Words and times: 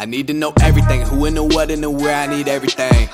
I 0.00 0.04
need 0.04 0.28
to 0.28 0.32
know 0.32 0.52
everything, 0.60 1.02
who 1.02 1.24
and 1.24 1.36
the 1.36 1.42
what 1.42 1.72
and 1.72 1.82
the 1.82 1.90
where, 1.90 2.14
I 2.14 2.28
need 2.28 2.46
everything. 2.46 3.08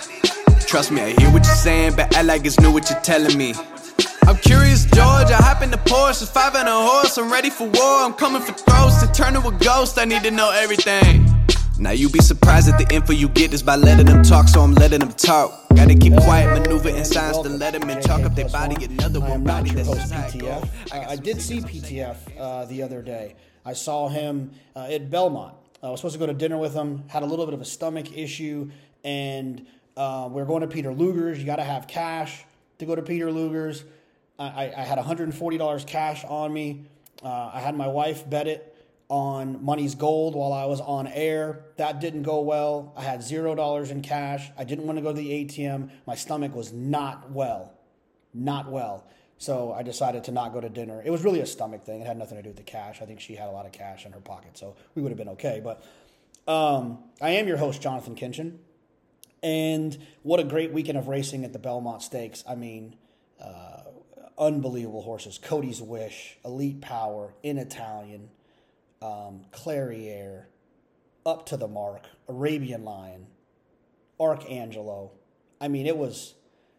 Trust 0.66 0.92
me, 0.92 1.00
I 1.00 1.18
hear 1.18 1.32
what 1.32 1.46
you're 1.46 1.54
saying, 1.54 1.96
but 1.96 2.14
I 2.14 2.20
like 2.20 2.44
it's 2.44 2.60
new 2.60 2.70
what 2.70 2.90
you're 2.90 3.00
telling 3.00 3.38
me. 3.38 3.54
I'm 4.26 4.36
curious, 4.36 4.84
George. 4.84 5.30
I 5.30 5.40
hop 5.40 5.62
in 5.62 5.70
the 5.70 5.78
Porsche, 5.78 6.20
it's 6.20 6.30
five 6.30 6.54
and 6.54 6.68
a 6.68 6.72
horse. 6.72 7.16
I'm 7.16 7.32
ready 7.32 7.48
for 7.48 7.64
war. 7.64 8.02
I'm 8.04 8.12
coming 8.12 8.42
for 8.42 8.52
throats 8.52 9.00
to 9.02 9.10
turn 9.12 9.32
to 9.32 9.48
a 9.48 9.52
ghost. 9.52 9.98
I 9.98 10.04
need 10.04 10.24
to 10.24 10.30
know 10.30 10.50
everything. 10.50 11.24
Now 11.78 11.92
you 11.92 12.10
be 12.10 12.18
surprised 12.18 12.68
at 12.68 12.78
the 12.78 12.94
info 12.94 13.14
you 13.14 13.30
get 13.30 13.54
is 13.54 13.62
by 13.62 13.76
letting 13.76 14.04
them 14.04 14.22
talk, 14.22 14.48
so 14.48 14.60
I'm 14.60 14.74
letting 14.74 15.00
them 15.00 15.12
talk. 15.12 15.66
Gotta 15.74 15.94
keep 15.94 16.14
quiet, 16.16 16.52
maneuver 16.52 16.90
in 16.90 17.06
signs 17.06 17.38
to 17.38 17.48
let 17.48 17.72
them 17.72 18.02
chalk 18.02 18.24
up 18.24 18.34
their 18.34 18.50
body. 18.50 18.84
Another 18.84 19.20
one 19.20 19.42
body 19.42 19.70
that's 19.70 19.88
host 19.88 20.12
PTF. 20.12 20.68
I, 20.92 21.12
I 21.12 21.16
did 21.16 21.40
see 21.40 21.60
PTF 21.60 22.16
uh, 22.38 22.66
the 22.66 22.82
other 22.82 23.00
day. 23.00 23.36
I 23.64 23.72
saw 23.72 24.08
him 24.08 24.50
uh, 24.76 24.88
at 24.90 25.10
Belmont. 25.10 25.54
I 25.84 25.90
was 25.90 26.00
supposed 26.00 26.14
to 26.14 26.18
go 26.18 26.26
to 26.26 26.32
dinner 26.34 26.56
with 26.56 26.72
him. 26.72 27.04
Had 27.08 27.22
a 27.22 27.26
little 27.26 27.44
bit 27.44 27.52
of 27.52 27.60
a 27.60 27.64
stomach 27.66 28.16
issue, 28.16 28.70
and 29.04 29.66
uh, 29.98 30.28
we 30.32 30.40
are 30.40 30.46
going 30.46 30.62
to 30.62 30.66
Peter 30.66 30.94
Luger's. 30.94 31.38
You 31.38 31.44
got 31.44 31.56
to 31.56 31.64
have 31.64 31.86
cash 31.86 32.44
to 32.78 32.86
go 32.86 32.94
to 32.94 33.02
Peter 33.02 33.30
Luger's. 33.30 33.84
I, 34.38 34.72
I 34.74 34.80
had 34.80 34.98
$140 34.98 35.86
cash 35.86 36.24
on 36.24 36.52
me. 36.52 36.86
Uh, 37.22 37.50
I 37.52 37.60
had 37.60 37.76
my 37.76 37.86
wife 37.86 38.28
bet 38.28 38.48
it 38.48 38.74
on 39.08 39.62
Money's 39.62 39.94
Gold 39.94 40.34
while 40.34 40.52
I 40.52 40.64
was 40.64 40.80
on 40.80 41.06
air. 41.06 41.66
That 41.76 42.00
didn't 42.00 42.22
go 42.22 42.40
well. 42.40 42.94
I 42.96 43.02
had 43.02 43.20
$0 43.20 43.90
in 43.90 44.00
cash. 44.00 44.50
I 44.56 44.64
didn't 44.64 44.86
want 44.86 44.98
to 44.98 45.02
go 45.02 45.12
to 45.12 45.16
the 45.16 45.44
ATM. 45.44 45.90
My 46.06 46.14
stomach 46.14 46.54
was 46.54 46.72
not 46.72 47.30
well. 47.30 47.74
Not 48.32 48.70
well. 48.70 49.06
So 49.44 49.74
I 49.74 49.82
decided 49.82 50.24
to 50.24 50.32
not 50.32 50.54
go 50.54 50.60
to 50.62 50.70
dinner. 50.70 51.02
It 51.04 51.10
was 51.10 51.22
really 51.22 51.40
a 51.40 51.46
stomach 51.46 51.84
thing. 51.84 52.00
It 52.00 52.06
had 52.06 52.16
nothing 52.16 52.38
to 52.38 52.42
do 52.42 52.48
with 52.48 52.56
the 52.56 52.62
cash. 52.62 53.02
I 53.02 53.04
think 53.04 53.20
she 53.20 53.34
had 53.34 53.48
a 53.48 53.52
lot 53.52 53.66
of 53.66 53.72
cash 53.72 54.06
in 54.06 54.12
her 54.12 54.20
pocket, 54.20 54.56
so 54.56 54.74
we 54.94 55.02
would 55.02 55.10
have 55.10 55.18
been 55.18 55.28
okay. 55.30 55.60
But 55.62 55.84
um, 56.50 57.00
I 57.20 57.30
am 57.32 57.46
your 57.46 57.58
host, 57.58 57.82
Jonathan 57.82 58.14
Kinchen. 58.14 58.56
And 59.42 59.98
what 60.22 60.40
a 60.40 60.44
great 60.44 60.72
weekend 60.72 60.96
of 60.96 61.08
racing 61.08 61.44
at 61.44 61.52
the 61.52 61.58
Belmont 61.58 62.00
Stakes. 62.02 62.42
I 62.48 62.54
mean, 62.54 62.96
uh, 63.38 63.82
unbelievable 64.38 65.02
horses. 65.02 65.38
Cody's 65.38 65.82
Wish, 65.82 66.38
Elite 66.42 66.80
Power, 66.80 67.34
In 67.42 67.58
Italian, 67.58 68.30
um, 69.02 69.42
Clairiere, 69.52 70.44
Up 71.26 71.44
to 71.46 71.58
the 71.58 71.68
Mark, 71.68 72.06
Arabian 72.30 72.82
Lion, 72.82 73.26
Archangelo. 74.18 75.12
I 75.60 75.68
mean, 75.68 75.86
it 75.86 75.98
was 75.98 76.32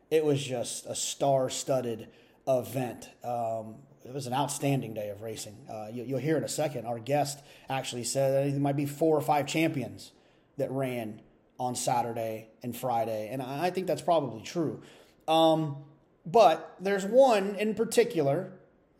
it 0.09 0.26
was 0.26 0.44
just 0.44 0.88
a 0.88 0.95
star-studded 0.95 2.08
event. 2.48 3.10
Um, 3.24 3.76
it 4.06 4.14
was 4.14 4.28
an 4.28 4.34
outstanding 4.34 4.94
day 4.94 5.10
of 5.10 5.22
racing. 5.22 5.58
Uh, 5.70 5.88
you, 5.92 6.14
will 6.14 6.22
hear 6.22 6.38
in 6.38 6.44
a 6.44 6.50
second. 6.50 6.86
Our 6.86 7.00
guest 7.00 7.44
actually 7.70 8.04
said 8.04 8.54
there 8.54 8.60
might 8.60 8.76
be 8.76 8.86
four 8.86 9.18
or 9.18 9.22
five 9.22 9.48
champions 9.48 10.12
that 10.58 10.70
ran 10.72 11.22
on 11.60 11.76
Saturday 11.76 12.50
and 12.62 12.76
Friday, 12.76 13.30
and 13.32 13.42
I 13.42 13.70
think 13.70 13.88
that's 13.88 14.02
probably 14.02 14.42
true. 14.42 14.82
Um, 15.28 15.78
but 16.26 16.76
there's 16.80 17.06
one 17.06 17.56
in 17.56 17.73
particular 17.73 18.52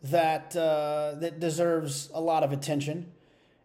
that 0.02 0.56
uh, 0.56 1.14
that 1.18 1.38
deserves 1.40 2.10
a 2.14 2.20
lot 2.20 2.42
of 2.42 2.52
attention, 2.52 3.12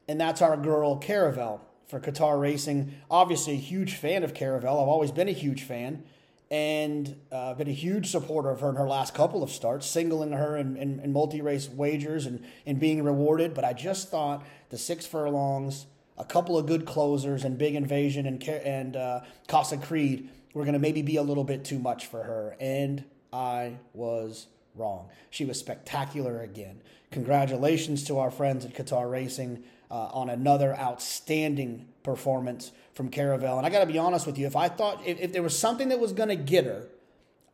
and 0.07 0.19
that's 0.19 0.41
our 0.41 0.57
girl 0.57 0.97
Caravel 0.97 1.61
for 1.87 1.99
Qatar 1.99 2.39
Racing. 2.39 2.93
Obviously, 3.09 3.53
a 3.53 3.57
huge 3.57 3.95
fan 3.95 4.23
of 4.23 4.33
Caravel. 4.33 4.81
I've 4.81 4.87
always 4.87 5.11
been 5.11 5.27
a 5.29 5.33
huge 5.33 5.63
fan, 5.63 6.03
and 6.51 7.15
uh, 7.31 7.53
been 7.53 7.69
a 7.69 7.71
huge 7.71 8.11
supporter 8.11 8.49
of 8.49 8.59
her 8.59 8.69
in 8.69 8.75
her 8.75 8.87
last 8.87 9.13
couple 9.13 9.41
of 9.41 9.49
starts, 9.49 9.87
singling 9.87 10.33
her 10.33 10.57
in, 10.57 10.75
in, 10.75 10.99
in 10.99 11.13
multi 11.13 11.41
race 11.41 11.69
wagers 11.69 12.25
and, 12.25 12.43
and 12.65 12.77
being 12.77 13.01
rewarded. 13.01 13.53
But 13.53 13.63
I 13.63 13.71
just 13.71 14.09
thought 14.09 14.43
the 14.69 14.77
six 14.77 15.07
furlongs, 15.07 15.85
a 16.17 16.25
couple 16.25 16.57
of 16.57 16.65
good 16.65 16.85
closers, 16.85 17.45
and 17.45 17.57
Big 17.57 17.73
Invasion 17.73 18.25
and 18.25 18.43
and 18.43 18.97
uh, 18.97 19.21
Casa 19.47 19.77
Creed 19.77 20.29
were 20.53 20.63
going 20.63 20.73
to 20.73 20.79
maybe 20.79 21.01
be 21.01 21.15
a 21.15 21.23
little 21.23 21.45
bit 21.45 21.63
too 21.63 21.79
much 21.79 22.07
for 22.07 22.23
her, 22.23 22.57
and 22.59 23.05
I 23.31 23.77
was 23.93 24.47
wrong. 24.75 25.07
She 25.29 25.45
was 25.45 25.57
spectacular 25.57 26.41
again. 26.41 26.81
Congratulations 27.11 28.03
to 28.05 28.19
our 28.19 28.29
friends 28.29 28.65
at 28.65 28.73
Qatar 28.73 29.09
Racing 29.09 29.63
uh, 29.89 30.07
on 30.07 30.29
another 30.29 30.77
outstanding 30.77 31.87
performance 32.03 32.71
from 32.93 33.09
Caravel. 33.09 33.57
And 33.57 33.65
I 33.65 33.69
got 33.69 33.79
to 33.79 33.85
be 33.85 33.97
honest 33.97 34.25
with 34.25 34.37
you, 34.37 34.47
if 34.47 34.55
I 34.55 34.67
thought 34.67 35.01
if, 35.05 35.19
if 35.19 35.33
there 35.33 35.43
was 35.43 35.57
something 35.57 35.89
that 35.89 35.99
was 35.99 36.13
going 36.13 36.29
to 36.29 36.35
get 36.35 36.65
her, 36.65 36.87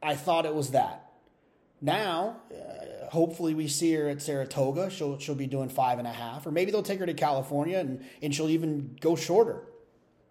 I 0.02 0.16
thought 0.16 0.46
it 0.46 0.56
was 0.56 0.72
that. 0.72 1.12
Now, 1.82 2.38
uh, 2.52 3.10
hopefully, 3.10 3.54
we 3.54 3.68
see 3.68 3.94
her 3.94 4.10
at 4.10 4.22
Saratoga. 4.22 4.90
She'll 4.90 5.20
she'll 5.20 5.36
be 5.36 5.48
doing 5.48 5.70
five 5.70 6.00
and 6.00 6.08
a 6.08 6.12
half, 6.12 6.46
or 6.46 6.52
maybe 6.52 6.72
they'll 6.72 6.84
take 6.84 7.00
her 7.00 7.06
to 7.06 7.14
California 7.14 7.78
and 7.78 8.04
and 8.22 8.34
she'll 8.34 8.50
even 8.50 8.98
go 9.00 9.16
shorter. 9.16 9.62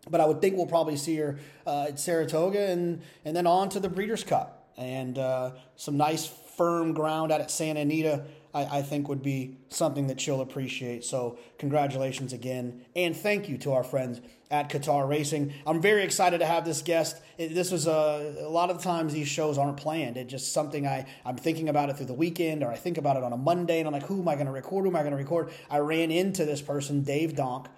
But 0.08 0.20
I 0.20 0.26
would 0.26 0.40
think 0.40 0.56
we'll 0.56 0.66
probably 0.66 0.96
see 0.96 1.16
her 1.16 1.38
uh, 1.66 1.86
at 1.88 2.00
Saratoga 2.00 2.70
and 2.70 3.02
and 3.24 3.36
then 3.36 3.46
on 3.46 3.68
to 3.70 3.80
the 3.80 3.88
Breeders' 3.88 4.24
Cup 4.24 4.70
and 4.76 5.18
uh, 5.18 5.52
some 5.76 5.96
nice 5.96 6.26
firm 6.26 6.92
ground 6.92 7.32
out 7.32 7.40
at 7.40 7.50
Santa 7.50 7.80
Anita, 7.80 8.24
I, 8.56 8.78
I, 8.78 8.82
think 8.82 9.06
would 9.08 9.22
be 9.22 9.58
something 9.68 10.06
that 10.06 10.18
she'll 10.18 10.40
appreciate. 10.40 11.04
So, 11.04 11.38
congratulations 11.58 12.32
again, 12.32 12.86
and 12.96 13.14
thank 13.14 13.50
you 13.50 13.58
to 13.58 13.72
our 13.72 13.84
friends 13.84 14.22
at 14.50 14.70
Qatar 14.70 15.06
Racing. 15.06 15.52
I'm 15.66 15.82
very 15.82 16.02
excited 16.02 16.38
to 16.38 16.46
have 16.46 16.64
this 16.64 16.80
guest. 16.80 17.20
It, 17.36 17.54
this 17.54 17.70
was 17.70 17.86
a, 17.86 18.36
a 18.40 18.48
lot 18.48 18.70
of 18.70 18.78
the 18.78 18.82
times 18.82 19.12
these 19.12 19.28
shows 19.28 19.58
aren't 19.58 19.76
planned. 19.76 20.16
It's 20.16 20.30
just 20.30 20.54
something 20.54 20.86
I, 20.86 21.04
I'm 21.26 21.36
thinking 21.36 21.68
about 21.68 21.90
it 21.90 21.98
through 21.98 22.06
the 22.06 22.14
weekend, 22.14 22.62
or 22.62 22.72
I 22.72 22.76
think 22.76 22.96
about 22.96 23.18
it 23.18 23.24
on 23.24 23.34
a 23.34 23.36
Monday, 23.36 23.78
and 23.78 23.86
I'm 23.86 23.92
like, 23.92 24.06
who 24.06 24.20
am 24.20 24.28
I 24.28 24.34
going 24.34 24.46
to 24.46 24.52
record? 24.52 24.84
Who 24.84 24.90
am 24.90 24.96
I 24.96 25.00
going 25.00 25.12
to 25.12 25.18
record? 25.18 25.50
I 25.70 25.78
ran 25.78 26.10
into 26.10 26.46
this 26.46 26.62
person, 26.62 27.02
Dave 27.02 27.36
Donk, 27.36 27.68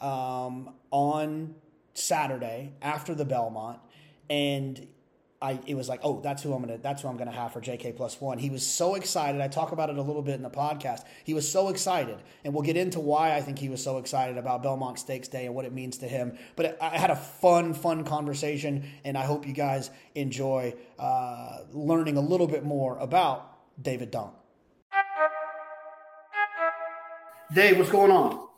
um, 0.00 0.70
on 0.90 1.54
Saturday 1.92 2.72
after 2.80 3.14
the 3.14 3.26
Belmont, 3.26 3.78
and 4.30 4.86
I 5.44 5.60
it 5.66 5.74
was 5.74 5.90
like, 5.90 6.00
oh, 6.02 6.20
that's 6.22 6.42
who 6.42 6.54
I'm 6.54 6.62
gonna 6.62 6.78
that's 6.78 7.02
who 7.02 7.08
I'm 7.08 7.18
gonna 7.18 7.30
have 7.30 7.52
for 7.52 7.60
JK 7.60 7.94
plus 7.96 8.18
one. 8.18 8.38
He 8.38 8.48
was 8.48 8.66
so 8.66 8.94
excited. 8.94 9.42
I 9.42 9.48
talk 9.48 9.72
about 9.72 9.90
it 9.90 9.98
a 9.98 10.02
little 10.02 10.22
bit 10.22 10.36
in 10.36 10.42
the 10.42 10.48
podcast. 10.48 11.04
He 11.22 11.34
was 11.34 11.46
so 11.46 11.68
excited, 11.68 12.16
and 12.44 12.54
we'll 12.54 12.62
get 12.62 12.78
into 12.78 12.98
why 12.98 13.34
I 13.34 13.42
think 13.42 13.58
he 13.58 13.68
was 13.68 13.82
so 13.82 13.98
excited 13.98 14.38
about 14.38 14.62
Belmont 14.62 14.98
Stakes 14.98 15.28
Day 15.28 15.44
and 15.44 15.54
what 15.54 15.66
it 15.66 15.72
means 15.74 15.98
to 15.98 16.08
him. 16.08 16.38
But 16.56 16.78
I 16.80 16.96
had 16.96 17.10
a 17.10 17.16
fun, 17.16 17.74
fun 17.74 18.04
conversation, 18.04 18.84
and 19.04 19.18
I 19.18 19.24
hope 19.26 19.46
you 19.46 19.52
guys 19.52 19.90
enjoy 20.14 20.74
uh, 20.98 21.58
learning 21.72 22.16
a 22.16 22.22
little 22.22 22.46
bit 22.46 22.64
more 22.64 22.96
about 22.96 23.54
David 23.80 24.10
Donk. 24.10 24.32
Dave, 27.52 27.76
what's 27.76 27.90
going 27.90 28.10
on? 28.10 28.48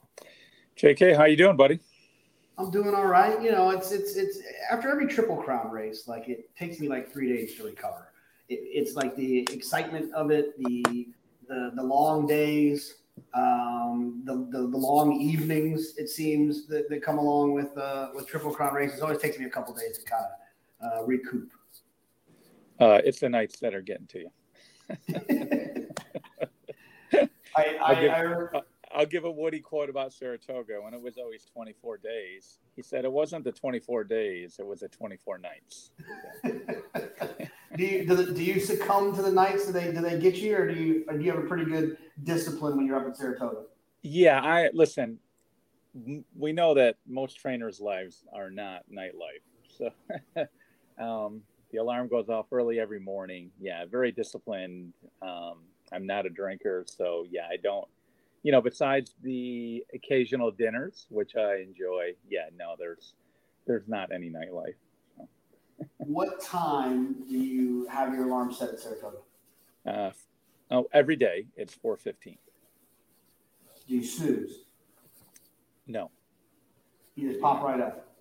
JK, 0.78 1.16
how 1.16 1.24
you 1.24 1.36
doing, 1.36 1.56
buddy? 1.56 1.80
I'm 2.58 2.70
doing 2.70 2.94
all 2.94 3.06
right. 3.06 3.40
You 3.42 3.52
know, 3.52 3.70
it's 3.70 3.92
it's 3.92 4.16
it's 4.16 4.38
after 4.70 4.88
every 4.88 5.06
triple 5.06 5.36
crown 5.36 5.70
race, 5.70 6.08
like 6.08 6.28
it 6.28 6.54
takes 6.56 6.80
me 6.80 6.88
like 6.88 7.12
three 7.12 7.28
days 7.28 7.54
to 7.56 7.64
recover. 7.64 8.12
It, 8.48 8.60
it's 8.62 8.94
like 8.94 9.14
the 9.16 9.40
excitement 9.52 10.12
of 10.14 10.30
it, 10.30 10.56
the 10.58 11.08
the, 11.48 11.72
the 11.74 11.82
long 11.82 12.26
days, 12.26 12.96
um, 13.34 14.22
the, 14.24 14.48
the, 14.50 14.66
the 14.68 14.76
long 14.76 15.20
evenings. 15.20 15.96
It 15.96 16.08
seems 16.08 16.66
that, 16.66 16.88
that 16.88 17.02
come 17.02 17.18
along 17.18 17.52
with 17.52 17.76
uh, 17.76 18.08
with 18.14 18.26
triple 18.26 18.52
crown 18.52 18.74
races. 18.74 18.98
It 18.98 19.02
always 19.02 19.18
takes 19.18 19.38
me 19.38 19.44
a 19.44 19.50
couple 19.50 19.74
days 19.74 19.98
to 19.98 20.04
kind 20.04 20.24
of 20.24 21.00
uh, 21.00 21.04
recoup. 21.04 21.50
Uh, 22.80 23.00
it's 23.04 23.20
the 23.20 23.28
nights 23.28 23.58
that 23.60 23.74
are 23.74 23.82
getting 23.82 24.06
to 24.06 24.18
you. 24.20 24.30
I, 27.56 27.78
I, 27.82 27.94
give, 27.94 28.10
I, 28.12 28.60
I'll 28.96 29.04
give 29.04 29.24
a 29.24 29.30
Woody 29.30 29.60
quote 29.60 29.90
about 29.90 30.14
Saratoga 30.14 30.80
when 30.80 30.94
it 30.94 31.02
was 31.02 31.18
always 31.18 31.44
24 31.52 31.98
days. 31.98 32.58
He 32.74 32.82
said 32.82 33.04
it 33.04 33.12
wasn't 33.12 33.44
the 33.44 33.52
24 33.52 34.04
days, 34.04 34.56
it 34.58 34.66
was 34.66 34.80
the 34.80 34.88
24 34.88 35.38
nights. 35.38 35.90
do, 37.76 37.84
you, 37.84 38.06
do, 38.06 38.32
do, 38.32 38.42
you 38.42 38.58
succumb 38.58 39.14
to 39.14 39.20
the 39.20 39.30
nights? 39.30 39.66
Do 39.66 39.72
they, 39.72 39.92
do 39.92 40.00
they 40.00 40.18
get 40.18 40.36
you 40.36 40.56
or 40.56 40.72
do 40.72 40.80
you, 40.80 41.04
or 41.08 41.18
do 41.18 41.22
you 41.22 41.30
have 41.30 41.44
a 41.44 41.46
pretty 41.46 41.66
good 41.66 41.98
discipline 42.24 42.78
when 42.78 42.86
you're 42.86 42.98
up 42.98 43.06
at 43.06 43.18
Saratoga? 43.18 43.64
Yeah, 44.00 44.40
I 44.40 44.70
listen, 44.72 45.18
we 46.34 46.52
know 46.52 46.72
that 46.74 46.96
most 47.06 47.34
trainers' 47.34 47.80
lives 47.80 48.24
are 48.32 48.50
not 48.50 48.84
nightlife. 48.90 49.42
So 49.76 49.90
um, 51.04 51.42
the 51.70 51.78
alarm 51.78 52.08
goes 52.08 52.30
off 52.30 52.46
early 52.50 52.80
every 52.80 53.00
morning. 53.00 53.50
Yeah, 53.60 53.84
very 53.84 54.10
disciplined. 54.10 54.94
Um, 55.20 55.64
I'm 55.92 56.06
not 56.06 56.24
a 56.24 56.30
drinker, 56.30 56.84
so 56.86 57.26
yeah, 57.30 57.46
I 57.50 57.56
don't 57.56 57.86
you 58.46 58.52
know, 58.52 58.62
besides 58.62 59.12
the 59.24 59.84
occasional 59.92 60.52
dinners, 60.52 61.08
which 61.10 61.34
I 61.34 61.56
enjoy, 61.56 62.12
yeah, 62.30 62.44
no, 62.56 62.76
there's 62.78 63.14
there's 63.66 63.88
not 63.88 64.12
any 64.12 64.30
nightlife. 64.30 64.76
So. 65.16 65.28
what 65.96 66.40
time 66.40 67.24
do 67.28 67.36
you 67.36 67.88
have 67.88 68.14
your 68.14 68.28
alarm 68.28 68.52
set 68.52 68.68
at 68.68 68.78
Saratoga? 68.78 69.16
Uh, 69.84 70.10
oh, 70.70 70.86
every 70.92 71.16
day 71.16 71.46
it's 71.56 71.74
four 71.74 71.96
fifteen. 71.96 72.38
Do 73.88 73.96
you 73.96 74.04
snooze? 74.04 74.60
No. 75.88 76.12
You 77.16 77.30
just 77.30 77.40
pop 77.40 77.64
right 77.64 77.80
up. 77.80 78.14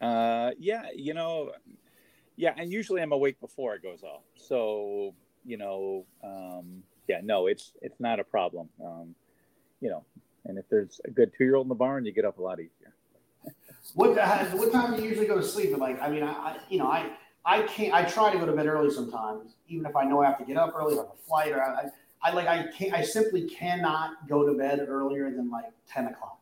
Uh, 0.00 0.50
yeah, 0.58 0.86
you 0.92 1.14
know, 1.14 1.52
yeah, 2.34 2.52
and 2.56 2.72
usually 2.72 3.00
I'm 3.00 3.12
awake 3.12 3.40
before 3.40 3.76
it 3.76 3.82
goes 3.84 4.02
off. 4.02 4.24
So, 4.34 5.14
you 5.44 5.56
know, 5.56 6.04
um, 6.24 6.82
yeah, 7.06 7.20
no, 7.22 7.46
it's 7.46 7.74
it's 7.80 8.00
not 8.00 8.18
a 8.18 8.24
problem. 8.24 8.68
Um, 8.84 9.14
you 9.82 9.90
know, 9.90 10.04
and 10.46 10.56
if 10.56 10.64
there's 10.70 11.00
a 11.04 11.10
good 11.10 11.32
two 11.36 11.44
year 11.44 11.56
old 11.56 11.66
in 11.66 11.68
the 11.68 11.74
barn, 11.74 12.06
you 12.06 12.12
get 12.12 12.24
up 12.24 12.38
a 12.38 12.42
lot 12.42 12.60
easier. 12.60 12.94
What 13.94 14.16
uh, 14.16 14.44
what 14.46 14.72
time 14.72 14.96
do 14.96 15.02
you 15.02 15.08
usually 15.08 15.26
go 15.26 15.36
to 15.36 15.42
sleep? 15.42 15.76
Like, 15.76 16.00
I 16.00 16.08
mean, 16.08 16.22
I, 16.22 16.32
I 16.32 16.58
you 16.70 16.78
know, 16.78 16.86
I 16.86 17.10
I 17.44 17.62
can't. 17.62 17.92
I 17.92 18.04
try 18.04 18.32
to 18.32 18.38
go 18.38 18.46
to 18.46 18.52
bed 18.52 18.66
early 18.66 18.90
sometimes, 18.90 19.56
even 19.68 19.84
if 19.84 19.96
I 19.96 20.04
know 20.04 20.22
I 20.22 20.26
have 20.26 20.38
to 20.38 20.44
get 20.44 20.56
up 20.56 20.72
early, 20.74 20.94
like 20.94 21.08
a 21.12 21.26
flight, 21.26 21.52
or 21.52 21.62
I, 21.62 21.88
I 22.22 22.32
like 22.32 22.46
I 22.46 22.68
can't. 22.68 22.94
I 22.94 23.02
simply 23.02 23.48
cannot 23.48 24.28
go 24.28 24.46
to 24.46 24.56
bed 24.56 24.86
earlier 24.88 25.30
than 25.30 25.50
like 25.50 25.72
ten 25.88 26.06
o'clock. 26.06 26.40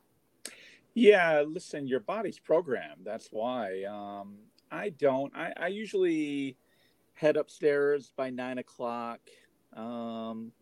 Yeah, 0.93 1.43
listen, 1.47 1.87
your 1.87 2.01
body's 2.01 2.39
programmed. 2.39 3.05
That's 3.05 3.29
why. 3.31 3.85
Um, 3.85 4.37
I 4.71 4.91
don't. 4.91 5.35
I, 5.35 5.53
I 5.57 5.67
usually 5.69 6.59
head 7.15 7.39
upstairs 7.39 8.13
by 8.15 8.29
nine 8.29 8.59
o'clock. 8.59 9.21
Um, 9.75 10.53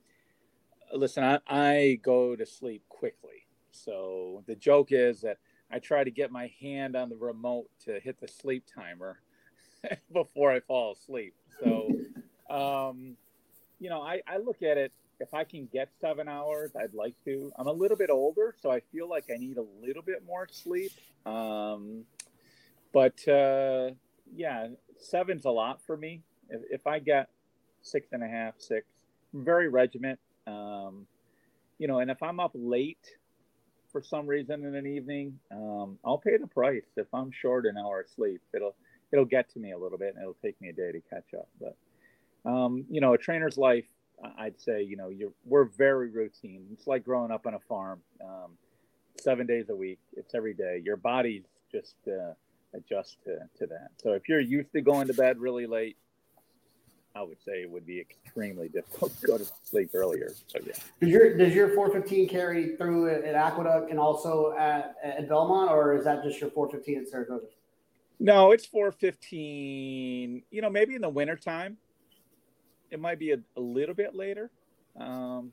listen, 0.92 1.24
I, 1.24 1.38
I 1.48 2.00
go 2.02 2.36
to 2.36 2.46
sleep 2.46 2.82
quickly. 2.88 3.46
So 3.70 4.42
the 4.46 4.54
joke 4.54 4.88
is 4.90 5.20
that 5.22 5.38
I 5.70 5.78
try 5.78 6.04
to 6.04 6.10
get 6.10 6.30
my 6.30 6.50
hand 6.60 6.96
on 6.96 7.08
the 7.08 7.16
remote 7.16 7.68
to 7.84 8.00
hit 8.00 8.20
the 8.20 8.28
sleep 8.28 8.64
timer 8.72 9.20
before 10.12 10.50
I 10.50 10.60
fall 10.60 10.92
asleep. 10.92 11.34
So, 11.62 11.88
um, 12.50 13.16
you 13.78 13.90
know, 13.90 14.02
I, 14.02 14.22
I 14.26 14.38
look 14.38 14.62
at 14.62 14.78
it 14.78 14.92
if 15.20 15.34
I 15.34 15.44
can 15.44 15.68
get 15.72 15.90
seven 16.00 16.28
hours, 16.28 16.72
I'd 16.76 16.94
like 16.94 17.14
to. 17.24 17.52
I'm 17.56 17.66
a 17.66 17.72
little 17.72 17.96
bit 17.96 18.10
older, 18.10 18.54
so 18.60 18.70
I 18.70 18.80
feel 18.92 19.08
like 19.08 19.24
I 19.32 19.36
need 19.36 19.56
a 19.56 19.64
little 19.82 20.02
bit 20.02 20.24
more 20.24 20.46
sleep. 20.50 20.92
Um, 21.26 22.04
but 22.92 23.26
uh, 23.26 23.90
yeah, 24.34 24.68
seven's 24.98 25.44
a 25.44 25.50
lot 25.50 25.80
for 25.84 25.96
me. 25.96 26.22
If, 26.48 26.62
if, 26.70 26.86
I 26.86 26.98
get 26.98 27.28
six 27.82 28.12
and 28.12 28.22
a 28.22 28.28
half, 28.28 28.54
six, 28.58 28.86
very 29.34 29.68
regiment. 29.68 30.18
Um, 30.48 31.06
you 31.78 31.86
know, 31.86 32.00
and 32.00 32.10
if 32.10 32.22
I'm 32.22 32.40
up 32.40 32.52
late 32.54 33.06
for 33.92 34.02
some 34.02 34.26
reason 34.26 34.64
in 34.64 34.74
an 34.74 34.86
evening, 34.86 35.38
um, 35.50 35.98
I'll 36.04 36.18
pay 36.18 36.36
the 36.36 36.46
price. 36.46 36.84
If 36.96 37.06
I'm 37.14 37.30
short 37.30 37.66
an 37.66 37.76
hour 37.78 38.00
of 38.00 38.08
sleep, 38.08 38.40
it'll 38.54 38.74
it'll 39.12 39.24
get 39.24 39.50
to 39.52 39.58
me 39.58 39.72
a 39.72 39.78
little 39.78 39.98
bit, 39.98 40.14
and 40.14 40.22
it'll 40.22 40.36
take 40.42 40.60
me 40.60 40.68
a 40.68 40.72
day 40.72 40.92
to 40.92 41.00
catch 41.00 41.34
up. 41.38 41.48
But 41.60 41.76
um, 42.50 42.84
you 42.90 43.00
know, 43.00 43.14
a 43.14 43.18
trainer's 43.18 43.56
life, 43.56 43.86
I'd 44.38 44.60
say, 44.60 44.82
you 44.82 44.96
know, 44.96 45.08
you're 45.08 45.32
we're 45.44 45.64
very 45.64 46.10
routine. 46.10 46.66
It's 46.72 46.86
like 46.86 47.04
growing 47.04 47.30
up 47.30 47.46
on 47.46 47.54
a 47.54 47.60
farm, 47.60 48.00
um, 48.22 48.52
seven 49.20 49.46
days 49.46 49.66
a 49.68 49.76
week. 49.76 49.98
It's 50.14 50.34
every 50.34 50.54
day. 50.54 50.82
Your 50.84 50.96
body's 50.96 51.44
just 51.70 51.96
uh, 52.06 52.32
adjust 52.74 53.18
to, 53.24 53.38
to 53.58 53.66
that. 53.66 53.90
So 54.02 54.12
if 54.12 54.28
you're 54.28 54.40
used 54.40 54.72
to 54.72 54.80
going 54.80 55.06
to 55.08 55.14
bed 55.14 55.38
really 55.38 55.66
late, 55.66 55.96
I 57.18 57.22
would 57.22 57.42
say 57.42 57.62
it 57.62 57.70
would 57.70 57.84
be 57.84 58.00
extremely 58.00 58.68
difficult 58.68 59.18
to 59.20 59.26
go 59.26 59.38
to 59.38 59.46
sleep 59.64 59.90
earlier. 59.92 60.32
So 60.46 60.60
yeah. 60.64 60.72
Does 61.00 61.10
your 61.10 61.36
does 61.36 61.52
your 61.52 61.68
415 61.74 62.28
carry 62.28 62.76
through 62.76 63.10
at, 63.10 63.24
at 63.24 63.34
Aqueduct 63.34 63.90
and 63.90 63.98
also 63.98 64.54
at, 64.56 64.94
at 65.02 65.28
Belmont, 65.28 65.70
or 65.70 65.96
is 65.96 66.04
that 66.04 66.22
just 66.22 66.40
your 66.40 66.50
415 66.50 67.02
at 67.02 67.08
Saratoga? 67.08 67.46
No, 68.20 68.52
it's 68.52 68.66
415. 68.66 70.42
You 70.50 70.62
know, 70.62 70.70
maybe 70.70 70.94
in 70.94 71.02
the 71.02 71.08
wintertime, 71.08 71.76
it 72.90 73.00
might 73.00 73.18
be 73.18 73.32
a, 73.32 73.38
a 73.56 73.60
little 73.60 73.94
bit 73.96 74.14
later. 74.14 74.50
Um, 74.96 75.52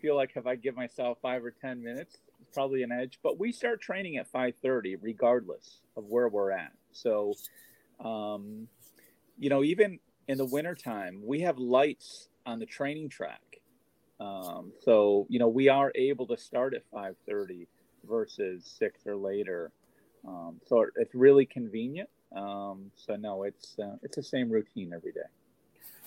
feel 0.00 0.14
like 0.14 0.32
if 0.36 0.46
I 0.46 0.54
give 0.54 0.76
myself 0.76 1.18
five 1.20 1.44
or 1.44 1.50
10 1.50 1.82
minutes, 1.82 2.18
it's 2.40 2.50
probably 2.54 2.82
an 2.84 2.92
edge, 2.92 3.18
but 3.22 3.38
we 3.38 3.52
start 3.52 3.80
training 3.80 4.16
at 4.16 4.26
530 4.28 4.96
regardless 4.96 5.80
of 5.96 6.04
where 6.06 6.28
we're 6.28 6.52
at. 6.52 6.72
So, 6.92 7.34
um, 8.02 8.66
you 9.38 9.50
know, 9.50 9.62
even 9.62 9.98
in 10.30 10.38
the 10.38 10.46
wintertime, 10.46 11.20
we 11.24 11.40
have 11.40 11.58
lights 11.58 12.28
on 12.46 12.60
the 12.60 12.66
training 12.66 13.08
track. 13.08 13.60
Um, 14.20 14.70
so, 14.84 15.26
you 15.28 15.40
know, 15.40 15.48
we 15.48 15.68
are 15.68 15.90
able 15.96 16.24
to 16.28 16.36
start 16.36 16.72
at 16.72 16.82
530 16.92 17.66
versus 18.08 18.64
six 18.64 19.04
or 19.08 19.16
later. 19.16 19.72
Um, 20.26 20.60
so 20.68 20.86
it's 20.94 21.16
really 21.16 21.46
convenient. 21.46 22.08
Um, 22.36 22.92
so 22.94 23.16
no, 23.16 23.42
it's, 23.42 23.76
uh, 23.80 23.96
it's 24.04 24.14
the 24.14 24.22
same 24.22 24.48
routine 24.48 24.92
every 24.94 25.10
day. 25.10 25.28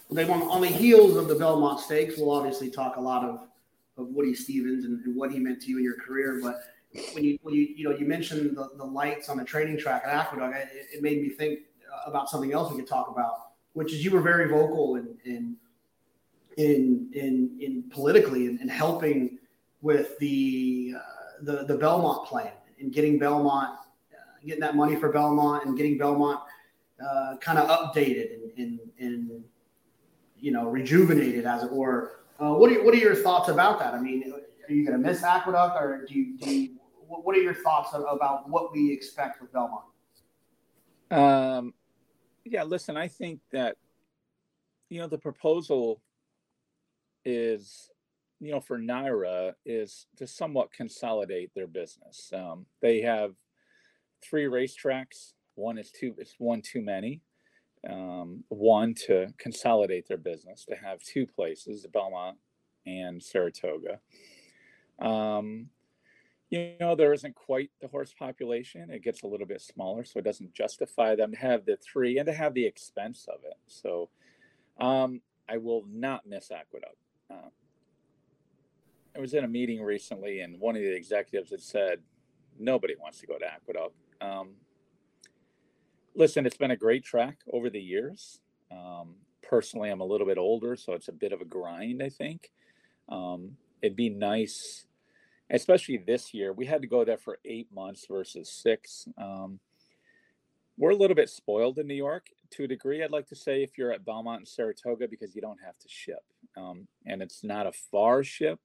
They 0.09 0.23
want 0.23 0.49
on 0.49 0.61
the 0.61 0.67
heels 0.67 1.17
of 1.17 1.27
the 1.27 1.35
Belmont 1.35 1.81
Stakes. 1.81 2.17
We'll 2.17 2.31
obviously 2.31 2.69
talk 2.69 2.95
a 2.95 3.01
lot 3.01 3.25
of, 3.25 3.41
of 3.97 4.07
Woody 4.07 4.35
Stephens 4.35 4.85
and, 4.85 5.03
and 5.03 5.17
what 5.17 5.33
he 5.33 5.39
meant 5.39 5.61
to 5.63 5.67
you 5.67 5.79
in 5.79 5.83
your 5.83 5.97
career. 5.97 6.39
But 6.41 6.63
when 7.13 7.25
you 7.25 7.39
when 7.41 7.55
you 7.55 7.73
you 7.75 7.89
know 7.89 7.95
you 7.95 8.05
mentioned 8.05 8.55
the, 8.55 8.69
the 8.77 8.83
lights 8.83 9.27
on 9.27 9.37
the 9.37 9.43
training 9.43 9.79
track 9.79 10.03
at 10.05 10.13
Aqueduct, 10.13 10.55
it, 10.55 10.97
it 10.97 11.01
made 11.01 11.21
me 11.21 11.29
think 11.29 11.61
about 12.05 12.29
something 12.29 12.53
else 12.53 12.71
we 12.71 12.77
could 12.77 12.87
talk 12.87 13.09
about, 13.09 13.52
which 13.73 13.93
is 13.93 14.03
you 14.03 14.11
were 14.11 14.21
very 14.21 14.47
vocal 14.47 14.95
in 14.95 15.15
in 15.25 15.55
in 16.57 17.09
in, 17.13 17.57
in 17.59 17.83
politically 17.89 18.47
and, 18.47 18.69
helping 18.69 19.37
with 19.81 20.17
the 20.19 20.93
uh, 20.95 20.99
the 21.41 21.65
the 21.65 21.77
Belmont 21.77 22.27
plan 22.27 22.51
and 22.79 22.93
getting 22.93 23.19
Belmont 23.19 23.77
uh, 24.13 24.45
getting 24.45 24.61
that 24.61 24.75
money 24.75 24.95
for 24.95 25.11
Belmont 25.11 25.65
and 25.65 25.75
getting 25.75 25.97
Belmont 25.97 26.39
uh, 27.03 27.37
kind 27.37 27.57
of 27.57 27.67
updated 27.67 28.35
and, 28.35 28.51
and, 28.57 28.79
and 28.99 29.43
you 30.39 30.51
know 30.51 30.69
rejuvenated 30.69 31.45
as 31.45 31.63
it 31.63 31.71
were. 31.71 32.19
Uh, 32.39 32.53
what 32.53 32.71
are 32.71 32.83
what 32.83 32.93
are 32.93 32.97
your 32.97 33.15
thoughts 33.15 33.49
about 33.49 33.79
that? 33.79 33.93
I 33.93 33.99
mean, 33.99 34.33
are 34.67 34.73
you 34.73 34.85
going 34.85 35.01
to 35.01 35.07
miss 35.07 35.23
Aqueduct, 35.23 35.75
or 35.79 36.05
do 36.07 36.13
you, 36.13 36.37
do 36.37 36.49
you, 36.49 36.69
what 37.07 37.35
are 37.35 37.41
your 37.41 37.53
thoughts 37.53 37.93
about 37.93 38.49
what 38.49 38.71
we 38.71 38.91
expect 38.91 39.41
with 39.41 39.51
Belmont? 39.51 39.83
Um, 41.11 41.73
yeah, 42.45 42.63
listen, 42.63 42.97
I 42.97 43.07
think 43.07 43.39
that 43.51 43.77
you 44.89 44.99
know 44.99 45.07
the 45.07 45.17
proposal 45.17 46.01
is 47.25 47.89
you 48.39 48.51
know 48.51 48.59
for 48.59 48.77
NYRA 48.77 49.53
is 49.65 50.07
to 50.17 50.27
somewhat 50.27 50.71
consolidate 50.71 51.51
their 51.55 51.67
business. 51.67 52.31
Um, 52.33 52.65
they 52.81 53.01
have 53.01 53.31
three 54.23 54.45
racetracks. 54.45 55.33
One 55.55 55.77
is 55.77 55.91
too 55.91 56.15
it's 56.17 56.35
one 56.37 56.61
too 56.61 56.81
many 56.81 57.21
um, 57.89 58.43
one 58.49 58.93
to 58.93 59.27
consolidate 59.37 60.07
their 60.07 60.17
business 60.17 60.65
to 60.65 60.75
have 60.75 61.01
two 61.01 61.27
places 61.27 61.85
belmont 61.91 62.37
and 62.85 63.21
saratoga 63.21 63.99
um, 64.99 65.67
you 66.53 66.73
know 66.79 66.95
there 66.95 67.13
isn't 67.13 67.35
quite 67.35 67.69
the 67.81 67.87
horse 67.87 68.13
population 68.17 68.89
it 68.89 69.03
gets 69.03 69.23
a 69.23 69.27
little 69.27 69.47
bit 69.47 69.61
smaller 69.61 70.03
so 70.03 70.19
it 70.19 70.25
doesn't 70.25 70.53
justify 70.53 71.15
them 71.15 71.31
to 71.31 71.37
have 71.37 71.65
the 71.65 71.77
three 71.77 72.17
and 72.17 72.27
to 72.27 72.33
have 72.33 72.53
the 72.53 72.65
expense 72.65 73.27
of 73.27 73.43
it 73.43 73.57
so 73.67 74.09
um, 74.79 75.21
i 75.49 75.57
will 75.57 75.83
not 75.89 76.25
miss 76.25 76.51
aqueduct 76.51 76.95
uh, 77.31 77.49
i 79.15 79.19
was 79.19 79.33
in 79.33 79.43
a 79.43 79.47
meeting 79.47 79.81
recently 79.81 80.41
and 80.41 80.59
one 80.59 80.75
of 80.75 80.81
the 80.81 80.95
executives 80.95 81.51
had 81.51 81.61
said 81.61 81.99
nobody 82.59 82.95
wants 82.99 83.19
to 83.19 83.27
go 83.27 83.37
to 83.37 83.45
aqueduct 83.45 83.95
um, 84.21 84.51
listen, 86.15 86.45
it's 86.45 86.57
been 86.57 86.71
a 86.71 86.77
great 86.77 87.03
track 87.03 87.39
over 87.51 87.69
the 87.69 87.81
years. 87.81 88.39
Um, 88.71 89.15
personally, 89.41 89.89
I'm 89.89 90.01
a 90.01 90.05
little 90.05 90.27
bit 90.27 90.37
older, 90.37 90.75
so 90.75 90.93
it's 90.93 91.07
a 91.07 91.13
bit 91.13 91.33
of 91.33 91.41
a 91.41 91.45
grind, 91.45 92.01
I 92.01 92.09
think. 92.09 92.51
Um, 93.09 93.57
it'd 93.81 93.97
be 93.97 94.09
nice, 94.09 94.85
especially 95.49 95.97
this 95.97 96.33
year. 96.33 96.53
We 96.53 96.65
had 96.65 96.81
to 96.81 96.87
go 96.87 97.03
there 97.03 97.17
for 97.17 97.39
eight 97.45 97.67
months 97.73 98.05
versus 98.09 98.49
six. 98.49 99.07
Um, 99.17 99.59
we're 100.77 100.91
a 100.91 100.95
little 100.95 101.15
bit 101.15 101.29
spoiled 101.29 101.77
in 101.77 101.87
New 101.87 101.93
York 101.93 102.27
to 102.53 102.63
a 102.63 102.67
degree, 102.67 103.03
I'd 103.03 103.11
like 103.11 103.27
to 103.27 103.35
say, 103.35 103.63
if 103.63 103.77
you're 103.77 103.91
at 103.91 104.05
Belmont 104.05 104.39
and 104.39 104.47
Saratoga, 104.47 105.07
because 105.07 105.35
you 105.35 105.41
don't 105.41 105.59
have 105.65 105.77
to 105.79 105.89
ship. 105.89 106.23
Um, 106.55 106.87
and 107.05 107.21
it's 107.21 107.43
not 107.43 107.67
a 107.67 107.71
far 107.71 108.23
ship. 108.23 108.59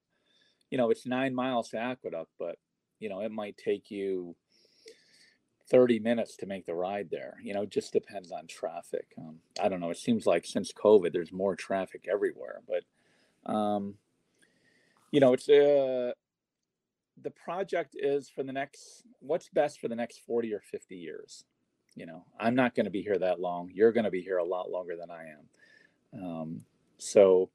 You 0.70 0.78
know, 0.78 0.90
it's 0.90 1.06
nine 1.06 1.34
miles 1.34 1.70
to 1.70 1.78
Aqueduct, 1.78 2.30
but, 2.38 2.56
you 3.00 3.08
know, 3.08 3.20
it 3.20 3.32
might 3.32 3.56
take 3.56 3.90
you 3.90 4.36
30 5.70 6.00
minutes 6.00 6.36
to 6.36 6.46
make 6.46 6.66
the 6.66 6.74
ride 6.74 7.08
there. 7.10 7.36
You 7.42 7.54
know, 7.54 7.64
just 7.64 7.92
depends 7.92 8.30
on 8.30 8.46
traffic. 8.46 9.06
Um, 9.18 9.36
I 9.62 9.68
don't 9.68 9.80
know. 9.80 9.90
It 9.90 9.98
seems 9.98 10.26
like 10.26 10.44
since 10.44 10.72
COVID, 10.72 11.12
there's 11.12 11.32
more 11.32 11.56
traffic 11.56 12.06
everywhere. 12.10 12.60
But, 12.66 13.50
um, 13.50 13.94
you 15.10 15.20
know, 15.20 15.32
it's 15.32 15.48
uh, 15.48 16.12
the 17.22 17.30
project 17.30 17.96
is 17.98 18.28
for 18.28 18.42
the 18.42 18.52
next, 18.52 19.04
what's 19.20 19.48
best 19.48 19.80
for 19.80 19.88
the 19.88 19.96
next 19.96 20.20
40 20.26 20.54
or 20.54 20.60
50 20.60 20.96
years. 20.96 21.44
You 21.94 22.06
know, 22.06 22.24
I'm 22.38 22.54
not 22.54 22.74
going 22.74 22.84
to 22.84 22.90
be 22.90 23.02
here 23.02 23.18
that 23.18 23.40
long. 23.40 23.70
You're 23.72 23.92
going 23.92 24.04
to 24.04 24.10
be 24.10 24.22
here 24.22 24.38
a 24.38 24.44
lot 24.44 24.70
longer 24.70 24.96
than 24.96 25.10
I 25.10 25.24
am. 25.32 26.22
Um, 26.22 26.60
so, 26.98 27.50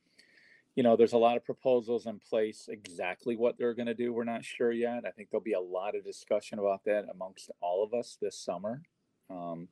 you 0.75 0.83
know, 0.83 0.95
there's 0.95 1.13
a 1.13 1.17
lot 1.17 1.37
of 1.37 1.45
proposals 1.45 2.07
in 2.07 2.19
place. 2.19 2.67
Exactly 2.69 3.35
what 3.35 3.57
they're 3.57 3.73
going 3.73 3.87
to 3.87 3.93
do, 3.93 4.11
we're 4.11 4.23
not 4.23 4.43
sure 4.43 4.71
yet. 4.71 5.03
I 5.07 5.11
think 5.11 5.29
there'll 5.29 5.43
be 5.43 5.53
a 5.53 5.59
lot 5.61 5.95
of 5.95 6.03
discussion 6.03 6.59
about 6.59 6.83
that 6.85 7.05
amongst 7.13 7.51
all 7.61 7.83
of 7.83 7.93
us 7.93 8.17
this 8.21 8.37
summer. 8.37 8.81
Um, 9.29 9.69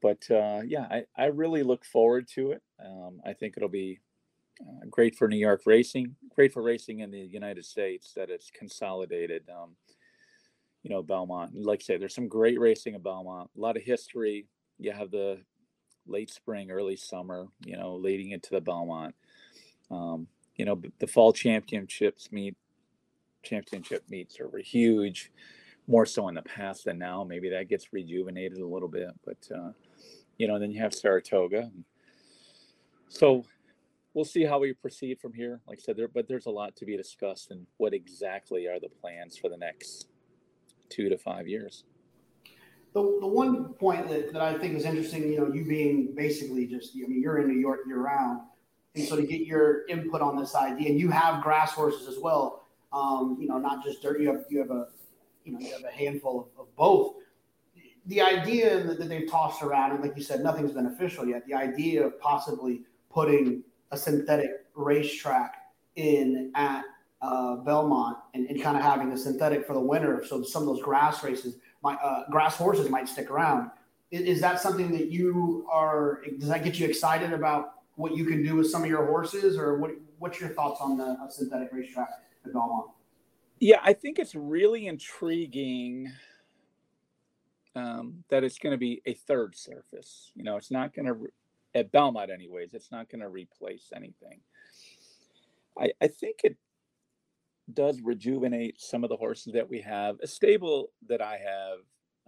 but 0.00 0.28
uh, 0.30 0.62
yeah, 0.66 0.86
I, 0.90 1.04
I 1.16 1.26
really 1.26 1.62
look 1.62 1.84
forward 1.84 2.28
to 2.34 2.52
it. 2.52 2.62
Um, 2.84 3.20
I 3.24 3.34
think 3.34 3.54
it'll 3.56 3.68
be 3.68 4.00
uh, 4.62 4.86
great 4.90 5.16
for 5.16 5.28
New 5.28 5.38
York 5.38 5.62
racing, 5.66 6.16
great 6.34 6.52
for 6.52 6.62
racing 6.62 7.00
in 7.00 7.10
the 7.10 7.20
United 7.20 7.64
States 7.66 8.12
that 8.16 8.30
it's 8.30 8.50
consolidated. 8.50 9.44
Um, 9.50 9.76
you 10.84 10.90
know, 10.90 11.02
Belmont, 11.02 11.52
like 11.56 11.80
I 11.82 11.84
say, 11.84 11.96
there's 11.98 12.14
some 12.14 12.28
great 12.28 12.60
racing 12.60 12.94
at 12.96 13.04
Belmont, 13.04 13.50
a 13.56 13.60
lot 13.60 13.76
of 13.76 13.84
history. 13.84 14.46
You 14.78 14.92
have 14.92 15.10
the 15.12 15.40
late 16.06 16.30
spring, 16.30 16.70
early 16.70 16.96
summer, 16.96 17.48
you 17.64 17.76
know, 17.76 17.96
leading 17.96 18.32
into 18.32 18.50
the 18.50 18.60
Belmont. 18.62 19.14
Um, 19.90 20.28
you 20.56 20.64
know, 20.66 20.80
the 21.00 21.06
fall 21.08 21.32
championships 21.32 22.32
meet 22.32 22.56
championship 23.44 24.04
meets 24.10 24.40
are 24.40 24.50
huge. 24.58 25.30
more 25.88 26.06
so 26.06 26.28
in 26.28 26.36
the 26.36 26.42
past 26.42 26.86
than 26.86 26.98
now. 26.98 27.24
Maybe 27.24 27.50
that 27.50 27.68
gets 27.68 27.92
rejuvenated 27.92 28.58
a 28.58 28.66
little 28.66 28.88
bit, 28.88 29.10
but 29.26 29.38
uh, 29.54 29.72
you 30.38 30.48
know, 30.48 30.58
then 30.58 30.72
you 30.72 30.80
have 30.82 30.94
Saratoga. 30.94 31.70
So 33.08 33.44
we'll 34.14 34.24
see 34.24 34.44
how 34.44 34.58
we 34.58 34.72
proceed 34.74 35.18
from 35.20 35.32
here. 35.32 35.60
Like 35.66 35.78
I 35.78 35.82
said, 35.82 35.96
there, 35.96 36.08
but 36.08 36.28
there's 36.28 36.46
a 36.46 36.50
lot 36.50 36.76
to 36.76 36.84
be 36.84 36.96
discussed 36.96 37.50
and 37.50 37.66
what 37.78 37.94
exactly 37.94 38.66
are 38.66 38.78
the 38.78 38.88
plans 38.88 39.36
for 39.36 39.48
the 39.48 39.56
next 39.56 40.08
two 40.88 41.08
to 41.08 41.16
five 41.16 41.48
years. 41.48 41.84
The, 42.94 43.00
the 43.20 43.26
one 43.26 43.72
point 43.74 44.08
that, 44.08 44.34
that 44.34 44.42
I 44.42 44.58
think 44.58 44.76
is 44.76 44.84
interesting, 44.84 45.32
you 45.32 45.38
know, 45.38 45.52
you 45.52 45.64
being 45.64 46.14
basically 46.14 46.66
just, 46.66 46.92
I 46.94 47.08
mean, 47.08 47.22
you're 47.22 47.38
in 47.38 47.48
New 47.48 47.58
York 47.58 47.80
year 47.86 48.02
round. 48.02 48.40
And 48.94 49.08
so 49.08 49.16
to 49.16 49.22
get 49.22 49.40
your 49.40 49.86
input 49.88 50.20
on 50.20 50.36
this 50.36 50.54
idea, 50.54 50.90
and 50.90 51.00
you 51.00 51.10
have 51.10 51.42
grass 51.42 51.72
horses 51.72 52.06
as 52.06 52.18
well, 52.20 52.66
um, 52.92 53.38
you 53.40 53.48
know, 53.48 53.56
not 53.56 53.82
just 53.82 54.02
dirt, 54.02 54.20
you 54.20 54.28
have, 54.28 54.44
you 54.50 54.58
have 54.58 54.70
a, 54.70 54.88
you 55.44 55.52
know, 55.52 55.58
you 55.58 55.72
have 55.72 55.84
a 55.84 55.90
handful 55.90 56.40
of, 56.40 56.60
of 56.60 56.76
both. 56.76 57.14
The 58.06 58.20
idea 58.20 58.82
that, 58.82 58.98
that 58.98 59.08
they've 59.08 59.30
tossed 59.30 59.62
around, 59.62 59.92
and 59.92 60.02
like 60.02 60.14
you 60.14 60.22
said, 60.22 60.42
nothing's 60.42 60.72
beneficial 60.72 61.26
yet. 61.26 61.46
The 61.46 61.54
idea 61.54 62.04
of 62.04 62.20
possibly 62.20 62.82
putting 63.10 63.62
a 63.92 63.96
synthetic 63.96 64.50
racetrack 64.74 65.54
in 65.96 66.50
at 66.54 66.82
uh, 67.20 67.56
Belmont 67.56 68.18
and, 68.34 68.48
and 68.48 68.60
kind 68.60 68.76
of 68.76 68.82
having 68.82 69.12
a 69.12 69.16
synthetic 69.16 69.64
for 69.66 69.74
the 69.74 69.80
winter, 69.80 70.24
so 70.26 70.42
some 70.42 70.62
of 70.62 70.68
those 70.68 70.82
grass 70.82 71.22
races, 71.22 71.58
my 71.82 71.94
uh, 71.96 72.24
grass 72.30 72.56
horses 72.56 72.88
might 72.90 73.08
stick 73.08 73.30
around. 73.30 73.70
Is, 74.10 74.22
is, 74.22 74.40
that 74.40 74.60
something 74.60 74.90
that 74.92 75.12
you 75.12 75.66
are? 75.70 76.22
Does 76.38 76.48
that 76.48 76.64
get 76.64 76.78
you 76.80 76.86
excited 76.86 77.32
about 77.32 77.74
what 77.94 78.16
you 78.16 78.24
can 78.24 78.42
do 78.42 78.56
with 78.56 78.70
some 78.70 78.82
of 78.82 78.88
your 78.88 79.06
horses, 79.06 79.56
or 79.56 79.78
what? 79.78 79.92
What's 80.18 80.40
your 80.40 80.50
thoughts 80.50 80.80
on 80.80 80.96
the 80.96 81.16
synthetic 81.30 81.68
racetrack 81.72 82.08
at 82.44 82.52
Belmont? 82.52 82.90
Yeah, 83.60 83.78
I 83.82 83.92
think 83.92 84.18
it's 84.18 84.34
really 84.34 84.86
intriguing 84.86 86.10
um, 87.74 88.24
that 88.28 88.44
it's 88.44 88.58
going 88.58 88.72
to 88.72 88.78
be 88.78 89.02
a 89.06 89.14
third 89.14 89.56
surface. 89.56 90.32
You 90.34 90.44
know, 90.44 90.56
it's 90.56 90.70
not 90.70 90.94
going 90.94 91.06
to 91.06 91.16
at 91.74 91.92
Belmont, 91.92 92.30
anyways. 92.30 92.74
It's 92.74 92.90
not 92.90 93.10
going 93.10 93.20
to 93.20 93.28
replace 93.28 93.90
anything. 93.94 94.40
I, 95.78 95.92
I 96.00 96.08
think 96.08 96.40
it 96.44 96.56
does 97.72 98.00
rejuvenate 98.02 98.80
some 98.80 99.04
of 99.04 99.10
the 99.10 99.16
horses 99.16 99.52
that 99.54 99.68
we 99.68 99.80
have. 99.80 100.18
A 100.22 100.26
stable 100.26 100.90
that 101.08 101.22
I 101.22 101.38
have, 101.38 101.78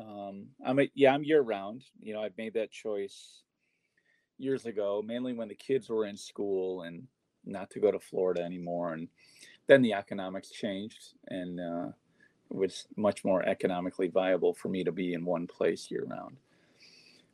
um, 0.07 0.47
I'm 0.65 0.79
a, 0.81 0.89
yeah, 0.95 1.13
I'm 1.13 1.25
year 1.25 1.43
round. 1.43 1.85
You 2.01 2.15
know, 2.15 2.23
I've 2.23 2.39
made 2.39 2.55
that 2.55 2.71
choice 2.71 3.43
years 4.39 4.67
ago, 4.67 5.03
mainly 5.05 5.33
when 5.33 5.49
the 5.49 5.55
kids 5.55 5.89
were 5.89 6.07
in 6.07 6.17
school 6.17 6.83
and 6.83 7.07
not 7.45 7.71
to 7.71 7.81
go 7.81 7.91
to 7.91 8.01
Florida 8.01 8.43
anymore. 8.43 8.95
And 8.95 9.09
then 9.67 9.83
the 9.83 9.93
economics 9.93 10.51
changed, 10.51 11.15
and 11.29 11.61
uh, 11.61 11.89
it 12.51 12.57
was 12.57 12.87
much 12.97 13.25
more 13.25 13.43
economically 13.47 14.09
viable 14.09 14.55
for 14.55 14.69
me 14.69 14.85
to 14.85 14.93
be 14.93 15.15
in 15.15 15.25
one 15.25 15.47
place 15.47 15.91
year 15.91 16.05
round. 16.07 16.37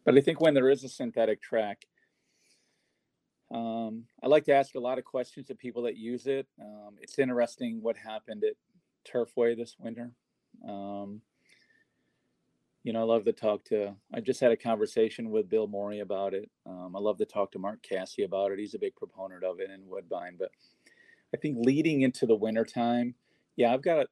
But 0.05 0.17
I 0.17 0.21
think 0.21 0.41
when 0.41 0.55
there 0.55 0.71
is 0.71 0.85
a 0.85 0.89
synthetic 0.89 1.43
track, 1.43 1.87
um, 3.53 4.05
I 4.23 4.29
like 4.29 4.45
to 4.45 4.55
ask 4.55 4.75
a 4.75 4.81
lot 4.81 4.99
of 4.99 5.05
questions 5.05 5.47
to 5.49 5.55
people 5.55 5.83
that 5.83 5.97
use 5.97 6.27
it. 6.27 6.47
Um, 6.61 6.97
it's 7.01 7.19
interesting 7.19 7.83
what 7.83 7.97
happened 7.97 8.45
at 8.45 8.55
Turfway 9.11 9.57
this 9.57 9.77
winter. 9.79 10.13
Um, 10.67 11.21
you 12.85 12.93
know, 12.93 13.01
I 13.01 13.05
love 13.05 13.25
to 13.25 13.33
talk 13.33 13.65
to. 13.65 13.95
I 14.15 14.21
just 14.21 14.41
had 14.41 14.53
a 14.53 14.57
conversation 14.57 15.31
with 15.31 15.51
Bill 15.51 15.67
Morey 15.67 16.01
about 16.01 16.33
it. 16.33 16.49
Um, 16.65 16.95
I 16.97 17.01
love 17.01 17.19
to 17.19 17.27
talk 17.27 17.53
to 17.53 17.59
Mark 17.59 17.83
Casse 17.83 18.25
about 18.25 18.53
it. 18.53 18.59
He's 18.59 18.75
a 18.75 18.79
big 18.79 18.95
proponent 18.97 19.45
of 19.45 19.61
it 19.61 19.71
in 19.71 19.87
Woodbine. 19.87 20.37
But 20.39 20.51
I 21.35 21.37
think 21.37 21.59
leading 21.61 22.03
into 22.03 22.27
the 22.27 22.37
winter 22.37 22.65
time, 22.65 23.15
yeah, 23.57 23.75
I've 23.75 23.83
got 23.83 24.07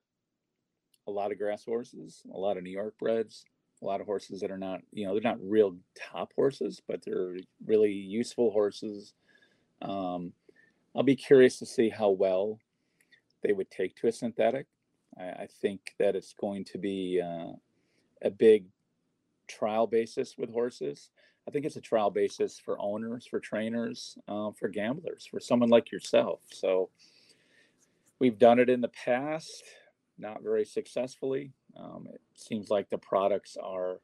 a 1.07 1.11
lot 1.11 1.33
of 1.33 1.39
grass 1.39 1.65
horses, 1.65 2.23
a 2.35 2.39
lot 2.39 2.59
of 2.59 2.65
New 2.65 2.71
York 2.71 2.95
breds, 2.99 3.45
a 3.81 3.87
lot 3.87 4.01
of 4.01 4.07
horses 4.07 4.41
that 4.41 4.51
are 4.51 4.59
not, 4.59 4.81
you 4.93 5.07
know, 5.07 5.15
they're 5.15 5.23
not 5.23 5.39
real 5.41 5.77
top 5.97 6.33
horses, 6.35 6.83
but 6.87 7.03
they're 7.05 7.37
really 7.65 7.93
useful 7.93 8.51
horses 8.51 9.15
um, 9.83 10.33
I'll 10.95 11.03
be 11.03 11.17
curious 11.17 11.59
to 11.59 11.67
see 11.67 11.89
how 11.89 12.11
well 12.11 12.59
they 13.43 13.53
would 13.53 13.71
take 13.71 13.95
to 13.97 14.09
a 14.09 14.13
synthetic. 14.13 14.67
I, 15.19 15.23
I 15.23 15.49
think 15.61 15.95
that 15.99 16.17
it's 16.17 16.35
going 16.35 16.65
to 16.67 16.79
be 16.79 17.21
uh, 17.23 17.53
a 18.23 18.31
big 18.31 18.67
trial 19.47 19.87
basis 19.87 20.37
with 20.37 20.51
horses. 20.51 21.11
I 21.47 21.51
think 21.51 21.65
it's 21.65 21.77
a 21.77 21.81
trial 21.81 22.11
basis 22.11 22.59
for 22.59 22.79
owners, 22.81 23.27
for 23.27 23.41
trainers, 23.41 24.19
uh, 24.29 24.51
for 24.59 24.69
gamblers, 24.69 25.27
for 25.27 25.41
someone 25.41 25.71
like 25.71 25.91
yourself. 25.91 26.41
So 26.53 26.91
we've 28.19 28.39
done 28.39 28.59
it 28.59 28.69
in 28.69 28.81
the 28.81 28.89
past, 28.89 29.65
not 30.19 30.43
very 30.43 30.65
successfully. 30.65 31.53
Um, 31.77 32.09
it 32.13 32.21
seems 32.35 32.71
like 32.71 32.91
the 32.91 32.99
products 32.99 33.57
are 33.57 34.01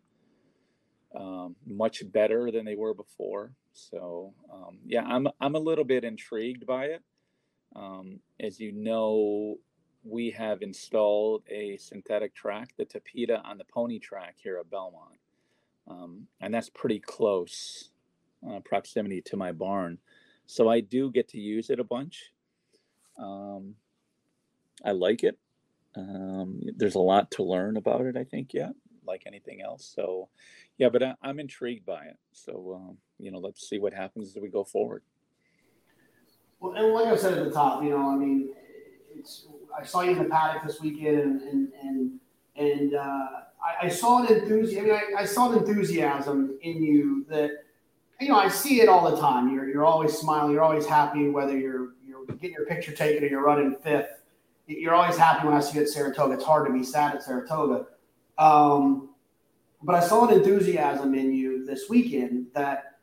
um, 1.15 1.57
much 1.67 2.11
better 2.13 2.51
than 2.51 2.65
they 2.65 2.77
were 2.77 2.95
before. 2.95 3.53
So 3.75 4.33
um, 4.53 4.79
yeah, 4.87 5.03
I'm 5.05 5.29
I'm 5.41 5.55
a 5.55 5.61
little 5.61 5.85
bit 5.85 6.05
intrigued 6.05 6.67
by 6.67 6.87
it. 6.87 7.03
Um, 7.77 8.21
as 8.41 8.61
you 8.61 8.73
know, 8.73 9.57
we 10.05 10.31
have 10.31 10.63
installed 10.63 11.43
a 11.51 11.77
synthetic 11.77 12.35
track, 12.35 12.71
the 12.79 12.87
Tapeta 12.87 13.45
on 13.45 13.59
the 13.59 13.65
pony 13.65 13.99
track 13.99 14.37
here 14.39 14.59
at 14.59 14.71
Belmont, 14.71 15.19
um, 15.89 16.29
and 16.41 16.55
that's 16.55 16.71
pretty 16.71 17.01
close 17.01 17.91
uh, 18.49 18.61
proximity 18.61 19.23
to 19.23 19.37
my 19.37 19.53
barn. 19.53 19.99
So 20.47 20.69
I 20.69 20.81
do 20.81 21.11
get 21.11 21.29
to 21.31 21.41
use 21.41 21.71
it 21.71 21.81
a 21.81 21.85
bunch. 21.85 22.33
Um, 23.19 23.75
I 24.85 24.93
like 24.93 25.25
it. 25.25 25.39
Um, 25.97 26.61
there's 26.77 26.97
a 26.97 27.01
lot 27.01 27.31
to 27.33 27.43
learn 27.43 27.77
about 27.77 28.03
it, 28.03 28.17
I 28.17 28.25
think, 28.25 28.53
yet, 28.53 28.73
like 29.07 29.23
anything 29.27 29.61
else. 29.63 29.93
So, 29.95 30.29
yeah, 30.79 30.89
but 30.89 31.03
I, 31.03 31.15
am 31.23 31.41
intrigued 31.41 31.87
by 31.87 32.05
it. 32.05 32.17
So, 32.33 32.81
um, 32.81 32.97
you 33.19 33.31
know, 33.31 33.39
let's 33.39 33.69
see 33.69 33.79
what 33.79 33.93
happens 33.93 34.37
as 34.37 34.43
we 34.43 34.49
go 34.49 34.65
forward. 34.65 35.03
Well, 36.61 36.73
and 36.73 36.95
like 36.95 37.07
I 37.07 37.17
said 37.17 37.37
at 37.37 37.45
the 37.45 37.51
top, 37.51 37.83
you 37.83 37.91
know, 37.91 38.11
I 38.11 38.17
mean, 38.17 38.55
it's 39.17 39.47
I 39.79 39.85
saw 39.85 40.03
you 40.03 40.13
in 40.13 40.19
the 40.19 40.25
paddock 40.25 40.65
this 40.67 40.81
weekend, 40.81 41.19
and 41.19 41.43
and 41.43 41.73
and, 41.83 42.21
and 42.57 42.95
uh, 42.95 43.27
I, 43.63 43.87
I, 43.87 43.89
saw 43.89 44.23
an 44.23 44.33
enthusiasm. 44.33 44.85
I 44.85 44.89
mean, 44.89 45.01
I, 45.17 45.23
I, 45.23 45.25
saw 45.25 45.53
an 45.53 45.59
enthusiasm 45.59 46.59
in 46.63 46.83
you 46.83 47.27
that 47.29 47.51
you 48.21 48.29
know 48.29 48.37
I 48.37 48.49
see 48.49 48.81
it 48.81 48.89
all 48.89 49.11
the 49.11 49.21
time. 49.21 49.53
You're 49.53 49.69
you're 49.69 49.85
always 49.85 50.17
smiling. 50.17 50.53
You're 50.53 50.63
always 50.63 50.87
happy, 50.87 51.29
whether 51.29 51.59
you're 51.59 51.91
you're 52.07 52.25
getting 52.27 52.53
your 52.53 52.67
picture 52.67 52.93
taken 52.93 53.25
or 53.25 53.27
you're 53.27 53.45
running 53.45 53.77
fifth. 53.83 54.23
You're 54.67 54.95
always 54.95 55.19
happy 55.19 55.47
when 55.47 55.57
I 55.57 55.61
see 55.61 55.77
you 55.77 55.83
at 55.83 55.91
Saratoga. 55.91 56.35
It's 56.35 56.45
hard 56.45 56.67
to 56.67 56.73
be 56.73 56.83
sad 56.83 57.17
at 57.17 57.23
Saratoga. 57.23 57.87
Um, 58.39 59.11
but 59.83 59.95
I 59.95 60.01
saw 60.01 60.27
an 60.27 60.35
enthusiasm 60.35 61.15
in 61.15 61.33
you 61.33 61.65
this 61.65 61.89
weekend 61.89 62.47
that 62.55 62.97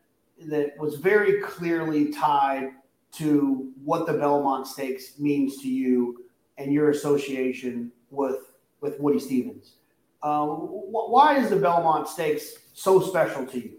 that 0.47 0.77
was 0.77 0.95
very 0.95 1.39
clearly 1.41 2.11
tied 2.11 2.71
to 3.13 3.71
what 3.83 4.07
the 4.07 4.13
Belmont 4.13 4.65
Stakes 4.65 5.19
means 5.19 5.57
to 5.57 5.69
you 5.69 6.25
and 6.57 6.73
your 6.73 6.89
association 6.89 7.91
with 8.09 8.53
with 8.81 8.99
Woody 8.99 9.19
Stephens. 9.19 9.75
Um, 10.23 10.47
why 10.57 11.37
is 11.37 11.49
the 11.49 11.55
Belmont 11.55 12.07
Stakes 12.07 12.55
so 12.73 12.99
special 12.99 13.45
to 13.47 13.59
you? 13.59 13.73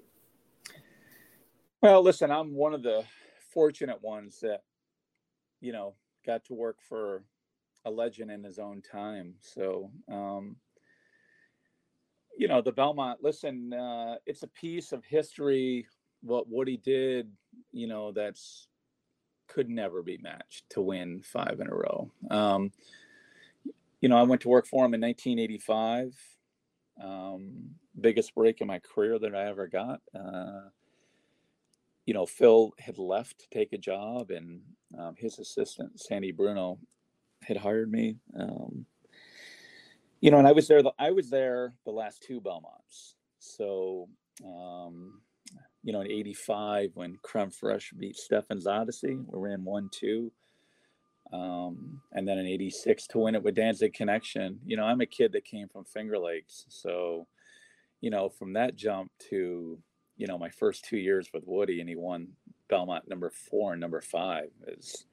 Well, 1.81 2.03
listen, 2.03 2.31
I'm 2.31 2.55
one 2.55 2.75
of 2.75 2.83
the 2.83 3.05
fortunate 3.53 4.03
ones 4.03 4.41
that 4.41 4.63
you 5.61 5.73
know 5.73 5.95
got 6.25 6.45
to 6.47 6.55
work 6.55 6.79
for 6.81 7.25
a 7.85 7.91
legend 7.91 8.31
in 8.31 8.45
his 8.45 8.59
own 8.59 8.81
time. 8.81 9.35
So, 9.41 9.91
um, 10.09 10.57
you 12.37 12.49
know, 12.49 12.61
the 12.63 12.73
Belmont. 12.73 13.21
Listen, 13.23 13.73
uh, 13.73 14.17
it's 14.27 14.43
a 14.43 14.49
piece 14.49 14.93
of 14.93 15.05
history 15.05 15.87
what 16.23 16.49
Woody 16.49 16.77
did, 16.77 17.31
you 17.73 17.87
know, 17.87 18.13
that's 18.13 18.69
could 19.49 19.69
never 19.69 20.03
be 20.03 20.19
matched 20.19 20.65
to 20.71 20.81
win 20.81 21.21
five 21.23 21.59
in 21.61 21.69
a 21.69 21.75
row. 21.75 22.11
Um, 22.31 22.73
you 24.01 24.09
know, 24.09 24.17
I 24.17 24.23
went 24.23 24.41
to 24.43 24.49
work 24.49 24.67
for 24.67 24.85
him 24.85 24.95
in 24.95 25.01
1985. 25.01 26.17
Um, 27.03 27.71
biggest 28.01 28.35
break 28.35 28.61
in 28.61 28.67
my 28.67 28.79
career 28.79 29.19
that 29.19 29.35
I 29.35 29.49
ever 29.49 29.67
got. 29.67 30.01
Uh, 30.15 30.69
you 32.07 32.15
know, 32.15 32.27
Phil 32.27 32.73
had 32.79 32.99
left 32.99 33.41
to 33.41 33.47
take 33.51 33.73
a 33.73 33.79
job, 33.79 34.31
and 34.31 34.63
um, 34.99 35.15
his 35.17 35.39
assistant 35.39 36.01
Sandy 36.01 36.33
Bruno 36.33 36.79
had 37.43 37.57
hired 37.57 37.91
me. 37.91 38.17
Um, 38.39 38.87
you 40.23 40.31
know, 40.31 40.39
and 40.39 40.49
I 40.49 40.53
was 40.53 40.69
there. 40.69 40.83
The, 40.83 40.93
I 40.99 41.11
was 41.11 41.29
there 41.29 41.75
the 41.85 41.91
last 41.91 42.23
two 42.27 42.41
Belmonts. 42.41 43.17
So 43.41 44.09
um, 44.45 45.21
you 45.83 45.93
know, 45.93 46.01
in 46.01 46.11
85 46.11 46.93
when 46.95 47.19
Creme 47.23 47.51
Fraiche 47.51 47.97
beat 47.99 48.17
Stephan's 48.17 48.67
Odyssey. 48.67 49.19
We 49.27 49.39
ran 49.39 49.65
1 49.65 49.91
2. 49.93 50.33
Um, 51.33 52.01
and 52.13 52.29
then 52.29 52.39
in 52.39 52.47
86 52.47 53.07
to 53.09 53.19
win 53.19 53.35
it 53.35 53.43
with 53.43 53.55
Danzig 53.55 53.95
Connection. 53.95 54.61
You 54.65 54.77
know, 54.77 54.85
I'm 54.85 55.01
a 55.01 55.07
kid 55.07 55.33
that 55.33 55.45
came 55.45 55.69
from 55.69 55.85
Finger 55.85 56.19
Lakes. 56.19 56.67
So, 56.69 57.27
you 58.01 58.11
know, 58.11 58.29
from 58.29 58.53
that 58.53 58.77
jump 58.77 59.11
to, 59.31 59.79
you 60.17 60.27
know, 60.27 60.39
my 60.39 60.51
first 60.51 60.85
two 60.85 60.99
years 60.99 61.31
with 61.33 61.45
Woody 61.47 61.81
and 61.81 61.89
he 61.89 61.97
won 61.97 62.29
Belmont 62.69 63.09
number 63.09 63.31
four 63.31 63.73
and 63.73 63.81
number 63.81 64.01
five 64.01 64.51
is, 64.69 65.07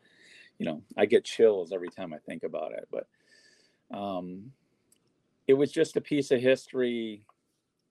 you 0.60 0.66
know, 0.66 0.84
I 0.98 1.06
get 1.06 1.26
chills 1.26 1.72
every 1.72 1.90
time 1.90 2.14
I 2.14 2.18
think 2.18 2.44
about 2.44 2.74
it. 2.74 2.88
But, 2.92 3.08
um, 3.98 4.52
it 5.50 5.58
was 5.58 5.72
just 5.72 5.98
a 5.98 6.02
piece 6.02 6.30
of 6.30 6.40
history 6.40 7.24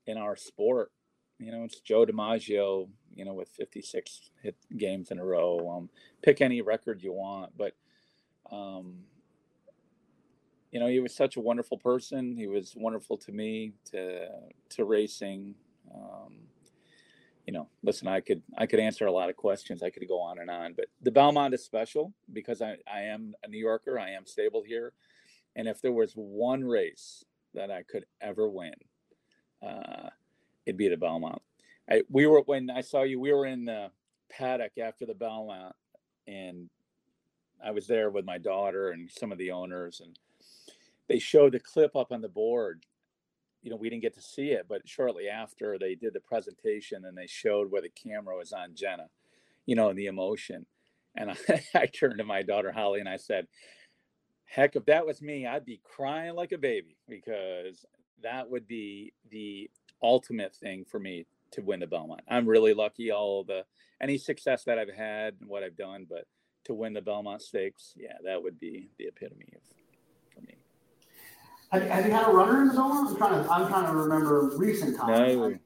in 0.06 0.16
our 0.16 0.36
sport. 0.36 0.92
You 1.40 1.50
know, 1.50 1.64
it's 1.64 1.80
Joe 1.80 2.06
DiMaggio, 2.06 2.88
you 3.12 3.24
know, 3.24 3.34
with 3.34 3.48
56 3.48 4.30
hit 4.40 4.54
games 4.76 5.10
in 5.10 5.18
a 5.18 5.24
row. 5.24 5.68
Um, 5.68 5.90
pick 6.22 6.40
any 6.40 6.62
record 6.62 7.02
you 7.02 7.12
want, 7.12 7.50
but 7.58 7.72
um, 8.52 8.98
you 10.70 10.78
know, 10.78 10.86
he 10.86 11.00
was 11.00 11.12
such 11.12 11.34
a 11.34 11.40
wonderful 11.40 11.78
person. 11.78 12.36
He 12.36 12.46
was 12.46 12.74
wonderful 12.76 13.16
to 13.18 13.32
me, 13.32 13.72
to 13.90 14.28
to 14.76 14.84
racing. 14.84 15.56
Um, 15.92 16.38
you 17.44 17.52
know, 17.52 17.68
listen, 17.82 18.06
I 18.06 18.20
could 18.20 18.40
I 18.56 18.66
could 18.66 18.78
answer 18.78 19.06
a 19.06 19.12
lot 19.12 19.30
of 19.30 19.36
questions. 19.36 19.82
I 19.82 19.90
could 19.90 20.06
go 20.06 20.20
on 20.20 20.38
and 20.38 20.48
on, 20.48 20.74
but 20.74 20.86
the 21.02 21.10
Belmont 21.10 21.54
is 21.54 21.64
special 21.64 22.14
because 22.32 22.62
I, 22.62 22.76
I 22.86 23.00
am 23.00 23.34
a 23.42 23.48
New 23.48 23.58
Yorker. 23.58 23.98
I 23.98 24.10
am 24.10 24.26
stable 24.26 24.62
here, 24.64 24.92
and 25.56 25.66
if 25.66 25.82
there 25.82 25.92
was 25.92 26.12
one 26.12 26.62
race 26.62 27.24
that 27.58 27.70
I 27.70 27.82
could 27.82 28.04
ever 28.20 28.48
win, 28.48 28.74
uh, 29.66 30.10
it'd 30.64 30.78
be 30.78 30.88
the 30.88 30.96
Belmont. 30.96 31.42
I, 31.90 32.02
we 32.08 32.26
were 32.26 32.42
when 32.46 32.70
I 32.70 32.82
saw 32.82 33.02
you, 33.02 33.18
we 33.20 33.32
were 33.32 33.46
in 33.46 33.64
the 33.64 33.90
paddock 34.30 34.78
after 34.78 35.06
the 35.06 35.14
Belmont, 35.14 35.74
and 36.26 36.70
I 37.64 37.72
was 37.72 37.86
there 37.86 38.10
with 38.10 38.24
my 38.24 38.38
daughter 38.38 38.90
and 38.90 39.10
some 39.10 39.32
of 39.32 39.38
the 39.38 39.50
owners, 39.50 40.00
and 40.00 40.16
they 41.08 41.18
showed 41.18 41.52
the 41.52 41.60
clip 41.60 41.96
up 41.96 42.12
on 42.12 42.20
the 42.20 42.28
board. 42.28 42.84
You 43.62 43.70
know, 43.70 43.76
we 43.76 43.90
didn't 43.90 44.02
get 44.02 44.14
to 44.14 44.22
see 44.22 44.50
it, 44.50 44.66
but 44.68 44.88
shortly 44.88 45.28
after 45.28 45.78
they 45.78 45.96
did 45.96 46.14
the 46.14 46.20
presentation 46.20 47.04
and 47.04 47.18
they 47.18 47.26
showed 47.26 47.70
where 47.70 47.82
the 47.82 47.90
camera 47.90 48.36
was 48.36 48.52
on 48.52 48.74
Jena, 48.76 49.08
you 49.66 49.74
know, 49.74 49.88
and 49.88 49.98
the 49.98 50.06
emotion. 50.06 50.64
And 51.16 51.32
I, 51.32 51.36
I 51.74 51.86
turned 51.86 52.18
to 52.18 52.24
my 52.24 52.42
daughter 52.42 52.70
Holly 52.70 53.00
and 53.00 53.08
I 53.08 53.16
said, 53.16 53.48
heck, 54.48 54.76
if 54.76 54.86
that 54.86 55.06
was 55.06 55.22
me, 55.22 55.46
I'd 55.46 55.64
be 55.64 55.80
crying 55.84 56.34
like 56.34 56.52
a 56.52 56.58
baby 56.58 56.96
because 57.08 57.84
that 58.22 58.50
would 58.50 58.66
be 58.66 59.12
the 59.30 59.70
ultimate 60.02 60.54
thing 60.54 60.84
for 60.84 60.98
me 60.98 61.26
to 61.52 61.60
win 61.62 61.80
the 61.80 61.86
Belmont. 61.86 62.22
I'm 62.28 62.48
really 62.48 62.74
lucky 62.74 63.10
all 63.12 63.44
the 63.44 63.64
any 64.00 64.16
success 64.16 64.64
that 64.64 64.78
I've 64.78 64.94
had 64.94 65.34
and 65.40 65.48
what 65.48 65.62
I've 65.62 65.76
done, 65.76 66.06
but 66.08 66.24
to 66.64 66.74
win 66.74 66.92
the 66.92 67.00
Belmont 67.00 67.42
Stakes, 67.42 67.94
yeah, 67.96 68.14
that 68.24 68.42
would 68.42 68.58
be 68.58 68.90
the 68.98 69.06
epitome 69.06 69.52
of 69.54 69.62
for 70.34 70.40
me. 70.42 70.56
Have, 71.72 71.82
have 71.82 72.06
you 72.06 72.12
had 72.12 72.28
a 72.28 72.30
runner 72.30 72.62
in 72.62 72.68
the 72.68 72.74
Belmont? 72.74 73.10
I'm 73.10 73.16
trying 73.16 73.44
to 73.44 73.50
I'm 73.50 73.68
trying 73.68 73.86
to 73.86 73.92
remember 73.92 74.50
recent 74.56 74.96
times. 74.96 75.36
No, 75.36 75.58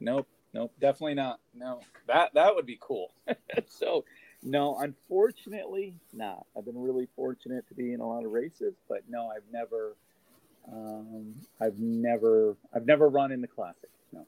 nope, 0.00 0.28
nope, 0.54 0.72
definitely 0.80 1.14
not. 1.14 1.40
No, 1.54 1.80
that 2.06 2.34
that 2.34 2.54
would 2.54 2.66
be 2.66 2.78
cool. 2.80 3.12
so, 3.68 4.04
no, 4.42 4.78
unfortunately, 4.78 5.94
not. 6.12 6.46
I've 6.56 6.64
been 6.64 6.80
really 6.80 7.06
fortunate 7.14 7.66
to 7.68 7.74
be 7.74 7.92
in 7.92 8.00
a 8.00 8.06
lot 8.06 8.24
of 8.24 8.32
races, 8.32 8.74
but 8.88 9.02
no, 9.08 9.28
I've 9.28 9.44
never, 9.52 9.96
um, 10.72 11.34
I've 11.60 11.78
never, 11.78 12.56
I've 12.74 12.86
never 12.86 13.08
run 13.08 13.30
in 13.30 13.40
the 13.40 13.46
classic. 13.46 13.90
No. 14.12 14.26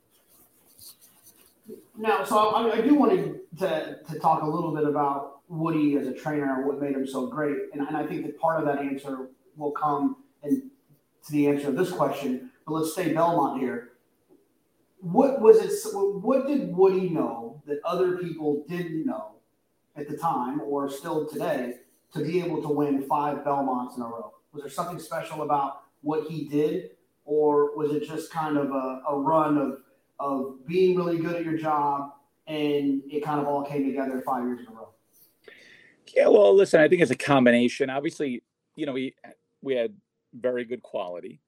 Now, 1.98 2.24
so 2.24 2.50
I, 2.50 2.76
I 2.76 2.80
do 2.80 2.94
want 2.94 3.12
to, 3.58 3.98
to 4.12 4.18
talk 4.20 4.42
a 4.42 4.46
little 4.46 4.74
bit 4.74 4.84
about 4.84 5.40
Woody 5.48 5.96
as 5.96 6.06
a 6.06 6.12
trainer 6.12 6.58
and 6.58 6.66
what 6.66 6.80
made 6.80 6.94
him 6.94 7.06
so 7.06 7.26
great, 7.26 7.56
and, 7.72 7.86
and 7.86 7.96
I 7.96 8.06
think 8.06 8.24
that 8.24 8.38
part 8.38 8.60
of 8.60 8.66
that 8.66 8.78
answer 8.78 9.28
will 9.56 9.72
come 9.72 10.16
and 10.42 10.62
to 11.26 11.32
the 11.32 11.48
answer 11.48 11.68
of 11.68 11.76
this 11.76 11.90
question, 11.90 12.50
but 12.66 12.74
let's 12.74 12.92
stay 12.92 13.12
Belmont 13.12 13.60
here. 13.60 13.92
What 15.00 15.40
was 15.40 15.58
it? 15.58 15.72
What 15.94 16.46
did 16.46 16.74
Woody 16.74 17.08
know 17.08 17.62
that 17.66 17.80
other 17.84 18.16
people 18.18 18.64
didn't 18.68 19.04
know 19.04 19.34
at 19.96 20.08
the 20.08 20.16
time, 20.16 20.60
or 20.60 20.90
still 20.90 21.26
today, 21.26 21.74
to 22.12 22.24
be 22.24 22.40
able 22.40 22.62
to 22.62 22.68
win 22.68 23.02
five 23.02 23.44
Belmonts 23.44 23.96
in 23.96 24.02
a 24.02 24.06
row? 24.06 24.32
Was 24.52 24.62
there 24.62 24.70
something 24.70 24.98
special 24.98 25.42
about 25.42 25.82
what 26.02 26.28
he 26.28 26.48
did, 26.48 26.90
or 27.24 27.76
was 27.76 27.92
it 27.92 28.06
just 28.06 28.30
kind 28.30 28.56
of 28.56 28.70
a, 28.70 29.02
a 29.08 29.18
run 29.18 29.58
of 29.58 29.78
of 30.20 30.66
being 30.66 30.96
really 30.96 31.18
good 31.18 31.34
at 31.34 31.44
your 31.44 31.58
job 31.58 32.12
and 32.46 33.02
it 33.10 33.24
kind 33.24 33.40
of 33.40 33.46
all 33.46 33.64
came 33.64 33.84
together 33.84 34.22
five 34.24 34.44
years 34.44 34.60
in 34.60 34.68
a 34.68 34.70
row? 34.76 34.88
Yeah, 36.14 36.28
well, 36.28 36.54
listen, 36.54 36.80
I 36.80 36.88
think 36.88 37.02
it's 37.02 37.10
a 37.10 37.16
combination. 37.16 37.90
Obviously, 37.90 38.42
you 38.76 38.86
know, 38.86 38.92
we 38.92 39.14
we 39.62 39.74
had 39.74 39.94
very 40.34 40.64
good 40.64 40.82
quality. 40.82 41.40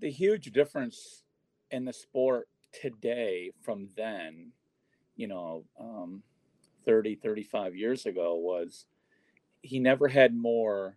The 0.00 0.10
huge 0.10 0.52
difference 0.52 1.22
in 1.70 1.84
the 1.84 1.92
sport 1.92 2.48
today 2.72 3.52
from 3.60 3.88
then, 3.96 4.52
you 5.16 5.28
know, 5.28 5.64
um, 5.78 6.22
30, 6.84 7.16
35 7.16 7.76
years 7.76 8.06
ago 8.06 8.36
was 8.36 8.86
he 9.62 9.78
never 9.78 10.08
had 10.08 10.34
more 10.34 10.96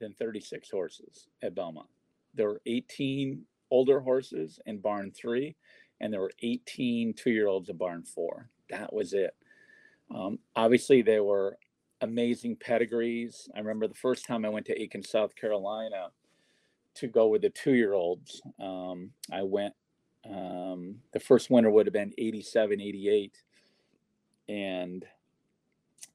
than 0.00 0.12
36 0.14 0.70
horses 0.70 1.28
at 1.42 1.54
Belmont. 1.54 1.88
There 2.34 2.48
were 2.48 2.60
18 2.66 3.44
older 3.70 4.00
horses 4.00 4.60
in 4.66 4.78
barn 4.78 5.12
three, 5.12 5.56
and 6.00 6.12
there 6.12 6.20
were 6.20 6.32
18 6.42 7.14
two 7.14 7.30
year 7.30 7.48
olds 7.48 7.68
in 7.68 7.76
barn 7.76 8.02
four. 8.02 8.48
That 8.70 8.92
was 8.92 9.12
it. 9.12 9.34
Um, 10.14 10.38
obviously, 10.56 11.02
there 11.02 11.24
were 11.24 11.56
amazing 12.02 12.56
pedigrees. 12.56 13.48
I 13.54 13.60
remember 13.60 13.86
the 13.86 13.94
first 13.94 14.26
time 14.26 14.44
I 14.44 14.50
went 14.50 14.66
to 14.66 14.80
Aiken, 14.80 15.02
South 15.02 15.34
Carolina 15.36 16.08
to 16.94 17.06
go 17.06 17.28
with 17.28 17.42
the 17.42 17.50
two 17.50 17.74
year 17.74 17.94
olds. 17.94 18.42
Um, 18.60 19.10
I 19.32 19.42
went, 19.42 19.74
um, 20.28 20.96
the 21.12 21.20
first 21.20 21.50
winter 21.50 21.70
would 21.70 21.86
have 21.86 21.94
been 21.94 22.12
87, 22.18 22.80
88. 22.80 23.42
And, 24.52 25.06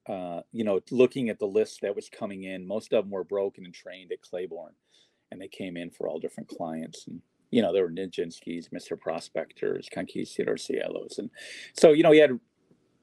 uh, 0.08 0.41
you 0.52 0.63
know, 0.63 0.80
looking 0.91 1.30
at 1.30 1.39
the 1.39 1.47
list 1.47 1.82
that 1.82 1.95
was 1.95 2.08
coming 2.08 2.43
in, 2.43 2.67
most 2.67 2.93
of 2.93 3.04
them 3.04 3.12
were 3.12 3.23
broken 3.23 3.65
and 3.65 3.73
trained 3.73 4.12
at 4.12 4.21
Claiborne. 4.21 4.76
And 5.32 5.41
they 5.41 5.47
came 5.47 5.76
in 5.76 5.89
for 5.89 6.08
all 6.08 6.19
different 6.19 6.47
clients. 6.47 7.08
And, 7.08 7.21
you 7.50 7.63
know, 7.63 7.73
there 7.73 7.84
were 7.84 7.91
Nijinsky's, 7.91 8.69
Mr. 8.69 9.00
Prospectors, 9.00 9.89
Conquistador 9.91 10.56
Cielos. 10.56 11.17
And 11.17 11.32
so, 11.73 11.93
you 11.93 12.04
know, 12.04 12.12
he 12.12 12.19
had 12.19 12.39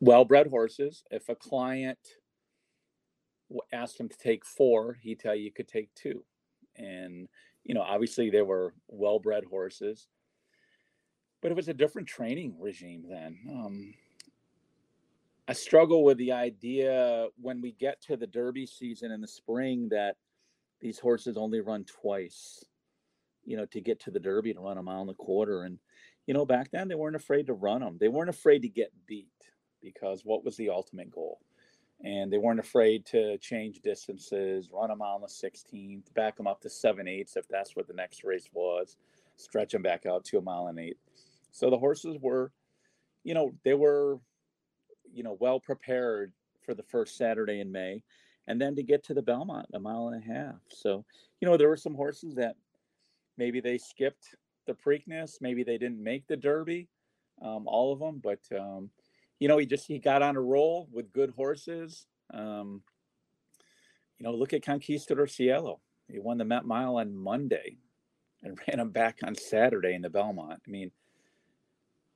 well 0.01 0.25
bred 0.25 0.47
horses. 0.47 1.03
If 1.11 1.29
a 1.29 1.35
client, 1.35 1.99
asked 3.73 3.99
him 3.99 4.09
to 4.09 4.17
take 4.17 4.45
four, 4.45 4.99
he'd 5.03 5.21
tell 5.21 5.35
you 5.35 5.45
you 5.45 5.53
could 5.53 5.69
take 5.69 5.95
two. 5.95 6.23
And, 6.77 7.29
you 7.65 7.75
know, 7.75 7.83
obviously 7.83 8.31
they 8.31 8.43
were 8.43 8.75
well 8.89 9.19
bred 9.19 9.45
horses, 9.45 10.09
but 11.43 11.51
it 11.51 11.55
was 11.57 11.69
a 11.69 11.75
different 11.75 12.09
training 12.09 12.57
regime 12.59 13.05
then. 13.09 13.39
Um, 13.51 13.95
I 15.47 15.53
struggle 15.53 16.05
with 16.05 16.19
the 16.19 16.33
idea 16.33 17.29
when 17.41 17.61
we 17.61 17.73
get 17.73 18.01
to 18.03 18.17
the 18.17 18.27
Derby 18.27 18.67
season 18.67 19.11
in 19.11 19.21
the 19.21 19.29
spring 19.29 19.89
that 19.91 20.17
these 20.81 20.99
horses 20.99 21.37
only 21.37 21.61
run 21.61 21.85
twice, 21.85 22.65
you 23.45 23.57
know, 23.57 23.67
to 23.67 23.81
get 23.81 24.01
to 24.01 24.11
the 24.11 24.21
Derby 24.21 24.55
to 24.55 24.61
run 24.61 24.79
a 24.79 24.83
mile 24.83 25.03
and 25.03 25.11
a 25.11 25.15
quarter. 25.15 25.65
And, 25.65 25.79
you 26.27 26.35
know, 26.35 26.47
back 26.47 26.71
then 26.71 26.89
they 26.89 26.95
weren't 26.95 27.17
afraid 27.17 27.47
to 27.47 27.53
run 27.53 27.81
them. 27.81 27.99
They 28.01 28.09
weren't 28.09 28.31
afraid 28.31 28.63
to 28.63 28.69
get 28.69 28.93
beat 29.07 29.29
because 29.83 30.23
what 30.25 30.45
was 30.45 30.57
the 30.57 30.71
ultimate 30.71 31.11
goal? 31.11 31.41
and 32.03 32.33
they 32.33 32.39
weren't 32.39 32.61
afraid 32.61 33.07
to 33.07 33.39
change 33.39 33.81
distances, 33.81 34.69
run 34.73 34.91
a 34.91 34.97
mile 34.97 35.15
on 35.15 35.21
the 35.23 35.27
16th, 35.27 36.13
back 36.15 36.37
them 36.37 36.47
up 36.47 36.61
to 36.61 36.69
seven 36.69 37.07
eighths 37.07 37.37
if 37.37 37.49
that's 37.49 37.77
what 37.77 37.87
the 37.87 37.95
next 37.95 38.25
race 38.25 38.49
was, 38.53 38.97
stretch 39.37 39.73
them 39.73 39.83
back 39.83 40.05
out 40.07 40.25
to 40.25 40.39
a 40.39 40.43
mile 40.43 40.67
and 40.67 40.79
eight. 40.79 40.99
So 41.53 41.71
the 41.71 41.79
horses 41.79 42.17
were, 42.21 42.53
you 43.23 43.33
know, 43.33 43.53
they 43.65 43.75
were, 43.75 44.19
you 45.15 45.23
know, 45.23 45.37
well 45.41 45.61
prepared 45.61 46.33
for 46.65 46.75
the 46.75 46.83
first 46.83 47.17
Saturday 47.17 47.61
in 47.61 47.71
May, 47.71 48.03
and 48.47 48.61
then 48.61 48.75
to 48.77 48.83
get 48.83 49.05
to 49.05 49.15
the 49.15 49.23
Belmont 49.23 49.67
a 49.75 49.81
mile 49.81 50.09
and 50.09 50.23
a 50.23 50.35
half. 50.35 50.57
So, 50.69 51.05
you 51.41 51.49
know, 51.49 51.57
there 51.57 51.69
were 51.69 51.77
some 51.77 51.95
horses 51.95 52.35
that 52.35 52.57
maybe 53.37 53.61
they 53.61 53.79
skipped 53.79 54.37
the 54.67 54.75
Preakness, 54.75 55.41
maybe 55.41 55.63
they 55.63 55.79
didn't 55.79 56.03
make 56.03 56.27
the 56.27 56.37
Derby, 56.37 56.89
um, 57.43 57.67
all 57.67 57.93
of 57.93 57.99
them, 57.99 58.21
but 58.23 58.41
um, 58.59 58.91
you 59.39 59.49
know, 59.49 59.59
he 59.59 59.67
just 59.67 59.87
he 59.87 59.99
got 59.99 60.23
on 60.23 60.37
a 60.37 60.41
roll 60.41 60.89
with 60.93 61.13
good 61.13 61.31
horses. 61.31 62.07
Um, 62.33 62.83
you 64.19 64.25
know, 64.25 64.33
look 64.33 64.53
at 64.53 64.65
Conquistador 64.65 65.27
Cielo. 65.27 65.81
He 66.09 66.19
won 66.19 66.39
the 66.39 66.45
Met 66.45 66.65
Mile 66.65 66.97
on 66.97 67.15
Monday 67.15 67.79
and 68.43 68.59
ran 68.69 68.81
him 68.81 68.91
back 68.91 69.19
on 69.25 69.35
Saturday 69.35 69.95
in 69.95 70.03
the 70.03 70.11
Belmont. 70.11 70.61
I 70.67 70.71
mean, 70.71 70.91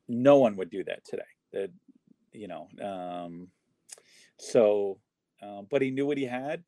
no 0.09 0.39
one 0.39 0.57
would 0.57 0.71
do 0.71 0.85
that 0.85 1.05
today. 1.05 1.23
That 1.53 1.71
you 2.33 2.49
know, 2.49 2.69
um, 2.83 3.49
so 4.39 4.99
uh, 5.43 5.63
but 5.71 5.83
he 5.83 5.91
knew 5.91 6.07
what 6.07 6.19
he 6.19 6.25
had, 6.25 6.63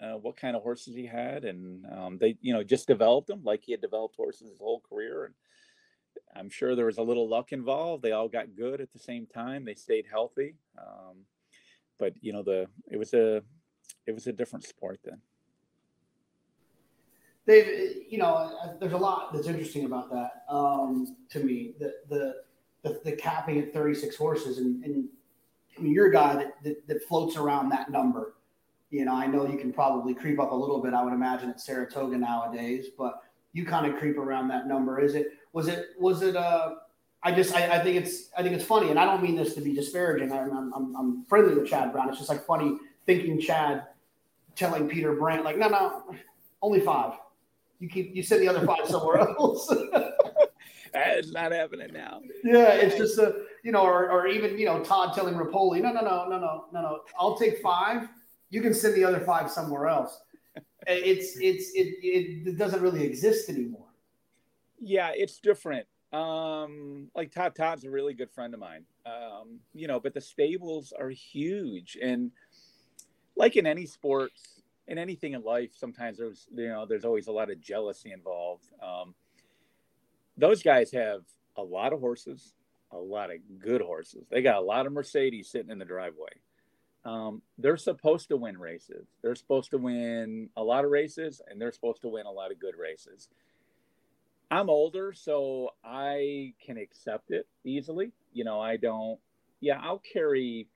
uh, 0.00 0.14
what 0.14 0.36
kind 0.36 0.56
of 0.56 0.62
horses 0.62 0.94
he 0.94 1.06
had, 1.06 1.44
and 1.44 1.86
um, 1.92 2.18
they 2.18 2.36
you 2.40 2.52
know 2.52 2.62
just 2.62 2.86
developed 2.86 3.28
them 3.28 3.42
like 3.44 3.62
he 3.64 3.72
had 3.72 3.80
developed 3.80 4.16
horses 4.16 4.48
his 4.48 4.58
whole 4.58 4.82
career, 4.88 5.24
and 5.24 5.34
I'm 6.34 6.50
sure 6.50 6.74
there 6.74 6.86
was 6.86 6.98
a 6.98 7.02
little 7.02 7.28
luck 7.28 7.52
involved. 7.52 8.02
They 8.02 8.12
all 8.12 8.28
got 8.28 8.56
good 8.56 8.80
at 8.80 8.92
the 8.92 8.98
same 8.98 9.26
time. 9.26 9.64
They 9.64 9.74
stayed 9.74 10.06
healthy, 10.10 10.56
um, 10.78 11.24
but 11.98 12.14
you 12.20 12.32
know 12.32 12.42
the 12.42 12.66
it 12.90 12.96
was 12.96 13.14
a 13.14 13.42
it 14.06 14.12
was 14.12 14.26
a 14.26 14.32
different 14.32 14.64
sport 14.64 15.00
then. 15.04 15.20
Dave, 17.46 18.04
you 18.08 18.16
know, 18.16 18.58
there's 18.80 18.92
a 18.92 18.98
lot 18.98 19.32
that's 19.32 19.48
interesting 19.48 19.84
about 19.84 20.10
that 20.10 20.44
um, 20.48 21.16
to 21.30 21.40
me. 21.40 21.74
The, 21.78 21.94
the, 22.08 22.36
the 22.84 23.00
the 23.04 23.12
capping 23.12 23.58
at 23.58 23.72
36 23.72 24.14
horses, 24.14 24.58
and, 24.58 24.84
and 24.84 25.08
I 25.76 25.80
mean, 25.80 25.92
you're 25.92 26.06
a 26.06 26.12
guy 26.12 26.36
that, 26.36 26.62
that, 26.62 26.86
that 26.86 27.02
floats 27.08 27.36
around 27.36 27.70
that 27.70 27.90
number. 27.90 28.34
You 28.90 29.04
know, 29.04 29.14
I 29.14 29.26
know 29.26 29.48
you 29.48 29.58
can 29.58 29.72
probably 29.72 30.14
creep 30.14 30.38
up 30.38 30.52
a 30.52 30.54
little 30.54 30.80
bit. 30.80 30.94
I 30.94 31.02
would 31.02 31.12
imagine 31.12 31.50
at 31.50 31.60
Saratoga 31.60 32.16
nowadays, 32.16 32.86
but 32.96 33.22
you 33.52 33.64
kind 33.64 33.92
of 33.92 33.98
creep 33.98 34.18
around 34.18 34.48
that 34.48 34.68
number. 34.68 35.00
Is 35.00 35.16
it 35.16 35.32
was 35.52 35.66
it 35.66 35.86
was 35.98 36.22
it 36.22 36.36
uh 36.36 36.74
I 37.24 37.32
just 37.32 37.54
I, 37.54 37.78
I, 37.78 37.82
think 37.82 37.96
it's 37.96 38.28
I 38.36 38.42
think 38.42 38.54
it's 38.54 38.64
funny, 38.64 38.90
and 38.90 38.98
I 38.98 39.04
don't 39.06 39.22
mean 39.22 39.34
this 39.34 39.54
to 39.54 39.62
be 39.62 39.72
disparaging. 39.72 40.30
I'm, 40.30 40.72
I'm, 40.74 40.94
I'm 40.94 41.24
friendly 41.24 41.54
with 41.54 41.66
Chad 41.66 41.90
Brown. 41.90 42.10
It's 42.10 42.18
just 42.18 42.28
like 42.28 42.44
funny 42.44 42.76
thinking 43.06 43.40
Chad 43.40 43.86
telling 44.54 44.88
Peter 44.88 45.14
Brant 45.14 45.42
like, 45.42 45.56
no, 45.56 45.68
no, 45.68 46.04
only 46.60 46.80
five. 46.80 47.14
You 47.80 47.88
keep 47.88 48.14
you 48.14 48.22
send 48.22 48.42
the 48.42 48.48
other 48.48 48.64
five 48.66 48.86
somewhere 48.86 49.18
else. 49.18 49.72
it's 50.94 51.32
not 51.32 51.52
happening 51.52 51.92
now. 51.92 52.20
Yeah, 52.42 52.72
it's 52.74 52.96
just 52.96 53.18
a 53.18 53.42
you 53.62 53.72
know, 53.72 53.82
or, 53.82 54.10
or 54.10 54.26
even 54.26 54.58
you 54.58 54.66
know 54.66 54.82
Todd 54.84 55.14
telling 55.14 55.34
Repole, 55.34 55.80
no, 55.80 55.92
no, 55.92 56.00
no, 56.00 56.28
no, 56.28 56.38
no, 56.38 56.64
no, 56.72 56.80
no. 56.82 57.00
I'll 57.18 57.36
take 57.36 57.60
five. 57.60 58.08
You 58.50 58.60
can 58.60 58.74
send 58.74 58.94
the 58.94 59.04
other 59.04 59.20
five 59.20 59.50
somewhere 59.50 59.88
else. 59.88 60.20
It's 60.86 61.36
it's 61.38 61.70
it, 61.74 61.94
it, 62.02 62.48
it 62.48 62.58
doesn't 62.58 62.82
really 62.82 63.04
exist 63.04 63.48
anymore. 63.48 63.86
Yeah, 64.78 65.12
it's 65.14 65.38
different. 65.38 65.86
Um, 66.12 67.08
like 67.16 67.32
Todd 67.32 67.54
Todd's 67.56 67.84
a 67.84 67.90
really 67.90 68.14
good 68.14 68.30
friend 68.30 68.54
of 68.54 68.60
mine. 68.60 68.84
Um, 69.06 69.60
you 69.72 69.88
know, 69.88 69.98
but 69.98 70.14
the 70.14 70.20
stables 70.20 70.92
are 70.98 71.08
huge, 71.10 71.98
and 72.00 72.30
like 73.34 73.56
in 73.56 73.66
any 73.66 73.86
sports, 73.86 74.62
in 74.86 74.98
anything 74.98 75.32
in 75.32 75.42
life, 75.42 75.70
sometimes 75.74 76.18
there's 76.18 76.46
you 76.54 76.68
know 76.68 76.86
there's 76.86 77.04
always 77.04 77.26
a 77.26 77.32
lot 77.32 77.50
of 77.50 77.60
jealousy 77.60 78.12
involved. 78.12 78.66
Um, 78.82 79.14
those 80.36 80.62
guys 80.62 80.90
have 80.92 81.22
a 81.56 81.62
lot 81.62 81.92
of 81.92 82.00
horses, 82.00 82.54
a 82.92 82.98
lot 82.98 83.30
of 83.30 83.36
good 83.58 83.80
horses. 83.80 84.24
They 84.30 84.42
got 84.42 84.56
a 84.56 84.60
lot 84.60 84.86
of 84.86 84.92
Mercedes 84.92 85.48
sitting 85.48 85.70
in 85.70 85.78
the 85.78 85.84
driveway. 85.84 86.30
Um, 87.04 87.42
they're 87.58 87.76
supposed 87.76 88.28
to 88.28 88.36
win 88.36 88.58
races. 88.58 89.06
They're 89.22 89.34
supposed 89.34 89.70
to 89.72 89.78
win 89.78 90.48
a 90.56 90.62
lot 90.62 90.84
of 90.84 90.90
races, 90.90 91.42
and 91.48 91.60
they're 91.60 91.72
supposed 91.72 92.00
to 92.02 92.08
win 92.08 92.26
a 92.26 92.30
lot 92.30 92.50
of 92.50 92.58
good 92.58 92.76
races. 92.78 93.28
I'm 94.50 94.70
older, 94.70 95.12
so 95.12 95.70
I 95.84 96.54
can 96.64 96.78
accept 96.78 97.30
it 97.30 97.46
easily. 97.64 98.12
You 98.32 98.44
know, 98.44 98.60
I 98.60 98.76
don't. 98.76 99.18
Yeah, 99.60 99.80
I'll 99.82 100.02
carry 100.12 100.66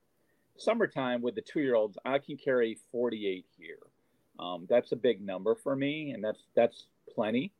summertime 0.57 1.21
with 1.21 1.35
the 1.35 1.41
two 1.41 1.61
year 1.61 1.75
olds. 1.75 1.97
I 2.05 2.19
can 2.19 2.37
carry 2.37 2.77
48 2.91 3.45
here. 3.57 3.77
Um, 4.39 4.65
that's 4.69 4.91
a 4.91 4.95
big 4.95 5.21
number 5.21 5.55
for 5.55 5.75
me, 5.75 6.11
and 6.11 6.23
that's 6.23 6.43
that's 6.55 6.85
plenty. 7.13 7.51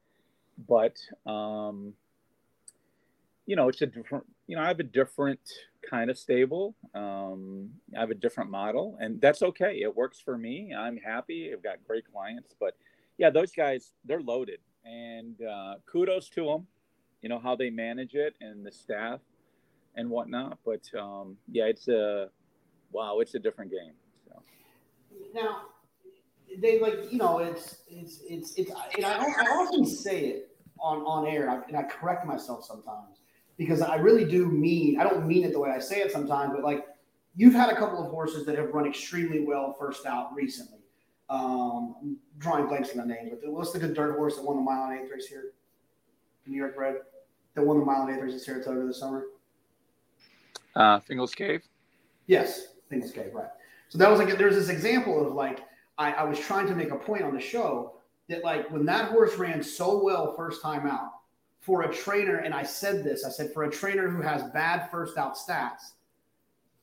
But 0.68 0.98
um, 1.26 1.94
you 3.46 3.56
know, 3.56 3.68
it's 3.68 3.82
a 3.82 3.88
different. 3.88 4.26
You 4.48 4.56
know, 4.56 4.62
I 4.62 4.68
have 4.68 4.80
a 4.80 4.84
different 4.84 5.40
kind 5.90 6.10
of 6.10 6.18
stable. 6.18 6.76
Um, 6.94 7.72
I 7.96 8.00
have 8.00 8.12
a 8.12 8.16
different 8.16 8.52
model, 8.52 8.98
and 9.00 9.20
that's 9.22 9.42
okay. 9.42 9.82
It 9.82 9.96
works 9.96 10.20
for 10.20 10.38
me. 10.38 10.74
I'm 10.78 10.98
happy. 10.98 11.52
I've 11.52 11.64
got 11.64 11.78
great 11.88 12.04
clients, 12.12 12.54
but 12.60 12.76
yeah, 13.18 13.30
those 13.30 13.52
guys 13.52 13.92
they're 14.06 14.22
loaded, 14.22 14.60
and 14.86 15.36
uh, 15.42 15.76
kudos 15.86 16.30
to 16.30 16.46
them. 16.46 16.68
You 17.22 17.30
know 17.30 17.40
how 17.40 17.56
they 17.56 17.70
manage 17.70 18.14
it 18.14 18.36
and 18.40 18.66
the 18.66 18.72
staff 18.72 19.20
and 19.96 20.10
whatnot. 20.10 20.60
But 20.66 20.82
um, 21.00 21.38
yeah, 21.52 21.66
it's 21.66 21.88
a 21.88 22.30
wow, 22.92 23.20
it's 23.20 23.36
a 23.36 23.40
different 23.40 23.72
game. 23.72 23.94
So. 24.28 24.42
Now, 25.34 25.62
they 26.62 26.80
like 26.80 27.12
you 27.12 27.18
know 27.18 27.40
it's 27.40 27.78
it's 27.88 28.22
it's 28.28 28.54
it's 28.56 28.72
and 28.96 29.06
I, 29.06 29.26
I 29.26 29.46
often 29.58 29.86
say 29.86 30.26
it 30.26 30.49
on 30.82 31.00
on 31.02 31.28
air 31.28 31.64
and 31.68 31.78
I 31.78 31.84
correct 31.84 32.26
myself 32.26 32.64
sometimes 32.64 33.20
because 33.58 33.82
I 33.82 33.96
really 33.96 34.26
do 34.26 34.48
mean 34.48 35.00
I 35.00 35.04
don't 35.04 35.28
mean 35.28 35.44
it 35.44 35.52
the 35.52 35.60
way 35.60 35.70
I 35.70 35.80
say 35.80 36.02
it 36.02 36.12
sometimes, 36.12 36.54
but 36.56 36.64
like 36.64 36.86
you've 37.36 37.54
had 37.54 37.70
a 37.70 37.76
couple 37.76 38.04
of 38.04 38.10
horses 38.10 38.46
that 38.46 38.58
have 38.58 38.70
run 38.74 38.88
extremely 38.88 39.42
well 39.42 39.76
first 39.80 40.06
out 40.06 40.34
recently. 40.34 40.80
Um, 41.30 42.18
drawing 42.40 42.66
blanks 42.68 42.90
on 42.92 42.98
the 42.98 43.06
name, 43.06 43.30
but 43.30 43.52
what's 43.52 43.72
the 43.72 43.78
good 43.78 43.94
dirt 43.94 44.18
horse 44.18 44.38
that 44.38 44.44
won 44.44 44.56
the 44.56 44.64
mile 44.64 44.90
and 44.90 45.00
eighth 45.00 45.12
race 45.12 45.28
here? 45.28 45.52
New 46.48 46.58
York 46.58 46.76
bred 46.76 46.96
that 47.54 47.64
won 47.64 47.80
the 47.80 47.86
mile 47.86 48.02
and 48.02 48.16
eighth 48.16 48.24
race 48.24 48.34
at 48.34 48.42
Saratoga 48.42 48.88
this 48.88 49.00
summer. 49.00 49.26
Uh, 50.76 51.00
Fingal's 51.00 51.36
Cave. 51.36 51.62
Yes, 52.26 52.70
Fingal's 52.90 53.12
Cave, 53.12 53.32
right. 53.34 53.50
So 53.90 53.98
that 54.00 54.10
was 54.10 54.20
like 54.20 54.36
there's 54.38 54.56
this 54.56 54.70
example 54.70 55.26
of 55.26 55.34
like 55.34 55.60
I, 55.98 56.14
I 56.14 56.24
was 56.24 56.40
trying 56.40 56.68
to 56.68 56.76
make 56.76 56.92
a 56.92 56.96
point 56.96 57.24
on 57.24 57.34
the 57.36 57.42
show 57.42 57.99
that 58.30 58.44
like 58.44 58.70
when 58.72 58.86
that 58.86 59.10
horse 59.10 59.36
ran 59.36 59.62
so 59.62 60.02
well 60.02 60.34
first 60.36 60.62
time 60.62 60.88
out 60.88 61.12
for 61.60 61.82
a 61.82 61.94
trainer, 61.94 62.38
and 62.38 62.54
I 62.54 62.64
said 62.64 63.04
this, 63.04 63.26
I 63.26 63.30
said 63.30 63.52
for 63.54 63.64
a 63.64 63.72
trainer 63.72 64.10
who 64.10 64.22
has 64.22 64.44
bad 64.52 64.90
first 64.90 65.18
out 65.18 65.36
stats, 65.36 65.92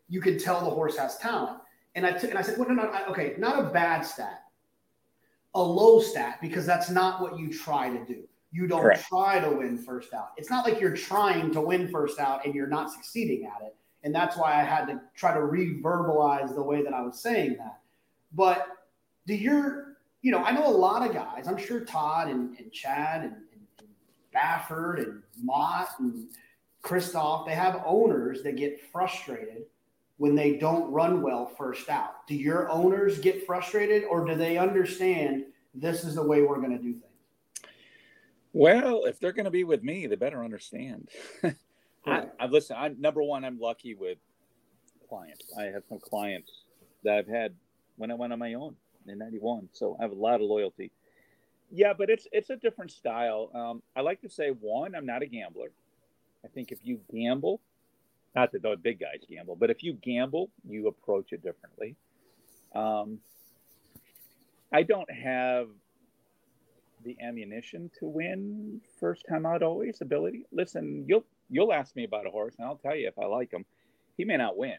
you 0.08 0.20
can 0.20 0.38
tell 0.38 0.60
the 0.60 0.70
horse 0.70 0.96
has 0.98 1.16
talent. 1.16 1.60
And 1.94 2.04
I 2.04 2.12
took 2.12 2.30
and 2.30 2.38
I 2.38 2.42
said, 2.42 2.58
well, 2.58 2.68
no, 2.68 2.74
no, 2.74 2.92
okay, 3.08 3.34
not 3.38 3.58
a 3.58 3.70
bad 3.70 4.02
stat, 4.02 4.42
a 5.54 5.62
low 5.62 6.00
stat, 6.00 6.38
because 6.42 6.66
that's 6.66 6.90
not 6.90 7.22
what 7.22 7.38
you 7.38 7.50
try 7.50 7.88
to 7.88 8.04
do. 8.04 8.24
You 8.52 8.66
don't 8.66 8.82
Correct. 8.82 9.06
try 9.08 9.40
to 9.40 9.50
win 9.50 9.78
first 9.78 10.12
out. 10.12 10.30
It's 10.36 10.50
not 10.50 10.66
like 10.66 10.80
you're 10.80 10.96
trying 10.96 11.52
to 11.52 11.60
win 11.60 11.88
first 11.88 12.18
out 12.18 12.44
and 12.44 12.54
you're 12.54 12.66
not 12.66 12.90
succeeding 12.90 13.44
at 13.46 13.66
it. 13.66 13.74
And 14.02 14.14
that's 14.14 14.36
why 14.36 14.52
I 14.52 14.62
had 14.62 14.86
to 14.86 15.00
try 15.14 15.34
to 15.34 15.44
re-verbalize 15.44 16.54
the 16.54 16.62
way 16.62 16.82
that 16.82 16.94
I 16.94 17.02
was 17.02 17.20
saying 17.20 17.56
that. 17.58 17.80
But 18.32 18.68
do 19.26 19.34
your, 19.34 19.85
you 20.26 20.32
know, 20.32 20.42
I 20.42 20.50
know 20.50 20.66
a 20.66 20.76
lot 20.76 21.08
of 21.08 21.14
guys, 21.14 21.46
I'm 21.46 21.56
sure 21.56 21.84
Todd 21.84 22.26
and, 22.26 22.58
and 22.58 22.72
Chad 22.72 23.22
and, 23.22 23.34
and, 23.52 23.62
and 23.78 23.88
Baffert 24.34 24.98
and 24.98 25.22
Mott 25.40 25.90
and 26.00 26.26
Christophe, 26.82 27.46
they 27.46 27.54
have 27.54 27.80
owners 27.86 28.42
that 28.42 28.56
get 28.56 28.80
frustrated 28.90 29.66
when 30.16 30.34
they 30.34 30.56
don't 30.56 30.90
run 30.90 31.22
well 31.22 31.46
first 31.46 31.88
out. 31.88 32.26
Do 32.26 32.34
your 32.34 32.68
owners 32.72 33.20
get 33.20 33.46
frustrated 33.46 34.02
or 34.10 34.24
do 34.24 34.34
they 34.34 34.58
understand 34.58 35.44
this 35.72 36.02
is 36.02 36.16
the 36.16 36.24
way 36.24 36.42
we're 36.42 36.58
going 36.58 36.76
to 36.76 36.82
do 36.82 36.94
things? 36.94 37.70
Well, 38.52 39.04
if 39.04 39.20
they're 39.20 39.30
going 39.30 39.44
to 39.44 39.52
be 39.52 39.62
with 39.62 39.84
me, 39.84 40.08
they 40.08 40.16
better 40.16 40.42
understand. 40.42 41.08
I, 42.04 42.24
I 42.40 42.46
listen. 42.46 42.74
I'm 42.76 43.00
number 43.00 43.22
one. 43.22 43.44
I'm 43.44 43.60
lucky 43.60 43.94
with 43.94 44.18
clients. 45.08 45.52
I 45.56 45.66
have 45.66 45.84
some 45.88 46.00
clients 46.00 46.50
that 47.04 47.14
I've 47.16 47.28
had 47.28 47.54
when 47.94 48.10
I 48.10 48.14
went 48.14 48.32
on 48.32 48.40
my 48.40 48.54
own 48.54 48.74
in 49.08 49.18
'91, 49.18 49.68
so 49.72 49.96
I 49.98 50.02
have 50.02 50.12
a 50.12 50.14
lot 50.14 50.36
of 50.36 50.42
loyalty. 50.42 50.90
Yeah, 51.70 51.92
but 51.96 52.10
it's 52.10 52.26
it's 52.32 52.50
a 52.50 52.56
different 52.56 52.90
style. 52.90 53.50
Um, 53.54 53.82
I 53.94 54.00
like 54.00 54.20
to 54.22 54.30
say 54.30 54.50
one, 54.50 54.94
I'm 54.94 55.06
not 55.06 55.22
a 55.22 55.26
gambler. 55.26 55.70
I 56.44 56.48
think 56.48 56.70
if 56.70 56.78
you 56.84 57.00
gamble, 57.12 57.60
not 58.34 58.52
that 58.52 58.62
the 58.62 58.76
big 58.80 59.00
guys 59.00 59.24
gamble, 59.28 59.56
but 59.56 59.70
if 59.70 59.82
you 59.82 59.94
gamble, 59.94 60.50
you 60.68 60.86
approach 60.86 61.32
it 61.32 61.42
differently. 61.42 61.96
Um, 62.74 63.18
I 64.72 64.82
don't 64.82 65.10
have 65.10 65.68
the 67.04 67.16
ammunition 67.20 67.90
to 67.98 68.06
win 68.06 68.80
first 69.00 69.24
time 69.28 69.46
out 69.46 69.62
always 69.62 70.00
ability. 70.00 70.44
Listen, 70.52 71.04
you'll 71.08 71.24
you'll 71.48 71.72
ask 71.72 71.96
me 71.96 72.04
about 72.04 72.26
a 72.26 72.30
horse, 72.30 72.54
and 72.58 72.66
I'll 72.66 72.76
tell 72.76 72.94
you 72.96 73.08
if 73.08 73.18
I 73.18 73.26
like 73.26 73.52
him. 73.52 73.64
He 74.16 74.24
may 74.24 74.36
not 74.36 74.56
win, 74.56 74.76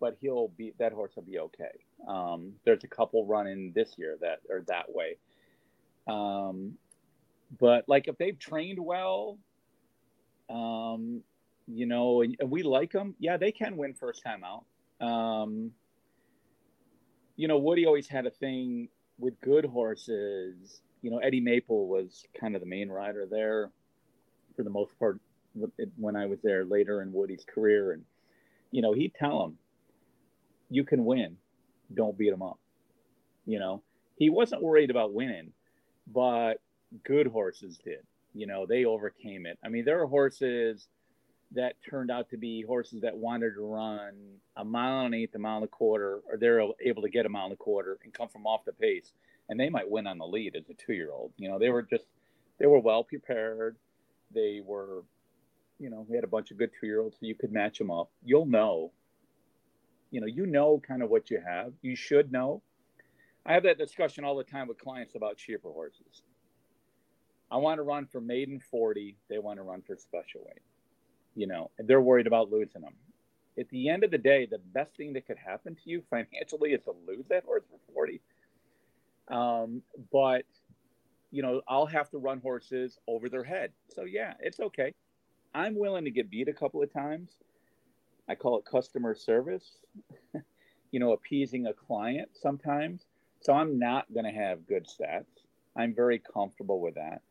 but 0.00 0.16
he'll 0.20 0.48
be 0.48 0.72
that 0.78 0.92
horse 0.92 1.12
will 1.16 1.22
be 1.22 1.38
okay. 1.38 1.72
Um, 2.06 2.52
there's 2.64 2.84
a 2.84 2.88
couple 2.88 3.24
running 3.26 3.72
this 3.74 3.94
year 3.96 4.16
that 4.20 4.40
are 4.50 4.62
that 4.68 4.94
way. 4.94 5.16
Um, 6.06 6.74
but 7.58 7.88
like 7.88 8.08
if 8.08 8.18
they've 8.18 8.38
trained 8.38 8.78
well, 8.78 9.38
um, 10.50 11.22
you 11.66 11.86
know, 11.86 12.22
and, 12.22 12.36
we 12.46 12.62
like 12.62 12.92
them, 12.92 13.14
yeah, 13.18 13.36
they 13.36 13.52
can 13.52 13.76
win 13.76 13.94
first 13.94 14.22
time 14.22 14.42
out. 14.44 14.64
Um, 15.06 15.72
you 17.36 17.46
know, 17.46 17.58
Woody 17.58 17.86
always 17.86 18.08
had 18.08 18.26
a 18.26 18.30
thing 18.30 18.88
with 19.18 19.40
good 19.40 19.64
horses. 19.64 20.80
You 21.02 21.10
know, 21.10 21.18
Eddie 21.18 21.40
Maple 21.40 21.86
was 21.86 22.24
kind 22.38 22.54
of 22.54 22.60
the 22.60 22.66
main 22.66 22.88
rider 22.88 23.26
there 23.30 23.70
for 24.56 24.62
the 24.62 24.70
most 24.70 24.98
part 24.98 25.20
when 25.96 26.16
I 26.16 26.26
was 26.26 26.40
there 26.42 26.64
later 26.64 27.02
in 27.02 27.12
Woody's 27.12 27.44
career, 27.44 27.92
and 27.92 28.04
you 28.70 28.82
know 28.82 28.92
he'd 28.92 29.14
tell 29.14 29.44
him, 29.44 29.58
"You 30.70 30.84
can 30.84 31.04
win, 31.04 31.36
don't 31.92 32.16
beat 32.16 32.32
him 32.32 32.42
up." 32.42 32.58
You 33.46 33.58
know, 33.58 33.82
he 34.16 34.30
wasn't 34.30 34.62
worried 34.62 34.90
about 34.90 35.14
winning, 35.14 35.52
but 36.06 36.60
good 37.04 37.26
horses 37.26 37.78
did. 37.78 38.06
You 38.34 38.46
know, 38.46 38.66
they 38.66 38.84
overcame 38.84 39.46
it. 39.46 39.58
I 39.64 39.68
mean, 39.68 39.84
there 39.84 40.02
are 40.02 40.06
horses 40.06 40.88
that 41.52 41.76
turned 41.88 42.10
out 42.10 42.28
to 42.30 42.36
be 42.36 42.62
horses 42.62 43.00
that 43.00 43.16
wanted 43.16 43.54
to 43.54 43.62
run 43.62 44.12
a 44.56 44.64
mile 44.64 45.06
and 45.06 45.14
eighth, 45.14 45.34
a 45.34 45.38
mile 45.38 45.56
and 45.56 45.64
a 45.64 45.68
quarter, 45.68 46.20
or 46.28 46.36
they're 46.36 46.60
able 46.80 47.02
to 47.02 47.08
get 47.08 47.24
a 47.24 47.28
mile 47.28 47.44
and 47.44 47.54
a 47.54 47.56
quarter 47.56 47.98
and 48.04 48.12
come 48.12 48.28
from 48.28 48.46
off 48.46 48.64
the 48.64 48.72
pace, 48.72 49.12
and 49.48 49.58
they 49.58 49.70
might 49.70 49.90
win 49.90 50.06
on 50.06 50.18
the 50.18 50.26
lead 50.26 50.56
as 50.56 50.68
a 50.68 50.74
two-year-old. 50.74 51.32
You 51.38 51.48
know, 51.48 51.58
they 51.58 51.70
were 51.70 51.82
just 51.82 52.06
they 52.58 52.66
were 52.66 52.80
well 52.80 53.02
prepared. 53.02 53.76
They 54.30 54.60
were 54.64 55.04
you 55.78 55.90
know, 55.90 56.04
we 56.08 56.16
had 56.16 56.24
a 56.24 56.28
bunch 56.28 56.50
of 56.50 56.58
good 56.58 56.70
two 56.78 56.86
year 56.86 57.00
olds, 57.00 57.16
so 57.18 57.26
you 57.26 57.34
could 57.34 57.52
match 57.52 57.78
them 57.78 57.90
up. 57.90 58.10
You'll 58.24 58.46
know, 58.46 58.90
you 60.10 60.20
know, 60.20 60.26
you 60.26 60.46
know 60.46 60.80
kind 60.86 61.02
of 61.02 61.10
what 61.10 61.30
you 61.30 61.40
have. 61.44 61.72
You 61.82 61.96
should 61.96 62.32
know. 62.32 62.62
I 63.46 63.54
have 63.54 63.62
that 63.62 63.78
discussion 63.78 64.24
all 64.24 64.36
the 64.36 64.44
time 64.44 64.68
with 64.68 64.78
clients 64.78 65.14
about 65.14 65.38
cheaper 65.38 65.70
horses. 65.70 66.22
I 67.50 67.56
want 67.56 67.78
to 67.78 67.82
run 67.82 68.06
for 68.06 68.20
maiden 68.20 68.60
40. 68.60 69.16
They 69.28 69.38
want 69.38 69.58
to 69.58 69.62
run 69.62 69.82
for 69.82 69.96
special 69.96 70.42
weight. 70.44 70.62
You 71.34 71.46
know, 71.46 71.70
they're 71.78 72.00
worried 72.00 72.26
about 72.26 72.50
losing 72.50 72.82
them. 72.82 72.92
At 73.58 73.68
the 73.70 73.88
end 73.88 74.04
of 74.04 74.10
the 74.10 74.18
day, 74.18 74.46
the 74.46 74.58
best 74.58 74.96
thing 74.96 75.14
that 75.14 75.26
could 75.26 75.38
happen 75.38 75.74
to 75.74 75.80
you 75.84 76.02
financially 76.10 76.70
is 76.72 76.82
to 76.84 76.94
lose 77.06 77.26
that 77.28 77.44
horse 77.44 77.64
for 77.70 77.78
40. 77.94 78.20
Um, 79.28 79.82
but 80.12 80.44
you 81.30 81.42
know, 81.42 81.60
I'll 81.68 81.86
have 81.86 82.10
to 82.10 82.18
run 82.18 82.40
horses 82.40 82.98
over 83.06 83.28
their 83.28 83.44
head. 83.44 83.72
So 83.94 84.04
yeah, 84.04 84.34
it's 84.40 84.60
okay. 84.60 84.94
I'm 85.54 85.78
willing 85.78 86.04
to 86.04 86.10
get 86.10 86.30
beat 86.30 86.48
a 86.48 86.52
couple 86.52 86.82
of 86.82 86.92
times. 86.92 87.36
I 88.28 88.34
call 88.34 88.58
it 88.58 88.64
customer 88.64 89.14
service. 89.14 89.78
you 90.90 91.00
know, 91.00 91.12
appeasing 91.12 91.66
a 91.66 91.72
client 91.72 92.30
sometimes. 92.34 93.06
So 93.40 93.52
I'm 93.52 93.78
not 93.78 94.12
going 94.12 94.24
to 94.24 94.32
have 94.32 94.66
good 94.66 94.86
stats. 94.86 95.26
I'm 95.76 95.94
very 95.94 96.18
comfortable 96.18 96.80
with 96.80 96.94
that. 96.94 97.22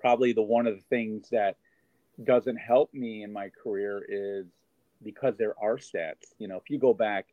Probably 0.00 0.32
the 0.32 0.42
one 0.42 0.66
of 0.66 0.76
the 0.76 0.82
things 0.82 1.28
that 1.30 1.56
doesn't 2.22 2.56
help 2.56 2.92
me 2.94 3.22
in 3.22 3.32
my 3.32 3.48
career 3.62 4.04
is 4.08 4.46
because 5.02 5.36
there 5.36 5.54
are 5.60 5.76
stats. 5.76 6.34
You 6.38 6.48
know, 6.48 6.56
if 6.56 6.70
you 6.70 6.78
go 6.78 6.94
back 6.94 7.26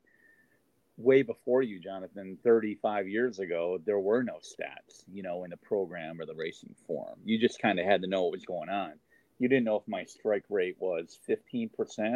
way 0.98 1.22
before 1.22 1.62
you, 1.62 1.80
Jonathan, 1.80 2.38
35 2.44 3.08
years 3.08 3.40
ago, 3.40 3.80
there 3.86 4.00
were 4.00 4.24
no 4.24 4.36
stats, 4.36 5.04
you 5.12 5.22
know, 5.22 5.44
in 5.44 5.50
the 5.50 5.58
program 5.58 6.20
or 6.20 6.26
the 6.26 6.36
racing 6.36 6.76
form. 6.88 7.20
You 7.24 7.40
just 7.40 7.62
kind 7.62 7.80
of 7.80 7.86
had 7.86 8.02
to 8.02 8.08
know 8.08 8.24
what 8.24 8.32
was 8.32 8.46
going 8.46 8.70
on. 8.70 8.94
You 9.40 9.50
didn't 9.50 9.66
know 9.66 9.76
if 9.76 9.88
my 9.88 10.06
strike 10.06 10.46
rate 10.50 10.78
was 10.80 11.20
15% 11.30 11.70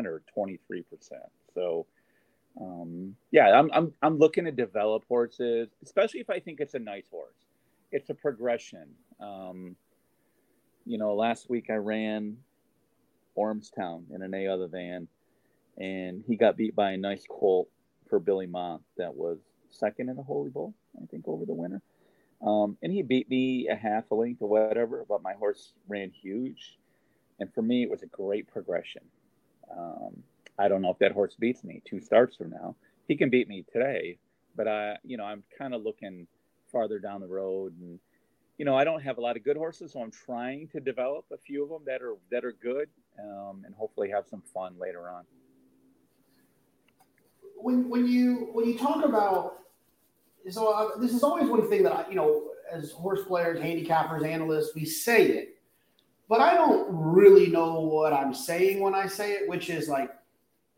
or 0.05 0.23
23%. 0.37 0.83
So, 1.53 1.85
um, 2.59 3.15
yeah, 3.31 3.59
I'm, 3.59 3.69
I'm, 3.73 3.93
I'm 4.01 4.17
looking 4.17 4.45
to 4.45 4.51
develop 4.51 5.03
horses, 5.07 5.69
especially 5.83 6.21
if 6.21 6.29
I 6.29 6.39
think 6.39 6.59
it's 6.59 6.73
a 6.75 6.79
nice 6.79 7.07
horse. 7.09 7.35
It's 7.91 8.09
a 8.09 8.13
progression. 8.13 8.87
Um, 9.19 9.75
you 10.85 10.97
know, 10.97 11.13
last 11.13 11.49
week 11.49 11.69
I 11.69 11.75
ran 11.75 12.37
Ormstown 13.37 14.03
in 14.13 14.21
an 14.21 14.33
A 14.33 14.47
other 14.47 14.67
van, 14.67 15.07
and 15.77 16.23
he 16.27 16.35
got 16.35 16.57
beat 16.57 16.75
by 16.75 16.91
a 16.91 16.97
nice 16.97 17.23
colt 17.29 17.69
for 18.09 18.19
Billy 18.19 18.47
Mott 18.47 18.81
that 18.97 19.15
was 19.15 19.39
second 19.69 20.09
in 20.09 20.15
the 20.15 20.23
Holy 20.23 20.49
Bull, 20.49 20.73
I 21.01 21.05
think, 21.05 21.27
over 21.27 21.45
the 21.45 21.53
winter. 21.53 21.81
Um, 22.45 22.77
and 22.81 22.91
he 22.91 23.01
beat 23.01 23.29
me 23.29 23.67
a 23.67 23.75
half 23.75 24.09
a 24.11 24.15
length 24.15 24.41
or 24.41 24.49
whatever, 24.49 25.05
but 25.07 25.21
my 25.21 25.33
horse 25.33 25.73
ran 25.87 26.09
huge. 26.09 26.78
And 27.39 27.53
for 27.53 27.61
me, 27.61 27.83
it 27.83 27.89
was 27.89 28.03
a 28.03 28.07
great 28.07 28.47
progression. 28.47 29.01
Um, 29.75 30.23
I 30.57 30.67
don't 30.67 30.81
know 30.81 30.91
if 30.91 30.99
that 30.99 31.13
horse 31.13 31.35
beats 31.39 31.63
me 31.63 31.81
two 31.85 31.99
starts 32.01 32.35
from 32.35 32.49
now. 32.49 32.75
He 33.07 33.15
can 33.15 33.29
beat 33.29 33.47
me 33.47 33.65
today, 33.71 34.17
but 34.55 34.67
I, 34.67 34.97
you 35.03 35.17
know, 35.17 35.23
I'm 35.23 35.43
kind 35.57 35.73
of 35.73 35.83
looking 35.83 36.27
farther 36.71 36.99
down 36.99 37.21
the 37.21 37.27
road, 37.27 37.73
and 37.79 37.99
you 38.57 38.65
know, 38.65 38.75
I 38.75 38.83
don't 38.83 39.01
have 39.01 39.17
a 39.17 39.21
lot 39.21 39.37
of 39.37 39.43
good 39.43 39.55
horses, 39.55 39.93
so 39.93 40.01
I'm 40.01 40.11
trying 40.11 40.67
to 40.69 40.79
develop 40.79 41.25
a 41.31 41.37
few 41.37 41.63
of 41.63 41.69
them 41.69 41.81
that 41.85 42.01
are 42.01 42.15
that 42.29 42.43
are 42.43 42.51
good, 42.51 42.89
um, 43.19 43.63
and 43.65 43.73
hopefully 43.73 44.09
have 44.09 44.25
some 44.27 44.43
fun 44.53 44.75
later 44.77 45.09
on. 45.09 45.23
When 47.55 47.89
when 47.89 48.05
you 48.05 48.49
when 48.51 48.67
you 48.67 48.77
talk 48.77 49.05
about 49.05 49.59
so 50.49 50.71
uh, 50.71 50.97
this 50.97 51.13
is 51.13 51.23
always 51.23 51.49
one 51.49 51.67
thing 51.69 51.83
that 51.83 51.93
I, 51.93 52.09
you 52.09 52.15
know, 52.15 52.49
as 52.71 52.91
horse 52.91 53.23
players, 53.23 53.59
handicappers, 53.59 54.25
analysts, 54.25 54.75
we 54.75 54.85
say 54.85 55.27
it, 55.27 55.58
but 56.29 56.39
I 56.39 56.53
don't 56.53 56.87
really 56.89 57.47
know 57.47 57.81
what 57.81 58.13
I'm 58.13 58.33
saying 58.33 58.79
when 58.79 58.93
I 58.93 59.07
say 59.07 59.33
it, 59.33 59.49
which 59.49 59.69
is 59.69 59.89
like 59.89 60.11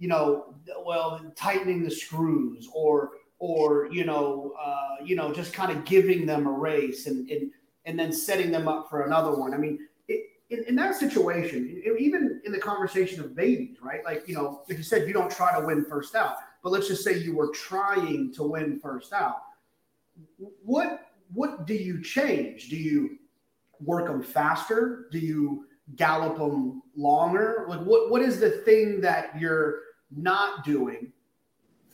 you 0.01 0.07
know, 0.07 0.55
well, 0.83 1.21
tightening 1.35 1.83
the 1.83 1.91
screws 1.91 2.67
or 2.73 3.11
or 3.37 3.87
you 3.91 4.03
know, 4.03 4.53
uh, 4.59 4.95
you 5.03 5.15
know, 5.15 5.31
just 5.31 5.53
kind 5.53 5.71
of 5.71 5.85
giving 5.85 6.25
them 6.25 6.47
a 6.47 6.51
race 6.51 7.05
and 7.05 7.29
and 7.29 7.51
and 7.85 7.99
then 7.99 8.11
setting 8.11 8.51
them 8.51 8.67
up 8.67 8.89
for 8.89 9.03
another 9.03 9.35
one. 9.35 9.53
I 9.53 9.57
mean, 9.57 9.87
in, 10.07 10.63
in 10.67 10.75
that 10.75 10.95
situation, 10.95 11.81
even 11.99 12.41
in 12.45 12.51
the 12.51 12.59
conversation 12.59 13.19
of 13.21 13.35
babies, 13.35 13.77
right? 13.81 14.03
Like 14.03 14.27
you 14.27 14.33
know, 14.33 14.63
like 14.67 14.79
you 14.79 14.83
said, 14.83 15.07
you 15.07 15.13
don't 15.13 15.31
try 15.31 15.59
to 15.59 15.65
win 15.65 15.85
first 15.85 16.15
out, 16.15 16.37
but 16.63 16.71
let's 16.71 16.87
just 16.87 17.03
say 17.03 17.19
you 17.19 17.35
were 17.35 17.49
trying 17.49 18.33
to 18.33 18.43
win 18.43 18.79
first 18.79 19.13
out. 19.13 19.43
What 20.63 21.11
what 21.33 21.67
do 21.67 21.75
you 21.75 22.01
change? 22.01 22.69
Do 22.69 22.75
you 22.75 23.19
work 23.83 24.07
them 24.07 24.21
faster? 24.21 25.07
Do 25.11 25.19
you 25.19 25.65
gallop 25.95 26.37
them 26.37 26.81
longer? 26.95 27.65
Like 27.67 27.81
what 27.81 28.09
what 28.09 28.21
is 28.21 28.39
the 28.39 28.49
thing 28.49 29.01
that 29.01 29.39
you're 29.39 29.79
not 30.15 30.63
doing 30.63 31.11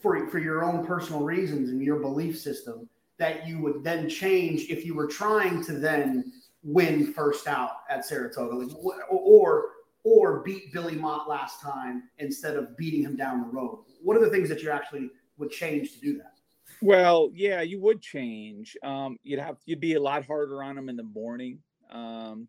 for, 0.00 0.28
for 0.28 0.38
your 0.38 0.64
own 0.64 0.86
personal 0.86 1.22
reasons 1.22 1.70
and 1.70 1.82
your 1.82 1.98
belief 1.98 2.38
system 2.38 2.88
that 3.18 3.46
you 3.46 3.60
would 3.60 3.82
then 3.82 4.08
change 4.08 4.68
if 4.70 4.84
you 4.84 4.94
were 4.94 5.06
trying 5.06 5.62
to 5.64 5.72
then 5.72 6.32
win 6.62 7.12
first 7.12 7.46
out 7.46 7.78
at 7.90 8.04
Saratoga 8.04 8.54
like, 8.54 8.76
or 9.10 9.70
or 10.04 10.40
beat 10.40 10.72
Billy 10.72 10.94
Mott 10.94 11.28
last 11.28 11.60
time 11.60 12.04
instead 12.18 12.56
of 12.56 12.76
beating 12.76 13.02
him 13.02 13.16
down 13.16 13.42
the 13.42 13.48
road? 13.48 13.84
What 14.02 14.16
are 14.16 14.24
the 14.24 14.30
things 14.30 14.48
that 14.48 14.62
you 14.62 14.70
actually 14.70 15.10
would 15.36 15.50
change 15.50 15.92
to 15.94 16.00
do 16.00 16.16
that? 16.18 16.34
Well, 16.80 17.30
yeah, 17.34 17.62
you 17.62 17.80
would 17.80 18.00
change. 18.00 18.76
Um, 18.82 19.18
you'd 19.22 19.40
have 19.40 19.56
you'd 19.66 19.80
be 19.80 19.94
a 19.94 20.00
lot 20.00 20.24
harder 20.24 20.62
on 20.62 20.76
them 20.76 20.88
in 20.88 20.96
the 20.96 21.02
morning. 21.02 21.58
Um, 21.90 22.48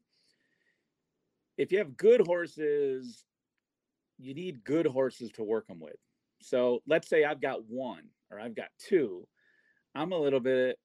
if 1.58 1.72
you 1.72 1.78
have 1.80 1.98
good 1.98 2.26
horses 2.26 3.26
you 4.20 4.34
need 4.34 4.64
good 4.64 4.86
horses 4.86 5.32
to 5.32 5.44
work 5.44 5.68
them 5.68 5.80
with. 5.80 5.96
So 6.42 6.82
let's 6.86 7.08
say 7.08 7.24
I've 7.24 7.42
got 7.42 7.66
one 7.68 8.04
or 8.30 8.40
I've 8.40 8.56
got 8.56 8.68
two. 8.78 9.26
I'm 9.96 10.12
a 10.12 10.18
little 10.18 10.42
bit 10.42 10.78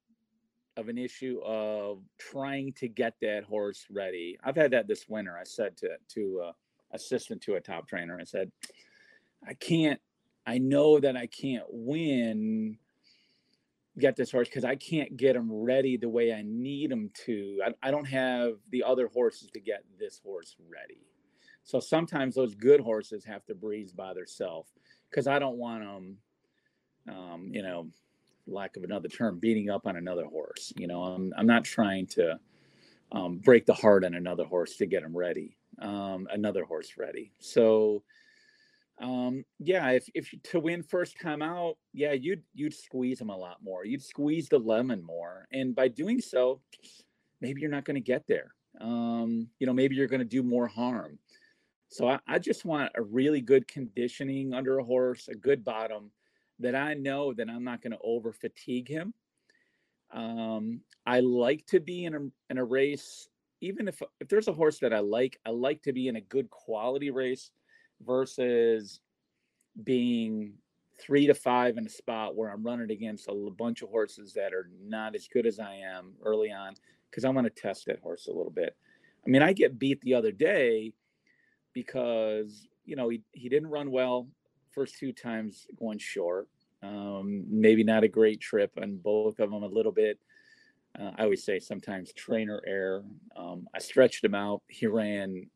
of 0.77 0.89
an 0.89 0.99
issue 0.99 1.41
of 1.45 2.01
trying 2.19 2.73
to 2.75 2.89
get 2.89 3.15
that 3.21 3.45
horse 3.45 3.87
ready. 3.91 4.39
I've 4.43 4.57
had 4.57 4.71
that 4.71 4.89
this 4.89 5.07
winter. 5.09 5.37
I 5.37 5.45
said 5.45 5.77
to 5.79 5.91
to 6.15 6.43
uh, 6.47 6.53
assistant 6.93 7.43
to 7.43 7.55
a 7.55 7.61
top 7.61 7.89
trainer, 7.89 8.19
I 8.19 8.25
said, 8.25 8.51
I 9.47 9.55
can't. 9.55 10.01
I 10.47 10.59
know 10.59 11.01
that 11.01 11.17
I 11.17 11.27
can't 11.27 11.65
win. 11.71 12.79
Get 13.99 14.17
this 14.17 14.33
horse 14.33 14.49
because 14.49 14.65
I 14.65 14.75
can't 14.75 15.17
get 15.17 15.37
him 15.37 15.53
ready 15.53 15.97
the 15.97 16.09
way 16.09 16.33
I 16.33 16.43
need 16.45 16.91
him 16.91 17.11
to. 17.27 17.61
I, 17.65 17.89
I 17.89 17.91
don't 17.93 18.07
have 18.07 18.55
the 18.71 18.83
other 18.83 19.09
horses 19.09 19.51
to 19.53 19.61
get 19.61 19.85
this 19.99 20.21
horse 20.25 20.57
ready. 20.69 21.07
So 21.63 21.81
sometimes 21.81 22.35
those 22.35 22.55
good 22.55 22.81
horses 22.81 23.25
have 23.25 23.45
to 23.47 23.55
breeze 23.55 23.93
by 23.93 24.13
themselves 24.15 24.73
because 25.09 25.27
I 25.27 25.39
don't 25.39 25.57
want 25.57 25.85
them, 25.85 26.19
um, 27.09 27.51
you 27.53 27.63
know, 27.63 27.89
lack 28.47 28.77
of 28.77 28.85
another 28.85 29.09
term, 29.09 29.39
beating 29.39 29.71
up 29.71 29.87
on 29.87 29.97
another 29.97 30.27
horse. 30.27 30.73
You 30.77 30.89
know, 30.89 31.03
I'm, 31.03 31.33
I'm 31.37 31.47
not 31.47 31.65
trying 31.65 32.07
to 32.09 32.39
um, 33.13 33.39
break 33.39 33.65
the 33.65 33.75
heart 33.75 34.05
on 34.05 34.15
another 34.15 34.45
horse 34.45 34.77
to 34.77 34.87
get 34.87 35.03
him 35.03 35.17
ready, 35.17 35.57
um, 35.81 36.27
another 36.33 36.65
horse 36.65 36.95
ready. 36.99 37.33
So, 37.39 38.03
um, 39.01 39.45
yeah, 39.59 39.91
if, 39.91 40.09
if 40.15 40.31
to 40.51 40.61
win 40.61 40.83
first 40.83 41.21
time 41.21 41.43
out, 41.43 41.77
yeah, 41.93 42.13
you'd 42.13 42.43
you'd 42.55 42.75
squeeze 42.75 43.19
them 43.19 43.31
a 43.31 43.37
lot 43.37 43.59
more. 43.63 43.85
You'd 43.85 44.03
squeeze 44.03 44.49
the 44.49 44.59
lemon 44.59 45.03
more, 45.03 45.47
and 45.53 45.75
by 45.75 45.89
doing 45.89 46.21
so, 46.21 46.61
maybe 47.41 47.61
you're 47.61 47.71
not 47.71 47.85
going 47.85 47.97
to 47.97 48.01
get 48.01 48.27
there. 48.29 48.55
Um, 48.81 49.49
you 49.59 49.67
know, 49.67 49.73
maybe 49.73 49.97
you're 49.97 50.07
going 50.07 50.21
to 50.21 50.25
do 50.25 50.43
more 50.43 50.67
harm. 50.67 51.19
So 51.89 52.09
I, 52.09 52.19
I 52.27 52.39
just 52.39 52.65
want 52.65 52.93
a 52.95 53.03
really 53.03 53.41
good 53.41 53.69
conditioning 53.69 54.55
under 54.55 54.79
a 54.79 54.85
horse, 54.85 55.29
a 55.29 55.35
good 55.35 55.65
bottom 55.65 56.11
that 56.61 56.75
I 56.75 56.95
know 56.95 57.33
that 57.35 57.49
I'm 57.49 57.65
not 57.65 57.83
going 57.83 57.93
to 57.93 57.99
over 58.03 58.33
fatigue 58.33 58.89
him. 58.89 59.13
Um, 60.13 60.81
I 61.05 61.21
like 61.21 61.67
to 61.67 61.81
be 61.81 62.05
in 62.05 62.15
a 62.15 62.21
in 62.51 62.59
a 62.59 62.65
race, 62.65 63.29
even 63.61 63.89
if 63.89 64.01
if 64.21 64.29
there's 64.29 64.49
a 64.49 64.53
horse 64.53 64.79
that 64.79 64.93
I 64.93 65.01
like, 65.01 65.41
I 65.45 65.51
like 65.51 65.83
to 65.83 65.93
be 65.93 66.07
in 66.07 66.15
a 66.15 66.21
good 66.21 66.49
quality 66.51 67.11
race 67.11 67.51
versus 68.01 69.01
being 69.83 70.55
three 71.01 71.27
to 71.27 71.35
five 71.35 71.77
in 71.77 71.87
a 71.87 71.91
spot 71.91 72.37
where 72.37 72.51
I'm 72.51 72.63
running 72.63 72.91
against 72.91 73.29
a 73.29 73.51
bunch 73.57 73.83
of 73.83 73.91
horses 73.91 74.33
that 74.35 74.55
are 74.55 74.71
not 74.81 75.15
as 75.15 75.29
good 75.29 75.47
as 75.47 75.59
I 75.59 75.75
am 75.75 76.15
early 76.25 76.53
on 76.53 76.75
because 77.11 77.25
I 77.25 77.31
want 77.31 77.47
to 77.47 77.63
test 77.63 77.87
that 77.87 78.01
horse 78.01 78.27
a 78.27 78.33
little 78.33 78.53
bit. 78.53 78.77
I 79.27 79.31
mean, 79.31 79.43
I 79.43 79.53
get 79.53 79.79
beat 79.79 80.01
the 80.03 80.15
other 80.15 80.33
day 80.33 80.93
because 81.73 82.69
you 82.85 82.97
know 82.97 83.09
he, 83.09 83.23
he 83.33 83.49
didn't 83.49 83.71
run 83.71 83.91
well 83.91 84.29
first 84.71 84.99
two 84.99 85.13
times 85.13 85.67
going 85.79 85.99
short. 85.99 86.49
Um, 86.83 87.45
maybe 87.49 87.83
not 87.83 88.05
a 88.05 88.09
great 88.09 88.41
trip 88.41 88.71
on 88.81 88.97
both 88.97 89.39
of 89.41 89.51
them 89.51 89.63
a 89.63 89.67
little 89.69 89.93
bit. 89.93 90.19
Uh, 90.99 91.11
i 91.17 91.25
always 91.25 91.45
say 91.45 91.59
sometimes 91.59 92.13
trainer 92.13 92.63
error. 92.67 93.05
Um, 93.37 93.67
i 93.75 93.79
stretched 93.79 94.25
him 94.25 94.35
out. 94.35 94.63
He 94.69 94.87
ran 94.87 95.49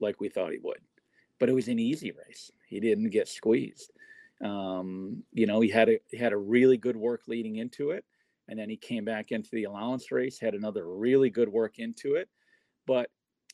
like 0.00 0.20
we 0.20 0.28
thought 0.28 0.52
he 0.52 0.58
would 0.62 0.80
but 1.38 1.48
it 1.48 1.54
was 1.54 1.68
an 1.68 1.78
easy 1.78 2.12
race 2.12 2.50
he 2.68 2.80
didn't 2.80 3.10
get 3.10 3.28
squeezed 3.28 3.92
um, 4.44 5.22
you 5.32 5.46
know 5.46 5.60
he 5.60 5.68
had 5.68 5.88
a 5.88 5.98
he 6.10 6.16
had 6.16 6.32
a 6.32 6.36
really 6.36 6.76
good 6.76 6.96
work 6.96 7.22
leading 7.26 7.56
into 7.56 7.90
it 7.90 8.04
and 8.48 8.58
then 8.58 8.68
he 8.68 8.76
came 8.76 9.04
back 9.04 9.32
into 9.32 9.48
the 9.52 9.64
allowance 9.64 10.12
race 10.12 10.38
had 10.38 10.54
another 10.54 10.88
really 10.88 11.30
good 11.30 11.48
work 11.48 11.78
into 11.78 12.14
it 12.14 12.28
but 12.86 13.10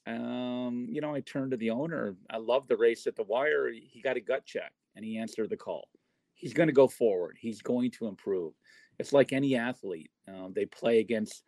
um, 0.07 0.87
you 0.91 1.01
know, 1.01 1.15
I 1.15 1.21
turned 1.21 1.53
to 1.53 1.57
the 1.57 1.71
owner. 1.71 2.17
I 2.31 2.39
love 2.39 2.67
the 2.67 2.77
race 2.77 3.07
at 3.07 3.17
the 3.17 3.23
wire. 3.23 3.71
He 3.71 4.01
got 4.03 4.17
a 4.17 4.21
gut 4.21 4.45
check 4.45 4.73
and 4.97 5.05
he 5.05 5.19
answered 5.19 5.51
the 5.51 5.57
call. 5.57 5.89
He's 6.35 6.55
going 6.55 6.67
to 6.67 6.73
go 6.73 6.89
forward. 6.89 7.37
He's 7.41 7.63
going 7.63 7.93
to 7.93 8.07
improve. 8.07 8.55
It's 8.99 9.13
like 9.13 9.33
any 9.33 9.57
athlete. 9.57 10.11
Um, 10.29 10.53
they 10.55 10.67
play 10.67 10.99
against 10.99 11.45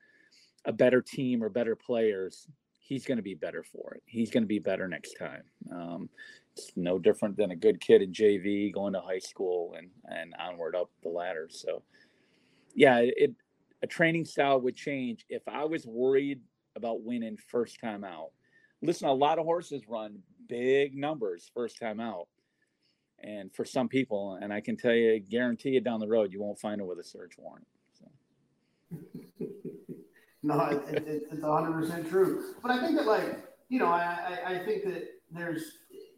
a 0.65 0.73
better 0.73 1.03
team 1.03 1.43
or 1.43 1.49
better 1.49 1.75
players. 1.75 2.47
He's 2.87 3.07
going 3.07 3.17
to 3.17 3.23
be 3.23 3.35
better 3.35 3.63
for 3.63 3.95
it. 3.95 4.03
He's 4.05 4.31
going 4.31 4.43
to 4.43 4.49
be 4.49 4.59
better 4.59 4.87
next 4.87 5.15
time. 5.15 5.43
Um, 5.73 6.11
it's 6.55 6.71
no 6.77 6.99
different 6.99 7.35
than 7.35 7.51
a 7.51 7.57
good 7.57 7.81
kid 7.81 8.03
in 8.03 8.13
JV 8.13 8.75
going 8.75 8.93
to 8.93 9.01
high 9.01 9.21
school 9.21 9.75
and 9.77 9.89
and 10.05 10.35
onward 10.39 10.77
up 10.77 10.91
the 11.03 11.09
ladder. 11.09 11.49
So, 11.51 11.83
yeah, 12.75 12.99
it 13.01 13.35
a 13.83 13.87
training 13.87 14.27
style 14.27 14.61
would 14.61 14.77
change 14.77 15.25
if 15.31 15.43
I 15.49 15.65
was 15.65 15.87
worried 15.87 16.41
about 16.77 17.03
winning 17.03 17.39
first 17.51 17.81
time 17.81 18.05
out. 18.05 18.33
Listen, 18.83 19.09
a 19.09 19.15
lot 19.15 19.39
of 19.39 19.47
horses 19.47 19.89
run 19.89 20.19
big 20.47 20.95
numbers 20.95 21.51
first 21.55 21.79
time 21.79 22.01
out. 22.01 22.29
And 23.23 23.51
for 23.55 23.65
some 23.65 23.89
people, 23.89 24.39
and 24.43 24.53
I 24.53 24.61
can 24.61 24.77
tell 24.77 24.93
you, 24.93 25.19
guarantee 25.21 25.71
you 25.71 25.81
down 25.81 26.01
the 26.01 26.09
road, 26.09 26.33
you 26.33 26.43
won't 26.43 26.59
find 26.59 26.81
it 26.81 26.87
with 26.87 26.99
a 26.99 27.05
search 27.05 27.33
warrant. 27.39 27.67
No, 30.45 30.61
it, 30.67 30.83
it, 30.91 31.23
it's 31.33 31.41
100% 31.41 32.11
true. 32.11 32.55
But 32.63 32.71
I 32.71 32.81
think 32.81 32.97
that, 32.97 33.07
like, 33.07 33.49
you 33.71 33.79
know, 33.79 33.87
I, 33.87 34.39
I, 34.47 34.55
I 34.55 34.65
think 34.65 34.85
that 34.85 35.09
there's, 35.31 35.63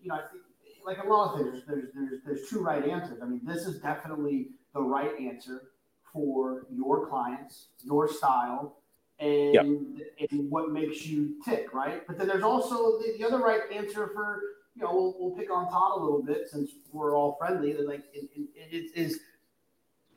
you 0.03 0.09
know, 0.09 0.17
I 0.17 0.23
think 0.33 0.43
like 0.85 0.99
a 1.03 1.07
lot 1.07 1.35
of 1.35 1.41
things, 1.41 1.63
there's, 1.67 1.89
there's, 1.95 2.21
there's 2.25 2.49
two 2.51 2.61
right 2.61 2.85
answers. 2.85 3.21
I 3.23 3.27
mean, 3.27 3.41
this 3.45 3.67
is 3.67 3.79
definitely 3.79 4.49
the 4.75 4.83
right 4.83 5.13
answer 5.21 5.71
for 6.13 6.67
your 6.75 7.07
clients, 7.07 7.69
your 7.85 8.13
style, 8.13 8.79
and, 9.21 9.55
yep. 9.55 10.31
and 10.31 10.51
what 10.51 10.73
makes 10.73 11.07
you 11.07 11.37
tick, 11.45 11.73
right? 11.73 12.05
But 12.07 12.19
then 12.19 12.27
there's 12.27 12.43
also 12.43 12.99
the, 12.99 13.15
the 13.19 13.25
other 13.25 13.39
right 13.39 13.61
answer 13.73 14.11
for, 14.13 14.41
you 14.75 14.83
know, 14.83 14.93
we'll, 14.93 15.17
we'll 15.19 15.37
pick 15.37 15.53
on 15.53 15.71
Todd 15.71 15.99
a 15.99 16.01
little 16.01 16.23
bit 16.23 16.49
since 16.49 16.73
we're 16.93 17.17
all 17.17 17.37
friendly. 17.39 17.73
That 17.75 17.87
like 17.87 18.03
it, 18.13 18.29
it, 18.35 18.49
it 18.57 18.91
is 18.95 19.21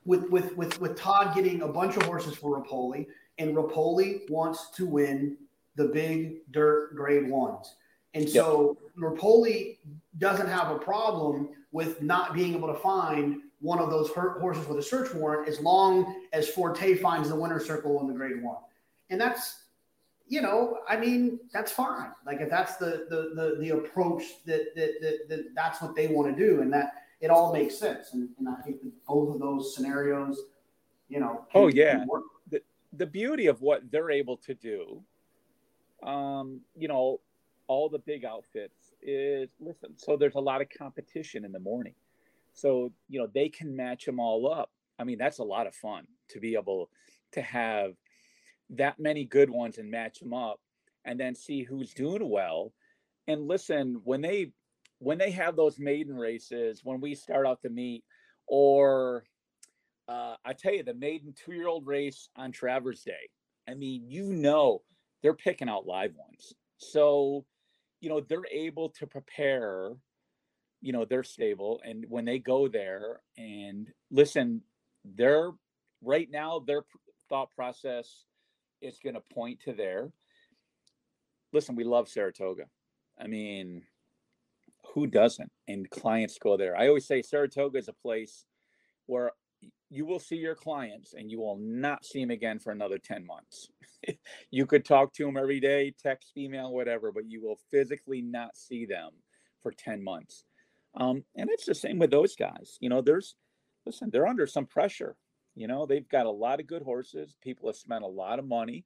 with 0.06 0.30
with 0.30 0.58
with 0.58 0.82
with 0.82 0.98
Todd 0.98 1.34
getting 1.34 1.62
a 1.62 1.67
bunch 1.67 1.95
of 1.95 2.04
horses 2.04 2.36
for 2.36 2.62
Repole, 2.62 3.06
and 3.39 3.56
Repole 3.56 4.30
wants 4.30 4.69
to 4.71 4.86
win 4.86 5.38
the 5.75 5.86
big 5.86 6.52
dirt 6.52 6.95
grade 6.95 7.30
ones. 7.30 7.75
And 8.13 8.30
so 8.30 8.78
yep. 8.97 9.12
Repole 9.12 9.78
doesn't 10.17 10.47
have 10.47 10.71
a 10.71 10.78
problem 10.78 11.49
with 11.71 12.02
not 12.02 12.34
being 12.34 12.54
able 12.56 12.67
to 12.67 12.80
find 12.80 13.41
one 13.62 13.80
of 13.80 13.89
those 13.89 14.10
horses 14.10 14.67
with 14.67 14.78
a 14.78 14.84
search 14.84 15.13
warrant 15.13 15.47
as 15.47 15.60
long 15.60 16.21
as 16.34 16.49
Forte 16.49 16.95
finds 16.95 17.30
the 17.30 17.36
winner 17.36 17.60
circle 17.60 17.99
in 18.02 18.08
the 18.08 18.13
grade 18.13 18.41
one. 18.41 18.58
And 19.10 19.19
that's, 19.19 19.63
you 20.28 20.41
know, 20.41 20.80
I 20.88 20.97
mean, 20.97 21.39
that's 21.54 21.71
fine. 21.71 22.12
Like 22.25 22.41
if 22.41 22.49
that's 22.49 22.78
the 22.78 23.08
the 23.10 23.32
the, 23.36 23.58
the 23.60 23.69
approach 23.78 24.23
that, 24.45 24.75
that, 24.75 25.02
that, 25.02 25.30
that 25.30 25.56
that's 25.56 25.82
what 25.82 25.95
they 25.95 26.08
want 26.08 26.36
to 26.36 26.47
do 26.47 26.62
and 26.62 26.71
that 26.73 26.93
it 27.21 27.30
all 27.30 27.52
makes 27.54 27.78
sense. 27.78 28.13
And, 28.13 28.30
and 28.39 28.47
I 28.47 28.62
think 28.62 28.82
that 28.82 28.91
both 29.06 29.34
of 29.34 29.39
those 29.39 29.75
scenarios, 29.75 30.39
you 31.10 31.19
know, 31.19 31.45
oh 31.54 31.67
yeah. 31.67 32.06
The, 32.06 32.21
the 32.93 33.06
beauty 33.06 33.47
of 33.47 33.62
what 33.62 33.91
they're 33.91 34.12
able 34.12 34.38
to 34.38 34.54
do 34.54 35.04
um, 36.04 36.62
you 36.75 36.88
know, 36.88 37.19
all 37.67 37.89
the 37.89 37.99
big 37.99 38.25
outfits 38.25 38.93
is 39.02 39.52
listen. 39.60 39.93
So 39.97 40.17
there's 40.17 40.36
a 40.36 40.39
lot 40.39 40.62
of 40.62 40.67
competition 40.75 41.45
in 41.45 41.52
the 41.52 41.60
morning. 41.60 41.93
So, 42.54 42.91
you 43.08 43.19
know, 43.19 43.28
they 43.34 43.49
can 43.49 43.75
match 43.75 44.06
them 44.06 44.19
all 44.19 44.52
up. 44.52 44.71
I 44.97 45.04
mean, 45.04 45.17
that's 45.17 45.39
a 45.39 45.43
lot 45.43 45.67
of 45.67 45.75
fun 45.75 46.06
to 46.30 46.39
be 46.39 46.56
able 46.56 46.89
to 47.34 47.41
have 47.41 47.93
that 48.71 48.99
many 48.99 49.23
good 49.23 49.49
ones 49.49 49.78
and 49.78 49.89
match 49.89 50.19
them 50.19 50.34
up 50.34 50.60
and 51.06 51.19
then 51.19 51.36
see 51.36 51.63
who's 51.63 51.93
doing 51.93 52.28
well. 52.28 52.73
And 53.28 53.47
listen, 53.47 54.02
when 54.04 54.21
they 54.21 54.52
when 55.02 55.17
they 55.17 55.32
have 55.32 55.56
those 55.56 55.80
maiden 55.80 56.15
races, 56.15 56.82
when 56.84 56.99
we 56.99 57.15
start 57.15 57.47
out 57.47 57.62
the 57.62 57.69
meet, 57.69 58.04
or 58.47 59.23
uh, 60.10 60.36
I 60.43 60.54
tell 60.54 60.74
you, 60.74 60.84
the 60.84 60.93
maiden 60.93 61.34
two 61.34 61.54
year 61.54 61.67
old 61.67 61.86
race 61.86 62.30
on 62.36 62.52
Travers 62.52 63.04
Day. 63.04 63.30
I 63.69 63.76
mean, 63.76 64.10
you 64.10 64.34
know, 64.34 64.82
they're 65.22 65.36
picking 65.36 65.69
out 65.69 65.86
live 65.86 66.13
ones. 66.15 66.54
So, 66.78 67.45
you 68.02 68.10
know, 68.10 68.19
they're 68.19 68.48
able 68.52 68.89
to 68.89 69.06
prepare, 69.06 69.91
you 70.82 70.93
know, 70.93 71.06
their 71.06 71.24
stable. 71.24 71.80
And 71.86 72.06
when 72.10 72.26
they 72.26 72.39
go 72.39 72.67
there 72.67 73.22
and 73.38 73.88
listen, 74.10 74.62
they're 75.06 75.52
right 76.02 76.28
now, 76.32 76.63
their 76.65 76.82
thought 77.30 77.52
process 77.56 78.26
is 78.82 78.98
going 79.04 79.15
to 79.15 79.22
point 79.34 79.60
to 79.65 79.74
there. 79.74 80.12
Listen, 81.54 81.76
we 81.76 81.84
love 81.84 82.08
Saratoga. 82.08 82.63
I 83.22 83.28
mean, 83.28 83.84
who 84.95 85.06
doesn't? 85.06 85.52
And 85.67 85.89
clients 85.89 86.39
go 86.41 86.58
there. 86.58 86.76
I 86.76 86.88
always 86.88 87.06
say 87.06 87.22
Saratoga 87.22 87.78
is 87.78 87.89
a 87.89 87.93
place 87.93 88.45
where 89.06 89.34
you 89.89 90.06
will 90.06 90.19
see 90.19 90.36
your 90.36 90.56
clients 90.56 91.13
and 91.13 91.32
you 91.32 91.39
will 91.39 91.58
not 91.60 92.06
see 92.06 92.21
them 92.21 92.30
again 92.30 92.60
for 92.60 92.71
another 92.71 92.97
10 92.97 93.25
months. 93.25 93.69
you 94.52 94.65
could 94.65 94.86
talk 94.86 95.13
to 95.13 95.25
them 95.25 95.38
every 95.38 95.60
day, 95.60 95.93
text, 96.02 96.32
email, 96.38 96.71
whatever, 96.71 97.12
but 97.12 97.30
you 97.30 97.41
will 97.41 97.58
physically 97.71 98.21
not 98.21 98.56
see 98.56 98.86
them 98.86 99.12
for 99.62 99.71
10 99.71 100.04
months. 100.04 100.43
Um, 100.95 101.23
and 101.36 101.49
it's 101.49 101.65
the 101.65 101.75
same 101.75 101.97
with 101.97 102.12
those 102.12 102.36
guys. 102.36 102.78
You 102.80 102.89
know, 102.89 103.02
there's, 103.02 103.36
listen, 103.86 104.10
they're 104.12 104.28
under 104.28 104.47
some 104.47 104.65
pressure. 104.65 105.15
You 105.56 105.67
know, 105.67 105.86
they've 105.86 106.08
got 106.08 106.25
a 106.25 106.32
lot 106.32 106.60
of 106.60 106.67
good 106.67 106.84
horses. 106.84 107.36
People 107.41 107.67
have 107.67 107.75
spent 107.75 108.04
a 108.04 108.08
lot 108.08 108.39
of 108.39 108.47
money. 108.47 108.86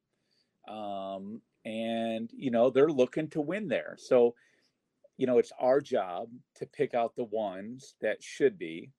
Um, 0.67 1.41
and, 1.65 2.29
you 2.33 2.51
know, 2.51 2.69
they're 2.69 2.87
looking 2.87 3.29
to 3.29 3.41
win 3.41 3.67
there. 3.67 3.95
So, 3.97 4.35
you 5.17 5.27
know, 5.27 5.37
it's 5.37 5.51
our 5.59 5.81
job 5.81 6.29
to 6.55 6.65
pick 6.65 6.93
out 6.93 7.15
the 7.15 7.25
ones 7.25 7.95
that 8.01 8.23
should 8.23 8.57
be 8.57 8.91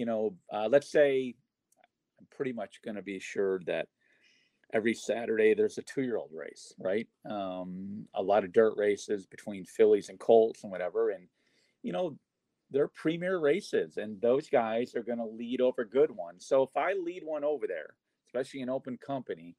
you 0.00 0.06
know, 0.06 0.34
uh, 0.50 0.66
let's 0.72 0.90
say 0.90 1.34
I'm 2.18 2.26
pretty 2.34 2.54
much 2.54 2.80
going 2.82 2.94
to 2.94 3.02
be 3.02 3.18
assured 3.18 3.66
that 3.66 3.86
every 4.72 4.94
Saturday 4.94 5.52
there's 5.52 5.76
a 5.76 5.82
two 5.82 6.00
year 6.00 6.16
old 6.16 6.30
race, 6.32 6.72
right? 6.78 7.06
Um, 7.28 8.06
a 8.14 8.22
lot 8.22 8.42
of 8.42 8.54
dirt 8.54 8.78
races 8.78 9.26
between 9.26 9.66
fillies 9.66 10.08
and 10.08 10.18
colts 10.18 10.62
and 10.62 10.72
whatever. 10.72 11.10
And, 11.10 11.26
you 11.82 11.92
know, 11.92 12.16
they're 12.70 12.88
premier 12.88 13.38
races 13.38 13.98
and 13.98 14.18
those 14.22 14.48
guys 14.48 14.94
are 14.94 15.02
going 15.02 15.18
to 15.18 15.26
lead 15.26 15.60
over 15.60 15.84
good 15.84 16.10
ones. 16.10 16.46
So 16.46 16.62
if 16.62 16.74
I 16.78 16.94
lead 16.94 17.22
one 17.22 17.44
over 17.44 17.66
there, 17.66 17.92
especially 18.28 18.62
in 18.62 18.70
open 18.70 18.96
company, 18.96 19.54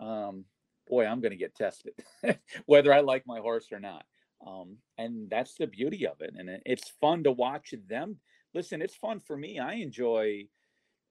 um, 0.00 0.46
boy, 0.88 1.04
I'm 1.04 1.20
going 1.20 1.32
to 1.32 1.36
get 1.36 1.54
tested, 1.54 1.92
whether 2.64 2.94
I 2.94 3.00
like 3.00 3.26
my 3.26 3.40
horse 3.40 3.66
or 3.70 3.78
not. 3.78 4.06
Um, 4.46 4.78
and 4.96 5.28
that's 5.28 5.52
the 5.56 5.66
beauty 5.66 6.06
of 6.06 6.22
it. 6.22 6.32
And 6.34 6.48
it's 6.64 6.94
fun 6.98 7.24
to 7.24 7.30
watch 7.30 7.74
them 7.90 8.16
listen, 8.54 8.82
it's 8.82 8.94
fun 8.94 9.20
for 9.20 9.36
me. 9.36 9.58
I 9.58 9.74
enjoy 9.74 10.46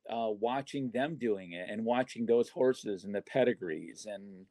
uh, 0.10 0.30
watching 0.30 0.92
them 0.92 1.16
doing 1.16 1.54
it 1.54 1.70
and 1.70 1.86
watching 1.86 2.26
those 2.26 2.50
horses 2.50 3.04
and 3.04 3.14
the 3.14 3.22
pedigrees 3.22 4.08
and 4.10 4.46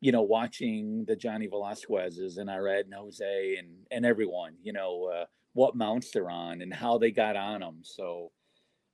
you 0.00 0.12
know 0.12 0.22
watching 0.22 1.04
the 1.06 1.16
Johnny 1.16 1.46
Velazquez's 1.46 2.38
and 2.38 2.48
Irad 2.48 2.84
and 2.84 2.94
Jose 2.94 3.56
and 3.58 3.68
and 3.90 4.06
everyone 4.06 4.54
you 4.62 4.72
know 4.72 5.10
uh, 5.12 5.24
what 5.52 5.76
mounts 5.76 6.10
they're 6.10 6.30
on 6.30 6.62
and 6.62 6.72
how 6.72 6.98
they 6.98 7.10
got 7.10 7.36
on 7.36 7.60
them. 7.60 7.80
So 7.82 8.30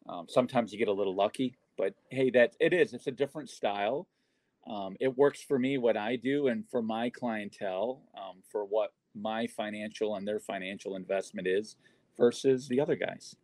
um, 0.08 0.26
sometimes 0.28 0.72
you 0.72 0.78
get 0.78 0.88
a 0.88 0.92
little 0.92 1.14
lucky, 1.14 1.56
but 1.76 1.94
hey, 2.10 2.30
that 2.30 2.54
it 2.60 2.72
is. 2.72 2.92
It's 2.92 3.06
a 3.06 3.12
different 3.12 3.50
style. 3.50 4.08
Um, 4.66 4.96
it 4.98 5.16
works 5.16 5.42
for 5.42 5.58
me 5.58 5.76
what 5.76 5.96
I 5.96 6.16
do 6.16 6.48
and 6.48 6.64
for 6.70 6.80
my 6.80 7.10
clientele 7.10 8.02
um, 8.16 8.42
for 8.50 8.64
what 8.64 8.92
my 9.14 9.46
financial 9.46 10.16
and 10.16 10.26
their 10.26 10.40
financial 10.40 10.96
investment 10.96 11.46
is 11.46 11.76
versus 12.18 12.68
the 12.68 12.80
other 12.80 12.96
guys. 12.96 13.36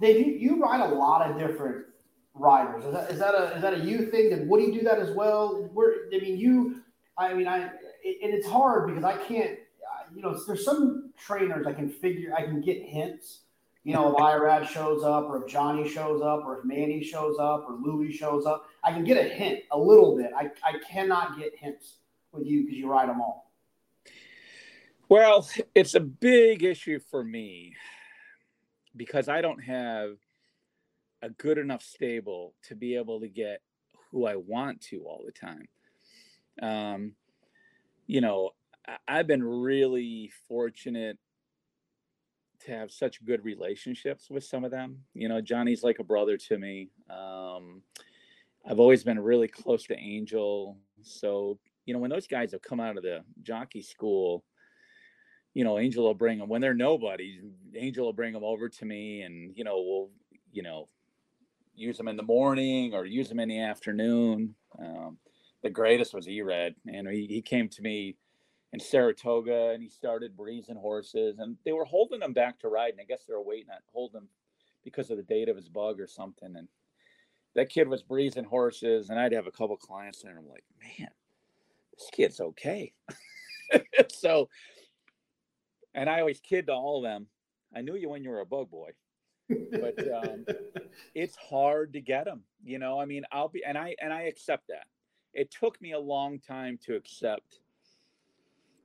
Dave, 0.00 0.26
you, 0.26 0.32
you 0.34 0.62
ride 0.62 0.80
a 0.80 0.94
lot 0.94 1.28
of 1.28 1.38
different 1.38 1.86
riders. 2.34 2.84
Is 2.84 2.92
that, 2.92 3.10
is 3.10 3.18
that 3.18 3.34
a 3.34 3.56
is 3.56 3.62
that 3.62 3.74
a 3.74 3.78
you 3.78 4.10
thing? 4.10 4.30
Did 4.30 4.48
Woody 4.48 4.70
do 4.70 4.82
that 4.82 4.98
as 4.98 5.10
well? 5.10 5.68
Where 5.72 5.94
I 6.14 6.18
mean, 6.18 6.36
you, 6.36 6.82
I 7.16 7.34
mean, 7.34 7.48
I 7.48 7.62
and 7.62 7.70
it's 8.04 8.46
hard 8.46 8.88
because 8.88 9.04
I 9.04 9.16
can't. 9.16 9.58
You 10.14 10.22
know, 10.22 10.38
there's 10.46 10.64
some 10.64 11.12
trainers 11.18 11.66
I 11.66 11.72
can 11.72 11.90
figure 11.90 12.32
I 12.34 12.42
can 12.42 12.60
get 12.60 12.82
hints. 12.82 13.40
You 13.84 13.94
know, 13.94 14.12
if 14.12 14.16
Irad 14.22 14.68
shows 14.68 15.02
up, 15.02 15.24
or 15.24 15.42
if 15.42 15.50
Johnny 15.50 15.88
shows 15.88 16.22
up, 16.22 16.44
or 16.44 16.58
if 16.58 16.64
Manny 16.64 17.02
shows 17.02 17.36
up, 17.38 17.66
or 17.68 17.74
Louis 17.74 18.12
shows 18.12 18.46
up, 18.46 18.68
I 18.84 18.92
can 18.92 19.04
get 19.04 19.16
a 19.16 19.28
hint 19.28 19.60
a 19.72 19.78
little 19.78 20.16
bit. 20.16 20.30
I, 20.36 20.50
I 20.64 20.78
cannot 20.88 21.38
get 21.38 21.56
hints 21.56 21.96
with 22.32 22.46
you 22.46 22.64
because 22.64 22.78
you 22.78 22.88
ride 22.88 23.08
them 23.08 23.20
all. 23.20 23.45
Well, 25.08 25.48
it's 25.74 25.94
a 25.94 26.00
big 26.00 26.64
issue 26.64 26.98
for 26.98 27.22
me 27.22 27.74
because 28.96 29.28
I 29.28 29.40
don't 29.40 29.62
have 29.62 30.16
a 31.22 31.30
good 31.30 31.58
enough 31.58 31.82
stable 31.82 32.54
to 32.64 32.74
be 32.74 32.96
able 32.96 33.20
to 33.20 33.28
get 33.28 33.62
who 34.10 34.26
I 34.26 34.36
want 34.36 34.80
to 34.82 35.02
all 35.04 35.22
the 35.24 35.32
time. 35.32 35.68
Um, 36.60 37.12
you 38.08 38.20
know, 38.20 38.50
I've 39.06 39.28
been 39.28 39.44
really 39.44 40.32
fortunate 40.48 41.18
to 42.64 42.72
have 42.72 42.90
such 42.90 43.24
good 43.24 43.44
relationships 43.44 44.28
with 44.28 44.42
some 44.42 44.64
of 44.64 44.72
them. 44.72 44.98
You 45.14 45.28
know, 45.28 45.40
Johnny's 45.40 45.84
like 45.84 46.00
a 46.00 46.04
brother 46.04 46.36
to 46.36 46.58
me. 46.58 46.88
Um, 47.10 47.82
I've 48.68 48.80
always 48.80 49.04
been 49.04 49.20
really 49.20 49.48
close 49.48 49.84
to 49.84 49.96
Angel. 49.96 50.76
So, 51.02 51.58
you 51.84 51.94
know, 51.94 52.00
when 52.00 52.10
those 52.10 52.26
guys 52.26 52.50
have 52.52 52.62
come 52.62 52.80
out 52.80 52.96
of 52.96 53.04
the 53.04 53.22
jockey 53.42 53.82
school, 53.82 54.42
you 55.56 55.64
know, 55.64 55.78
Angel 55.78 56.04
will 56.04 56.12
bring 56.12 56.38
them 56.38 56.50
when 56.50 56.60
they're 56.60 56.74
nobody. 56.74 57.40
Angel 57.74 58.04
will 58.04 58.12
bring 58.12 58.34
them 58.34 58.44
over 58.44 58.68
to 58.68 58.84
me, 58.84 59.22
and 59.22 59.56
you 59.56 59.64
know, 59.64 59.76
we'll 59.78 60.10
you 60.52 60.62
know 60.62 60.86
use 61.74 61.96
them 61.96 62.08
in 62.08 62.16
the 62.18 62.22
morning 62.22 62.92
or 62.92 63.06
use 63.06 63.30
them 63.30 63.40
in 63.40 63.48
the 63.48 63.60
afternoon. 63.60 64.54
Um, 64.78 65.16
the 65.62 65.70
greatest 65.70 66.12
was 66.12 66.26
Irad, 66.26 66.74
and 66.86 67.08
he, 67.08 67.26
he 67.26 67.40
came 67.40 67.70
to 67.70 67.80
me 67.80 68.16
in 68.74 68.80
Saratoga, 68.80 69.70
and 69.70 69.82
he 69.82 69.88
started 69.88 70.36
breezing 70.36 70.76
horses, 70.76 71.38
and 71.38 71.56
they 71.64 71.72
were 71.72 71.86
holding 71.86 72.20
him 72.20 72.34
back 72.34 72.58
to 72.58 72.68
ride, 72.68 72.90
and 72.90 73.00
I 73.00 73.04
guess 73.04 73.24
they 73.24 73.32
were 73.32 73.42
waiting 73.42 73.70
on 73.70 73.78
holding 73.94 74.20
him 74.20 74.28
because 74.84 75.10
of 75.10 75.16
the 75.16 75.22
date 75.22 75.48
of 75.48 75.56
his 75.56 75.70
bug 75.70 75.98
or 76.00 76.06
something, 76.06 76.54
and 76.54 76.68
that 77.54 77.70
kid 77.70 77.88
was 77.88 78.02
breezing 78.02 78.44
horses, 78.44 79.08
and 79.08 79.18
I'd 79.18 79.32
have 79.32 79.46
a 79.46 79.52
couple 79.52 79.78
clients 79.78 80.20
there, 80.20 80.32
and 80.32 80.40
I'm 80.40 80.48
like, 80.50 80.64
man, 80.82 81.08
this 81.96 82.10
kid's 82.12 82.40
okay. 82.42 82.92
so, 84.12 84.50
and 85.96 86.08
I 86.10 86.20
always 86.20 86.38
kid 86.40 86.66
to 86.66 86.72
all 86.72 86.98
of 86.98 87.02
them. 87.02 87.26
I 87.74 87.80
knew 87.80 87.96
you 87.96 88.10
when 88.10 88.22
you 88.22 88.30
were 88.30 88.40
a 88.40 88.46
bug 88.46 88.70
boy, 88.70 88.90
but 89.48 89.98
um, 90.12 90.44
it's 91.14 91.34
hard 91.36 91.94
to 91.94 92.00
get 92.00 92.26
them. 92.26 92.42
You 92.62 92.78
know, 92.78 93.00
I 93.00 93.06
mean, 93.06 93.24
I'll 93.32 93.48
be, 93.48 93.64
and 93.64 93.76
I 93.76 93.96
and 94.00 94.12
I 94.12 94.22
accept 94.22 94.68
that. 94.68 94.86
It 95.34 95.50
took 95.50 95.80
me 95.82 95.92
a 95.92 95.98
long 95.98 96.38
time 96.38 96.78
to 96.84 96.94
accept 96.94 97.60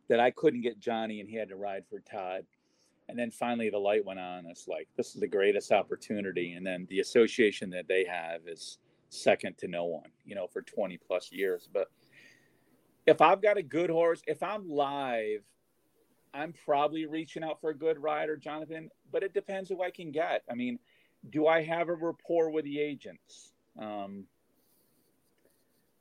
that 0.09 0.20
I 0.20 0.32
couldn't 0.32 0.62
get 0.62 0.80
Johnny, 0.80 1.20
and 1.20 1.30
he 1.30 1.36
had 1.36 1.49
to 1.49 1.55
ride 1.55 1.84
for 1.89 1.99
Todd. 1.99 2.45
And 3.07 3.20
then 3.20 3.30
finally, 3.30 3.70
the 3.70 3.78
light 3.78 4.05
went 4.05 4.20
on. 4.20 4.45
It's 4.45 4.68
like 4.68 4.88
this 4.95 5.14
is 5.14 5.22
the 5.22 5.28
greatest 5.28 5.72
opportunity, 5.72 6.53
and 6.53 6.66
then 6.66 6.88
the 6.89 7.01
association 7.01 7.70
that 7.72 7.88
they 7.88 8.05
have 8.05 8.41
is 8.47 8.80
second 9.09 9.57
to 9.59 9.68
no 9.68 9.86
one. 9.86 10.09
You 10.26 10.36
know, 10.36 10.47
for 10.47 10.62
20 10.62 10.97
plus 11.05 11.32
years, 11.32 11.70
but 11.72 11.88
if 13.05 13.20
I've 13.20 13.41
got 13.41 13.57
a 13.57 13.64
good 13.64 13.89
horse, 13.89 14.22
if 14.28 14.43
I'm 14.43 14.70
live, 14.70 15.43
I'm 16.34 16.53
probably 16.65 17.05
reaching 17.05 17.43
out 17.43 17.59
for 17.61 17.71
a 17.71 17.77
good 17.77 18.01
rider, 18.01 18.38
Jonathan, 18.38 18.89
but 19.11 19.23
it 19.23 19.34
depends 19.34 19.69
who 19.69 19.82
I 19.82 19.91
can 19.91 20.11
get. 20.11 20.43
I 20.49 20.55
mean, 20.55 20.79
do 21.29 21.47
I 21.47 21.63
have 21.63 21.89
a 21.89 21.93
rapport 21.93 22.49
with 22.49 22.65
the 22.65 22.79
agents? 22.79 23.51
Um, 23.79 24.25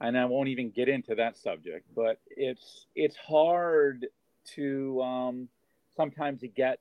and 0.01 0.17
I 0.17 0.25
won't 0.25 0.49
even 0.49 0.71
get 0.71 0.89
into 0.89 1.15
that 1.17 1.37
subject, 1.37 1.87
but 1.95 2.19
it's 2.29 2.87
it's 2.95 3.17
hard 3.17 4.07
to 4.55 5.03
um, 5.03 5.49
sometimes 5.97 6.41
to 6.41 6.49
get 6.49 6.79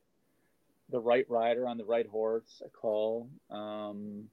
the 0.90 1.00
right 1.00 1.26
rider 1.30 1.68
on 1.68 1.78
the 1.78 1.86
right 1.86 2.08
horse. 2.08 2.62
A 2.66 2.70
call. 2.70 3.30
Um, 3.52 4.30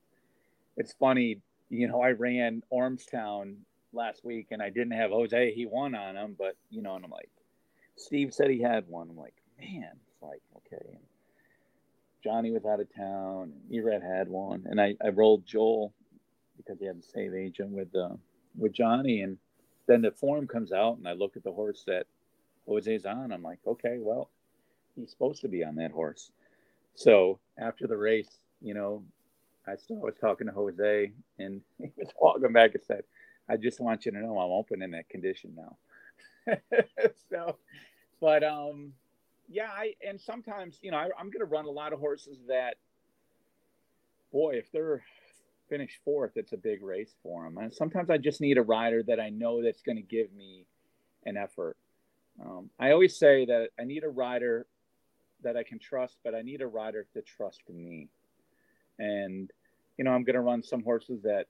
it's 0.77 0.93
funny, 0.93 1.41
you 1.69 1.89
know. 1.89 2.01
I 2.01 2.11
ran 2.11 2.63
Ormstown 2.73 3.57
last 3.93 4.25
week, 4.25 4.49
and 4.51 4.63
I 4.63 4.71
didn't 4.71 4.93
have 4.93 5.11
Jose. 5.11 5.53
He 5.55 5.67
won 5.67 5.95
on 5.95 6.17
him, 6.17 6.37
but 6.39 6.57
you 6.71 6.83
know, 6.83 6.95
and 6.95 7.05
I'm 7.05 7.11
like, 7.11 7.31
Steve 7.97 8.33
said 8.33 8.51
he 8.51 8.61
had 8.61 8.87
one. 8.89 9.09
I'm 9.11 9.17
like, 9.17 9.35
man, 9.59 9.91
it's 10.09 10.23
like 10.23 10.43
okay. 10.57 10.85
And 10.91 11.01
Johnny 12.23 12.51
was 12.51 12.65
out 12.65 12.81
of 12.81 12.95
town. 12.95 13.53
And 13.71 14.03
had 14.03 14.29
one, 14.29 14.65
and 14.67 14.81
I, 14.81 14.97
I 15.05 15.09
rolled 15.09 15.47
Joel 15.47 15.93
because 16.57 16.79
he 16.79 16.87
had 16.87 16.99
the 16.99 17.07
same 17.07 17.35
agent 17.35 17.71
with 17.71 17.95
uh, 17.95 18.17
with 18.57 18.73
Johnny, 18.73 19.23
and 19.23 19.39
then 19.87 20.03
the 20.03 20.11
form 20.11 20.47
comes 20.47 20.73
out, 20.73 20.99
and 20.99 21.09
I 21.09 21.13
look 21.13 21.37
at 21.37 21.45
the 21.45 21.53
horse 21.53 21.85
that 21.87 22.07
Jose's 22.67 23.07
on. 23.07 23.33
I'm 23.33 23.43
like, 23.43 23.61
okay, 23.67 23.99
well, 23.99 24.31
he's 24.95 25.11
supposed 25.11 25.43
to 25.43 25.49
be 25.49 25.65
on 25.65 25.77
that 25.77 25.93
horse. 25.93 26.33
So 26.95 27.39
after 27.59 27.87
the 27.87 27.97
race, 27.97 28.39
you 28.61 28.75
know, 28.75 29.05
I 29.67 29.77
still 29.77 29.97
was 29.97 30.15
talking 30.21 30.47
to 30.47 30.53
Jose, 30.53 31.13
and 31.39 31.61
he 31.79 31.93
was 31.97 32.09
walking 32.21 32.53
back 32.53 32.75
and 32.75 32.83
said, 32.85 33.05
I 33.49 33.57
just 33.57 33.81
want 33.81 34.07
you 34.07 34.13
to 34.13 34.19
know 34.19 34.39
I'm 34.39 34.51
open 34.51 34.83
in 34.83 34.91
that 34.93 35.09
condition 35.09 35.53
now. 35.57 35.77
so, 37.31 37.57
but 38.21 38.45
um, 38.45 38.93
yeah, 39.49 39.69
I 39.71 39.95
and 40.07 40.21
sometimes 40.21 40.79
you 40.83 40.91
know 40.91 40.99
I, 40.99 41.05
am 41.19 41.31
going 41.31 41.41
to 41.41 41.45
run 41.45 41.67
a 41.67 41.71
lot 41.71 41.93
of 41.93 42.01
horses 42.01 42.39
that, 42.49 42.77
boy, 44.33 44.55
if 44.55 44.71
they're 44.73 45.03
finished 45.69 45.99
fourth, 46.05 46.33
it's 46.37 46.53
a 46.53 46.57
big 46.57 46.83
race 46.83 47.15
for 47.23 47.45
them. 47.45 47.59
And 47.59 47.73
sometimes 47.73 48.11
I 48.11 48.19
just 48.19 48.41
need 48.41 48.59
a 48.59 48.63
rider 48.63 49.03
that 49.05 49.21
I 49.21 49.31
know 49.31 49.63
that's 49.63 49.83
going 49.83 49.97
to 49.97 50.03
give 50.03 50.33
me 50.33 50.67
an 51.25 51.37
effort. 51.37 51.77
Um, 52.41 52.71
I 52.79 52.93
always 52.93 53.19
say 53.19 53.47
that 53.47 53.71
I 53.79 53.85
need 53.85 54.05
a 54.05 54.09
rider 54.09 54.67
that 55.43 55.57
I 55.57 55.63
can 55.63 55.79
trust, 55.79 56.19
but 56.25 56.35
I 56.35 56.43
need 56.43 56.61
a 56.61 56.67
rider 56.67 57.07
to 57.15 57.23
trust 57.23 57.63
me. 57.69 58.09
And 58.99 59.51
you 59.99 60.05
know, 60.05 60.13
I'm 60.13 60.25
going 60.25 60.35
to 60.35 60.41
run 60.41 60.63
some 60.63 60.83
horses 60.83 61.23
that 61.23 61.47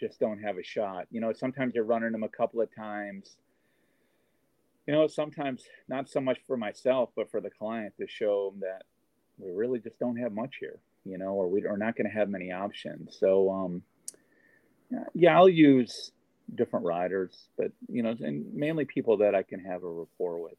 just 0.00 0.18
don't 0.18 0.42
have 0.42 0.58
a 0.58 0.62
shot. 0.62 1.06
You 1.10 1.20
know, 1.20 1.32
sometimes 1.32 1.74
you're 1.74 1.84
running 1.84 2.12
them 2.12 2.24
a 2.24 2.28
couple 2.28 2.60
of 2.60 2.74
times. 2.74 3.36
You 4.86 4.92
know, 4.92 5.06
sometimes 5.06 5.64
not 5.88 6.08
so 6.08 6.20
much 6.20 6.38
for 6.46 6.56
myself, 6.56 7.10
but 7.16 7.30
for 7.30 7.40
the 7.40 7.50
client 7.50 7.94
to 7.98 8.06
show 8.06 8.50
them 8.50 8.60
that 8.60 8.82
we 9.38 9.50
really 9.50 9.78
just 9.78 9.98
don't 9.98 10.16
have 10.16 10.32
much 10.32 10.56
here, 10.60 10.78
you 11.04 11.18
know, 11.18 11.30
or 11.30 11.48
we 11.48 11.64
are 11.64 11.78
not 11.78 11.96
going 11.96 12.08
to 12.08 12.14
have 12.14 12.28
many 12.28 12.52
options. 12.52 13.16
So, 13.18 13.50
um, 13.50 13.82
yeah, 15.14 15.36
I'll 15.36 15.48
use 15.48 16.12
different 16.54 16.84
riders, 16.84 17.48
but 17.56 17.72
you 17.88 18.02
know, 18.02 18.14
and 18.20 18.52
mainly 18.54 18.84
people 18.84 19.16
that 19.18 19.34
I 19.34 19.42
can 19.42 19.60
have 19.60 19.82
a 19.82 19.88
rapport 19.88 20.42
with. 20.42 20.56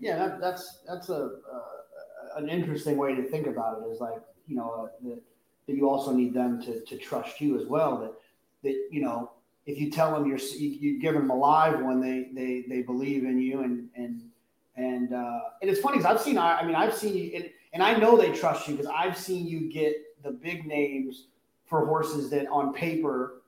Yeah, 0.00 0.16
that, 0.18 0.40
that's 0.40 0.80
that's 0.86 1.08
a 1.08 1.38
uh, 1.52 2.36
an 2.36 2.48
interesting 2.48 2.96
way 2.96 3.14
to 3.14 3.22
think 3.22 3.46
about 3.46 3.82
it. 3.82 3.90
Is 3.90 4.00
like 4.00 4.20
you 4.48 4.56
know 4.56 4.70
uh, 4.70 5.08
that 5.08 5.22
that 5.66 5.76
you 5.76 5.88
also 5.88 6.12
need 6.12 6.34
them 6.34 6.60
to, 6.62 6.80
to 6.80 6.98
trust 6.98 7.40
you 7.40 7.58
as 7.58 7.66
well. 7.66 7.98
That 8.00 8.12
that 8.64 8.88
you 8.90 9.02
know 9.02 9.30
if 9.66 9.78
you 9.78 9.90
tell 9.90 10.12
them 10.12 10.26
you're 10.26 10.38
you, 10.38 11.00
give 11.00 11.14
them 11.14 11.30
a 11.30 11.34
live 11.34 11.80
one, 11.80 12.00
they 12.00 12.28
they 12.34 12.64
they 12.68 12.82
believe 12.82 13.24
in 13.24 13.38
you 13.38 13.62
and 13.62 13.88
and 13.96 14.22
and 14.76 15.14
uh, 15.14 15.40
and 15.62 15.70
it's 15.70 15.80
funny 15.80 15.98
because 15.98 16.16
I've 16.16 16.22
seen 16.22 16.38
I, 16.38 16.58
I 16.58 16.66
mean 16.66 16.74
I've 16.74 16.94
seen 16.94 17.16
you 17.16 17.30
and, 17.34 17.50
and 17.72 17.82
I 17.82 17.96
know 17.96 18.16
they 18.16 18.32
trust 18.32 18.68
you 18.68 18.74
because 18.74 18.90
I've 18.94 19.16
seen 19.16 19.46
you 19.46 19.70
get 19.70 19.96
the 20.22 20.30
big 20.30 20.66
names 20.66 21.26
for 21.66 21.86
horses 21.86 22.30
that 22.30 22.46
on 22.48 22.72
paper 22.74 23.42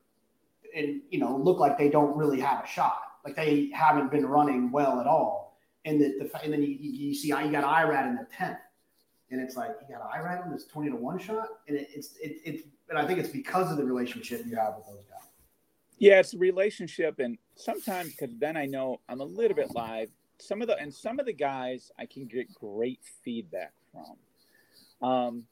and 0.75 1.01
you 1.11 1.19
know 1.19 1.37
look 1.37 1.59
like 1.59 1.77
they 1.77 1.89
don't 1.89 2.17
really 2.17 2.41
have 2.41 2.65
a 2.65 2.67
shot. 2.67 3.03
Like 3.25 3.37
they 3.37 3.71
haven't 3.75 4.11
been 4.11 4.27
running 4.27 4.71
well 4.71 5.01
at 5.01 5.07
all. 5.07 5.59
And 5.85 6.01
that 6.01 6.19
the 6.19 6.43
and 6.43 6.53
then 6.53 6.63
you, 6.63 6.69
you 6.69 7.15
see 7.15 7.29
you 7.29 7.51
got 7.51 7.65
Irad 7.65 8.09
in 8.09 8.17
the 8.17 8.27
tenth. 8.37 8.59
And 9.31 9.41
it's 9.41 9.57
like 9.57 9.71
you 9.89 9.95
got 9.95 10.11
Irad 10.13 10.45
on 10.45 10.53
this 10.53 10.65
twenty 10.67 10.91
to 10.91 10.97
one 10.97 11.19
shot, 11.19 11.49
and 11.67 11.77
it, 11.77 11.89
it's 11.95 12.17
it, 12.23 12.37
it's 12.45 12.63
and 12.89 12.99
I 12.99 13.07
think 13.07 13.19
it's 13.19 13.29
because 13.29 13.71
of 13.73 13.77
the 13.77 13.85
relationship 13.85 14.45
you 14.47 14.55
have 14.57 14.77
with 14.77 14.87
those 14.87 15.05
guys. 15.11 15.29
Yeah, 15.99 16.21
it's 16.21 16.35
a 16.35 16.39
relationship, 16.39 17.19
and 17.19 17.39
sometimes 17.55 18.11
because 18.11 18.37
then 18.39 18.57
I 18.57 18.67
know 18.67 19.01
I'm 19.09 19.21
a 19.21 19.25
little 19.25 19.57
bit 19.57 19.75
live. 19.75 20.11
Some 20.39 20.61
of 20.61 20.69
the 20.69 20.77
and 20.77 20.93
some 20.93 21.19
of 21.19 21.27
the 21.27 21.33
guys 21.33 21.91
I 21.99 22.07
can 22.07 22.27
get 22.27 22.53
great 22.55 23.01
feedback 23.25 23.73
from. 23.93 25.09
Um, 25.09 25.43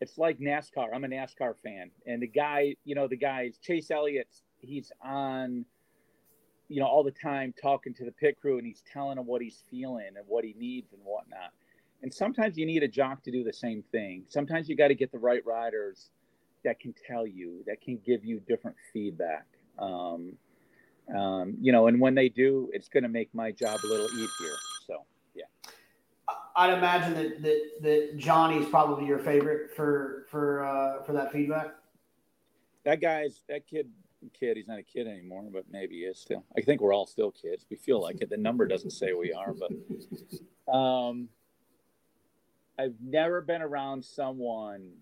it's 0.00 0.18
like 0.18 0.38
NASCAR. 0.38 0.88
I'm 0.94 1.04
a 1.04 1.08
NASCAR 1.08 1.54
fan, 1.62 1.90
and 2.06 2.22
the 2.22 2.26
guy, 2.26 2.76
you 2.84 2.94
know, 2.94 3.06
the 3.06 3.16
guys 3.16 3.58
Chase 3.62 3.90
Elliott, 3.90 4.28
he's 4.60 4.90
on, 5.02 5.64
you 6.68 6.80
know, 6.80 6.86
all 6.86 7.04
the 7.04 7.10
time 7.10 7.54
talking 7.60 7.92
to 7.94 8.04
the 8.04 8.12
pit 8.12 8.38
crew, 8.40 8.56
and 8.56 8.66
he's 8.66 8.82
telling 8.90 9.16
them 9.16 9.26
what 9.26 9.42
he's 9.42 9.62
feeling 9.70 10.10
and 10.16 10.24
what 10.26 10.44
he 10.44 10.54
needs 10.58 10.92
and 10.92 11.02
whatnot 11.04 11.52
and 12.02 12.12
sometimes 12.12 12.58
you 12.58 12.66
need 12.66 12.82
a 12.82 12.88
jock 12.88 13.22
to 13.22 13.30
do 13.30 13.44
the 13.44 13.52
same 13.52 13.82
thing. 13.92 14.24
Sometimes 14.28 14.68
you 14.68 14.76
got 14.76 14.88
to 14.88 14.94
get 14.94 15.12
the 15.12 15.18
right 15.18 15.44
riders 15.46 16.10
that 16.64 16.80
can 16.80 16.94
tell 17.06 17.26
you, 17.26 17.62
that 17.66 17.80
can 17.80 17.98
give 18.04 18.24
you 18.24 18.40
different 18.40 18.76
feedback. 18.92 19.46
Um, 19.78 20.34
um, 21.14 21.56
you 21.60 21.72
know, 21.72 21.88
and 21.88 22.00
when 22.00 22.14
they 22.14 22.28
do, 22.28 22.70
it's 22.72 22.88
going 22.88 23.02
to 23.02 23.08
make 23.08 23.34
my 23.34 23.50
job 23.50 23.80
a 23.84 23.86
little 23.86 24.08
easier. 24.10 24.54
So, 24.86 25.04
yeah. 25.34 25.44
I'd 26.54 26.76
imagine 26.76 27.14
that 27.14 27.42
that, 27.42 27.62
that 27.82 28.16
Johnny's 28.16 28.68
probably 28.68 29.06
your 29.06 29.18
favorite 29.18 29.74
for 29.74 30.26
for 30.30 30.64
uh, 30.64 31.02
for 31.02 31.12
that 31.12 31.32
feedback. 31.32 31.74
That 32.84 33.00
guy's 33.00 33.42
that 33.48 33.66
kid 33.66 33.90
kid. 34.38 34.56
He's 34.56 34.68
not 34.68 34.78
a 34.78 34.82
kid 34.82 35.06
anymore, 35.06 35.44
but 35.52 35.64
maybe 35.70 35.96
he 35.96 36.00
is 36.02 36.18
still. 36.18 36.44
I 36.56 36.60
think 36.60 36.80
we're 36.80 36.94
all 36.94 37.06
still 37.06 37.30
kids. 37.30 37.66
We 37.70 37.76
feel 37.76 38.00
like 38.00 38.20
it. 38.20 38.30
The 38.30 38.36
number 38.36 38.66
doesn't 38.66 38.90
say 38.90 39.12
we 39.12 39.32
are, 39.32 39.52
but 39.52 40.72
um, 40.72 41.28
I've 42.78 42.94
never 43.02 43.40
been 43.40 43.62
around 43.62 44.04
someone 44.04 44.92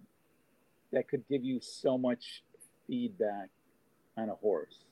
that 0.93 1.09
could 1.09 1.27
give 1.29 1.45
you 1.45 1.61
so 1.61 1.97
much 1.97 2.43
feedback 2.87 3.49
on 4.17 4.29
a 4.29 4.35
horse. 4.35 4.85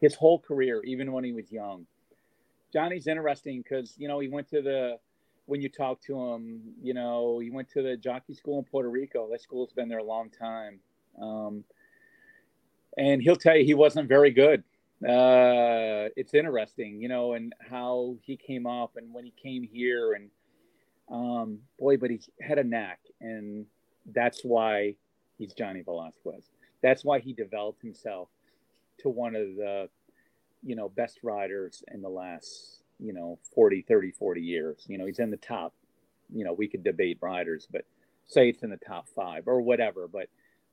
His 0.00 0.14
whole 0.14 0.38
career, 0.38 0.82
even 0.84 1.12
when 1.12 1.24
he 1.24 1.32
was 1.32 1.50
young. 1.50 1.86
Johnny's 2.72 3.06
interesting 3.06 3.62
because, 3.62 3.94
you 3.98 4.08
know, 4.08 4.20
he 4.20 4.28
went 4.28 4.48
to 4.50 4.62
the, 4.62 4.98
when 5.46 5.60
you 5.60 5.68
talk 5.68 6.00
to 6.02 6.18
him, 6.18 6.60
you 6.82 6.94
know, 6.94 7.40
he 7.40 7.50
went 7.50 7.68
to 7.70 7.82
the 7.82 7.96
jockey 7.96 8.34
school 8.34 8.58
in 8.58 8.64
Puerto 8.64 8.88
Rico. 8.88 9.28
That 9.30 9.42
school's 9.42 9.72
been 9.72 9.88
there 9.88 9.98
a 9.98 10.04
long 10.04 10.30
time. 10.30 10.78
Um, 11.20 11.64
and 12.96 13.20
he'll 13.20 13.36
tell 13.36 13.56
you 13.56 13.64
he 13.64 13.74
wasn't 13.74 14.08
very 14.08 14.30
good. 14.30 14.62
Uh, 15.02 16.12
it's 16.16 16.34
interesting, 16.34 17.00
you 17.00 17.08
know, 17.08 17.32
and 17.32 17.54
how 17.58 18.16
he 18.22 18.36
came 18.36 18.66
up 18.66 18.96
and 18.96 19.12
when 19.12 19.24
he 19.24 19.32
came 19.42 19.62
here 19.62 20.12
and 20.12 20.30
um, 21.10 21.58
boy, 21.78 21.96
but 21.96 22.10
he 22.10 22.20
had 22.40 22.58
a 22.58 22.64
knack, 22.64 23.00
and 23.20 23.66
that's 24.12 24.42
why 24.42 24.94
he's 25.40 25.54
Johnny 25.54 25.82
Velazquez. 25.82 26.50
That's 26.82 27.04
why 27.04 27.18
he 27.18 27.32
developed 27.32 27.82
himself 27.82 28.28
to 28.98 29.08
one 29.08 29.34
of 29.34 29.56
the, 29.56 29.88
you 30.62 30.76
know, 30.76 30.88
best 30.88 31.20
riders 31.22 31.82
in 31.92 32.02
the 32.02 32.08
last, 32.08 32.82
you 32.98 33.12
know, 33.12 33.38
40, 33.54 33.82
30, 33.82 34.12
40 34.12 34.40
years. 34.40 34.84
You 34.86 34.98
know, 34.98 35.06
he's 35.06 35.18
in 35.18 35.30
the 35.30 35.36
top, 35.36 35.74
you 36.32 36.44
know, 36.44 36.52
we 36.52 36.68
could 36.68 36.84
debate 36.84 37.18
riders, 37.20 37.66
but 37.70 37.82
say 38.26 38.48
it's 38.48 38.62
in 38.62 38.70
the 38.70 38.76
top 38.76 39.08
five 39.08 39.44
or 39.46 39.60
whatever. 39.60 40.08
But, 40.08 40.28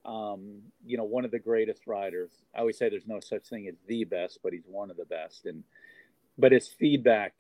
um, 0.10 0.60
you 0.86 0.98
know, 0.98 1.04
one 1.04 1.26
of 1.26 1.32
the 1.32 1.40
greatest 1.40 1.88
riders. 1.88 2.32
I 2.56 2.60
always 2.60 2.78
say 2.78 2.90
there's 2.90 3.08
no 3.08 3.20
such 3.20 3.48
thing 3.48 3.68
as 3.68 3.76
the 3.88 4.04
best, 4.04 4.40
but 4.44 4.54
he's 4.54 4.68
one 4.68 4.92
of 4.92 4.98
the 4.98 5.06
best. 5.06 5.46
And, 5.46 5.64
but 6.38 6.52
his 6.52 6.68
feedback 6.68 7.34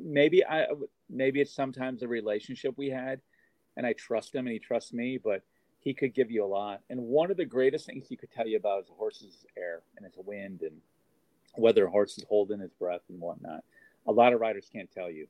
maybe 0.00 0.44
I 0.44 0.66
maybe 1.08 1.40
it's 1.40 1.54
sometimes 1.54 2.02
a 2.02 2.08
relationship 2.08 2.74
we 2.76 2.90
had, 2.90 3.20
and 3.76 3.86
I 3.86 3.92
trust 3.94 4.34
him 4.34 4.46
and 4.46 4.52
he 4.52 4.58
trusts 4.58 4.92
me. 4.92 5.18
But 5.22 5.42
he 5.80 5.94
could 5.94 6.14
give 6.14 6.30
you 6.30 6.44
a 6.44 6.46
lot. 6.46 6.80
And 6.90 7.00
one 7.00 7.30
of 7.30 7.36
the 7.36 7.44
greatest 7.44 7.86
things 7.86 8.06
he 8.08 8.16
could 8.16 8.32
tell 8.32 8.46
you 8.46 8.56
about 8.56 8.84
is 8.84 8.90
a 8.90 8.94
horse's 8.94 9.46
air 9.56 9.82
and 9.96 10.04
his 10.04 10.14
wind 10.24 10.62
and 10.62 10.80
whether 11.54 11.86
a 11.86 11.90
horse 11.90 12.18
is 12.18 12.24
holding 12.28 12.60
his 12.60 12.72
breath 12.72 13.02
and 13.08 13.20
whatnot. 13.20 13.64
A 14.06 14.12
lot 14.12 14.32
of 14.32 14.40
riders 14.40 14.68
can't 14.72 14.90
tell 14.90 15.10
you. 15.10 15.26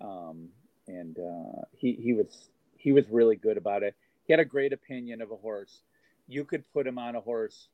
Um, 0.00 0.48
and 0.88 1.18
uh, 1.18 1.62
he 1.76 1.92
he 1.92 2.12
was 2.12 2.50
he 2.76 2.92
was 2.92 3.04
really 3.10 3.36
good 3.36 3.56
about 3.56 3.82
it. 3.82 3.94
He 4.26 4.32
had 4.32 4.40
a 4.40 4.44
great 4.44 4.72
opinion 4.72 5.20
of 5.20 5.30
a 5.30 5.36
horse. 5.36 5.82
You 6.26 6.44
could 6.44 6.64
put 6.72 6.86
him 6.86 6.98
on 6.98 7.16
a 7.16 7.20
horse. 7.20 7.68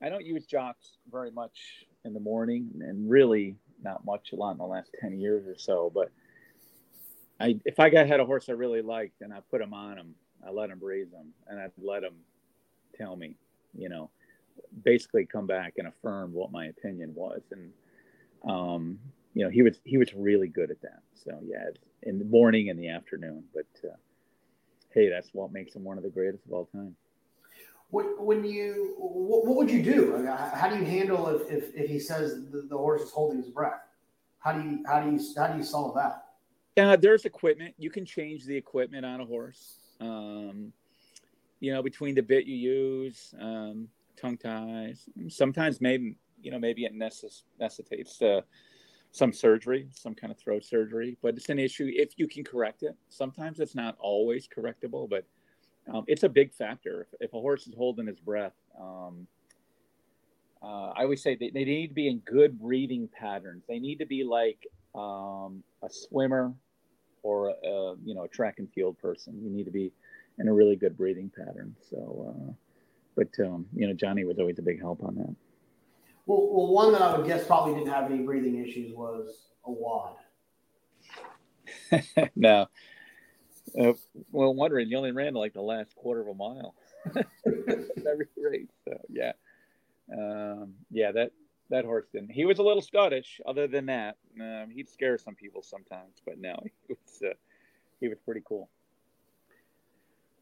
I 0.00 0.08
don't 0.08 0.24
use 0.24 0.46
jocks 0.46 0.96
very 1.10 1.30
much 1.30 1.86
in 2.04 2.14
the 2.14 2.20
morning, 2.20 2.70
and 2.80 3.08
really 3.10 3.56
not 3.82 4.04
much 4.04 4.32
a 4.32 4.36
lot 4.36 4.52
in 4.52 4.58
the 4.58 4.64
last 4.64 4.90
ten 5.00 5.18
years 5.18 5.46
or 5.46 5.56
so. 5.56 5.90
But 5.94 6.10
I, 7.38 7.58
if 7.64 7.78
I 7.78 7.90
got 7.90 8.06
had 8.06 8.20
a 8.20 8.24
horse 8.24 8.48
I 8.48 8.52
really 8.52 8.82
liked, 8.82 9.20
and 9.20 9.32
I 9.32 9.40
put 9.50 9.60
him 9.60 9.74
on 9.74 9.98
him, 9.98 10.14
I 10.46 10.50
let 10.50 10.70
him 10.70 10.78
raise 10.82 11.10
them, 11.10 11.32
and 11.48 11.60
I'd 11.60 11.72
let 11.82 12.02
him 12.02 12.14
tell 12.96 13.16
me, 13.16 13.36
you 13.74 13.88
know, 13.88 14.10
basically 14.84 15.26
come 15.26 15.46
back 15.46 15.74
and 15.78 15.88
affirm 15.88 16.32
what 16.32 16.52
my 16.52 16.66
opinion 16.66 17.14
was, 17.14 17.42
and 17.50 17.72
um, 18.48 18.98
you 19.34 19.44
know, 19.44 19.50
he 19.50 19.62
was 19.62 19.80
he 19.84 19.98
was 19.98 20.12
really 20.14 20.48
good 20.48 20.70
at 20.70 20.80
that. 20.82 21.00
So 21.14 21.38
yeah, 21.44 21.68
in 22.02 22.18
the 22.18 22.24
morning 22.24 22.68
and 22.70 22.78
the 22.78 22.88
afternoon. 22.88 23.44
But 23.54 23.66
uh, 23.88 23.96
hey, 24.90 25.08
that's 25.08 25.30
what 25.32 25.52
makes 25.52 25.74
him 25.74 25.84
one 25.84 25.96
of 25.96 26.04
the 26.04 26.10
greatest 26.10 26.44
of 26.46 26.52
all 26.52 26.66
time. 26.66 26.96
What, 27.90 28.22
when 28.22 28.42
you, 28.42 28.94
what, 28.98 29.46
what 29.46 29.56
would 29.56 29.70
you 29.70 29.82
do? 29.82 30.26
how 30.26 30.70
do 30.70 30.76
you 30.76 30.84
handle 30.84 31.28
if, 31.28 31.50
if, 31.50 31.74
if 31.74 31.90
he 31.90 31.98
says 31.98 32.36
the, 32.50 32.62
the, 32.62 32.76
horse 32.76 33.02
is 33.02 33.10
holding 33.10 33.36
his 33.36 33.50
breath? 33.50 33.82
How 34.38 34.52
do 34.52 34.66
you 34.66 34.82
how 34.86 35.00
do 35.02 35.10
you 35.10 35.20
how 35.36 35.48
do 35.48 35.58
you 35.58 35.62
solve 35.62 35.94
that? 35.96 36.24
Yeah, 36.76 36.96
there's 36.96 37.26
equipment. 37.26 37.74
You 37.78 37.90
can 37.90 38.06
change 38.06 38.44
the 38.44 38.56
equipment 38.56 39.04
on 39.04 39.20
a 39.20 39.26
horse. 39.26 39.74
Um, 40.00 40.72
you 41.60 41.72
know, 41.72 41.82
between 41.82 42.14
the 42.14 42.22
bit 42.22 42.46
you 42.46 42.56
use, 42.56 43.34
um, 43.40 43.88
tongue 44.16 44.36
ties. 44.36 45.08
Sometimes 45.28 45.80
maybe 45.80 46.16
you 46.42 46.50
know 46.50 46.58
maybe 46.58 46.84
it 46.84 46.94
necess- 46.94 47.42
necessitates 47.60 48.20
uh, 48.20 48.40
some 49.12 49.32
surgery, 49.32 49.88
some 49.92 50.14
kind 50.14 50.32
of 50.32 50.38
throat 50.38 50.64
surgery, 50.64 51.16
but 51.22 51.36
it's 51.36 51.48
an 51.48 51.58
issue 51.58 51.90
if 51.94 52.12
you 52.16 52.26
can 52.26 52.42
correct 52.44 52.82
it. 52.82 52.96
Sometimes 53.08 53.60
it's 53.60 53.74
not 53.74 53.96
always 54.00 54.48
correctable, 54.48 55.08
but 55.08 55.24
um, 55.92 56.04
it's 56.06 56.22
a 56.22 56.28
big 56.28 56.52
factor. 56.52 57.02
If, 57.02 57.28
if, 57.28 57.34
a 57.34 57.40
horse 57.40 57.66
is 57.66 57.74
holding 57.74 58.06
his 58.06 58.20
breath, 58.20 58.54
um, 58.80 59.26
uh, 60.62 60.92
I 60.96 61.02
always 61.02 61.22
say 61.22 61.34
they, 61.34 61.50
they, 61.50 61.64
need 61.64 61.88
to 61.88 61.94
be 61.94 62.08
in 62.08 62.20
good 62.20 62.58
breathing 62.58 63.08
patterns. 63.12 63.64
They 63.68 63.80
need 63.80 63.98
to 63.98 64.06
be 64.06 64.24
like 64.24 64.66
um, 64.94 65.62
a 65.82 65.90
swimmer 65.90 66.54
or 67.22 67.48
a, 67.48 67.94
you 68.04 68.14
know 68.14 68.24
a 68.24 68.28
track 68.28 68.58
and 68.58 68.70
field 68.72 68.98
person. 68.98 69.40
You 69.42 69.50
need 69.50 69.64
to 69.64 69.70
be 69.70 69.92
in 70.38 70.48
a 70.48 70.52
really 70.52 70.76
good 70.76 70.96
breathing 70.96 71.30
pattern. 71.36 71.76
So, 71.90 72.34
uh, 72.34 72.52
but 73.16 73.44
um, 73.44 73.66
you 73.74 73.86
know, 73.86 73.94
Johnny 73.94 74.24
was 74.24 74.38
always 74.38 74.58
a 74.58 74.62
big 74.62 74.80
help 74.80 75.02
on 75.02 75.14
that. 75.16 75.34
Well, 76.26 76.48
well, 76.50 76.68
one 76.68 76.92
that 76.92 77.02
I 77.02 77.16
would 77.16 77.26
guess 77.26 77.46
probably 77.46 77.74
didn't 77.74 77.92
have 77.92 78.10
any 78.10 78.22
breathing 78.22 78.64
issues 78.64 78.94
was 78.94 79.48
Awad. 79.64 80.16
no. 82.36 82.66
Uh, 83.78 83.92
well, 84.30 84.54
wondering, 84.54 84.88
you 84.88 84.96
only 84.96 85.12
ran 85.12 85.34
like 85.34 85.54
the 85.54 85.62
last 85.62 85.94
quarter 85.96 86.20
of 86.20 86.28
a 86.28 86.34
mile 86.34 86.74
every 87.46 88.28
race. 88.36 88.66
So, 88.84 89.00
yeah. 89.08 89.32
Um, 90.12 90.74
yeah, 90.90 91.12
that, 91.12 91.32
that 91.72 91.84
horse 91.84 92.06
didn't. 92.12 92.30
He 92.30 92.44
was 92.44 92.58
a 92.58 92.62
little 92.62 92.82
Scottish. 92.82 93.40
Other 93.46 93.66
than 93.66 93.86
that, 93.86 94.16
um, 94.40 94.70
he'd 94.70 94.88
scare 94.88 95.18
some 95.18 95.34
people 95.34 95.62
sometimes, 95.62 96.22
but 96.24 96.38
no, 96.38 96.54
he 96.86 96.94
was, 96.94 97.22
uh, 97.24 97.34
he 98.00 98.08
was 98.08 98.18
pretty 98.24 98.42
cool. 98.46 98.68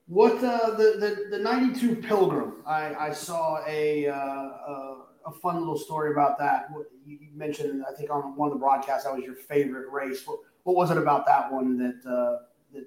What 0.09 0.43
uh, 0.43 0.73
the, 0.73 0.97
the 1.31 1.37
the 1.37 1.43
'92 1.43 1.97
Pilgrim? 1.97 2.65
I, 2.67 2.95
I 2.97 3.13
saw 3.13 3.65
a, 3.67 4.09
uh, 4.09 4.15
uh 4.15 4.95
a 5.27 5.31
fun 5.31 5.61
little 5.61 5.79
story 5.79 6.11
about 6.11 6.37
that. 6.39 6.69
You 7.07 7.19
mentioned, 7.33 7.85
I 7.89 7.95
think, 7.95 8.11
on 8.11 8.35
one 8.37 8.49
of 8.49 8.55
the 8.55 8.59
broadcasts, 8.59 9.05
that 9.05 9.15
was 9.15 9.23
your 9.23 9.35
favorite 9.35 9.89
race. 9.93 10.27
What, 10.27 10.41
what 10.65 10.75
was 10.75 10.91
it 10.91 10.99
about 10.99 11.27
that 11.27 11.53
one 11.53 11.79
that 11.79 12.11
uh, 12.11 12.45
that 12.73 12.87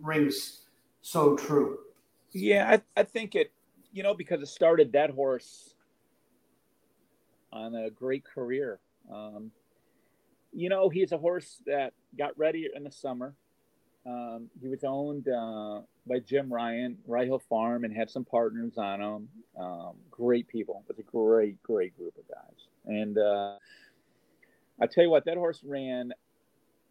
rings 0.00 0.66
so 1.00 1.36
true? 1.36 1.78
Yeah, 2.32 2.68
I, 2.96 3.00
I 3.00 3.04
think 3.04 3.34
it, 3.34 3.50
you 3.92 4.02
know, 4.02 4.12
because 4.12 4.42
it 4.42 4.48
started 4.48 4.92
that 4.92 5.10
horse 5.10 5.75
on 7.52 7.74
a 7.74 7.90
great 7.90 8.24
career. 8.24 8.78
Um, 9.12 9.50
you 10.52 10.68
know, 10.68 10.88
he's 10.88 11.12
a 11.12 11.18
horse 11.18 11.60
that 11.66 11.92
got 12.16 12.36
ready 12.38 12.68
in 12.74 12.84
the 12.84 12.90
summer. 12.90 13.34
Um, 14.06 14.48
he 14.60 14.68
was 14.68 14.84
owned 14.84 15.28
uh, 15.28 15.80
by 16.06 16.20
Jim 16.20 16.52
Ryan, 16.52 16.96
Rye 17.06 17.24
Hill 17.24 17.42
Farm, 17.48 17.84
and 17.84 17.94
had 17.94 18.08
some 18.08 18.24
partners 18.24 18.78
on 18.78 19.00
him. 19.00 19.28
Um, 19.58 19.96
great 20.10 20.46
people. 20.48 20.84
It 20.88 20.96
was 20.96 20.98
a 20.98 21.10
great, 21.10 21.62
great 21.62 21.96
group 21.96 22.16
of 22.16 22.28
guys. 22.28 22.66
And 22.86 23.18
uh, 23.18 23.56
I 24.80 24.86
tell 24.86 25.02
you 25.02 25.10
what, 25.10 25.24
that 25.24 25.36
horse 25.36 25.60
ran 25.64 26.12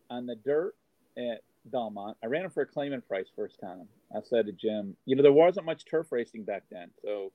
on 0.09 0.25
the 0.25 0.35
dirt 0.35 0.75
at 1.17 1.41
Belmont. 1.65 2.17
I 2.21 2.27
ran 2.27 2.43
him 2.43 2.51
for 2.51 2.61
a 2.61 2.67
claimant 2.67 3.07
price 3.07 3.27
first 3.35 3.59
time. 3.59 3.87
I 4.15 4.19
said 4.23 4.45
to 4.47 4.51
Jim, 4.51 4.95
you 5.05 5.15
know, 5.15 5.23
there 5.23 5.31
wasn't 5.31 5.65
much 5.65 5.85
turf 5.85 6.11
racing 6.11 6.43
back 6.43 6.63
then. 6.69 6.89
So 7.01 7.31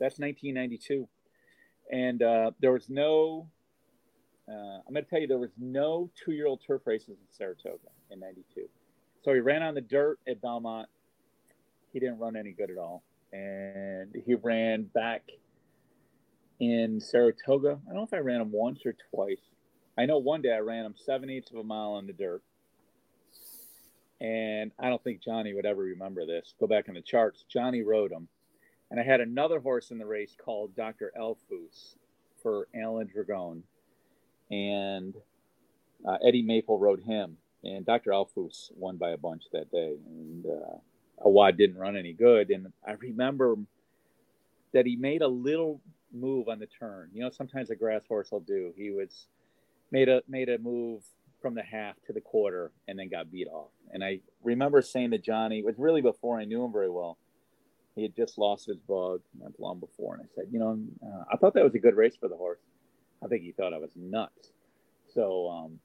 that's 0.00 0.18
1992. 0.18 1.08
And 1.92 2.22
uh, 2.22 2.52
there 2.60 2.72
was 2.72 2.88
no, 2.88 3.46
uh, 4.48 4.78
I'm 4.86 4.92
going 4.92 5.04
to 5.04 5.10
tell 5.10 5.20
you, 5.20 5.26
there 5.26 5.38
was 5.38 5.52
no 5.58 6.10
two 6.16 6.32
year 6.32 6.46
old 6.46 6.60
turf 6.66 6.82
races 6.86 7.10
in 7.10 7.16
Saratoga 7.30 7.90
in 8.10 8.18
92. 8.18 8.66
So 9.22 9.34
he 9.34 9.40
ran 9.40 9.62
on 9.62 9.74
the 9.74 9.82
dirt 9.82 10.18
at 10.26 10.40
Belmont. 10.40 10.88
He 11.92 12.00
didn't 12.00 12.18
run 12.18 12.34
any 12.34 12.52
good 12.52 12.70
at 12.70 12.78
all. 12.78 13.04
And 13.32 14.14
he 14.26 14.34
ran 14.34 14.84
back 14.84 15.22
in 16.60 17.00
Saratoga. 17.00 17.78
I 17.84 17.88
don't 17.88 17.96
know 17.96 18.02
if 18.04 18.14
I 18.14 18.18
ran 18.18 18.40
him 18.40 18.52
once 18.52 18.80
or 18.86 18.94
twice. 19.10 19.40
I 19.98 20.06
know 20.06 20.18
one 20.18 20.40
day 20.40 20.52
I 20.54 20.60
ran 20.60 20.86
him 20.86 20.94
seven 20.96 21.28
eighths 21.28 21.50
of 21.50 21.58
a 21.58 21.64
mile 21.64 21.92
on 21.92 22.06
the 22.06 22.14
dirt. 22.14 22.42
And 24.20 24.70
I 24.78 24.88
don't 24.88 25.02
think 25.02 25.22
Johnny 25.22 25.52
would 25.52 25.66
ever 25.66 25.82
remember 25.82 26.24
this. 26.24 26.54
Go 26.58 26.66
back 26.66 26.88
in 26.88 26.94
the 26.94 27.02
charts. 27.02 27.44
Johnny 27.48 27.82
rode 27.82 28.12
him. 28.12 28.28
And 28.92 29.00
I 29.00 29.04
had 29.04 29.22
another 29.22 29.58
horse 29.58 29.90
in 29.90 29.96
the 29.96 30.04
race 30.04 30.36
called 30.36 30.76
Dr. 30.76 31.12
Elfus 31.18 31.96
for 32.42 32.68
Alan 32.74 33.08
Dragone. 33.08 33.62
And 34.50 35.14
uh, 36.06 36.18
Eddie 36.22 36.42
Maple 36.42 36.78
rode 36.78 37.02
him 37.02 37.38
and 37.64 37.86
Dr. 37.86 38.12
Alfus 38.12 38.70
won 38.76 38.98
by 38.98 39.10
a 39.10 39.16
bunch 39.16 39.44
that 39.52 39.70
day, 39.70 39.94
and 40.06 40.44
uh, 40.44 40.76
Awad 41.20 41.56
didn't 41.56 41.78
run 41.78 41.96
any 41.96 42.12
good. 42.12 42.50
And 42.50 42.72
I 42.86 42.92
remember 42.92 43.56
that 44.74 44.86
he 44.86 44.96
made 44.96 45.22
a 45.22 45.28
little 45.28 45.80
move 46.12 46.48
on 46.48 46.58
the 46.58 46.66
turn. 46.66 47.10
You 47.14 47.22
know, 47.22 47.30
sometimes 47.30 47.70
a 47.70 47.76
grass 47.76 48.02
horse 48.06 48.30
will 48.30 48.40
do. 48.40 48.74
He 48.76 48.90
was 48.90 49.26
made 49.90 50.10
a 50.10 50.22
made 50.28 50.48
a 50.48 50.58
move 50.58 51.02
from 51.40 51.54
the 51.54 51.62
half 51.62 51.96
to 52.06 52.12
the 52.12 52.20
quarter 52.20 52.72
and 52.86 52.98
then 52.98 53.08
got 53.08 53.30
beat 53.30 53.48
off. 53.48 53.70
And 53.90 54.04
I 54.04 54.20
remember 54.42 54.82
saying 54.82 55.12
to 55.12 55.18
Johnny, 55.18 55.60
it 55.60 55.64
was 55.64 55.78
really 55.78 56.02
before 56.02 56.38
I 56.38 56.44
knew 56.44 56.64
him 56.64 56.72
very 56.72 56.90
well. 56.90 57.18
He 57.94 58.02
had 58.02 58.16
just 58.16 58.38
lost 58.38 58.66
his 58.66 58.78
bug 58.78 59.20
not 59.38 59.52
long 59.58 59.78
before, 59.78 60.14
and 60.14 60.22
I 60.24 60.26
said, 60.34 60.46
you 60.50 60.58
know, 60.58 60.78
uh, 61.04 61.24
I 61.32 61.36
thought 61.36 61.54
that 61.54 61.64
was 61.64 61.74
a 61.74 61.78
good 61.78 61.94
race 61.94 62.16
for 62.18 62.28
the 62.28 62.36
horse. 62.36 62.60
I 63.22 63.28
think 63.28 63.42
he 63.42 63.52
thought 63.52 63.72
I 63.72 63.78
was 63.78 63.92
nuts. 63.94 64.52
So 65.14 65.48
um, 65.48 65.78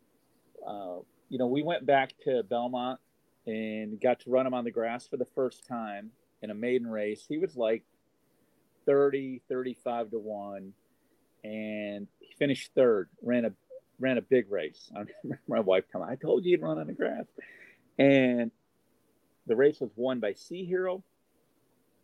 uh, 0.65 1.01
you 1.29 1.37
know, 1.37 1.47
we 1.47 1.63
went 1.63 1.85
back 1.85 2.13
to 2.23 2.43
Belmont 2.43 2.99
and 3.45 3.99
got 4.01 4.21
to 4.21 4.29
run 4.29 4.47
him 4.47 4.53
on 4.53 4.63
the 4.63 4.71
grass 4.71 5.07
for 5.07 5.17
the 5.17 5.27
first 5.35 5.67
time 5.67 6.11
in 6.41 6.49
a 6.49 6.53
maiden 6.53 6.87
race. 6.87 7.25
He 7.27 7.37
was 7.37 7.55
like 7.55 7.83
30, 8.85 9.41
35 9.49 10.11
to 10.11 10.19
1 10.19 10.73
and 11.43 12.07
he 12.19 12.33
finished 12.37 12.71
third. 12.75 13.09
Ran 13.21 13.45
a 13.45 13.51
ran 13.99 14.17
a 14.17 14.21
big 14.21 14.51
race. 14.51 14.91
I 14.95 15.03
remember 15.23 15.41
my 15.47 15.59
wife 15.59 15.85
coming. 15.91 16.07
"I 16.09 16.15
told 16.15 16.45
you 16.45 16.51
he'd 16.51 16.61
run 16.61 16.77
on 16.77 16.87
the 16.87 16.93
grass." 16.93 17.25
And 17.97 18.51
the 19.45 19.55
race 19.55 19.79
was 19.79 19.91
won 19.95 20.19
by 20.19 20.33
Sea 20.33 20.65
Hero 20.65 21.03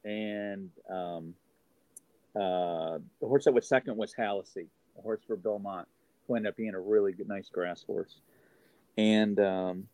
and 0.04 0.70
um, 0.90 1.34
uh, 2.36 3.00
the 3.22 3.28
horse 3.28 3.46
that 3.46 3.54
was 3.54 3.68
second 3.68 3.98
was 3.98 4.14
Hallacy, 4.14 4.68
a 4.98 5.02
horse 5.02 5.22
for 5.26 5.36
Belmont, 5.36 5.88
who 6.28 6.36
ended 6.36 6.50
up 6.50 6.58
being 6.58 6.74
a 6.74 6.80
really 6.80 7.14
good, 7.14 7.28
nice 7.28 7.50
grass 7.50 7.84
horse 7.84 8.20
and 8.98 9.40
um, 9.40 9.88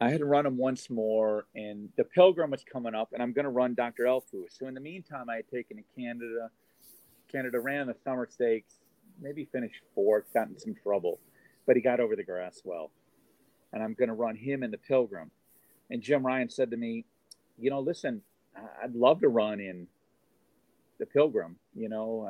I 0.00 0.10
had 0.10 0.18
to 0.18 0.26
run 0.26 0.46
him 0.46 0.56
once 0.56 0.90
more, 0.90 1.46
and 1.54 1.88
the 1.96 2.04
Pilgrim 2.04 2.50
was 2.50 2.64
coming 2.70 2.94
up, 2.94 3.10
and 3.12 3.22
I'm 3.22 3.32
going 3.32 3.44
to 3.44 3.50
run 3.50 3.74
Dr. 3.74 4.04
Elfus. 4.04 4.58
So 4.58 4.66
in 4.66 4.74
the 4.74 4.80
meantime, 4.80 5.28
I 5.30 5.36
had 5.36 5.48
taken 5.48 5.78
to 5.78 5.82
Canada. 5.96 6.50
Canada 7.30 7.60
ran 7.60 7.86
the 7.86 7.96
summer 8.04 8.28
stakes, 8.30 8.74
maybe 9.20 9.46
finished 9.52 9.82
fourth, 9.94 10.24
got 10.32 10.48
in 10.48 10.58
some 10.58 10.74
trouble, 10.82 11.18
but 11.66 11.76
he 11.76 11.82
got 11.82 12.00
over 12.00 12.16
the 12.16 12.24
grass 12.24 12.62
well. 12.64 12.90
And 13.72 13.82
I'm 13.82 13.94
going 13.94 14.08
to 14.08 14.14
run 14.14 14.36
him 14.36 14.62
in 14.62 14.70
the 14.70 14.78
Pilgrim. 14.78 15.30
And 15.90 16.00
Jim 16.02 16.24
Ryan 16.24 16.48
said 16.48 16.70
to 16.70 16.76
me, 16.76 17.04
you 17.58 17.70
know, 17.70 17.80
listen, 17.80 18.22
I'd 18.82 18.94
love 18.94 19.20
to 19.20 19.28
run 19.28 19.60
in 19.60 19.86
the 20.98 21.06
Pilgrim. 21.06 21.56
You 21.74 21.88
know, 21.88 22.28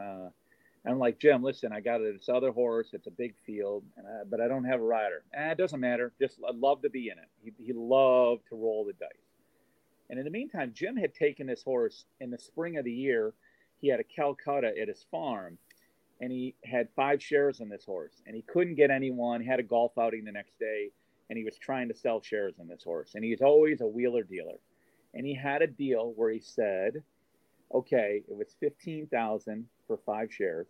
uh, 0.86 0.88
I'm 0.88 0.98
like, 0.98 1.18
Jim, 1.18 1.42
listen, 1.42 1.72
I 1.72 1.80
got 1.80 1.98
this 1.98 2.28
other 2.28 2.50
horse. 2.50 2.90
It's 2.92 3.06
a 3.06 3.12
big 3.12 3.34
field, 3.44 3.84
I, 3.98 4.24
but 4.28 4.40
I 4.40 4.48
don't 4.48 4.64
have 4.64 4.80
a 4.80 4.84
rider. 4.84 5.22
Eh, 5.34 5.50
it 5.52 5.58
doesn't 5.58 5.80
matter. 5.80 6.12
Just 6.20 6.38
I'd 6.48 6.56
love 6.56 6.82
to 6.82 6.90
be 6.90 7.10
in 7.10 7.18
it. 7.18 7.28
He, 7.42 7.52
he 7.66 7.72
loved 7.72 8.42
to 8.48 8.56
roll 8.56 8.84
the 8.84 8.92
dice. 8.94 9.10
And 10.10 10.18
in 10.18 10.24
the 10.24 10.30
meantime, 10.30 10.72
Jim 10.74 10.96
had 10.96 11.14
taken 11.14 11.46
this 11.46 11.62
horse 11.62 12.06
in 12.20 12.30
the 12.30 12.38
spring 12.38 12.78
of 12.78 12.84
the 12.84 12.92
year. 12.92 13.34
He 13.80 13.88
had 13.88 14.00
a 14.00 14.04
Calcutta 14.04 14.72
at 14.80 14.88
his 14.88 15.04
farm, 15.10 15.58
and 16.20 16.32
he 16.32 16.54
had 16.64 16.88
five 16.96 17.22
shares 17.22 17.60
in 17.60 17.68
this 17.68 17.84
horse, 17.84 18.22
and 18.26 18.34
he 18.34 18.42
couldn't 18.42 18.74
get 18.74 18.90
anyone. 18.90 19.40
He 19.40 19.46
had 19.46 19.60
a 19.60 19.64
golf 19.64 19.92
outing 19.98 20.24
the 20.24 20.32
next 20.32 20.58
day, 20.58 20.90
and 21.28 21.36
he 21.36 21.44
was 21.44 21.56
trying 21.58 21.88
to 21.88 21.94
sell 21.94 22.22
shares 22.22 22.54
in 22.58 22.66
this 22.66 22.82
horse. 22.82 23.12
And 23.14 23.22
he's 23.22 23.42
always 23.42 23.82
a 23.82 23.86
wheeler 23.86 24.22
dealer, 24.22 24.58
and 25.14 25.26
he 25.26 25.34
had 25.34 25.62
a 25.62 25.66
deal 25.66 26.12
where 26.16 26.30
he 26.30 26.40
said, 26.40 27.02
"Okay, 27.74 28.22
it 28.28 28.36
was 28.36 28.54
fifteen 28.60 29.06
thousand 29.06 29.66
for 29.86 29.98
five 29.98 30.32
shares." 30.32 30.66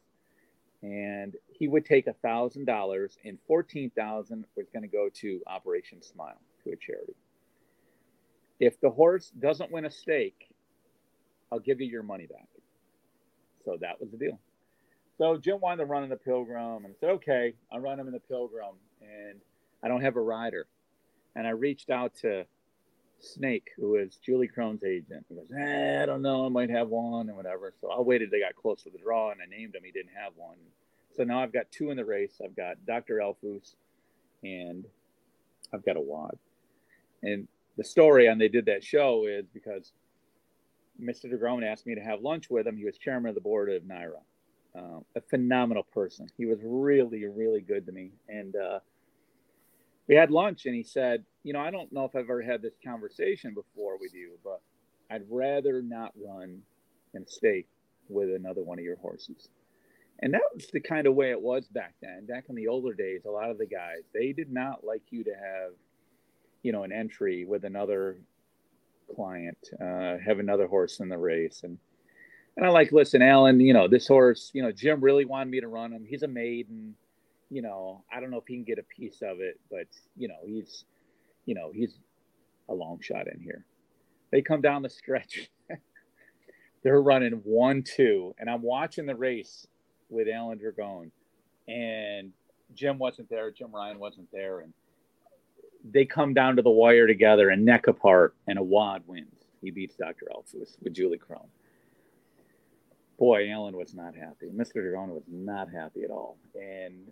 and 0.83 1.37
he 1.49 1.67
would 1.67 1.85
take 1.85 2.07
a 2.07 2.13
thousand 2.13 2.65
dollars 2.65 3.19
and 3.25 3.39
fourteen 3.47 3.91
thousand 3.91 4.45
was 4.57 4.67
going 4.73 4.83
to 4.83 4.89
go 4.89 5.09
to 5.13 5.43
Operation 5.47 6.03
Smile 6.03 6.41
to 6.65 6.71
a 6.71 6.77
charity. 6.77 7.15
If 8.61 8.81
the 8.81 8.91
horse 8.91 9.31
doesn't 9.39 9.73
win 9.73 9.85
a 9.85 9.91
stake, 9.91 10.49
I'll 11.51 11.59
give 11.59 11.81
you 11.81 11.87
your 11.87 12.03
money 12.03 12.27
back. 12.27 12.49
So 13.65 13.77
that 13.81 14.01
was 14.01 14.11
the 14.11 14.17
deal. 14.17 14.39
So 15.17 15.37
Jim 15.37 15.61
wanted 15.61 15.79
to 15.79 15.87
run 15.87 16.05
in 16.05 16.11
the 16.11 16.17
Pilgrim, 16.17 16.85
and 16.85 16.95
I 16.95 16.99
said, 17.01 17.11
"Okay, 17.11 17.55
I'll 17.73 17.81
run 17.81 17.99
him 17.99 18.07
in 18.07 18.13
the 18.13 18.21
Pilgrim." 18.21 18.77
And 19.01 19.41
I 19.83 19.89
don't 19.89 20.01
have 20.01 20.17
a 20.17 20.21
rider, 20.21 20.67
and 21.35 21.47
I 21.47 21.51
reached 21.51 21.91
out 21.91 22.15
to 22.17 22.47
Snake, 23.21 23.71
who 23.77 23.97
is 23.97 24.17
Julie 24.17 24.49
Krone's 24.49 24.85
agent. 24.85 25.27
He 25.29 25.35
goes, 25.35 25.51
eh, 25.57 26.03
I 26.03 26.07
don't 26.07 26.23
know, 26.23 26.47
I 26.47 26.49
might 26.49 26.71
have 26.71 26.89
one 26.89 27.29
and 27.29 27.37
whatever. 27.37 27.75
So 27.81 27.91
I 27.91 28.01
waited. 28.01 28.31
They 28.31 28.41
got 28.41 28.55
close 28.55 28.83
to 28.85 28.91
the 28.91 28.99
draw, 28.99 29.31
and 29.31 29.41
I 29.43 29.47
named 29.47 29.75
him. 29.75 29.83
He 29.85 29.91
didn't 29.91 30.13
have 30.17 30.33
one. 30.37 30.57
So 31.17 31.25
now 31.25 31.43
I've 31.43 31.53
got 31.53 31.71
two 31.71 31.91
in 31.91 31.97
the 31.97 32.05
race. 32.05 32.41
I've 32.43 32.57
got 32.57 32.85
Dr. 32.87 33.17
Elfus, 33.17 33.75
and 34.43 34.85
I've 35.73 35.85
got 35.85 35.97
Awad. 35.97 36.39
And 37.23 37.49
the 37.77 37.85
story 37.85 38.29
on 38.29 38.39
they 38.39 38.49
did 38.49 38.67
that 38.67 38.85
show 38.85 39.27
is 39.27 39.47
because 39.53 39.93
Mr. 41.01 41.27
Dragone 41.33 41.65
asked 41.65 41.87
me 41.87 41.95
to 41.95 42.01
have 42.01 42.21
lunch 42.21 42.51
with 42.51 42.67
him. 42.67 42.77
He 42.77 42.85
was 42.85 42.99
chairman 42.99 43.31
of 43.31 43.35
the 43.35 43.41
board 43.41 43.71
of 43.71 43.83
NYRA. 43.83 44.21
Uh, 44.77 45.01
a 45.17 45.21
phenomenal 45.21 45.83
person. 45.83 46.29
He 46.37 46.47
was 46.47 46.59
really, 46.63 47.25
really 47.27 47.61
good 47.61 47.87
to 47.87 47.93
me. 47.93 48.13
And 48.29 48.55
uh, 48.55 48.81
we 50.09 50.15
had 50.15 50.31
lunch 50.31 50.67
and 50.67 50.75
he 50.75 50.83
said, 50.83 51.25
You 51.45 51.53
know, 51.53 51.61
I 51.61 51.71
don't 51.71 51.93
know 51.93 52.05
if 52.05 52.17
I've 52.17 52.25
ever 52.25 52.43
had 52.43 52.63
this 52.63 52.77
conversation 52.85 53.55
before 53.55 53.99
with 53.99 54.15
you, 54.15 54.39
but 54.43 54.61
I'd 55.11 55.25
rather 55.31 55.83
not 55.83 56.13
run 56.17 56.63
in 57.15 57.23
a 57.23 57.27
state 57.27 57.67
with 58.09 58.35
another 58.35 58.63
one 58.63 58.79
of 58.79 58.85
your 58.85 58.97
horses. 58.97 59.49
And 60.21 60.35
that 60.35 60.43
was 60.53 60.67
the 60.73 60.81
kind 60.81 61.07
of 61.07 61.15
way 61.15 61.31
it 61.31 61.41
was 61.41 61.69
back 61.69 61.95
then. 62.03 62.27
Back 62.27 62.47
in 62.49 62.57
the 62.57 62.69
older 62.69 62.93
days, 62.93 63.25
a 63.25 63.31
lot 63.31 63.51
of 63.51 63.59
the 63.59 63.67
guys, 63.67 64.03
they 64.13 64.33
did 64.33 64.51
not 64.51 64.83
like 64.85 65.03
you 65.11 65.23
to 65.25 65.31
have, 65.31 65.73
you 66.63 66.73
know, 66.73 66.83
an 66.83 66.91
entry 66.93 67.45
with 67.45 67.65
another 67.65 68.19
client, 69.15 69.59
uh, 69.81 70.17
have 70.19 70.41
another 70.41 70.67
horse 70.67 71.01
in 71.01 71.09
the 71.09 71.19
race. 71.19 71.61
And 71.63 71.79
and 72.57 72.67
I 72.67 72.71
like, 72.71 72.91
listen, 72.91 73.23
Alan, 73.23 73.61
you 73.61 73.73
know, 73.73 73.87
this 73.87 74.09
horse, 74.09 74.51
you 74.53 74.63
know, 74.63 74.73
Jim 74.73 75.01
really 75.01 75.25
wanted 75.25 75.49
me 75.49 75.61
to 75.61 75.69
run 75.69 75.93
him. 75.93 76.05
He's 76.05 76.25
a 76.25 76.29
maiden 76.29 76.97
you 77.51 77.63
know, 77.63 78.05
I 78.13 78.21
don't 78.21 78.31
know 78.31 78.39
if 78.39 78.47
he 78.47 78.55
can 78.55 78.65
get 78.65 78.79
a 78.79 78.83
piece 78.83 79.23
of 79.23 79.41
it, 79.41 79.59
but 79.71 79.87
you 80.17 80.29
know, 80.29 80.39
he's, 80.45 80.85
you 81.47 81.55
know, 81.55 81.71
he's 81.73 81.99
a 82.69 82.75
long 82.75 83.01
shot 83.01 83.27
in 83.33 83.41
here. 83.41 83.65
They 84.31 84.43
come 84.43 84.61
down 84.61 84.83
the 84.83 84.91
stretch. 84.91 85.51
They're 86.83 87.01
running 87.01 87.41
one, 87.45 87.83
two, 87.83 88.35
and 88.39 88.49
I'm 88.49 88.63
watching 88.63 89.07
the 89.07 89.17
race 89.17 89.67
with 90.11 90.29
Alan 90.29 90.59
Dragone, 90.59 91.11
and 91.67 92.33
Jim 92.75 92.99
wasn't 92.99 93.29
there. 93.31 93.51
Jim 93.51 93.75
Ryan 93.75 93.99
wasn't 93.99 94.31
there, 94.31 94.61
and 94.61 94.73
they 95.91 96.05
come 96.05 96.35
down 96.35 96.57
to 96.57 96.63
the 96.63 96.71
wire 96.71 97.07
together 97.07 97.51
and 97.51 97.65
neck 97.65 97.87
apart, 97.87 98.35
and 98.47 98.59
Awad 98.59 99.03
wins. 99.07 99.33
He 99.61 99.71
beats 99.71 99.97
Dr. 99.97 100.27
Elfus 100.33 100.77
with 100.83 100.93
Julie 100.93 101.19
Krone. 101.19 101.49
Boy, 103.19 103.51
Alan 103.51 103.77
was 103.77 103.95
not 103.95 104.15
happy. 104.15 104.47
Mr. 104.55 104.77
Dragone 104.77 105.09
was 105.09 105.25
not 105.27 105.69
happy 105.73 106.05
at 106.05 106.11
all, 106.11 106.37
and 106.55 107.11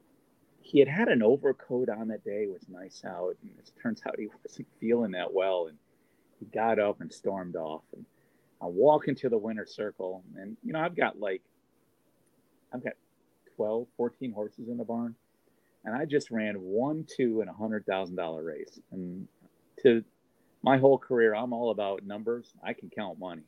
he 0.67 0.81
had 0.81 0.89
had 0.89 1.07
an 1.07 1.23
overcoat 1.23 1.89
on 1.89 2.09
that 2.09 2.25
day. 2.25 2.43
It 2.43 2.53
was 2.53 2.69
nice 2.69 3.03
out, 3.07 3.37
and 3.41 3.53
it 3.57 3.71
turns 3.81 4.03
out 4.05 4.19
he 4.19 4.27
wasn't 4.45 4.67
feeling 4.81 5.13
that 5.13 5.33
well. 5.33 5.69
And 5.69 5.79
he 6.41 6.47
got 6.47 6.81
up 6.81 7.01
and 7.01 7.13
stormed 7.13 7.55
off. 7.55 7.83
And 7.95 8.05
I 8.61 8.67
walk 8.67 9.07
into 9.07 9.29
the 9.29 9.39
winter 9.39 9.65
circle, 9.65 10.25
and 10.37 10.57
you 10.65 10.73
know 10.73 10.81
I've 10.81 10.97
got 10.97 11.21
like 11.21 11.43
I've 12.75 12.83
got 12.83 12.95
12, 13.55 13.87
14 13.97 14.33
horses 14.33 14.69
in 14.69 14.77
the 14.77 14.85
barn, 14.85 15.15
and 15.85 15.95
I 15.95 16.05
just 16.05 16.33
ran 16.33 16.57
one, 16.57 17.07
two, 17.17 17.43
and 17.43 17.49
a 17.49 17.53
hundred 17.53 17.87
thousand 17.87 18.17
dollar 18.17 18.43
race. 18.43 18.81
And 18.91 19.29
to 19.83 20.03
my 20.63 20.79
whole 20.79 20.99
career, 20.99 21.33
I'm 21.33 21.53
all 21.53 21.71
about 21.71 22.05
numbers. 22.05 22.53
I 22.65 22.73
can 22.73 22.91
count 22.91 23.21
money, 23.21 23.45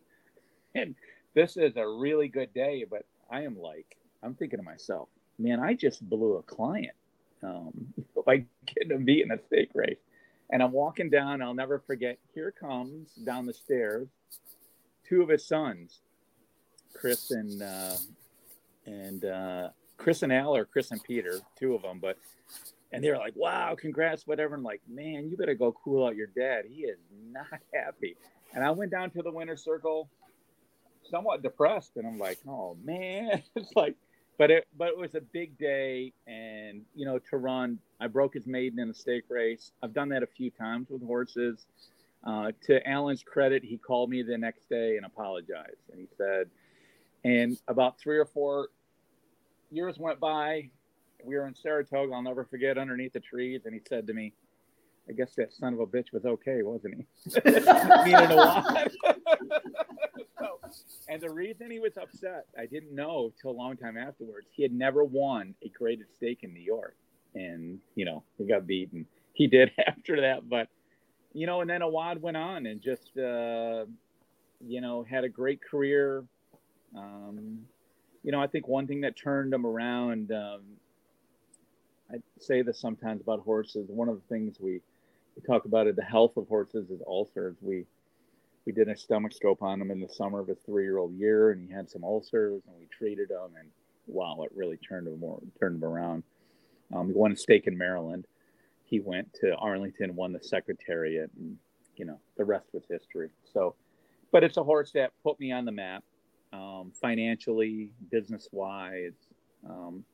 and 0.77 0.95
this 1.35 1.57
is 1.57 1.77
a 1.77 1.89
really 1.89 2.29
good 2.29 2.55
day. 2.55 2.87
But 2.89 3.07
I 3.29 3.43
am 3.43 3.59
like, 3.59 3.97
I'm 4.23 4.35
thinking 4.35 4.61
to 4.61 4.65
myself, 4.65 5.09
man, 5.37 5.59
I 5.59 5.75
just 5.75 6.09
blew 6.09 6.37
a 6.37 6.43
client 6.45 6.93
um, 7.43 7.73
by 8.27 8.45
getting 8.67 8.93
him 8.93 9.05
beat 9.05 9.25
in 9.25 9.31
a 9.31 9.39
stake 9.47 9.71
race. 9.75 9.99
And 10.51 10.63
I'm 10.63 10.73
walking 10.73 11.11
down, 11.11 11.43
I'll 11.43 11.55
never 11.55 11.79
forget, 11.79 12.19
here 12.35 12.53
comes 12.59 13.13
down 13.25 13.47
the 13.47 13.53
stairs 13.53 14.09
two 15.09 15.23
of 15.23 15.29
his 15.29 15.47
sons, 15.47 16.01
Chris 16.93 17.31
and 17.31 17.63
uh, 17.63 17.97
and 18.87 19.25
uh, 19.25 19.69
Chris 19.97 20.23
and 20.23 20.33
Al 20.33 20.55
or 20.55 20.65
Chris 20.65 20.91
and 20.91 21.03
Peter, 21.03 21.41
two 21.59 21.75
of 21.75 21.83
them, 21.83 21.99
but 21.99 22.19
and 22.93 23.03
they 23.03 23.11
were 23.11 23.17
like, 23.17 23.35
"Wow, 23.37 23.77
congrats, 23.79 24.27
whatever." 24.27 24.55
And 24.55 24.65
like, 24.65 24.83
man, 24.89 25.29
you 25.31 25.37
better 25.37 25.55
go 25.55 25.73
cool 25.73 26.07
out 26.07 26.17
your 26.17 26.29
dad. 26.29 26.65
He 26.69 26.83
is 26.83 26.99
not 27.33 27.47
happy. 27.75 28.17
And 28.55 28.65
I 28.65 28.71
went 28.71 28.91
down 28.91 29.11
to 29.11 29.23
the 29.23 29.31
winner 29.31 29.57
circle, 29.57 30.09
somewhat 31.11 31.43
depressed, 31.43 31.93
and 31.97 32.07
I'm 32.07 32.19
like, 32.19 32.39
"Oh 32.47 32.77
man," 32.83 33.43
it's 33.57 33.73
like 33.75 33.97
but 34.39 34.51
it 34.51 34.69
but 34.79 34.89
it 34.89 34.97
was 34.97 35.15
a 35.15 35.21
big 35.21 35.59
day 35.59 36.13
and 36.27 36.83
you 36.95 37.05
know 37.05 37.19
to 37.19 37.37
run 37.37 37.79
i 38.01 38.07
broke 38.07 38.33
his 38.33 38.47
maiden 38.47 38.79
in 38.79 38.89
a 38.89 38.95
stake 38.95 39.25
race. 39.29 39.73
I've 39.83 39.93
done 39.93 40.09
that 40.11 40.23
a 40.23 40.27
few 40.27 40.51
times 40.51 40.89
with 40.89 41.05
horses. 41.05 41.67
Uh, 42.25 42.51
to 42.67 42.87
alan's 42.89 43.23
credit 43.23 43.63
he 43.63 43.79
called 43.79 44.11
me 44.11 44.23
the 44.23 44.37
next 44.37 44.69
day 44.69 44.97
and 44.97 45.07
apologized 45.07 45.89
and 45.93 46.01
he 46.01 46.09
said 46.17 46.49
and 47.25 47.57
about 47.69 47.97
three 47.97 48.19
or 48.19 48.25
four 48.25 48.69
years 49.71 49.99
went 49.99 50.19
by 50.19 50.69
we 51.25 51.37
were 51.37 51.47
in 51.47 51.55
saratoga 51.55 52.13
i'll 52.13 52.21
never 52.21 52.45
forget 52.45 52.77
underneath 52.77 53.13
the 53.13 53.21
trees 53.21 53.63
and 53.67 53.75
he 53.75 53.81
said 53.89 54.05
to 54.05 54.13
me 54.13 54.33
i 55.09 55.13
guess 55.13 55.35
that 55.37 55.53
son 55.53 55.75
of 55.75 55.81
a 55.81 55.87
bitch 55.87 56.13
was 56.13 56.25
okay 56.25 56.63
wasn't 56.63 56.95
he 56.95 58.13
lot 58.13 58.91
and 61.09 61.21
the 61.21 61.31
reason 61.31 61.71
he 61.71 61.79
was 61.79 61.97
upset, 61.97 62.47
I 62.59 62.67
didn't 62.67 62.95
know 62.95 63.33
till 63.41 63.51
a 63.51 63.53
long 63.53 63.77
time 63.77 63.97
afterwards. 63.97 64.49
He 64.51 64.63
had 64.63 64.73
never 64.73 65.05
won 65.05 65.55
a 65.63 65.69
graded 65.69 66.07
stake 66.15 66.41
in 66.43 66.53
New 66.53 66.61
York, 66.61 66.97
and 67.35 67.79
you 67.95 68.05
know 68.05 68.23
he 68.37 68.45
got 68.45 68.67
beaten. 68.67 69.07
He 69.33 69.47
did 69.47 69.71
after 69.87 70.21
that, 70.21 70.49
but 70.49 70.69
you 71.33 71.47
know, 71.47 71.61
and 71.61 71.71
then 71.71 71.83
Awad 71.83 72.21
went 72.21 72.37
on 72.37 72.67
and 72.67 72.81
just 72.81 73.17
uh, 73.17 73.85
you 74.67 74.81
know 74.81 75.05
had 75.09 75.25
a 75.25 75.29
great 75.29 75.61
career. 75.63 76.25
Um, 76.97 77.61
you 78.23 78.33
know, 78.33 78.43
I 78.43 78.47
think 78.47 78.69
one 78.69 78.87
thing 78.87 79.03
that 79.03 79.17
turned 79.17 79.55
him 79.55 79.67
around. 79.67 80.33
Um, 80.33 80.63
I 82.11 82.17
say 82.41 82.63
this 82.63 82.81
sometimes 82.81 83.21
about 83.21 83.41
horses. 83.41 83.91
One 83.91 84.09
of 84.09 84.15
the 84.15 84.35
things 84.35 84.57
we, 84.59 84.81
we 85.39 85.47
talk 85.47 85.65
about 85.65 85.87
it, 85.87 85.95
the 85.97 86.03
health 86.03 86.37
of 86.37 86.49
horses 86.49 86.91
is 86.91 87.01
ulcers. 87.07 87.57
We 87.61 87.85
we 88.67 88.73
did 88.73 88.89
a 88.89 88.97
stomach 88.97 89.33
scope 89.33 89.63
on 89.63 89.81
him 89.81 89.91
in 89.91 90.01
the 90.01 90.09
summer 90.09 90.41
of 90.41 90.49
his 90.49 90.59
three-year-old 90.67 91.15
year, 91.15 91.53
and 91.53 91.67
he 91.67 91.73
had 91.73 91.89
some 91.89 92.05
ulcers, 92.05 92.61
and 92.67 92.77
we 92.79 92.87
treated 92.87 93.31
him, 93.31 93.57
and 93.59 93.71
wow, 94.07 94.43
it 94.43 94.51
really 94.55 94.77
turned 94.77 95.07
him 95.07 95.19
more, 95.19 95.41
turned 95.59 95.77
him 95.77 95.85
around. 95.85 96.23
Um, 96.95 97.07
he 97.07 97.15
won 97.15 97.33
a 97.33 97.37
stake 97.37 97.67
in 97.67 97.79
Maryland. 97.79 98.27
He 98.85 99.01
went 99.01 99.33
to 99.41 99.55
Arlington, 99.55 100.15
won 100.17 100.33
the 100.33 100.43
Secretariat, 100.43 101.31
and 101.39 101.57
you 101.97 102.05
know 102.05 102.19
the 102.37 102.45
rest 102.45 102.67
was 102.73 102.83
history. 102.91 103.31
So, 103.53 103.75
but 104.33 104.45
it's 104.45 104.57
a 104.57 104.65
horse 104.65 104.91
that 104.93 105.13
put 105.23 105.39
me 105.41 105.53
on 105.53 105.65
the 105.65 105.73
map, 105.73 106.05
um, 106.53 106.93
financially, 107.01 107.91
business-wise. 108.11 109.15
Um, 109.69 110.05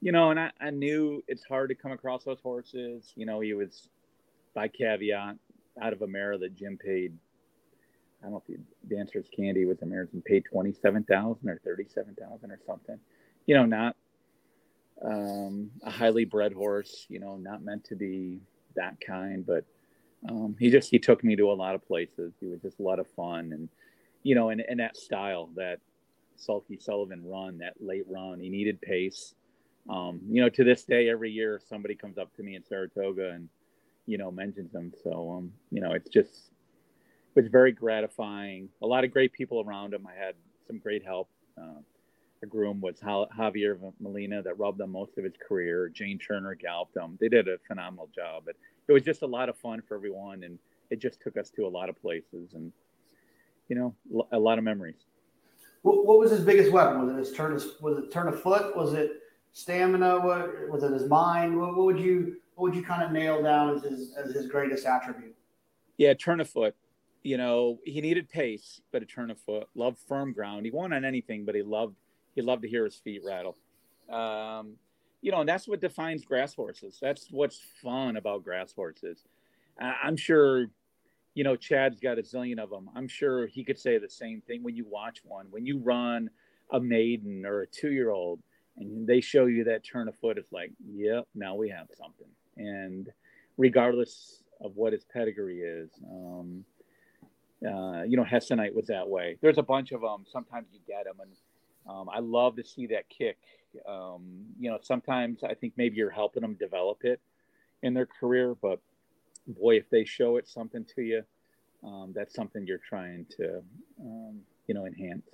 you 0.00 0.10
know, 0.10 0.30
and 0.30 0.40
I, 0.40 0.50
I 0.60 0.70
knew 0.70 1.22
it's 1.28 1.44
hard 1.44 1.68
to 1.68 1.76
come 1.76 1.92
across 1.92 2.24
those 2.24 2.40
horses. 2.40 3.12
You 3.14 3.24
know, 3.24 3.40
he 3.40 3.54
was 3.54 3.88
by 4.54 4.68
Caveat 4.68 5.36
out 5.80 5.92
of 5.92 6.02
a 6.02 6.06
mare 6.06 6.38
that 6.38 6.56
Jim 6.56 6.78
paid 6.78 7.16
I 8.22 8.26
don't 8.26 8.32
know 8.32 8.42
if 8.46 8.56
the 8.56 8.94
Dancer's 8.94 9.26
Candy 9.34 9.64
was 9.64 9.82
American 9.82 10.22
paid 10.22 10.44
twenty 10.44 10.72
seven 10.72 11.02
thousand 11.02 11.48
or 11.48 11.60
thirty 11.64 11.86
seven 11.92 12.14
thousand 12.14 12.52
or 12.52 12.60
something. 12.64 12.98
You 13.46 13.56
know, 13.56 13.66
not 13.66 13.96
um, 15.04 15.70
a 15.82 15.90
highly 15.90 16.24
bred 16.24 16.52
horse. 16.52 17.06
You 17.08 17.18
know, 17.18 17.36
not 17.36 17.64
meant 17.64 17.84
to 17.86 17.96
be 17.96 18.40
that 18.76 19.00
kind, 19.04 19.44
but 19.44 19.64
um, 20.28 20.54
he 20.58 20.70
just 20.70 20.90
he 20.90 21.00
took 21.00 21.24
me 21.24 21.34
to 21.34 21.50
a 21.50 21.52
lot 21.52 21.74
of 21.74 21.84
places. 21.84 22.32
He 22.38 22.46
was 22.46 22.60
just 22.60 22.78
a 22.78 22.82
lot 22.82 23.00
of 23.00 23.08
fun, 23.08 23.52
and 23.52 23.68
you 24.22 24.36
know, 24.36 24.50
and, 24.50 24.60
and 24.68 24.78
that 24.78 24.96
style, 24.96 25.50
that 25.56 25.80
Silky 26.36 26.78
Sullivan 26.78 27.24
run, 27.26 27.58
that 27.58 27.74
late 27.80 28.04
run, 28.08 28.38
he 28.38 28.48
needed 28.48 28.80
pace. 28.80 29.34
Um, 29.90 30.20
you 30.28 30.40
know, 30.40 30.48
to 30.48 30.62
this 30.62 30.84
day, 30.84 31.08
every 31.08 31.32
year 31.32 31.60
somebody 31.68 31.96
comes 31.96 32.18
up 32.18 32.32
to 32.36 32.42
me 32.44 32.54
in 32.54 32.64
Saratoga 32.64 33.30
and 33.30 33.48
you 34.06 34.18
know 34.18 34.30
mentions 34.30 34.74
him. 34.74 34.92
So 35.02 35.32
um, 35.38 35.52
you 35.70 35.80
know, 35.80 35.92
it's 35.92 36.08
just 36.08 36.50
it 37.34 37.42
was 37.42 37.50
very 37.50 37.72
gratifying. 37.72 38.68
A 38.82 38.86
lot 38.86 39.04
of 39.04 39.12
great 39.12 39.32
people 39.32 39.62
around 39.66 39.94
him. 39.94 40.06
I 40.06 40.18
had 40.18 40.34
some 40.66 40.78
great 40.78 41.04
help. 41.04 41.28
Uh, 41.58 41.80
the 42.40 42.46
groom 42.46 42.80
was 42.80 42.96
Javier 43.00 43.78
Molina 44.00 44.42
that 44.42 44.58
rubbed 44.58 44.80
him 44.80 44.90
most 44.90 45.16
of 45.16 45.24
his 45.24 45.34
career. 45.48 45.88
Jane 45.88 46.18
Turner 46.18 46.56
galloped 46.56 46.96
him. 46.96 47.16
They 47.20 47.28
did 47.28 47.46
a 47.48 47.56
phenomenal 47.68 48.10
job. 48.12 48.42
But 48.46 48.56
it 48.88 48.92
was 48.92 49.04
just 49.04 49.22
a 49.22 49.26
lot 49.26 49.48
of 49.48 49.56
fun 49.58 49.80
for 49.86 49.96
everyone, 49.96 50.42
and 50.42 50.58
it 50.90 51.00
just 51.00 51.20
took 51.20 51.36
us 51.36 51.50
to 51.50 51.66
a 51.66 51.68
lot 51.68 51.88
of 51.88 52.00
places 52.02 52.54
and 52.54 52.72
you 53.68 53.76
know 53.76 53.94
a 54.32 54.38
lot 54.38 54.58
of 54.58 54.64
memories. 54.64 55.06
What, 55.82 56.04
what 56.04 56.18
was 56.18 56.30
his 56.30 56.40
biggest 56.40 56.70
weapon? 56.70 57.06
Was 57.06 57.14
it 57.14 57.18
his 57.18 57.32
turn? 57.32 57.52
Of, 57.52 57.64
was 57.80 57.98
it 57.98 58.10
turn 58.10 58.28
of 58.28 58.40
foot? 58.42 58.76
Was 58.76 58.92
it 58.92 59.21
stamina? 59.52 60.20
What 60.20 60.68
was 60.68 60.82
it? 60.82 60.92
His 60.92 61.08
mind? 61.08 61.58
What, 61.58 61.76
what 61.76 61.86
would 61.86 62.00
you 62.00 62.36
what 62.54 62.70
would 62.70 62.74
you 62.74 62.82
kind 62.82 63.02
of 63.02 63.12
nail 63.12 63.42
down 63.42 63.76
as 63.76 63.82
his 63.82 64.14
as 64.16 64.32
his 64.34 64.46
greatest 64.46 64.86
attribute? 64.86 65.34
Yeah, 65.96 66.14
turn 66.14 66.40
of 66.40 66.48
foot. 66.48 66.74
You 67.22 67.36
know, 67.36 67.78
he 67.84 68.00
needed 68.00 68.28
pace, 68.28 68.80
but 68.90 69.02
a 69.02 69.06
turn 69.06 69.30
of 69.30 69.38
foot. 69.38 69.68
Loved 69.74 69.98
firm 70.08 70.32
ground. 70.32 70.64
He 70.64 70.72
won 70.72 70.92
on 70.92 71.04
anything, 71.04 71.44
but 71.44 71.54
he 71.54 71.62
loved 71.62 71.96
he 72.34 72.42
loved 72.42 72.62
to 72.62 72.68
hear 72.68 72.84
his 72.84 72.96
feet 72.96 73.22
rattle. 73.24 73.56
Um, 74.10 74.74
you 75.20 75.30
know, 75.30 75.40
and 75.40 75.48
that's 75.48 75.68
what 75.68 75.80
defines 75.80 76.24
grass 76.24 76.54
horses. 76.54 76.98
That's 77.00 77.28
what's 77.30 77.60
fun 77.82 78.16
about 78.16 78.42
grass 78.42 78.72
horses. 78.72 79.24
I'm 79.80 80.16
sure, 80.16 80.66
you 81.34 81.44
know, 81.44 81.56
Chad's 81.56 82.00
got 82.00 82.18
a 82.18 82.22
zillion 82.22 82.58
of 82.58 82.70
them. 82.70 82.90
I'm 82.94 83.08
sure 83.08 83.46
he 83.46 83.64
could 83.64 83.78
say 83.78 83.98
the 83.98 84.08
same 84.08 84.42
thing 84.42 84.62
when 84.62 84.76
you 84.76 84.84
watch 84.84 85.20
one. 85.24 85.46
When 85.50 85.64
you 85.64 85.78
run 85.78 86.28
a 86.72 86.80
maiden 86.80 87.46
or 87.46 87.62
a 87.62 87.66
two 87.66 87.92
year 87.92 88.10
old 88.10 88.40
and 88.76 89.06
they 89.06 89.20
show 89.20 89.46
you 89.46 89.64
that 89.64 89.84
turn 89.84 90.08
of 90.08 90.16
foot, 90.16 90.38
it's 90.38 90.52
like, 90.52 90.72
yep, 90.94 91.26
now 91.34 91.54
we 91.54 91.68
have 91.68 91.88
something. 91.96 92.28
And 92.56 93.10
regardless 93.58 94.42
of 94.60 94.76
what 94.76 94.92
his 94.92 95.04
pedigree 95.04 95.60
is, 95.60 95.90
um, 96.10 96.64
uh, 97.66 98.02
you 98.02 98.16
know, 98.16 98.24
Hessonite 98.24 98.74
was 98.74 98.86
that 98.86 99.08
way. 99.08 99.36
There's 99.40 99.58
a 99.58 99.62
bunch 99.62 99.92
of 99.92 100.00
them. 100.00 100.24
Sometimes 100.30 100.66
you 100.72 100.80
get 100.86 101.04
them, 101.04 101.20
and 101.20 101.30
um, 101.88 102.08
I 102.08 102.18
love 102.18 102.56
to 102.56 102.64
see 102.64 102.86
that 102.88 103.08
kick. 103.08 103.38
Um, 103.88 104.44
you 104.58 104.70
know, 104.70 104.78
sometimes 104.82 105.44
I 105.44 105.54
think 105.54 105.74
maybe 105.76 105.96
you're 105.96 106.10
helping 106.10 106.42
them 106.42 106.54
develop 106.54 107.04
it 107.04 107.20
in 107.82 107.94
their 107.94 108.06
career, 108.06 108.54
but 108.60 108.80
boy, 109.46 109.76
if 109.76 109.88
they 109.90 110.04
show 110.04 110.36
it 110.36 110.48
something 110.48 110.84
to 110.96 111.02
you, 111.02 111.22
um, 111.84 112.12
that's 112.14 112.34
something 112.34 112.66
you're 112.66 112.78
trying 112.78 113.26
to, 113.36 113.62
um, 114.00 114.40
you 114.66 114.74
know, 114.74 114.86
enhance. 114.86 115.26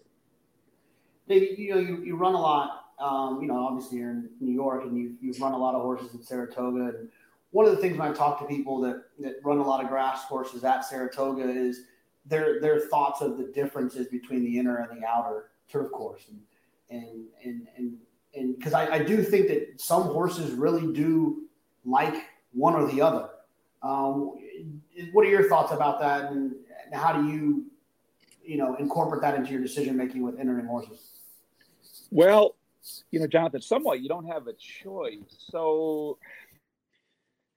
David, 1.28 1.58
you 1.58 1.74
know, 1.74 1.80
you, 1.80 2.02
you 2.02 2.16
run 2.16 2.34
a 2.34 2.40
lot. 2.40 2.86
Um, 2.98 3.40
you 3.40 3.48
know, 3.48 3.56
obviously 3.56 3.98
you're 3.98 4.10
in 4.10 4.28
New 4.40 4.52
York 4.52 4.82
and 4.84 4.96
you 4.96 5.14
you've 5.20 5.40
run 5.40 5.52
a 5.52 5.58
lot 5.58 5.74
of 5.74 5.82
horses 5.82 6.14
in 6.14 6.22
Saratoga. 6.22 6.96
And 6.96 7.08
one 7.50 7.64
of 7.64 7.70
the 7.70 7.78
things 7.78 7.96
when 7.96 8.10
I 8.10 8.12
talk 8.12 8.40
to 8.40 8.46
people 8.46 8.80
that, 8.80 9.04
that 9.20 9.36
run 9.44 9.58
a 9.58 9.62
lot 9.62 9.82
of 9.82 9.88
grass 9.88 10.24
horses 10.24 10.64
at 10.64 10.84
Saratoga 10.84 11.48
is 11.48 11.82
their 12.26 12.60
their 12.60 12.80
thoughts 12.80 13.20
of 13.20 13.38
the 13.38 13.44
differences 13.44 14.08
between 14.08 14.44
the 14.44 14.58
inner 14.58 14.78
and 14.78 15.00
the 15.00 15.06
outer 15.06 15.50
turf 15.70 15.90
course. 15.92 16.24
And 16.28 16.40
and 16.90 17.26
and 17.44 17.68
and 17.76 17.96
and 18.34 18.56
because 18.56 18.74
I, 18.74 18.94
I 18.94 18.98
do 19.02 19.22
think 19.22 19.48
that 19.48 19.80
some 19.80 20.02
horses 20.02 20.52
really 20.52 20.92
do 20.92 21.44
like 21.84 22.14
one 22.52 22.74
or 22.74 22.90
the 22.90 23.00
other. 23.00 23.28
Um, 23.82 24.34
what 25.12 25.24
are 25.24 25.30
your 25.30 25.48
thoughts 25.48 25.72
about 25.72 26.00
that, 26.00 26.32
and 26.32 26.54
how 26.92 27.12
do 27.12 27.28
you, 27.28 27.66
you 28.42 28.56
know, 28.56 28.74
incorporate 28.76 29.22
that 29.22 29.36
into 29.36 29.52
your 29.52 29.60
decision 29.60 29.96
making 29.96 30.22
with 30.22 30.38
entering 30.40 30.66
horses? 30.66 31.17
Well, 32.10 32.56
you 33.10 33.20
know, 33.20 33.26
Jonathan, 33.26 33.60
somewhat 33.60 34.00
you 34.00 34.08
don't 34.08 34.26
have 34.26 34.46
a 34.46 34.54
choice. 34.54 35.44
So 35.50 36.18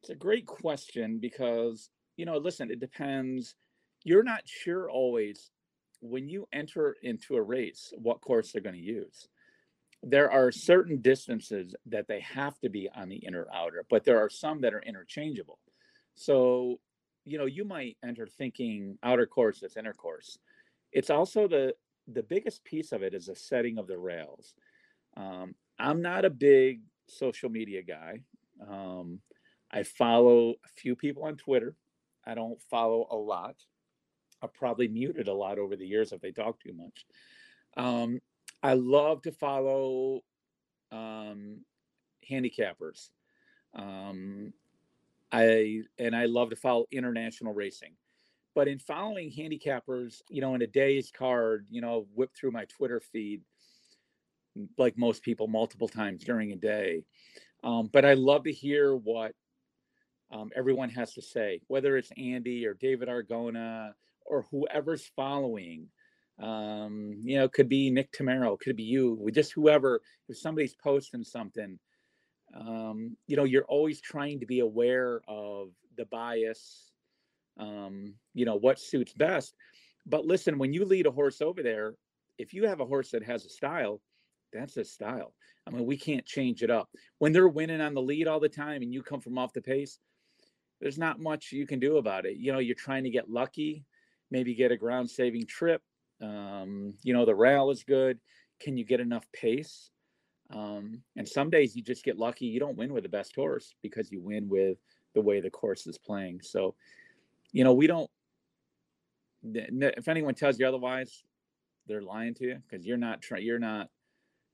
it's 0.02 0.10
a 0.10 0.16
great 0.16 0.46
question 0.46 1.20
because 1.20 1.90
you 2.18 2.26
know, 2.26 2.38
listen, 2.38 2.70
it 2.70 2.80
depends. 2.80 3.56
You're 4.04 4.24
not 4.24 4.42
sure 4.46 4.90
always 4.90 5.50
when 6.02 6.28
you 6.28 6.48
enter 6.52 6.98
into 7.04 7.36
a 7.36 7.42
race 7.42 7.94
what 7.98 8.22
course 8.22 8.52
they're 8.52 8.62
going 8.62 8.76
to 8.76 8.82
use 8.82 9.28
there 10.04 10.32
are 10.32 10.52
certain 10.52 11.00
distances 11.00 11.76
that 11.86 12.08
they 12.08 12.20
have 12.22 12.60
to 12.60 12.70
be 12.70 12.90
on 12.96 13.08
the 13.08 13.18
inner 13.18 13.48
outer 13.54 13.86
but 13.90 14.04
there 14.04 14.20
are 14.20 14.30
some 14.30 14.62
that 14.62 14.74
are 14.74 14.82
interchangeable 14.82 15.60
so 16.16 16.80
you 17.24 17.38
know 17.38 17.46
you 17.46 17.64
might 17.64 17.98
enter 18.04 18.26
thinking 18.26 18.98
outer 19.04 19.28
course 19.28 19.62
is 19.62 19.78
inner 19.78 19.94
course 19.94 20.40
it's 20.92 21.12
also 21.12 21.48
the 21.48 21.74
the 22.14 22.24
biggest 22.24 22.64
piece 22.64 22.92
of 22.92 23.04
it 23.04 23.14
is 23.14 23.28
the 23.28 23.36
setting 23.36 23.78
of 23.78 23.88
the 23.88 23.98
rails 23.98 24.54
um, 25.18 25.56
i'm 25.80 26.02
not 26.02 26.26
a 26.26 26.30
big 26.30 26.82
social 27.08 27.50
media 27.50 27.82
guy 27.82 28.20
um, 28.68 29.20
i 29.72 29.84
follow 29.84 30.52
a 30.52 30.70
few 30.78 30.96
people 30.96 31.24
on 31.24 31.36
twitter 31.36 31.76
i 32.26 32.34
don't 32.34 32.62
follow 32.70 33.08
a 33.12 33.16
lot 33.16 33.56
I've 34.42 34.54
probably 34.54 34.88
muted 34.88 35.28
a 35.28 35.34
lot 35.34 35.60
over 35.60 35.76
the 35.76 35.86
years 35.86 36.12
if 36.12 36.22
they 36.22 36.32
talk 36.32 36.60
too 36.60 36.74
much. 36.74 37.06
Um, 37.78 38.20
I 38.64 38.74
love 38.74 39.22
to 39.24 39.32
follow 39.32 40.22
um, 40.92 41.60
handicappers. 42.30 43.10
Um, 43.74 44.54
I 45.32 45.84
and 45.98 46.16
I 46.16 46.26
love 46.26 46.50
to 46.50 46.56
follow 46.56 46.86
international 46.92 47.54
racing. 47.54 47.94
But 48.54 48.68
in 48.68 48.80
following 48.80 49.32
handicappers, 49.32 50.22
you 50.30 50.42
know, 50.42 50.56
in 50.56 50.62
a 50.62 50.68
day's 50.68 51.12
card, 51.12 51.66
you 51.70 51.82
know, 51.82 52.08
whip 52.14 52.32
through 52.36 52.52
my 52.52 52.66
Twitter 52.66 53.00
feed 53.00 53.42
like 54.78 54.98
most 54.98 55.24
people 55.24 55.48
multiple 55.48 55.88
times 55.88 56.24
during 56.24 56.52
a 56.52 56.58
day. 56.58 57.04
Um, 57.64 57.90
but 57.92 58.06
I 58.06 58.16
love 58.16 58.44
to 58.44 58.52
hear 58.52 58.96
what 58.96 59.34
um, 60.32 60.50
everyone 60.56 60.90
has 60.90 61.14
to 61.14 61.22
say, 61.22 61.62
whether 61.68 61.98
it's 61.98 62.12
Andy 62.18 62.66
or 62.66 62.74
David 62.74 63.10
Aragona 63.10 63.92
or 64.26 64.46
whoever's 64.52 65.10
following. 65.16 65.88
Um, 66.42 67.20
you 67.22 67.38
know, 67.38 67.48
could 67.48 67.70
be 67.70 67.92
Nick 67.92 68.12
Tammaro, 68.12 68.60
could 68.60 68.76
be 68.76 68.84
you, 68.84 69.30
just 69.32 69.52
whoever. 69.54 70.02
If 70.28 70.40
somebody's 70.40 70.76
posting 70.76 71.24
something, 71.24 71.78
um, 72.56 73.16
you 73.28 73.36
know, 73.36 73.44
you're 73.44 73.66
always 73.66 74.02
trying 74.02 74.40
to 74.40 74.46
be 74.46 74.60
aware 74.60 75.22
of 75.28 75.70
the 75.98 76.06
bias. 76.06 76.91
Um, 77.58 78.16
you 78.34 78.46
know 78.46 78.56
what 78.56 78.80
suits 78.80 79.14
best. 79.14 79.54
But 80.06 80.26
listen, 80.26 80.58
when 80.58 80.74
you 80.74 80.86
lead 80.86 81.06
a 81.06 81.12
horse 81.12 81.42
over 81.42 81.62
there, 81.62 81.96
if 82.38 82.54
you 82.54 82.68
have 82.68 82.80
a 82.80 82.86
horse 82.86 83.12
that 83.12 83.24
has 83.24 83.46
a 83.46 83.50
style, 83.50 84.02
that's 84.52 84.78
a 84.78 84.84
style. 84.84 85.34
I 85.68 85.70
mean, 85.70 85.86
we 85.86 85.98
can't 85.98 86.26
change 86.26 86.64
it 86.64 86.72
up. 86.72 86.90
When 87.20 87.32
they're 87.32 87.48
winning 87.48 87.82
on 87.82 87.94
the 87.94 88.02
lead 88.02 88.28
all 88.28 88.40
the 88.40 88.50
time 88.50 88.82
and 88.82 88.92
you 88.92 89.04
come 89.04 89.22
from 89.22 89.38
off 89.38 89.54
the 89.54 89.62
pace, 89.62 90.00
there's 90.80 90.98
not 90.98 91.20
much 91.20 91.52
you 91.52 91.68
can 91.68 91.80
do 91.80 91.98
about 91.98 92.26
it. 92.26 92.38
You 92.38 92.52
know, 92.52 92.60
you're 92.60 92.74
trying 92.74 93.04
to 93.04 93.12
get 93.12 93.30
lucky 93.30 93.86
maybe 94.32 94.56
get 94.56 94.72
a 94.72 94.78
ground 94.78 95.10
saving 95.10 95.46
trip. 95.46 95.82
Um, 96.22 96.94
you 97.04 97.14
know, 97.14 97.26
the 97.26 97.36
rail 97.36 97.70
is 97.70 97.84
good. 97.84 98.18
Can 98.60 98.78
you 98.78 98.86
get 98.86 99.00
enough 99.00 99.26
pace? 99.34 99.92
Um, 100.52 101.02
and 101.18 101.28
some 101.28 101.50
days 101.50 101.76
you 101.76 101.84
just 101.84 102.04
get 102.04 102.18
lucky. 102.18 102.46
You 102.46 102.60
don't 102.60 102.78
win 102.78 102.94
with 102.94 103.04
the 103.04 103.10
best 103.10 103.36
horse 103.36 103.76
because 103.84 104.12
you 104.12 104.22
win 104.22 104.50
with 104.50 104.78
the 105.14 105.22
way 105.22 105.42
the 105.42 105.50
course 105.50 105.86
is 105.86 105.98
playing. 105.98 106.42
So, 106.42 106.76
you 107.52 107.64
know, 107.64 107.74
we 107.74 107.88
don't. 107.88 108.10
If 109.44 110.08
anyone 110.08 110.36
tells 110.36 110.60
you 110.60 110.68
otherwise, 110.68 111.24
they're 111.88 112.02
lying 112.02 112.34
to 112.36 112.46
you 112.46 112.62
because 112.70 112.86
you're 112.86 112.98
not 112.98 113.22
trying. 113.22 113.44
You're 113.44 113.60
not 113.60 113.90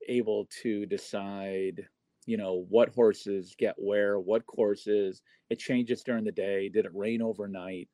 able 0.08 0.48
to 0.64 0.86
decide. 0.86 1.88
You 2.26 2.36
know 2.36 2.66
what 2.70 2.89
horses 2.89 3.56
get 3.58 3.76
where, 3.78 4.20
what 4.20 4.45
courses. 4.45 5.22
It 5.50 5.60
changes 5.60 6.04
during 6.04 6.26
the 6.26 6.32
day. 6.32 6.68
Did 6.68 6.86
it 6.86 6.91
rain 6.93 7.22
overnight? 7.22 7.88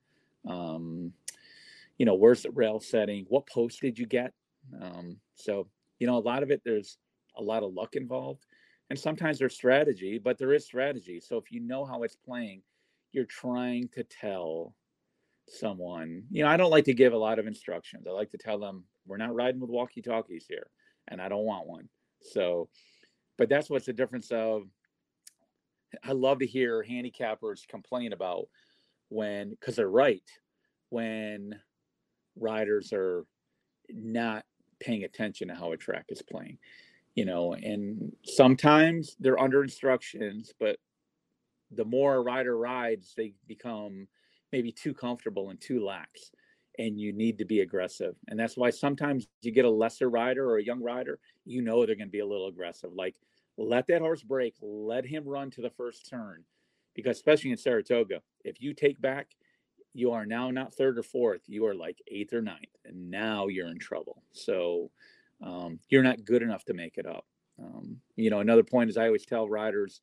Um, 0.48 1.14
you 1.98 2.06
know, 2.06 2.16
where's 2.16 2.44
the 2.44 2.52
rail 2.52 2.80
setting? 2.80 3.26
What 3.30 3.48
post 3.48 3.82
did 3.82 3.98
you 3.98 4.06
get? 4.06 4.34
Um, 4.82 5.18
so, 5.36 5.68
you 6.00 6.08
know, 6.08 6.18
a 6.18 6.20
lot 6.20 6.44
of 6.44 6.52
it, 6.52 6.62
there's 6.66 6.98
a 7.38 7.44
lot 7.44 7.64
of 7.64 7.74
luck 7.74 7.96
involved. 7.96 8.46
And 8.90 9.00
sometimes 9.00 9.40
there's 9.40 9.56
strategy, 9.56 10.20
but 10.20 10.38
there 10.38 10.54
is 10.54 10.66
strategy. 10.66 11.20
So 11.20 11.38
if 11.38 11.52
you 11.52 11.60
know 11.60 11.86
how 11.86 12.04
it's 12.04 12.16
playing, 12.16 12.62
you're 13.12 13.26
trying 13.26 13.88
to 13.90 14.04
tell 14.04 14.76
someone, 15.48 16.24
you 16.32 16.44
know, 16.44 16.50
I 16.50 16.58
don't 16.58 16.72
like 16.72 16.86
to 16.86 16.94
give 16.94 17.14
a 17.14 17.18
lot 17.18 17.40
of 17.40 17.48
instructions. 17.48 18.06
I 18.08 18.12
like 18.12 18.32
to 18.32 18.38
tell 18.38 18.60
them, 18.60 18.86
we're 19.06 19.18
not 19.18 19.36
riding 19.36 19.60
with 19.60 19.70
walkie 19.70 20.02
talkies 20.02 20.46
here, 20.48 20.68
and 21.08 21.22
I 21.22 21.30
don't 21.30 21.46
want 21.46 21.68
one. 21.68 21.90
So, 22.22 22.70
but 23.38 23.50
that's 23.50 23.70
what's 23.70 23.86
the 23.86 23.94
difference 23.94 24.32
of. 24.32 24.64
I 26.04 26.14
love 26.14 26.40
to 26.40 26.48
hear 26.48 26.84
handicappers 26.84 27.68
complain 27.68 28.14
about 28.14 28.48
when, 29.10 29.52
because 29.52 29.76
they're 29.76 29.88
right, 29.88 30.24
when 30.90 31.60
riders 32.36 32.92
are 32.94 33.26
not 33.90 34.44
paying 34.80 35.04
attention 35.04 35.50
to 35.50 35.56
how 35.56 35.72
a 35.72 35.78
track 35.78 36.06
is 36.10 36.22
playing 36.22 36.58
you 37.16 37.26
know 37.26 37.54
and 37.54 38.12
sometimes 38.24 39.16
they're 39.20 39.40
under 39.40 39.64
instructions 39.64 40.54
but 40.60 40.78
the 41.72 41.86
more 41.86 42.16
a 42.16 42.22
rider 42.22 42.58
rides 42.58 43.14
they 43.16 43.34
become 43.48 44.08
maybe 44.54 44.72
too 44.72 44.94
comfortable 44.94 45.50
and 45.50 45.60
too 45.60 45.84
lax 45.84 46.32
and 46.80 46.98
you 46.98 47.12
need 47.12 47.38
to 47.38 47.46
be 47.46 47.60
aggressive 47.60 48.16
and 48.30 48.40
that's 48.40 48.56
why 48.56 48.70
sometimes 48.70 49.28
you 49.42 49.52
get 49.52 49.66
a 49.66 49.70
lesser 49.70 50.10
rider 50.10 50.50
or 50.50 50.60
a 50.60 50.64
young 50.64 50.82
rider 50.82 51.20
you 51.46 51.62
know 51.62 51.86
they're 51.86 51.96
going 51.96 52.08
to 52.08 52.12
be 52.12 52.20
a 52.20 52.26
little 52.26 52.48
aggressive 52.48 52.92
like 52.94 53.16
let 53.58 53.86
that 53.88 54.02
horse 54.02 54.24
break 54.24 54.56
let 54.62 55.06
him 55.06 55.28
run 55.28 55.52
to 55.52 55.62
the 55.62 55.70
first 55.72 56.10
turn 56.10 56.42
because 56.96 57.18
especially 57.18 57.52
in 57.52 57.58
saratoga 57.58 58.22
if 58.46 58.62
you 58.62 58.74
take 58.74 59.02
back 59.02 59.28
you 59.94 60.12
are 60.12 60.26
now 60.26 60.50
not 60.50 60.74
third 60.74 60.98
or 60.98 61.04
fourth, 61.04 61.42
you 61.48 61.66
are 61.68 61.76
like 61.76 62.02
eighth 62.08 62.34
or 62.34 62.42
ninth, 62.42 62.76
and 62.86 63.12
now 63.12 63.48
you're 63.48 63.68
in 63.68 63.80
trouble. 63.80 64.24
So 64.32 64.90
um, 65.42 65.80
you're 65.90 66.04
not 66.04 66.26
good 66.26 66.42
enough 66.42 66.66
to 66.66 66.74
make 66.74 66.98
it 66.98 67.06
up. 67.06 67.26
Um, 67.60 67.98
you 68.16 68.30
know, 68.30 68.40
another 68.40 68.64
point 68.64 68.90
is 68.90 68.98
I 68.98 69.06
always 69.06 69.26
tell 69.26 69.48
riders 69.48 70.02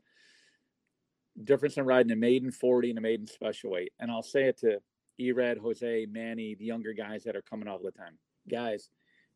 difference 1.40 1.76
in 1.76 1.84
riding 1.84 2.12
a 2.12 2.16
maiden 2.16 2.50
40 2.50 2.90
and 2.90 2.98
a 2.98 3.02
maiden 3.02 3.26
special 3.26 3.70
weight. 3.70 3.92
And 3.98 4.10
I'll 4.10 4.22
say 4.22 4.44
it 4.44 4.58
to 4.60 4.80
Irad, 5.20 5.58
Jose, 5.58 6.06
Manny, 6.10 6.54
the 6.54 6.64
younger 6.64 6.92
guys 6.92 7.24
that 7.24 7.36
are 7.36 7.42
coming 7.42 7.68
all 7.68 7.78
the 7.78 7.90
time. 7.90 8.18
Guys, 8.48 8.88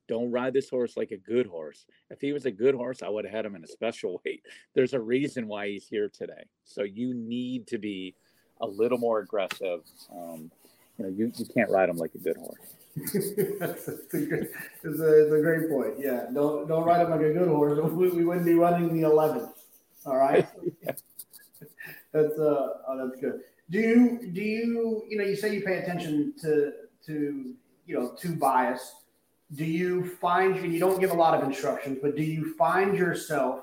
don't 0.08 0.30
ride 0.30 0.52
this 0.52 0.68
horse 0.68 0.96
like 0.96 1.10
a 1.10 1.16
good 1.16 1.46
horse. 1.46 1.86
If 2.10 2.20
he 2.20 2.32
was 2.32 2.46
a 2.46 2.50
good 2.50 2.74
horse, 2.74 3.02
I 3.02 3.08
would 3.08 3.24
have 3.24 3.34
had 3.34 3.46
him 3.46 3.54
in 3.54 3.64
a 3.64 3.68
special 3.68 4.20
weight. 4.24 4.42
There's 4.74 4.94
a 4.94 5.00
reason 5.00 5.46
why 5.46 5.68
he's 5.68 5.86
here 5.86 6.08
today. 6.08 6.44
So 6.64 6.82
you 6.82 7.14
need 7.14 7.66
to 7.68 7.78
be 7.78 8.14
a 8.60 8.66
little 8.66 8.98
more 8.98 9.20
aggressive. 9.20 9.80
Um, 10.12 10.50
you 10.98 11.04
know, 11.04 11.10
you, 11.10 11.32
you 11.36 11.46
can't 11.46 11.70
ride 11.70 11.88
him 11.88 11.96
like 11.96 12.14
a 12.14 12.18
good 12.18 12.36
horse. 12.36 12.76
that's, 12.96 13.88
a, 13.88 13.98
it's 14.04 14.14
a, 14.14 15.22
it's 15.24 15.32
a 15.32 15.40
great 15.40 15.68
point. 15.68 15.94
Yeah, 15.98 16.26
don't 16.32 16.68
don't 16.68 16.84
ride 16.84 17.00
him 17.00 17.10
like 17.10 17.22
a 17.22 17.32
good 17.32 17.48
horse. 17.48 17.80
We, 17.92 18.10
we 18.10 18.24
wouldn't 18.24 18.46
be 18.46 18.54
running 18.54 18.94
the 18.94 19.08
11th. 19.08 19.50
All 20.06 20.16
right. 20.16 20.46
yeah. 20.82 20.92
That's 22.12 22.38
uh, 22.38 22.68
oh, 22.88 23.08
that's 23.08 23.20
good. 23.20 23.40
Do 23.70 23.78
you 23.78 24.30
do 24.32 24.42
you 24.42 25.04
you 25.08 25.18
know 25.18 25.24
you 25.24 25.36
say 25.36 25.54
you 25.54 25.62
pay 25.62 25.78
attention 25.78 26.34
to 26.42 26.72
to 27.06 27.54
you 27.86 27.94
know 27.98 28.10
to 28.20 28.34
bias? 28.34 28.96
Do 29.54 29.64
you 29.64 30.06
find 30.06 30.56
and 30.56 30.72
you 30.72 30.80
don't 30.80 31.00
give 31.00 31.10
a 31.10 31.14
lot 31.14 31.34
of 31.40 31.46
instructions, 31.46 31.98
but 32.02 32.16
do 32.16 32.22
you 32.22 32.54
find 32.54 32.96
yourself 32.96 33.60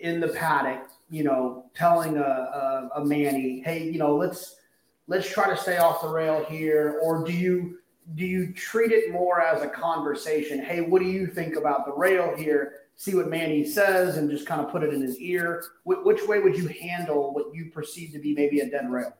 in 0.00 0.20
the 0.20 0.28
paddock, 0.28 0.88
you 1.10 1.24
know, 1.24 1.64
telling 1.74 2.16
a, 2.16 2.20
a, 2.20 2.90
a 2.96 3.04
Manny, 3.04 3.62
hey, 3.64 3.84
you 3.84 3.98
know, 3.98 4.16
let's 4.16 4.56
let's 5.06 5.28
try 5.28 5.48
to 5.48 5.56
stay 5.56 5.78
off 5.78 6.02
the 6.02 6.08
rail 6.08 6.44
here, 6.44 7.00
or 7.02 7.24
do 7.24 7.32
you 7.32 7.78
do 8.14 8.24
you 8.24 8.52
treat 8.52 8.92
it 8.92 9.12
more 9.12 9.40
as 9.40 9.62
a 9.62 9.68
conversation? 9.68 10.62
Hey, 10.62 10.80
what 10.80 11.02
do 11.02 11.08
you 11.08 11.26
think 11.26 11.56
about 11.56 11.86
the 11.86 11.92
rail 11.92 12.34
here? 12.36 12.85
See 12.96 13.14
what 13.14 13.28
Manny 13.28 13.64
says 13.64 14.16
and 14.16 14.30
just 14.30 14.46
kind 14.46 14.60
of 14.60 14.70
put 14.70 14.82
it 14.82 14.92
in 14.92 15.02
his 15.02 15.18
ear. 15.18 15.64
Wh- 15.84 16.04
which 16.04 16.26
way 16.26 16.40
would 16.40 16.56
you 16.56 16.66
handle 16.68 17.34
what 17.34 17.54
you 17.54 17.70
perceive 17.70 18.12
to 18.12 18.18
be 18.18 18.34
maybe 18.34 18.60
a 18.60 18.70
dead 18.70 18.90
rail? 18.90 19.14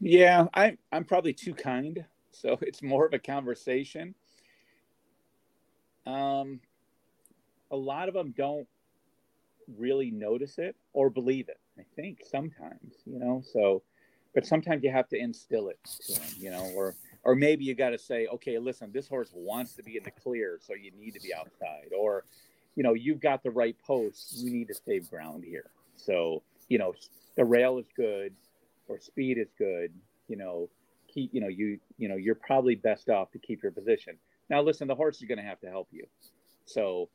Yeah, 0.00 0.46
I, 0.54 0.76
I'm 0.92 1.04
probably 1.04 1.32
too 1.32 1.54
kind. 1.54 2.04
So 2.30 2.58
it's 2.62 2.82
more 2.82 3.06
of 3.06 3.12
a 3.12 3.18
conversation. 3.18 4.14
Um, 6.06 6.60
a 7.70 7.76
lot 7.76 8.08
of 8.08 8.14
them 8.14 8.34
don't 8.36 8.66
really 9.76 10.10
notice 10.10 10.58
it 10.58 10.76
or 10.92 11.10
believe 11.10 11.48
it. 11.48 11.58
I 11.78 11.82
think 11.96 12.20
sometimes, 12.28 12.94
you 13.06 13.18
know, 13.18 13.42
so, 13.52 13.82
but 14.34 14.46
sometimes 14.46 14.82
you 14.82 14.90
have 14.90 15.08
to 15.08 15.16
instill 15.16 15.68
it 15.68 15.78
to 16.06 16.14
them, 16.14 16.28
you 16.36 16.50
know, 16.50 16.70
or 16.74 16.94
or 17.24 17.34
maybe 17.34 17.64
you 17.64 17.74
got 17.74 17.90
to 17.90 17.98
say, 17.98 18.26
okay, 18.26 18.58
listen, 18.58 18.90
this 18.92 19.08
horse 19.08 19.30
wants 19.34 19.74
to 19.74 19.82
be 19.82 19.96
in 19.96 20.04
the 20.04 20.10
clear, 20.10 20.58
so 20.60 20.74
you 20.74 20.90
need 20.98 21.14
to 21.14 21.20
be 21.20 21.32
outside, 21.34 21.90
or 21.96 22.24
you 22.74 22.82
know, 22.82 22.94
you've 22.94 23.20
got 23.20 23.42
the 23.42 23.50
right 23.50 23.76
post, 23.86 24.38
you 24.38 24.50
need 24.50 24.68
to 24.68 24.74
save 24.74 25.10
ground 25.10 25.44
here. 25.44 25.70
So 25.96 26.42
you 26.68 26.78
know, 26.78 26.94
the 27.36 27.44
rail 27.44 27.78
is 27.78 27.86
good, 27.96 28.32
or 28.88 28.98
speed 28.98 29.38
is 29.38 29.48
good. 29.58 29.92
You 30.28 30.36
know, 30.36 30.68
keep 31.12 31.32
you 31.32 31.40
know 31.40 31.48
you 31.48 31.78
you 31.98 32.08
know 32.08 32.16
you're 32.16 32.34
probably 32.34 32.74
best 32.74 33.08
off 33.08 33.30
to 33.32 33.38
keep 33.38 33.62
your 33.62 33.72
position. 33.72 34.16
Now, 34.48 34.60
listen, 34.62 34.88
the 34.88 34.94
horse 34.94 35.16
is 35.16 35.24
going 35.24 35.38
to 35.38 35.44
have 35.44 35.60
to 35.60 35.68
help 35.68 35.88
you. 35.92 36.06
So, 36.66 37.08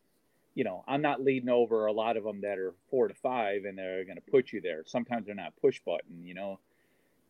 you 0.55 0.63
know, 0.63 0.83
I'm 0.87 1.01
not 1.01 1.23
leading 1.23 1.49
over 1.49 1.85
a 1.85 1.91
lot 1.91 2.17
of 2.17 2.23
them 2.23 2.41
that 2.41 2.57
are 2.57 2.73
four 2.89 3.07
to 3.07 3.13
five, 3.13 3.65
and 3.65 3.77
they're 3.77 4.05
going 4.05 4.15
to 4.17 4.31
put 4.31 4.51
you 4.51 4.61
there. 4.61 4.83
Sometimes 4.85 5.27
they're 5.27 5.35
not 5.35 5.53
push 5.61 5.79
button. 5.85 6.23
You 6.23 6.33
know, 6.33 6.59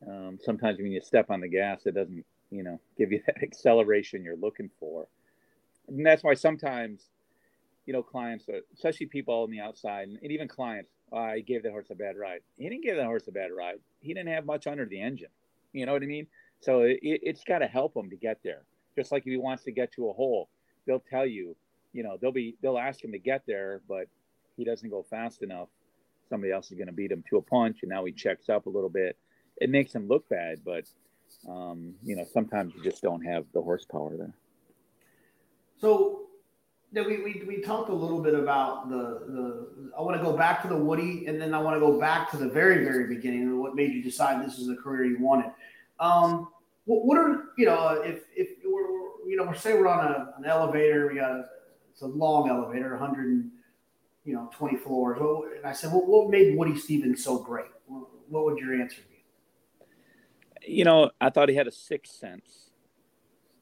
um, 0.08 0.40
sometimes 0.42 0.78
when 0.78 0.92
you 0.92 1.02
step 1.02 1.30
on 1.30 1.42
the 1.42 1.48
gas, 1.48 1.86
it 1.86 1.96
doesn't 1.96 2.26
you 2.52 2.64
know, 2.64 2.80
give 2.98 3.12
you 3.12 3.22
that 3.28 3.44
acceleration 3.44 4.24
you're 4.24 4.38
looking 4.38 4.70
for. 4.80 5.08
And 5.88 6.06
that's 6.06 6.24
why 6.24 6.34
sometimes, 6.34 7.04
you 7.86 7.94
know, 7.94 8.04
clients, 8.04 8.48
uh, 8.50 8.60
especially 8.74 9.06
people 9.06 9.44
on 9.44 9.52
the 9.52 9.60
outside, 9.60 10.10
and 10.10 10.32
even 10.32 10.48
clients, 10.48 10.92
oh, 11.12 11.18
I 11.18 11.40
gave 11.40 11.64
that 11.64 11.72
horse 11.72 11.90
a 11.90 11.96
bad 11.96 12.18
ride. 12.18 12.42
He 12.58 12.68
didn't 12.68 12.84
give 12.84 12.98
that 12.98 13.06
horse 13.06 13.28
a 13.28 13.32
bad 13.32 13.52
ride. 13.56 13.80
He 14.02 14.14
didn't 14.14 14.34
have 14.34 14.46
much 14.46 14.68
under 14.68 14.86
the 14.86 15.02
engine. 15.02 15.30
You 15.74 15.86
know 15.86 15.94
what 15.94 16.04
I 16.04 16.08
mean? 16.08 16.28
So 16.60 16.82
it, 16.82 17.00
it's 17.02 17.44
got 17.44 17.60
to 17.60 17.68
help 17.68 17.96
him 17.96 18.10
to 18.10 18.16
get 18.16 18.40
there. 18.44 18.64
Just 18.96 19.12
like 19.12 19.24
if 19.26 19.32
he 19.32 19.38
wants 19.38 19.64
to 19.66 19.72
get 19.72 19.94
to 19.94 20.10
a 20.10 20.14
hole, 20.14 20.50
they'll 20.86 21.04
tell 21.10 21.26
you, 21.26 21.56
you 21.94 22.04
know, 22.04 22.18
they'll 22.20 22.32
be 22.32 22.56
they'll 22.62 22.80
ask 22.80 23.04
him 23.04 23.12
to 23.12 23.20
get 23.20 23.44
there, 23.48 23.82
but 23.88 24.08
he 24.56 24.66
doesn't 24.66 24.90
go 24.90 25.06
fast 25.10 25.44
enough. 25.44 25.70
Somebody 26.30 26.52
else 26.52 26.72
is 26.72 26.78
going 26.78 26.88
to 26.88 26.94
beat 26.94 27.12
him 27.12 27.24
to 27.30 27.38
a 27.38 27.42
punch, 27.42 27.80
and 27.84 27.90
now 27.90 28.04
he 28.06 28.12
checks 28.12 28.50
up 28.50 28.66
a 28.66 28.70
little 28.70 28.90
bit. 28.90 29.18
It 29.58 29.70
makes 29.70 29.94
him 29.94 30.08
look 30.08 30.28
bad, 30.28 30.60
but 30.66 30.86
um, 31.48 31.96
you 32.04 32.16
know, 32.16 32.26
sometimes 32.34 32.74
you 32.76 32.84
just 32.84 33.02
don't 33.02 33.22
have 33.22 33.46
the 33.54 33.62
horsepower 33.62 34.16
there. 34.18 34.34
So 35.80 36.28
we, 36.94 37.24
we, 37.24 37.44
we 37.48 37.62
talked 37.62 37.90
a 37.90 37.94
little 37.94 38.22
bit 38.22 38.34
about 38.34 38.90
the, 38.90 38.96
the 39.28 39.92
I 39.98 40.02
want 40.02 40.18
to 40.18 40.24
go 40.24 40.36
back 40.36 40.62
to 40.64 40.68
the 40.68 40.78
Woody 40.78 41.26
and 41.28 41.40
then 41.40 41.54
I 41.54 41.60
want 41.60 41.76
to 41.76 41.80
go 41.80 42.00
back 42.00 42.32
to 42.32 42.38
the 42.38 42.48
very, 42.48 42.84
very 42.84 43.08
beginning 43.08 43.60
what 43.60 43.76
made 43.76 43.94
you 43.94 44.02
decide 44.02 44.46
this 44.46 44.58
is 44.58 44.68
the 44.68 44.76
career 44.76 45.06
you 45.06 45.20
wanted. 45.20 45.52
Um, 46.00 46.50
what, 46.86 47.06
what 47.06 47.18
are, 47.18 47.46
you 47.58 47.66
know, 47.66 48.02
if, 48.04 48.22
if 48.36 48.50
we're, 48.64 49.30
you 49.30 49.36
know, 49.36 49.44
we're 49.44 49.56
say 49.56 49.74
we're 49.74 49.88
on 49.88 50.06
a, 50.06 50.34
an 50.38 50.46
elevator, 50.46 51.08
we 51.08 51.16
got 51.16 51.32
a, 51.32 51.46
it's 51.92 52.02
a 52.02 52.08
long 52.08 52.50
elevator, 52.50 52.92
100 52.92 53.26
and, 53.28 53.52
you 54.24 54.34
know, 54.34 54.50
20 54.54 54.78
floors. 54.78 55.20
And 55.58 55.66
I 55.66 55.74
said, 55.74 55.92
well, 55.92 56.06
what 56.06 56.30
made 56.30 56.58
Woody 56.58 56.78
Stephens 56.78 57.24
so 57.24 57.40
great? 57.40 57.66
What 57.88 58.46
would 58.46 58.60
your 58.60 58.80
answer 58.80 59.02
be? 59.10 59.17
You 60.68 60.84
know, 60.84 61.12
I 61.20 61.30
thought 61.30 61.50
he 61.50 61.56
had 61.56 61.68
a 61.68 61.72
sixth 61.72 62.16
sense 62.16 62.72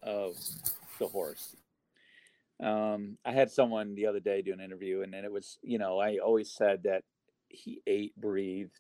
of 0.02 0.36
the 1.00 1.08
horse. 1.08 1.56
Um, 2.60 3.18
I 3.26 3.32
had 3.32 3.52
someone 3.52 3.96
the 3.96 4.06
other 4.06 4.20
day 4.20 4.42
do 4.42 4.54
an 4.54 4.62
interview, 4.62 5.02
and 5.02 5.14
then 5.14 5.26
it 5.26 5.32
was, 5.32 5.58
you 5.62 5.78
know, 5.78 6.00
I 6.00 6.18
always 6.18 6.52
said 6.52 6.84
that 6.84 7.04
he 7.50 7.82
ate, 7.86 8.16
breathed, 8.16 8.80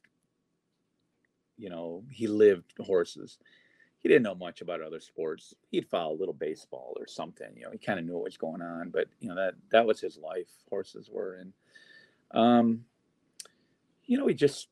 you 1.58 1.70
know, 1.70 2.04
he 2.10 2.28
lived 2.28 2.74
horses. 2.80 3.38
He 4.02 4.10
didn't 4.10 4.24
know 4.24 4.36
much 4.36 4.62
about 4.62 4.82
other 4.82 5.00
sports. 5.00 5.54
He'd 5.72 5.88
follow 5.88 6.14
a 6.14 6.20
little 6.20 6.34
baseball 6.34 6.96
or 6.98 7.08
something, 7.08 7.50
you 7.56 7.64
know, 7.64 7.72
he 7.72 7.78
kind 7.78 8.00
of 8.00 8.06
knew 8.06 8.14
what 8.14 8.24
was 8.24 8.38
going 8.38 8.62
on, 8.62 8.90
but 8.90 9.08
you 9.20 9.28
know, 9.28 9.36
that 9.36 9.56
that 9.72 9.86
was 9.86 10.00
his 10.00 10.18
life. 10.18 10.48
Horses 10.70 11.10
were, 11.12 11.34
and 11.34 11.54
um, 12.32 12.86
you 14.06 14.18
know, 14.18 14.28
he 14.28 14.34
just 14.34 14.68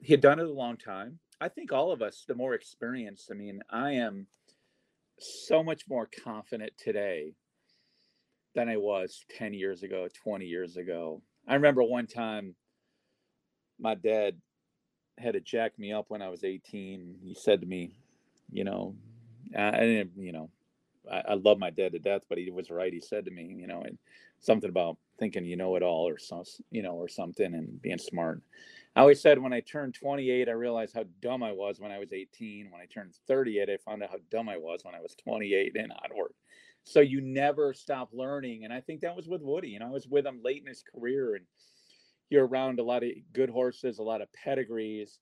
he 0.00 0.12
had 0.12 0.20
done 0.20 0.38
it 0.38 0.46
a 0.46 0.52
long 0.52 0.76
time. 0.76 1.18
I 1.44 1.48
think 1.50 1.72
all 1.72 1.92
of 1.92 2.00
us, 2.00 2.24
the 2.26 2.34
more 2.34 2.54
experienced, 2.54 3.28
I 3.30 3.34
mean, 3.34 3.60
I 3.68 3.90
am 3.90 4.26
so 5.18 5.62
much 5.62 5.82
more 5.86 6.08
confident 6.24 6.72
today 6.78 7.34
than 8.54 8.70
I 8.70 8.78
was 8.78 9.26
10 9.36 9.52
years 9.52 9.82
ago, 9.82 10.08
20 10.22 10.46
years 10.46 10.78
ago. 10.78 11.20
I 11.46 11.52
remember 11.52 11.82
one 11.82 12.06
time 12.06 12.54
my 13.78 13.94
dad 13.94 14.40
had 15.18 15.34
to 15.34 15.40
jack 15.40 15.78
me 15.78 15.92
up 15.92 16.06
when 16.08 16.22
I 16.22 16.30
was 16.30 16.44
18. 16.44 17.16
He 17.22 17.34
said 17.34 17.60
to 17.60 17.66
me, 17.66 17.92
you 18.50 18.64
know, 18.64 18.94
I, 19.54 19.80
didn't, 19.80 20.12
you 20.16 20.32
know, 20.32 20.48
I, 21.12 21.24
I 21.28 21.34
love 21.34 21.58
my 21.58 21.68
dad 21.68 21.92
to 21.92 21.98
death, 21.98 22.22
but 22.30 22.38
he 22.38 22.50
was 22.50 22.70
right. 22.70 22.90
He 22.90 23.00
said 23.00 23.26
to 23.26 23.30
me, 23.30 23.54
you 23.60 23.66
know, 23.66 23.82
and 23.82 23.98
something 24.40 24.70
about 24.70 24.96
thinking 25.18 25.44
you 25.44 25.56
know 25.56 25.76
it 25.76 25.82
all 25.82 26.08
or 26.08 26.16
some, 26.16 26.44
you 26.70 26.82
know, 26.82 26.94
or 26.94 27.06
something 27.06 27.52
and 27.52 27.82
being 27.82 27.98
smart. 27.98 28.40
I 28.96 29.00
always 29.00 29.20
said 29.20 29.40
when 29.40 29.52
I 29.52 29.60
turned 29.60 29.94
28, 29.94 30.48
I 30.48 30.52
realized 30.52 30.94
how 30.94 31.04
dumb 31.20 31.42
I 31.42 31.50
was 31.50 31.80
when 31.80 31.90
I 31.90 31.98
was 31.98 32.12
18. 32.12 32.70
When 32.70 32.80
I 32.80 32.86
turned 32.86 33.14
38, 33.26 33.68
I 33.68 33.76
found 33.78 34.02
out 34.02 34.10
how 34.10 34.18
dumb 34.30 34.48
I 34.48 34.56
was 34.56 34.84
when 34.84 34.94
I 34.94 35.00
was 35.00 35.16
28 35.16 35.72
and 35.76 35.92
onward. 36.04 36.32
So 36.84 37.00
you 37.00 37.20
never 37.20 37.74
stop 37.74 38.10
learning. 38.12 38.64
And 38.64 38.72
I 38.72 38.80
think 38.80 39.00
that 39.00 39.16
was 39.16 39.26
with 39.26 39.42
Woody. 39.42 39.70
You 39.70 39.80
know, 39.80 39.88
I 39.88 39.90
was 39.90 40.06
with 40.06 40.26
him 40.26 40.40
late 40.44 40.62
in 40.62 40.68
his 40.68 40.84
career 40.84 41.34
and 41.34 41.44
you're 42.30 42.46
around 42.46 42.78
a 42.78 42.84
lot 42.84 43.02
of 43.02 43.10
good 43.32 43.50
horses, 43.50 43.98
a 43.98 44.02
lot 44.02 44.22
of 44.22 44.32
pedigrees. 44.32 45.18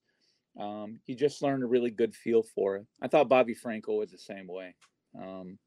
Um, 0.61 1.01
you 1.07 1.15
just 1.15 1.41
learn 1.41 1.63
a 1.63 1.67
really 1.67 1.91
good 1.91 2.15
feel 2.15 2.43
for 2.43 2.77
it. 2.77 2.87
I 3.01 3.09
thought 3.09 3.31
Bobby 3.31 3.55
Frankel 3.55 3.99
was 3.99 4.11
the 4.11 4.19
same 4.19 4.49
way. 4.49 4.75
Um, 5.19 5.59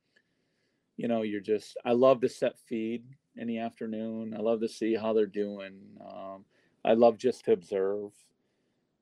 you 0.96 1.08
know, 1.08 1.24
you're 1.24 1.42
just, 1.42 1.76
I 1.84 1.94
love 1.94 2.22
to 2.22 2.30
set 2.30 2.60
feed 2.70 3.04
in 3.36 3.48
the 3.48 3.60
afternoon. 3.60 4.36
I 4.38 4.42
love 4.42 4.62
to 4.62 4.70
see 4.70 4.96
how 4.96 5.14
they're 5.14 5.26
doing. 5.26 5.74
Um, 6.08 6.46
I 6.86 6.94
love 6.94 7.18
just 7.18 7.46
to 7.46 7.52
observe. 7.52 8.12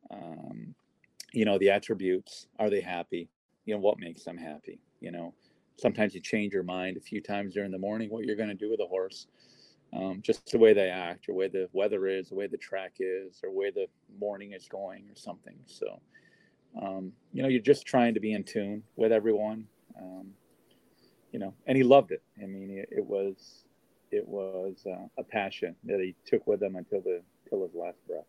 Um, 0.09 0.73
you 1.33 1.45
know, 1.45 1.57
the 1.57 1.71
attributes. 1.71 2.47
Are 2.59 2.69
they 2.69 2.81
happy? 2.81 3.29
You 3.65 3.73
know, 3.73 3.79
what 3.79 3.99
makes 3.99 4.23
them 4.23 4.37
happy? 4.37 4.79
You 5.01 5.11
know, 5.11 5.33
sometimes 5.77 6.13
you 6.13 6.21
change 6.21 6.53
your 6.53 6.63
mind 6.63 6.97
a 6.97 7.01
few 7.01 7.21
times 7.21 7.53
during 7.53 7.71
the 7.71 7.77
morning 7.77 8.09
what 8.09 8.25
you're 8.25 8.35
going 8.35 8.49
to 8.49 8.55
do 8.55 8.69
with 8.69 8.79
a 8.79 8.87
horse. 8.87 9.27
Um, 9.93 10.21
just 10.23 10.49
the 10.51 10.57
way 10.57 10.73
they 10.73 10.89
act, 10.89 11.29
or 11.29 11.33
way 11.33 11.49
the 11.49 11.69
weather 11.71 12.07
is, 12.07 12.29
the 12.29 12.35
way 12.35 12.47
the 12.47 12.57
track 12.57 12.93
is, 12.99 13.41
or 13.43 13.51
where 13.51 13.71
the 13.71 13.85
morning 14.19 14.53
is 14.53 14.67
going, 14.67 15.03
or 15.07 15.15
something. 15.15 15.55
So, 15.67 16.01
um, 16.81 17.11
you 17.31 17.43
know, 17.43 17.47
you're 17.49 17.61
just 17.61 17.85
trying 17.85 18.15
to 18.15 18.19
be 18.19 18.33
in 18.33 18.43
tune 18.43 18.81
with 18.95 19.11
everyone. 19.11 19.67
Um, 19.99 20.31
you 21.31 21.37
know, 21.37 21.53
and 21.67 21.77
he 21.77 21.83
loved 21.83 22.11
it. 22.11 22.23
I 22.41 22.47
mean, 22.47 22.71
it, 22.71 22.89
it 22.91 23.05
was 23.05 23.65
it 24.11 24.27
was 24.27 24.83
uh, 24.87 25.07
a 25.17 25.23
passion 25.23 25.75
that 25.85 25.99
he 25.99 26.15
took 26.25 26.45
with 26.47 26.61
him 26.61 26.75
until 26.75 27.01
the 27.01 27.21
till 27.49 27.63
his 27.63 27.73
last 27.73 27.97
breath. 28.07 28.25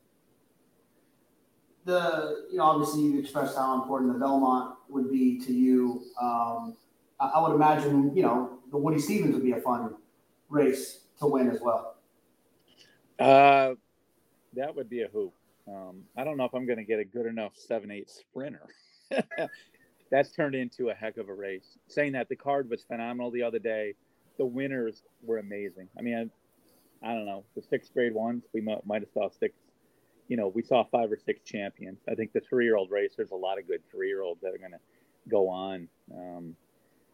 the 1.84 2.46
you 2.50 2.58
know 2.58 2.64
obviously 2.64 3.02
you 3.02 3.18
expressed 3.18 3.56
how 3.56 3.80
important 3.80 4.12
the 4.12 4.18
Belmont 4.18 4.76
would 4.88 5.10
be 5.10 5.38
to 5.40 5.52
you. 5.52 6.02
Um, 6.20 6.76
I, 7.20 7.26
I 7.34 7.42
would 7.42 7.54
imagine 7.54 8.14
you 8.16 8.22
know 8.22 8.58
the 8.70 8.78
Woody 8.78 8.98
Stephens 8.98 9.34
would 9.34 9.44
be 9.44 9.52
a 9.52 9.60
fun 9.60 9.94
race 10.48 11.00
to 11.18 11.26
win 11.26 11.50
as 11.50 11.60
well. 11.60 11.96
Uh, 13.18 13.74
that 14.54 14.74
would 14.74 14.88
be 14.88 15.02
a 15.02 15.08
hoop. 15.08 15.32
Um, 15.68 16.02
I 16.16 16.24
don't 16.24 16.36
know 16.36 16.44
if 16.44 16.54
I'm 16.54 16.66
going 16.66 16.78
to 16.78 16.84
get 16.84 16.98
a 16.98 17.04
good 17.04 17.26
enough 17.26 17.52
seven 17.54 17.90
eight 17.90 18.10
sprinter. 18.10 18.66
That's 20.10 20.30
turned 20.30 20.54
into 20.54 20.90
a 20.90 20.94
heck 20.94 21.16
of 21.16 21.28
a 21.28 21.34
race. 21.34 21.78
Saying 21.88 22.12
that 22.12 22.28
the 22.28 22.36
card 22.36 22.68
was 22.68 22.82
phenomenal 22.82 23.30
the 23.30 23.42
other 23.42 23.58
day, 23.58 23.94
the 24.38 24.44
winners 24.44 25.02
were 25.22 25.38
amazing. 25.38 25.88
I 25.98 26.02
mean, 26.02 26.30
I, 27.04 27.14
don't 27.14 27.26
know 27.26 27.44
the 27.54 27.62
sixth 27.62 27.92
grade 27.92 28.14
ones. 28.14 28.44
We 28.52 28.60
might, 28.60 28.84
might 28.86 29.02
have 29.02 29.10
saw 29.12 29.28
six. 29.28 29.54
You 30.28 30.36
know, 30.36 30.48
we 30.48 30.62
saw 30.62 30.84
five 30.84 31.12
or 31.12 31.18
six 31.18 31.40
champions. 31.44 31.98
I 32.08 32.14
think 32.14 32.32
the 32.32 32.40
three 32.40 32.64
year 32.64 32.76
old 32.76 32.90
race. 32.90 33.12
There's 33.16 33.30
a 33.30 33.36
lot 33.36 33.58
of 33.58 33.66
good 33.66 33.82
three 33.90 34.08
year 34.08 34.22
olds 34.22 34.40
that 34.42 34.54
are 34.54 34.58
going 34.58 34.72
to 34.72 34.80
go 35.28 35.48
on, 35.48 35.88
um, 36.14 36.56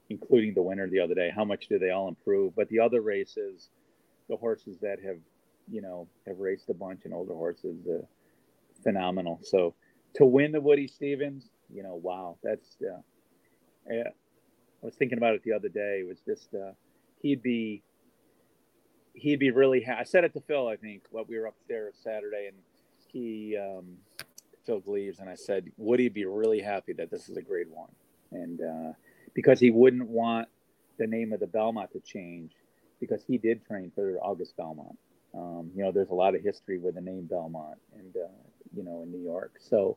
including 0.08 0.54
the 0.54 0.62
winner 0.62 0.88
the 0.88 1.00
other 1.00 1.14
day. 1.14 1.30
How 1.34 1.44
much 1.44 1.68
do 1.68 1.78
they 1.78 1.90
all 1.90 2.08
improve? 2.08 2.54
But 2.54 2.68
the 2.68 2.80
other 2.80 3.00
races, 3.00 3.68
the 4.28 4.36
horses 4.36 4.78
that 4.82 4.98
have, 5.04 5.18
you 5.70 5.82
know, 5.82 6.08
have 6.26 6.38
raced 6.38 6.70
a 6.70 6.74
bunch 6.74 7.02
and 7.04 7.14
older 7.14 7.34
horses. 7.34 7.86
Uh, 7.86 8.04
phenomenal. 8.82 9.40
So 9.42 9.74
to 10.14 10.24
win 10.24 10.52
the 10.52 10.60
Woody 10.60 10.86
Stephens, 10.86 11.50
you 11.72 11.82
know, 11.82 11.94
wow, 11.94 12.36
that's. 12.42 12.76
Uh, 12.80 13.00
yeah, 13.90 14.08
I 14.82 14.86
was 14.86 14.94
thinking 14.94 15.18
about 15.18 15.34
it 15.34 15.42
the 15.42 15.52
other 15.52 15.68
day. 15.68 16.00
It 16.00 16.06
was 16.06 16.20
just 16.20 16.54
uh, 16.54 16.72
he'd 17.22 17.42
be 17.42 17.82
he'd 19.14 19.38
be 19.38 19.50
really. 19.50 19.82
Ha- 19.82 19.98
I 20.00 20.04
said 20.04 20.24
it 20.24 20.32
to 20.34 20.40
Phil. 20.40 20.68
I 20.68 20.76
think 20.76 21.02
what 21.10 21.28
we 21.28 21.38
were 21.38 21.48
up 21.48 21.54
there 21.68 21.90
Saturday, 22.02 22.48
and 22.48 22.56
he 23.12 23.56
um, 23.56 23.96
Phil 24.64 24.80
Gleaves, 24.80 25.18
and 25.18 25.28
I 25.28 25.34
said, 25.34 25.70
would 25.76 26.00
he 26.00 26.08
be 26.08 26.24
really 26.24 26.60
happy 26.60 26.92
that 26.94 27.10
this 27.10 27.28
is 27.28 27.36
a 27.36 27.42
Grade 27.42 27.68
One, 27.70 27.90
and 28.32 28.60
uh, 28.60 28.92
because 29.34 29.60
he 29.60 29.70
wouldn't 29.70 30.08
want 30.08 30.48
the 30.98 31.06
name 31.06 31.32
of 31.32 31.40
the 31.40 31.46
Belmont 31.46 31.92
to 31.92 32.00
change, 32.00 32.52
because 33.00 33.22
he 33.26 33.38
did 33.38 33.64
train 33.66 33.90
for 33.94 34.18
August 34.22 34.56
Belmont. 34.56 34.98
Um, 35.32 35.70
you 35.74 35.82
know, 35.82 35.92
there's 35.92 36.10
a 36.10 36.14
lot 36.14 36.34
of 36.34 36.42
history 36.42 36.78
with 36.78 36.94
the 36.94 37.00
name 37.00 37.26
Belmont, 37.26 37.78
and 37.96 38.16
uh, 38.16 38.28
you 38.76 38.82
know, 38.82 39.02
in 39.02 39.10
New 39.10 39.22
York. 39.22 39.54
So, 39.58 39.96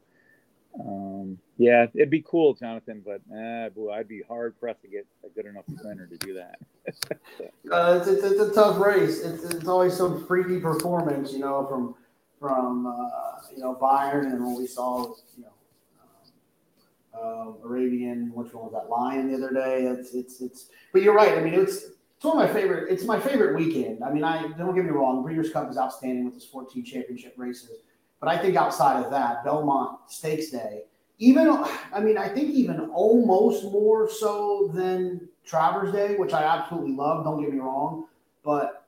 um, 0.79 1.37
yeah, 1.57 1.85
it'd 1.93 2.09
be 2.09 2.23
cool, 2.27 2.55
Jonathan, 2.55 3.03
but 3.05 3.21
eh, 3.35 3.69
boy, 3.69 3.91
I'd 3.91 4.07
be 4.07 4.21
hard 4.27 4.59
pressed 4.59 4.81
to 4.81 4.87
get 4.87 5.05
a 5.23 5.29
good 5.29 5.45
enough 5.45 5.65
sprinter 5.77 6.07
to 6.07 6.17
do 6.17 6.33
that. 6.33 6.59
uh, 7.71 7.99
it's, 7.99 8.07
it's, 8.07 8.23
it's, 8.23 8.41
a 8.41 8.53
tough 8.53 8.79
race. 8.79 9.21
It's, 9.21 9.43
it's 9.43 9.67
always 9.67 9.95
some 9.95 10.25
freaky 10.25 10.59
performance, 10.59 11.31
you 11.31 11.39
know, 11.39 11.65
from 11.67 11.95
from 12.39 12.87
uh, 12.87 13.39
you 13.55 13.61
know 13.61 13.77
Bayern 13.79 14.33
and 14.33 14.45
what 14.45 14.59
we 14.59 14.67
saw, 14.67 15.13
you 15.37 15.43
know, 15.43 17.21
um, 17.21 17.55
uh, 17.63 17.67
Arabian. 17.67 18.31
Which 18.33 18.51
one 18.53 18.65
was 18.65 18.73
that? 18.73 18.89
Lion 18.89 19.31
the 19.31 19.37
other 19.37 19.53
day. 19.53 19.83
It's 19.85 20.13
it's 20.13 20.41
it's. 20.41 20.69
But 20.91 21.03
you're 21.03 21.13
right. 21.13 21.37
I 21.37 21.41
mean, 21.41 21.53
it's 21.53 21.85
it's 22.23 22.25
one 22.25 22.41
of 22.41 22.47
my 22.47 22.53
favorite. 22.53 22.91
It's 22.91 23.03
my 23.03 23.19
favorite 23.19 23.55
weekend. 23.55 24.03
I 24.03 24.11
mean, 24.11 24.23
I 24.23 24.47
don't 24.57 24.75
get 24.75 24.83
me 24.83 24.91
wrong. 24.91 25.23
Breeders' 25.23 25.51
Cup 25.51 25.69
is 25.69 25.77
outstanding 25.77 26.25
with 26.25 26.35
its 26.35 26.45
14 26.45 26.83
championship 26.83 27.35
races. 27.37 27.79
But 28.23 28.33
I 28.33 28.41
think 28.41 28.55
outside 28.55 29.03
of 29.03 29.11
that, 29.11 29.43
Belmont 29.43 29.99
Stakes 30.09 30.49
Day, 30.49 30.83
even 31.19 31.61
I 31.93 31.99
mean, 31.99 32.17
I 32.17 32.29
think 32.29 32.51
even 32.51 32.79
almost 32.91 33.65
more 33.65 34.09
so 34.09 34.71
than 34.73 35.27
Travers 35.43 35.91
Day, 35.91 36.15
which 36.15 36.31
I 36.31 36.43
absolutely 36.43 36.93
love. 36.93 37.25
Don't 37.25 37.41
get 37.41 37.51
me 37.51 37.59
wrong, 37.59 38.05
but 38.41 38.85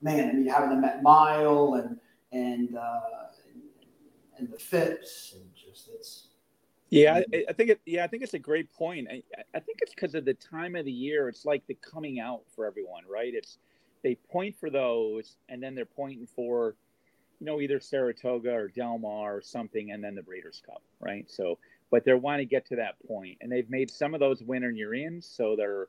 man, 0.00 0.30
I 0.30 0.32
mean, 0.32 0.46
having 0.46 0.70
the 0.70 0.76
Met 0.76 1.02
Mile 1.02 1.74
and 1.74 1.98
and 2.32 2.78
uh, 2.78 3.00
and 4.38 4.50
the 4.50 4.58
Phipps 4.58 5.34
and 5.36 5.44
just 5.54 5.90
it's. 5.92 6.28
Yeah, 6.88 7.20
I, 7.34 7.44
I, 7.50 7.52
think 7.52 7.68
it. 7.68 7.80
Yeah, 7.84 8.04
I 8.04 8.06
think 8.06 8.22
it's 8.22 8.32
a 8.32 8.38
great 8.38 8.72
point. 8.72 9.06
I, 9.10 9.22
I 9.54 9.60
think 9.60 9.80
it's 9.82 9.94
because 9.94 10.14
of 10.14 10.24
the 10.24 10.32
time 10.32 10.76
of 10.76 10.86
the 10.86 10.92
year. 10.92 11.28
It's 11.28 11.44
like 11.44 11.66
the 11.66 11.74
coming 11.74 12.20
out 12.20 12.40
for 12.54 12.64
everyone, 12.64 13.02
right? 13.06 13.34
It's 13.34 13.58
they 14.02 14.14
point 14.14 14.56
for 14.58 14.70
those, 14.70 15.36
and 15.50 15.62
then 15.62 15.74
they're 15.74 15.84
pointing 15.84 16.26
for 16.34 16.74
you 17.40 17.46
know, 17.46 17.60
either 17.60 17.80
Saratoga 17.80 18.52
or 18.52 18.68
Del 18.68 18.98
Mar 18.98 19.36
or 19.36 19.42
something, 19.42 19.90
and 19.90 20.02
then 20.02 20.14
the 20.14 20.22
Breeders' 20.22 20.62
Cup, 20.64 20.82
right? 21.00 21.30
So, 21.30 21.58
but 21.90 22.04
they 22.04 22.14
want 22.14 22.40
to 22.40 22.44
get 22.44 22.66
to 22.66 22.76
that 22.76 22.94
point, 23.06 23.38
and 23.40 23.52
they've 23.52 23.68
made 23.68 23.90
some 23.90 24.14
of 24.14 24.20
those 24.20 24.42
winner 24.42 24.70
you're 24.70 24.94
in, 24.94 25.20
so 25.20 25.54
they're, 25.56 25.88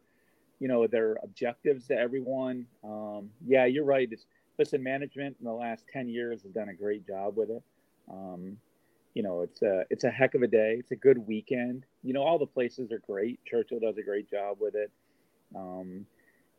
you 0.60 0.68
know, 0.68 0.88
their 0.88 1.18
objectives 1.24 1.88
to 1.88 1.98
everyone. 1.98 2.66
Um, 2.84 3.30
yeah, 3.46 3.66
you're 3.66 3.86
right. 3.86 4.08
It's, 4.12 4.26
listen, 4.60 4.84
management 4.84 5.38
in 5.40 5.46
the 5.46 5.54
last 5.54 5.86
ten 5.92 6.10
years 6.10 6.44
has 6.44 6.52
done 6.52 6.70
a 6.70 6.74
great 6.74 7.08
job 7.08 7.38
with 7.38 7.50
it. 7.50 7.64
Um, 8.12 8.58
you 9.14 9.24
know, 9.24 9.42
it's 9.42 9.62
a 9.62 9.84
it's 9.90 10.04
a 10.04 10.12
heck 10.12 10.36
of 10.36 10.42
a 10.42 10.48
day. 10.48 10.76
It's 10.80 10.92
a 10.92 10.96
good 10.96 11.18
weekend. 11.18 11.86
You 12.04 12.14
know, 12.14 12.24
all 12.24 12.38
the 12.38 12.46
places 12.46 12.92
are 12.92 13.00
great. 13.00 13.40
Churchill 13.46 13.80
does 13.80 13.98
a 13.98 14.04
great 14.04 14.30
job 14.30 14.58
with 14.60 14.76
it. 14.76 14.92
Um, 15.56 16.06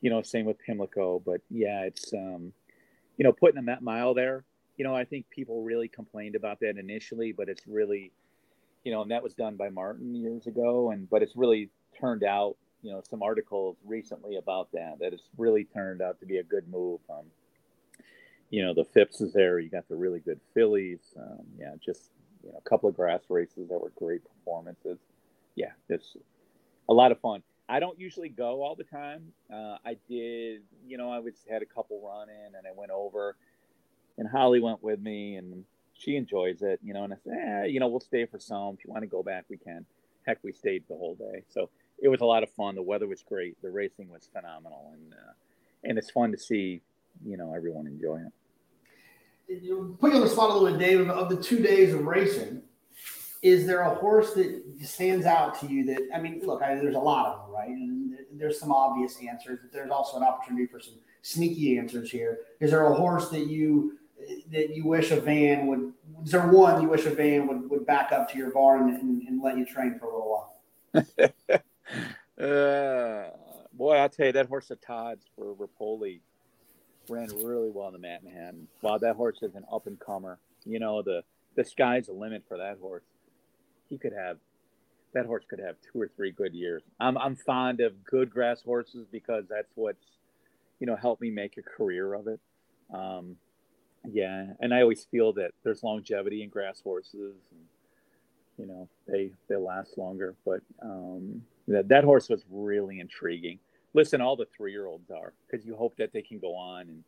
you 0.00 0.10
know, 0.10 0.22
same 0.22 0.46
with 0.46 0.58
Pimlico, 0.58 1.20
but 1.24 1.40
yeah, 1.50 1.82
it's 1.82 2.12
um, 2.14 2.52
you 3.16 3.24
know, 3.24 3.32
putting 3.32 3.58
a 3.58 3.62
Met 3.62 3.82
Mile 3.82 4.14
there 4.14 4.44
you 4.78 4.84
know, 4.84 4.94
I 4.94 5.04
think 5.04 5.28
people 5.28 5.62
really 5.62 5.88
complained 5.88 6.36
about 6.36 6.60
that 6.60 6.78
initially, 6.78 7.32
but 7.32 7.48
it's 7.48 7.66
really, 7.66 8.12
you 8.84 8.92
know, 8.92 9.02
and 9.02 9.10
that 9.10 9.22
was 9.22 9.34
done 9.34 9.56
by 9.56 9.68
Martin 9.68 10.14
years 10.14 10.46
ago, 10.46 10.92
and 10.92 11.10
but 11.10 11.20
it's 11.20 11.36
really 11.36 11.68
turned 12.00 12.22
out, 12.22 12.56
you 12.80 12.92
know, 12.92 13.02
some 13.10 13.22
articles 13.22 13.76
recently 13.84 14.36
about 14.36 14.70
that 14.72 14.98
that 15.00 15.12
it's 15.12 15.28
really 15.36 15.64
turned 15.64 16.00
out 16.00 16.20
to 16.20 16.26
be 16.26 16.38
a 16.38 16.44
good 16.44 16.68
move. 16.68 17.00
Um, 17.10 17.26
you 18.50 18.64
know, 18.64 18.72
the 18.72 18.84
Phipps 18.84 19.20
is 19.20 19.32
there. 19.32 19.58
You 19.58 19.68
got 19.68 19.88
the 19.88 19.96
really 19.96 20.20
good 20.20 20.40
fillies. 20.54 21.00
Um, 21.18 21.44
yeah, 21.58 21.74
just 21.84 22.12
you 22.44 22.52
know, 22.52 22.58
a 22.64 22.68
couple 22.68 22.88
of 22.88 22.94
grass 22.94 23.22
races 23.28 23.68
that 23.68 23.80
were 23.80 23.92
great 23.96 24.22
performances. 24.24 24.98
Yeah, 25.56 25.72
it's 25.88 26.16
a 26.88 26.94
lot 26.94 27.10
of 27.10 27.18
fun. 27.20 27.42
I 27.68 27.80
don't 27.80 27.98
usually 27.98 28.30
go 28.30 28.62
all 28.62 28.76
the 28.76 28.84
time. 28.84 29.32
Uh, 29.52 29.76
I 29.84 29.96
did, 30.08 30.62
you 30.86 30.96
know, 30.96 31.10
I 31.10 31.18
was 31.18 31.34
had 31.50 31.60
a 31.60 31.66
couple 31.66 32.00
run 32.00 32.28
in 32.30 32.54
and 32.54 32.66
I 32.66 32.70
went 32.74 32.90
over 32.90 33.36
and 34.18 34.28
Holly 34.28 34.60
went 34.60 34.82
with 34.82 35.00
me, 35.00 35.36
and 35.36 35.64
she 35.94 36.16
enjoys 36.16 36.62
it, 36.62 36.80
you 36.82 36.92
know. 36.92 37.04
And 37.04 37.14
I 37.14 37.16
said, 37.24 37.32
eh, 37.32 37.64
you 37.66 37.80
know, 37.80 37.88
we'll 37.88 38.00
stay 38.00 38.26
for 38.26 38.38
some. 38.38 38.76
If 38.78 38.84
you 38.84 38.90
want 38.90 39.02
to 39.02 39.08
go 39.08 39.22
back, 39.22 39.44
we 39.48 39.56
can. 39.56 39.86
Heck, 40.26 40.38
we 40.42 40.52
stayed 40.52 40.84
the 40.88 40.94
whole 40.94 41.14
day, 41.14 41.44
so 41.48 41.70
it 41.98 42.08
was 42.08 42.20
a 42.20 42.24
lot 42.24 42.42
of 42.42 42.50
fun. 42.50 42.74
The 42.74 42.82
weather 42.82 43.06
was 43.06 43.22
great. 43.22 43.60
The 43.62 43.70
racing 43.70 44.10
was 44.10 44.28
phenomenal, 44.30 44.92
and 44.92 45.14
uh, 45.14 45.32
and 45.84 45.96
it's 45.96 46.10
fun 46.10 46.32
to 46.32 46.38
see, 46.38 46.82
you 47.24 47.36
know, 47.36 47.54
everyone 47.54 47.86
enjoy 47.86 48.20
it. 48.26 48.32
Put 49.98 50.10
you 50.10 50.16
on 50.16 50.20
the 50.20 50.28
spot 50.28 50.50
a 50.50 50.52
little 50.52 50.76
bit, 50.76 50.86
Dave. 50.86 51.08
Of 51.08 51.30
the 51.30 51.42
two 51.42 51.60
days 51.62 51.94
of 51.94 52.04
racing, 52.04 52.60
is 53.42 53.66
there 53.66 53.80
a 53.80 53.94
horse 53.94 54.34
that 54.34 54.62
stands 54.82 55.24
out 55.24 55.58
to 55.60 55.66
you? 55.66 55.84
That 55.86 56.08
I 56.14 56.20
mean, 56.20 56.42
look, 56.44 56.62
I, 56.62 56.74
there's 56.74 56.94
a 56.94 57.00
lot 57.00 57.26
of 57.26 57.46
them, 57.46 57.54
right? 57.54 57.70
And 57.70 58.18
there's 58.32 58.60
some 58.60 58.72
obvious 58.72 59.16
answers, 59.26 59.60
but 59.62 59.72
there's 59.72 59.90
also 59.90 60.18
an 60.18 60.24
opportunity 60.24 60.66
for 60.66 60.80
some 60.80 60.94
sneaky 61.22 61.78
answers 61.78 62.10
here. 62.10 62.40
Is 62.60 62.70
there 62.70 62.84
a 62.84 62.94
horse 62.94 63.30
that 63.30 63.46
you 63.46 63.97
that 64.52 64.74
you 64.74 64.84
wish 64.84 65.10
a 65.10 65.20
van 65.20 65.66
would? 65.66 65.92
Is 66.24 66.32
there 66.32 66.46
one 66.48 66.82
you 66.82 66.88
wish 66.88 67.06
a 67.06 67.10
van 67.10 67.46
would, 67.46 67.70
would 67.70 67.86
back 67.86 68.12
up 68.12 68.30
to 68.32 68.38
your 68.38 68.50
barn 68.50 68.94
and, 68.94 69.22
and 69.22 69.42
let 69.42 69.56
you 69.56 69.64
train 69.64 69.98
for 69.98 70.06
a 70.06 70.14
little 70.14 70.30
while? 70.30 70.54
uh, 72.40 73.30
boy, 73.72 73.96
I'll 73.96 74.08
tell 74.08 74.26
you 74.26 74.32
that 74.32 74.48
horse 74.48 74.70
of 74.70 74.80
Todd's 74.80 75.24
for 75.36 75.54
Repole 75.54 76.20
ran 77.08 77.28
really 77.42 77.70
well 77.70 77.88
in 77.88 77.94
the 77.94 77.98
Manhattan. 77.98 78.68
Wow, 78.82 78.98
that 78.98 79.16
horse 79.16 79.38
is 79.42 79.54
an 79.54 79.64
up 79.72 79.86
and 79.86 79.98
comer. 79.98 80.38
You 80.64 80.78
know 80.78 81.02
the 81.02 81.22
the 81.54 81.64
sky's 81.64 82.06
the 82.06 82.12
limit 82.12 82.44
for 82.46 82.58
that 82.58 82.78
horse. 82.80 83.04
He 83.88 83.98
could 83.98 84.12
have 84.12 84.38
that 85.14 85.26
horse 85.26 85.44
could 85.48 85.60
have 85.60 85.76
two 85.92 86.00
or 86.00 86.10
three 86.16 86.30
good 86.30 86.54
years. 86.54 86.82
I'm 87.00 87.16
I'm 87.16 87.36
fond 87.36 87.80
of 87.80 88.04
good 88.04 88.30
grass 88.30 88.62
horses 88.62 89.06
because 89.10 89.44
that's 89.48 89.70
what's 89.74 90.04
you 90.80 90.86
know 90.86 90.96
helped 90.96 91.22
me 91.22 91.30
make 91.30 91.56
a 91.56 91.62
career 91.62 92.14
of 92.14 92.26
it. 92.26 92.40
Um, 92.92 93.36
yeah, 94.12 94.46
and 94.60 94.72
I 94.72 94.82
always 94.82 95.04
feel 95.04 95.32
that 95.34 95.52
there's 95.62 95.82
longevity 95.82 96.42
in 96.42 96.48
grass 96.48 96.80
horses. 96.80 97.36
And, 97.50 97.60
you 98.58 98.66
know, 98.66 98.88
they 99.06 99.30
they 99.48 99.56
last 99.56 99.98
longer. 99.98 100.34
But 100.44 100.60
um, 100.82 101.42
that 101.68 101.88
that 101.88 102.04
horse 102.04 102.28
was 102.28 102.44
really 102.50 103.00
intriguing. 103.00 103.58
Listen, 103.94 104.20
all 104.20 104.36
the 104.36 104.46
three 104.56 104.72
year 104.72 104.86
olds 104.86 105.10
are 105.10 105.32
because 105.46 105.66
you 105.66 105.76
hope 105.76 105.96
that 105.96 106.12
they 106.12 106.22
can 106.22 106.38
go 106.38 106.54
on 106.54 106.88
and 106.88 107.04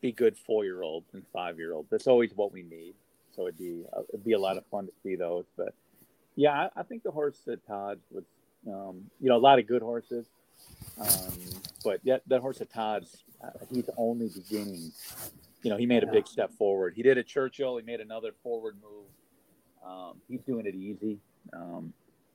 be 0.00 0.12
good 0.12 0.36
four 0.36 0.64
year 0.64 0.82
olds 0.82 1.14
and 1.14 1.22
five 1.32 1.58
year 1.58 1.72
olds. 1.72 1.88
That's 1.90 2.06
always 2.06 2.32
what 2.34 2.52
we 2.52 2.62
need. 2.62 2.94
So 3.34 3.46
it'd 3.46 3.58
be 3.58 3.84
uh, 3.96 4.02
it'd 4.08 4.24
be 4.24 4.32
a 4.32 4.38
lot 4.38 4.56
of 4.56 4.66
fun 4.66 4.86
to 4.86 4.92
see 5.02 5.14
those. 5.14 5.44
But 5.56 5.74
yeah, 6.34 6.68
I, 6.76 6.80
I 6.80 6.82
think 6.82 7.02
the 7.02 7.10
horse 7.10 7.40
at 7.50 7.66
Todd's 7.66 8.04
was 8.10 8.24
um, 8.66 9.04
you 9.20 9.28
know 9.28 9.36
a 9.36 9.38
lot 9.38 9.58
of 9.58 9.66
good 9.66 9.82
horses. 9.82 10.26
Um, 11.00 11.38
but 11.84 12.00
yeah, 12.02 12.16
that 12.26 12.40
horse 12.40 12.60
at 12.62 12.72
Todd's, 12.72 13.24
uh, 13.44 13.50
he's 13.70 13.88
only 13.98 14.30
beginning 14.34 14.90
you 15.66 15.70
know, 15.70 15.76
he 15.76 15.84
made 15.84 16.04
a 16.04 16.06
big 16.06 16.28
step 16.28 16.52
forward. 16.52 16.92
He 16.94 17.02
did 17.02 17.18
at 17.18 17.26
Churchill. 17.26 17.76
He 17.76 17.82
made 17.82 17.98
another 17.98 18.30
forward 18.44 18.76
move. 18.80 19.08
Um, 19.84 20.20
he's 20.28 20.44
doing 20.44 20.64
it 20.64 20.76
easy. 20.76 21.18
Um, 21.52 21.92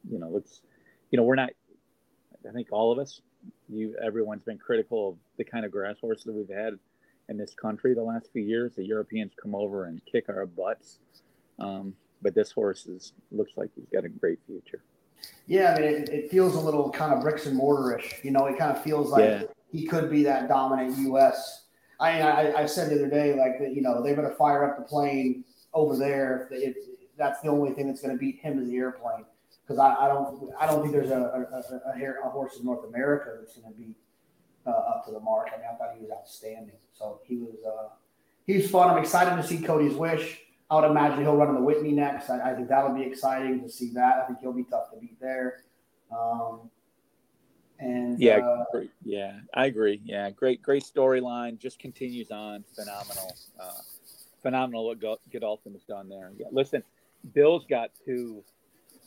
you 0.09 0.19
know, 0.19 0.27
let's, 0.27 0.63
you 1.11 1.17
know, 1.17 1.23
we're 1.23 1.35
not. 1.35 1.51
I 2.45 2.51
think 2.51 2.67
all 2.73 2.91
of 2.91 2.99
us, 2.99 3.21
you, 3.69 3.95
everyone's 4.03 4.43
been 4.43 4.57
critical 4.57 5.11
of 5.11 5.15
the 5.37 5.45
kind 5.45 5.63
of 5.63 5.71
grass 5.71 5.95
horses 6.01 6.25
that 6.25 6.33
we've 6.33 6.49
had 6.49 6.77
in 7.29 7.37
this 7.37 7.53
country 7.53 7.93
the 7.93 8.03
last 8.03 8.27
few 8.33 8.41
years. 8.43 8.73
The 8.75 8.83
Europeans 8.83 9.31
come 9.41 9.55
over 9.55 9.85
and 9.85 10.01
kick 10.11 10.27
our 10.27 10.45
butts. 10.45 10.99
Um, 11.57 11.93
but 12.21 12.35
this 12.35 12.51
horse 12.51 12.85
is 12.85 13.13
looks 13.31 13.53
like 13.55 13.69
he's 13.77 13.87
got 13.93 14.03
a 14.03 14.09
great 14.09 14.39
future. 14.45 14.83
Yeah, 15.47 15.75
I 15.77 15.79
mean, 15.79 15.89
it, 15.89 16.09
it 16.09 16.31
feels 16.31 16.55
a 16.55 16.59
little 16.59 16.89
kind 16.89 17.13
of 17.13 17.21
bricks 17.21 17.45
and 17.45 17.57
mortarish. 17.57 18.21
You 18.25 18.31
know, 18.31 18.47
it 18.47 18.57
kind 18.57 18.75
of 18.75 18.83
feels 18.83 19.09
like 19.09 19.23
yeah. 19.23 19.43
he 19.71 19.85
could 19.85 20.09
be 20.09 20.23
that 20.23 20.49
dominant 20.49 20.97
U.S. 20.97 21.60
I, 22.01 22.19
I, 22.19 22.61
I 22.63 22.65
said 22.65 22.89
the 22.89 22.95
other 22.95 23.09
day, 23.09 23.35
like 23.37 23.59
that, 23.59 23.75
you 23.75 23.81
know, 23.81 24.01
they're 24.03 24.15
going 24.15 24.27
to 24.29 24.35
fire 24.35 24.65
up 24.65 24.77
the 24.77 24.83
plane 24.83 25.45
over 25.73 25.95
there. 25.95 26.49
If, 26.51 26.75
if 26.75 27.17
that's 27.17 27.39
the 27.41 27.49
only 27.49 27.71
thing 27.73 27.87
that's 27.87 28.01
going 28.01 28.13
to 28.13 28.19
beat 28.19 28.39
him 28.39 28.59
is 28.59 28.67
the 28.69 28.77
airplane, 28.77 29.25
because 29.61 29.77
I, 29.79 29.93
I, 29.93 30.07
don't, 30.07 30.51
I 30.59 30.65
don't 30.65 30.81
think 30.81 30.93
there's 30.93 31.11
a 31.11 31.21
a, 31.53 31.91
a, 31.91 32.27
a 32.27 32.29
horse 32.29 32.57
in 32.57 32.65
North 32.65 32.83
America 32.89 33.29
that's 33.39 33.55
going 33.55 33.71
to 33.71 33.79
beat 33.79 33.95
uh, 34.65 34.71
up 34.71 35.05
to 35.05 35.11
the 35.11 35.19
mark. 35.19 35.49
I 35.53 35.57
mean, 35.57 35.67
I 35.71 35.77
thought 35.77 35.93
he 35.95 36.01
was 36.01 36.11
outstanding. 36.11 36.75
So 36.91 37.21
he 37.23 37.37
was, 37.37 37.55
uh, 37.65 37.89
he's 38.47 38.69
fun. 38.69 38.89
I'm 38.89 38.97
excited 38.97 39.39
to 39.39 39.47
see 39.47 39.59
Cody's 39.59 39.95
Wish. 39.95 40.39
I 40.69 40.75
would 40.75 40.89
imagine 40.89 41.21
he'll 41.21 41.35
run 41.35 41.49
in 41.49 41.55
the 41.55 41.61
Whitney 41.61 41.91
next. 41.91 42.29
I, 42.29 42.51
I 42.51 42.55
think 42.55 42.69
that'll 42.69 42.95
be 42.95 43.03
exciting 43.03 43.61
to 43.61 43.69
see 43.69 43.91
that. 43.93 44.17
I 44.23 44.25
think 44.25 44.39
he'll 44.39 44.53
be 44.53 44.63
tough 44.63 44.89
to 44.91 44.97
beat 44.97 45.19
there. 45.19 45.63
Um, 46.11 46.69
and 47.81 48.19
yeah, 48.19 48.37
uh, 48.37 48.81
yeah, 49.03 49.39
I 49.53 49.65
agree. 49.65 49.99
Yeah, 50.05 50.29
great, 50.29 50.61
great 50.61 50.83
storyline. 50.83 51.57
Just 51.57 51.79
continues 51.79 52.29
on. 52.29 52.63
Phenomenal, 52.75 53.35
uh, 53.59 53.81
phenomenal 54.41 54.85
what 54.85 54.99
Godolphin 55.31 55.73
has 55.73 55.83
done 55.83 56.07
there. 56.07 56.31
Yeah, 56.37 56.47
listen, 56.51 56.83
Bill's 57.33 57.65
got 57.65 57.89
two, 58.05 58.43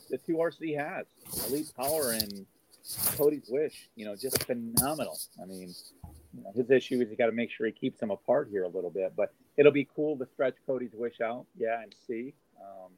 the 0.09 0.17
two 0.17 0.35
horses 0.35 0.59
he 0.61 0.73
has, 0.73 1.05
Elite 1.47 1.71
Power 1.77 2.11
and 2.11 2.45
Cody's 3.15 3.47
Wish. 3.49 3.89
You 3.95 4.05
know, 4.05 4.15
just 4.15 4.43
phenomenal. 4.43 5.17
I 5.41 5.45
mean, 5.45 5.73
you 6.33 6.43
know, 6.43 6.51
his 6.53 6.69
issue 6.69 7.01
is 7.01 7.09
he 7.09 7.15
got 7.15 7.27
to 7.27 7.31
make 7.31 7.51
sure 7.51 7.65
he 7.65 7.71
keeps 7.71 8.01
them 8.01 8.11
apart 8.11 8.49
here 8.51 8.63
a 8.63 8.69
little 8.69 8.91
bit, 8.91 9.13
but 9.15 9.33
it'll 9.55 9.71
be 9.71 9.87
cool 9.95 10.17
to 10.17 10.27
stretch 10.33 10.55
Cody's 10.67 10.93
Wish 10.93 11.21
out. 11.21 11.45
Yeah, 11.57 11.81
and 11.81 11.95
see. 12.05 12.33
Um, 12.59 12.91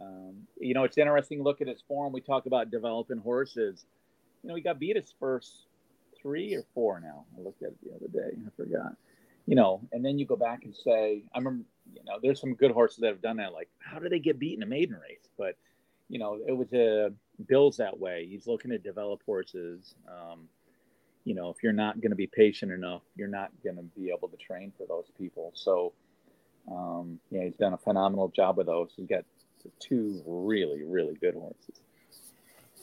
um, 0.00 0.34
you 0.58 0.72
know, 0.72 0.84
it's 0.84 0.96
interesting. 0.96 1.42
Look 1.42 1.60
at 1.60 1.68
his 1.68 1.82
form. 1.86 2.12
We 2.14 2.22
talk 2.22 2.46
about 2.46 2.70
developing 2.70 3.18
horses 3.18 3.84
you 4.42 4.48
know, 4.48 4.54
he 4.54 4.62
got 4.62 4.78
beat 4.78 4.96
his 4.96 5.12
first 5.18 5.66
three 6.20 6.54
or 6.54 6.64
four 6.74 7.00
now. 7.00 7.24
I 7.36 7.42
looked 7.42 7.62
at 7.62 7.70
it 7.70 7.76
the 7.82 7.94
other 7.94 8.08
day. 8.08 8.36
I 8.46 8.50
forgot. 8.56 8.96
You 9.46 9.54
know, 9.54 9.80
and 9.92 10.04
then 10.04 10.18
you 10.18 10.26
go 10.26 10.36
back 10.36 10.64
and 10.64 10.74
say, 10.74 11.22
I 11.32 11.38
remember, 11.38 11.64
you 11.94 12.02
know, 12.04 12.18
there's 12.22 12.40
some 12.40 12.54
good 12.54 12.70
horses 12.70 12.98
that 12.98 13.08
have 13.08 13.22
done 13.22 13.38
that. 13.38 13.54
Like, 13.54 13.68
how 13.78 13.98
did 13.98 14.12
they 14.12 14.18
get 14.18 14.38
beat 14.38 14.56
in 14.56 14.62
a 14.62 14.66
maiden 14.66 14.96
race? 14.96 15.26
But, 15.38 15.56
you 16.08 16.18
know, 16.18 16.38
it 16.46 16.52
was 16.52 16.72
a 16.74 17.12
Bill's 17.46 17.78
that 17.78 17.98
way. 17.98 18.26
He's 18.28 18.46
looking 18.46 18.70
to 18.72 18.78
develop 18.78 19.22
horses. 19.24 19.94
Um, 20.06 20.48
you 21.24 21.34
know, 21.34 21.48
if 21.48 21.62
you're 21.62 21.72
not 21.72 22.00
going 22.00 22.10
to 22.10 22.16
be 22.16 22.26
patient 22.26 22.72
enough, 22.72 23.02
you're 23.16 23.28
not 23.28 23.50
going 23.64 23.76
to 23.76 23.82
be 23.82 24.10
able 24.10 24.28
to 24.28 24.36
train 24.36 24.72
for 24.76 24.86
those 24.86 25.10
people. 25.16 25.52
So, 25.54 25.92
um, 26.70 27.18
yeah, 27.30 27.44
he's 27.44 27.56
done 27.56 27.72
a 27.72 27.78
phenomenal 27.78 28.28
job 28.28 28.58
with 28.58 28.66
those. 28.66 28.90
He's 28.96 29.06
got 29.06 29.24
two 29.78 30.22
really, 30.26 30.82
really 30.84 31.14
good 31.14 31.34
horses. 31.34 31.80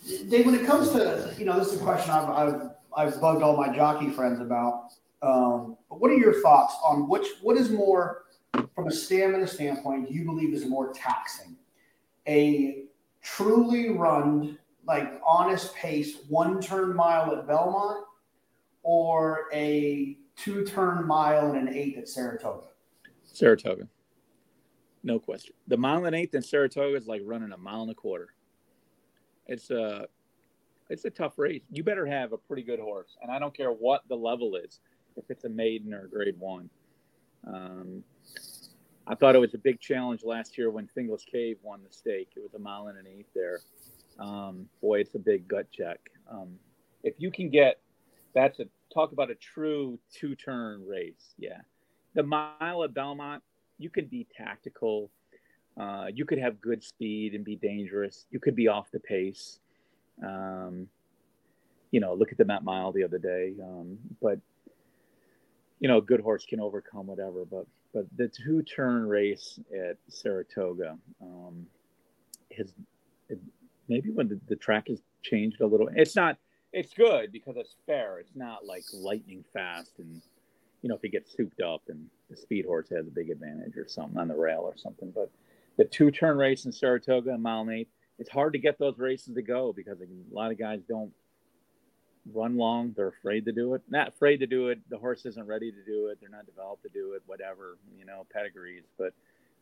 Dave, 0.06 0.45
when 0.45 0.56
it 0.56 0.66
comes 0.66 0.91
to 0.91 1.34
you 1.38 1.45
know, 1.45 1.58
this 1.58 1.74
is 1.74 1.82
a 1.82 1.84
question 1.84 2.12
I've 2.12 2.30
I've, 2.30 2.62
I've 2.95 3.22
bugged 3.22 3.41
all 3.41 3.58
my 3.58 3.76
jockey 3.76 4.10
friends 4.10 4.39
about. 4.39 4.91
Um, 5.22 5.78
but 5.89 5.99
what 5.99 6.12
are 6.12 6.18
your 6.18 6.41
thoughts 6.41 6.76
on 6.84 7.10
which 7.10 7.28
what 7.41 7.58
is 7.58 7.72
more 7.72 8.26
from 8.76 8.88
a 8.88 8.91
stamina 8.91 9.47
standpoint? 9.47 10.08
Do 10.08 10.14
you 10.14 10.26
believe 10.26 10.53
is 10.53 10.66
more 10.66 10.93
taxing? 10.93 11.56
A 12.28 12.84
truly 13.22 13.89
run 13.89 14.60
like 14.86 15.20
honest 15.26 15.74
pace 15.74 16.18
one 16.30 16.62
turn 16.62 16.95
mile 16.95 17.36
at 17.36 17.47
Belmont, 17.47 18.06
or 18.84 19.45
a 19.51 20.18
two 20.36 20.64
turn 20.66 21.08
mile 21.08 21.53
and 21.53 21.68
an 21.68 21.74
eighth 21.74 21.97
at 21.97 22.08
Saratoga? 22.08 22.68
Saratoga, 23.24 23.88
no 25.03 25.18
question. 25.18 25.56
The 25.68 25.78
mile 25.78 26.06
and 26.06 26.16
eighth 26.16 26.36
in 26.36 26.43
Saratoga 26.43 26.95
is 26.95 27.08
like 27.08 27.24
running 27.26 27.51
a 27.51 27.58
mile 27.58 27.82
and 27.82 27.91
a 27.91 27.95
quarter 27.95 28.35
it's 29.48 29.70
a 29.72 30.08
it's 30.89 31.06
a 31.06 31.10
tough 31.10 31.38
race. 31.38 31.64
You 31.72 31.84
better 31.84 32.06
have 32.06 32.32
a 32.32 32.38
pretty 32.38 32.64
good 32.64 32.80
horse, 32.80 33.18
and 33.22 33.32
I 33.32 33.39
don't 33.39 33.56
care 33.56 33.72
what 33.72 34.02
the 34.08 34.16
level 34.16 34.56
is, 34.56 34.80
if 35.16 35.26
it's 35.30 35.46
a 35.46 35.50
maiden 35.50 35.93
or 35.93 36.06
a 36.06 36.10
Grade 36.10 36.39
One. 36.39 36.70
Um, 37.48 38.04
I 39.08 39.16
thought 39.16 39.36
it 39.36 39.39
was 39.39 39.54
a 39.54 39.60
big 39.60 39.80
challenge 39.80 40.24
last 40.24 40.58
year 40.58 40.72
when 40.72 40.88
Fingal's 40.88 41.26
Cave 41.32 41.58
won 41.62 41.82
the 41.84 41.93
stake. 41.93 42.30
It 42.36 42.41
was 42.41 42.54
a 42.56 42.60
mile 42.60 42.88
and 42.88 42.98
an 42.98 43.06
eighth 43.08 43.30
there. 43.36 43.60
Um, 44.20 44.68
boy, 44.82 45.02
it's 45.02 45.16
a 45.16 45.20
big 45.20 45.48
gut 45.48 45.68
check. 45.72 46.00
Um, 46.30 46.56
if 47.04 47.16
you 47.18 47.32
can 47.32 47.50
get 47.50 47.80
that's 48.34 48.60
a 48.60 48.66
talk 48.93 49.12
about 49.12 49.32
a 49.32 49.36
true 49.36 50.00
two 50.14 50.36
turn 50.36 50.86
race. 50.88 51.34
Yeah, 51.38 51.62
the 52.14 52.24
mile 52.24 52.84
at 52.84 52.93
Belmont, 52.93 53.43
you 53.78 53.89
can 53.89 54.06
be 54.06 54.28
tactical 54.36 55.12
uh, 55.78 56.07
you 56.13 56.26
could 56.26 56.39
have 56.39 56.61
good 56.61 56.84
speed 56.84 57.34
and 57.34 57.43
be 57.43 57.55
dangerous. 57.55 58.26
You 58.32 58.39
could 58.39 58.55
be 58.55 58.67
off 58.67 58.91
the 58.91 58.99
pace. 58.99 59.59
Um, 60.23 60.88
you 61.91 61.99
know, 61.99 62.13
look 62.13 62.32
at 62.32 62.38
the 62.38 62.45
Met 62.45 62.63
Mile 62.63 62.91
the 62.91 63.03
other 63.03 63.17
day. 63.17 63.53
Um, 63.61 63.97
but 64.21 64.39
you 65.80 65.88
know, 65.88 65.97
a 65.97 66.01
good 66.01 66.21
horse 66.21 66.45
can 66.45 66.59
overcome 66.59 67.07
whatever. 67.07 67.45
But 67.45 67.67
but 67.93 68.05
the 68.15 68.28
two 68.28 68.63
turn 68.63 69.07
race 69.07 69.59
at 69.73 69.97
Saratoga 70.09 70.97
um, 71.21 71.65
has 72.57 72.73
maybe 73.88 74.11
when 74.11 74.28
the, 74.28 74.39
the 74.47 74.55
track 74.55 74.88
has 74.88 75.01
changed 75.23 75.61
a 75.61 75.67
little. 75.67 75.89
It's 75.95 76.15
not. 76.15 76.38
It's 76.71 76.93
good 76.93 77.32
because 77.32 77.55
it's 77.57 77.76
fair. 77.86 78.19
It's 78.19 78.36
not 78.36 78.65
like 78.65 78.84
lightning 78.93 79.45
fast 79.53 79.91
and 79.97 80.21
you 80.82 80.89
know 80.89 80.95
if 80.95 81.01
he 81.01 81.07
gets 81.07 81.34
souped 81.36 81.61
up 81.61 81.84
and 81.88 82.05
the 82.30 82.36
speed 82.36 82.65
horse 82.65 82.89
has 82.89 83.07
a 83.07 83.11
big 83.11 83.30
advantage 83.30 83.78
or 83.78 83.88
something 83.88 84.17
on 84.17 84.28
the 84.28 84.36
rail 84.36 84.61
or 84.61 84.76
something. 84.76 85.11
But 85.11 85.32
the 85.78 85.86
two 85.86 86.11
turn 86.11 86.38
race 86.38 86.65
in 86.65 86.71
Saratoga 86.71 87.32
and 87.32 87.43
mile 87.43 87.61
and 87.61 87.71
eight, 87.71 87.89
it's 88.17 88.30
hard 88.30 88.53
to 88.53 88.59
get 88.59 88.80
those 88.80 88.97
races 88.97 89.36
to 89.36 89.41
go 89.41 89.73
because 89.73 89.99
a 90.01 90.05
lot 90.34 90.51
of 90.51 90.57
guys 90.57 90.82
don't 90.88 91.11
run 92.34 92.57
long. 92.57 92.93
They're 92.95 93.09
afraid 93.09 93.45
to 93.45 93.51
do 93.51 93.73
it. 93.73 93.82
Not 93.89 94.09
afraid 94.09 94.38
to 94.38 94.47
do 94.47 94.69
it. 94.69 94.80
The 94.89 94.97
horse 94.97 95.26
isn't 95.26 95.45
ready 95.45 95.71
to 95.71 95.84
do 95.86 96.07
it. 96.07 96.19
They're 96.19 96.30
not 96.30 96.45
developed 96.45 96.84
to 96.84 96.89
do 96.89 97.13
it. 97.13 97.23
Whatever 97.26 97.78
you 97.97 98.05
know, 98.05 98.26
pedigrees. 98.34 98.84
But 98.97 99.13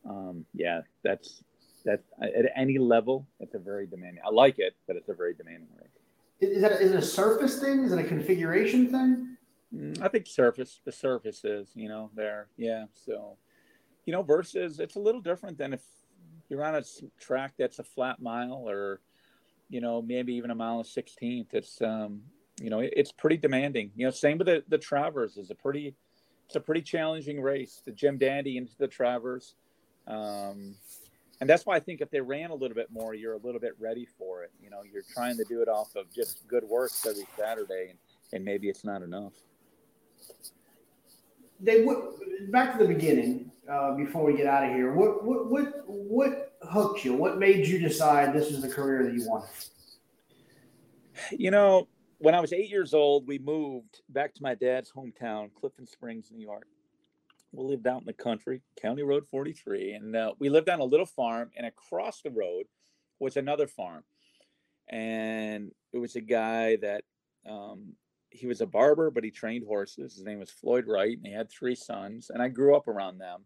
um, 0.08 0.44
yeah, 0.54 0.82
that's 1.02 1.42
that's 1.84 2.04
at 2.22 2.46
any 2.56 2.78
level. 2.78 3.26
It's 3.40 3.54
a 3.54 3.58
very 3.58 3.86
demanding. 3.86 4.22
I 4.24 4.30
like 4.30 4.58
it, 4.58 4.74
but 4.86 4.96
it's 4.96 5.08
a 5.08 5.14
very 5.14 5.34
demanding 5.34 5.68
race. 5.76 6.50
Is 6.50 6.62
that 6.62 6.72
is 6.80 6.92
it 6.92 6.98
a 6.98 7.02
surface 7.02 7.58
thing? 7.58 7.84
Is 7.84 7.92
it 7.92 7.98
a 7.98 8.04
configuration 8.04 8.90
thing? 8.90 9.36
Mm, 9.74 10.02
I 10.02 10.08
think 10.08 10.26
surface. 10.26 10.80
The 10.84 10.92
surface 10.92 11.44
is 11.44 11.68
you 11.74 11.88
know 11.88 12.10
there. 12.14 12.48
Yeah. 12.56 12.86
So 12.94 13.36
you 14.06 14.12
know 14.12 14.22
versus 14.22 14.80
it's 14.80 14.96
a 14.96 15.00
little 15.00 15.20
different 15.20 15.58
than 15.58 15.72
if 15.72 15.82
you're 16.48 16.64
on 16.64 16.74
a 16.74 16.82
track 17.20 17.54
that's 17.58 17.78
a 17.78 17.84
flat 17.84 18.20
mile 18.20 18.68
or 18.68 19.00
you 19.68 19.80
know 19.80 20.02
maybe 20.02 20.34
even 20.34 20.50
a 20.50 20.54
mile 20.54 20.76
and 20.78 20.84
16th 20.84 21.52
it's 21.52 21.80
um 21.82 22.22
you 22.62 22.70
know 22.70 22.78
it's 22.80 23.10
pretty 23.10 23.36
demanding. 23.36 23.90
You 23.96 24.06
know 24.06 24.10
same 24.10 24.38
with 24.38 24.46
the 24.46 24.62
the 24.68 24.78
travers 24.78 25.36
is 25.36 25.50
a 25.50 25.54
pretty 25.54 25.94
it's 26.46 26.56
a 26.56 26.60
pretty 26.60 26.82
challenging 26.82 27.40
race 27.40 27.82
the 27.84 27.90
jim 27.90 28.18
dandy 28.18 28.56
into 28.58 28.72
the 28.78 28.86
travers 28.86 29.54
um 30.06 30.76
and 31.40 31.50
that's 31.50 31.66
why 31.66 31.74
i 31.74 31.80
think 31.80 32.00
if 32.00 32.10
they 32.10 32.20
ran 32.20 32.50
a 32.50 32.54
little 32.54 32.74
bit 32.74 32.92
more 32.92 33.14
you're 33.14 33.32
a 33.32 33.38
little 33.38 33.60
bit 33.60 33.74
ready 33.80 34.06
for 34.18 34.44
it. 34.44 34.52
You 34.62 34.70
know 34.70 34.82
you're 34.90 35.02
trying 35.14 35.36
to 35.38 35.44
do 35.44 35.62
it 35.62 35.68
off 35.68 35.96
of 35.96 36.12
just 36.12 36.46
good 36.46 36.64
work 36.64 36.92
every 37.06 37.26
saturday 37.36 37.88
and, 37.90 37.98
and 38.32 38.44
maybe 38.44 38.68
it's 38.68 38.84
not 38.84 39.02
enough 39.02 39.32
they 41.64 41.84
would 41.84 41.98
back 42.50 42.78
to 42.78 42.86
the 42.86 42.92
beginning 42.92 43.50
uh, 43.70 43.94
before 43.94 44.24
we 44.24 44.36
get 44.36 44.46
out 44.46 44.64
of 44.64 44.70
here. 44.74 44.92
What 44.92 45.24
what 45.24 45.50
what 45.50 45.84
what 45.86 46.52
hooked 46.62 47.04
you? 47.04 47.14
What 47.14 47.38
made 47.38 47.66
you 47.66 47.78
decide 47.78 48.32
this 48.32 48.50
is 48.50 48.62
the 48.62 48.68
career 48.68 49.04
that 49.04 49.14
you 49.14 49.28
wanted? 49.28 49.48
You 51.30 51.50
know, 51.50 51.88
when 52.18 52.34
I 52.34 52.40
was 52.40 52.52
eight 52.52 52.68
years 52.68 52.92
old, 52.92 53.26
we 53.26 53.38
moved 53.38 54.02
back 54.08 54.34
to 54.34 54.42
my 54.42 54.54
dad's 54.54 54.90
hometown, 54.90 55.50
Clifton 55.54 55.86
Springs, 55.86 56.30
New 56.30 56.42
York. 56.42 56.66
We 57.52 57.64
lived 57.64 57.86
out 57.86 58.00
in 58.00 58.06
the 58.06 58.12
country, 58.12 58.62
County 58.80 59.04
Road 59.04 59.24
43, 59.30 59.92
and 59.92 60.16
uh, 60.16 60.32
we 60.40 60.48
lived 60.48 60.68
on 60.68 60.80
a 60.80 60.84
little 60.84 61.06
farm. 61.06 61.50
And 61.56 61.66
across 61.66 62.20
the 62.20 62.30
road 62.30 62.66
was 63.20 63.36
another 63.36 63.68
farm, 63.68 64.02
and 64.88 65.70
it 65.92 65.98
was 65.98 66.16
a 66.16 66.20
guy 66.20 66.76
that 66.76 67.04
um, 67.48 67.94
he 68.34 68.46
was 68.46 68.60
a 68.60 68.66
barber, 68.66 69.10
but 69.10 69.22
he 69.22 69.30
trained 69.30 69.64
horses. 69.64 70.16
His 70.16 70.24
name 70.24 70.40
was 70.40 70.50
Floyd 70.50 70.86
Wright, 70.88 71.16
and 71.16 71.26
he 71.26 71.32
had 71.32 71.48
three 71.50 71.76
sons. 71.76 72.30
And 72.30 72.42
I 72.42 72.48
grew 72.48 72.76
up 72.76 72.88
around 72.88 73.18
them. 73.18 73.44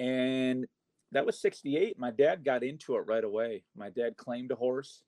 And 0.00 0.66
that 1.12 1.24
was 1.24 1.40
68. 1.40 1.96
My 1.96 2.10
dad 2.10 2.44
got 2.44 2.64
into 2.64 2.96
it 2.96 3.06
right 3.06 3.22
away. 3.22 3.62
My 3.76 3.90
dad 3.90 4.16
claimed 4.16 4.50
a 4.50 4.56
horse. 4.56 5.04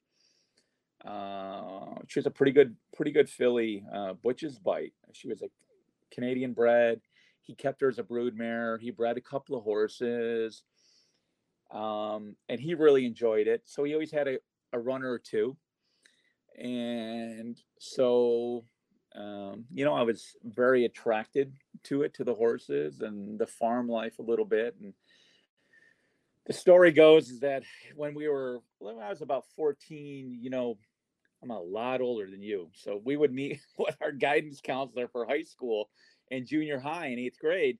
Uh, 1.04 1.96
she 2.06 2.20
was 2.20 2.26
a 2.26 2.30
pretty 2.30 2.52
good, 2.52 2.76
pretty 2.94 3.10
good 3.10 3.28
filly, 3.28 3.84
uh, 3.92 4.12
Butch's 4.22 4.58
Bite. 4.58 4.94
She 5.12 5.26
was 5.26 5.42
a 5.42 5.48
Canadian 6.14 6.52
bred. 6.52 7.00
He 7.42 7.56
kept 7.56 7.80
her 7.80 7.88
as 7.88 7.98
a 7.98 8.04
brood 8.04 8.36
mare. 8.36 8.78
He 8.78 8.92
bred 8.92 9.16
a 9.16 9.20
couple 9.20 9.58
of 9.58 9.64
horses. 9.64 10.62
Um, 11.72 12.36
and 12.48 12.60
he 12.60 12.74
really 12.74 13.04
enjoyed 13.04 13.48
it. 13.48 13.62
So 13.64 13.82
he 13.82 13.94
always 13.94 14.12
had 14.12 14.28
a, 14.28 14.38
a 14.72 14.78
runner 14.78 15.10
or 15.10 15.18
two. 15.18 15.56
And 16.56 17.60
so 17.78 18.64
um, 19.16 19.64
you 19.72 19.84
know, 19.84 19.94
I 19.94 20.02
was 20.02 20.36
very 20.44 20.84
attracted 20.84 21.54
to 21.84 22.02
it, 22.02 22.14
to 22.14 22.24
the 22.24 22.34
horses 22.34 23.00
and 23.00 23.38
the 23.38 23.46
farm 23.46 23.88
life 23.88 24.18
a 24.18 24.22
little 24.22 24.44
bit. 24.44 24.76
And 24.80 24.92
the 26.46 26.52
story 26.52 26.92
goes 26.92 27.30
is 27.30 27.40
that 27.40 27.62
when 27.94 28.14
we 28.14 28.28
were 28.28 28.60
when 28.78 28.98
I 28.98 29.08
was 29.08 29.22
about 29.22 29.44
14, 29.56 30.38
you 30.40 30.50
know, 30.50 30.76
I'm 31.42 31.50
a 31.50 31.60
lot 31.60 32.00
older 32.00 32.30
than 32.30 32.42
you. 32.42 32.70
So 32.74 33.00
we 33.04 33.16
would 33.16 33.32
meet 33.32 33.60
with 33.78 33.96
our 34.02 34.12
guidance 34.12 34.60
counselor 34.62 35.08
for 35.08 35.26
high 35.26 35.44
school 35.44 35.88
and 36.30 36.46
junior 36.46 36.78
high 36.78 37.06
in 37.06 37.18
eighth 37.18 37.38
grade 37.38 37.78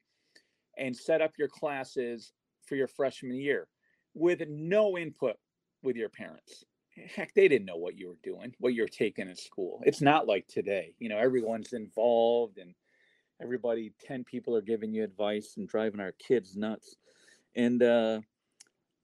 and 0.79 0.97
set 0.97 1.21
up 1.21 1.33
your 1.39 1.49
classes 1.49 2.33
for 2.67 2.77
your 2.77 2.89
freshman 2.89 3.37
year 3.37 3.69
with 4.15 4.43
no 4.49 4.97
input 4.97 5.37
with 5.83 5.97
your 5.97 6.09
parents. 6.09 6.65
Heck, 7.15 7.35
they 7.35 7.49
didn't 7.49 7.67
know 7.67 7.77
what 7.77 7.99
you 7.99 8.09
were 8.09 8.19
doing, 8.23 8.55
what 8.59 8.75
you're 8.75 8.89
taking 8.89 9.29
in 9.29 9.37
school. 9.37 9.83
It's 9.85 10.01
not 10.01 10.27
like 10.27 10.47
today. 10.47 10.95
You 10.99 11.09
know, 11.09 11.19
everyone's 11.19 11.73
involved 11.73 12.59
and 12.59 12.75
everybody, 13.43 13.93
10 14.01 14.25
people 14.25 14.57
are 14.57 14.63
giving 14.63 14.95
you 14.95 15.05
advice 15.05 15.55
and 15.57 15.69
driving 15.69 16.01
our 16.01 16.13
kids 16.13 16.57
nuts. 16.57 16.97
And 17.55 17.83
uh, 17.83 18.21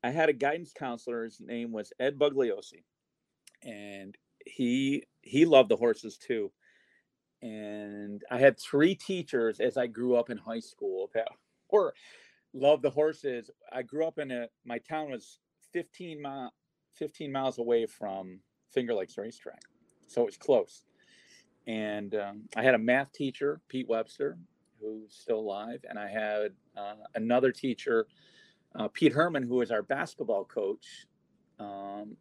I 0.02 0.10
had 0.10 0.28
a 0.28 0.34
guidance 0.34 0.72
counselor. 0.76 1.24
His 1.24 1.40
name 1.40 1.72
was 1.72 1.92
Ed 2.00 2.18
Bugliosi. 2.18 2.84
And 3.62 4.16
he 4.44 5.04
he 5.20 5.44
loved 5.44 5.68
the 5.68 5.76
horses 5.76 6.16
too. 6.16 6.50
And 7.42 8.22
I 8.30 8.38
had 8.38 8.58
three 8.58 8.94
teachers 8.94 9.60
as 9.60 9.76
I 9.76 9.86
grew 9.86 10.16
up 10.16 10.30
in 10.30 10.38
high 10.38 10.60
school 10.60 11.10
that 11.14 11.28
were 11.70 11.94
loved 12.54 12.82
the 12.82 12.90
horses. 12.90 13.50
I 13.72 13.82
grew 13.82 14.06
up 14.06 14.18
in 14.18 14.30
a 14.30 14.48
my 14.64 14.78
town 14.78 15.10
was 15.10 15.38
15 15.72 16.20
mile 16.20 16.52
15 16.94 17.30
miles 17.32 17.58
away 17.58 17.86
from 17.86 18.40
Finger 18.70 18.94
Lakes 18.94 19.18
Racetrack, 19.18 19.62
so 20.06 20.22
it 20.22 20.26
was 20.26 20.36
close. 20.36 20.84
And 21.66 22.14
um, 22.14 22.42
I 22.56 22.62
had 22.62 22.74
a 22.74 22.78
math 22.78 23.12
teacher, 23.12 23.60
Pete 23.68 23.88
Webster, 23.88 24.38
who's 24.80 25.14
still 25.14 25.38
alive, 25.38 25.84
and 25.88 25.98
I 25.98 26.08
had 26.08 26.52
uh, 26.76 26.94
another 27.14 27.52
teacher, 27.52 28.06
uh, 28.74 28.88
Pete 28.88 29.12
Herman, 29.12 29.44
who 29.44 29.56
was 29.56 29.70
our 29.70 29.82
basketball 29.82 30.44
coach, 30.44 31.06
um, 31.60 32.16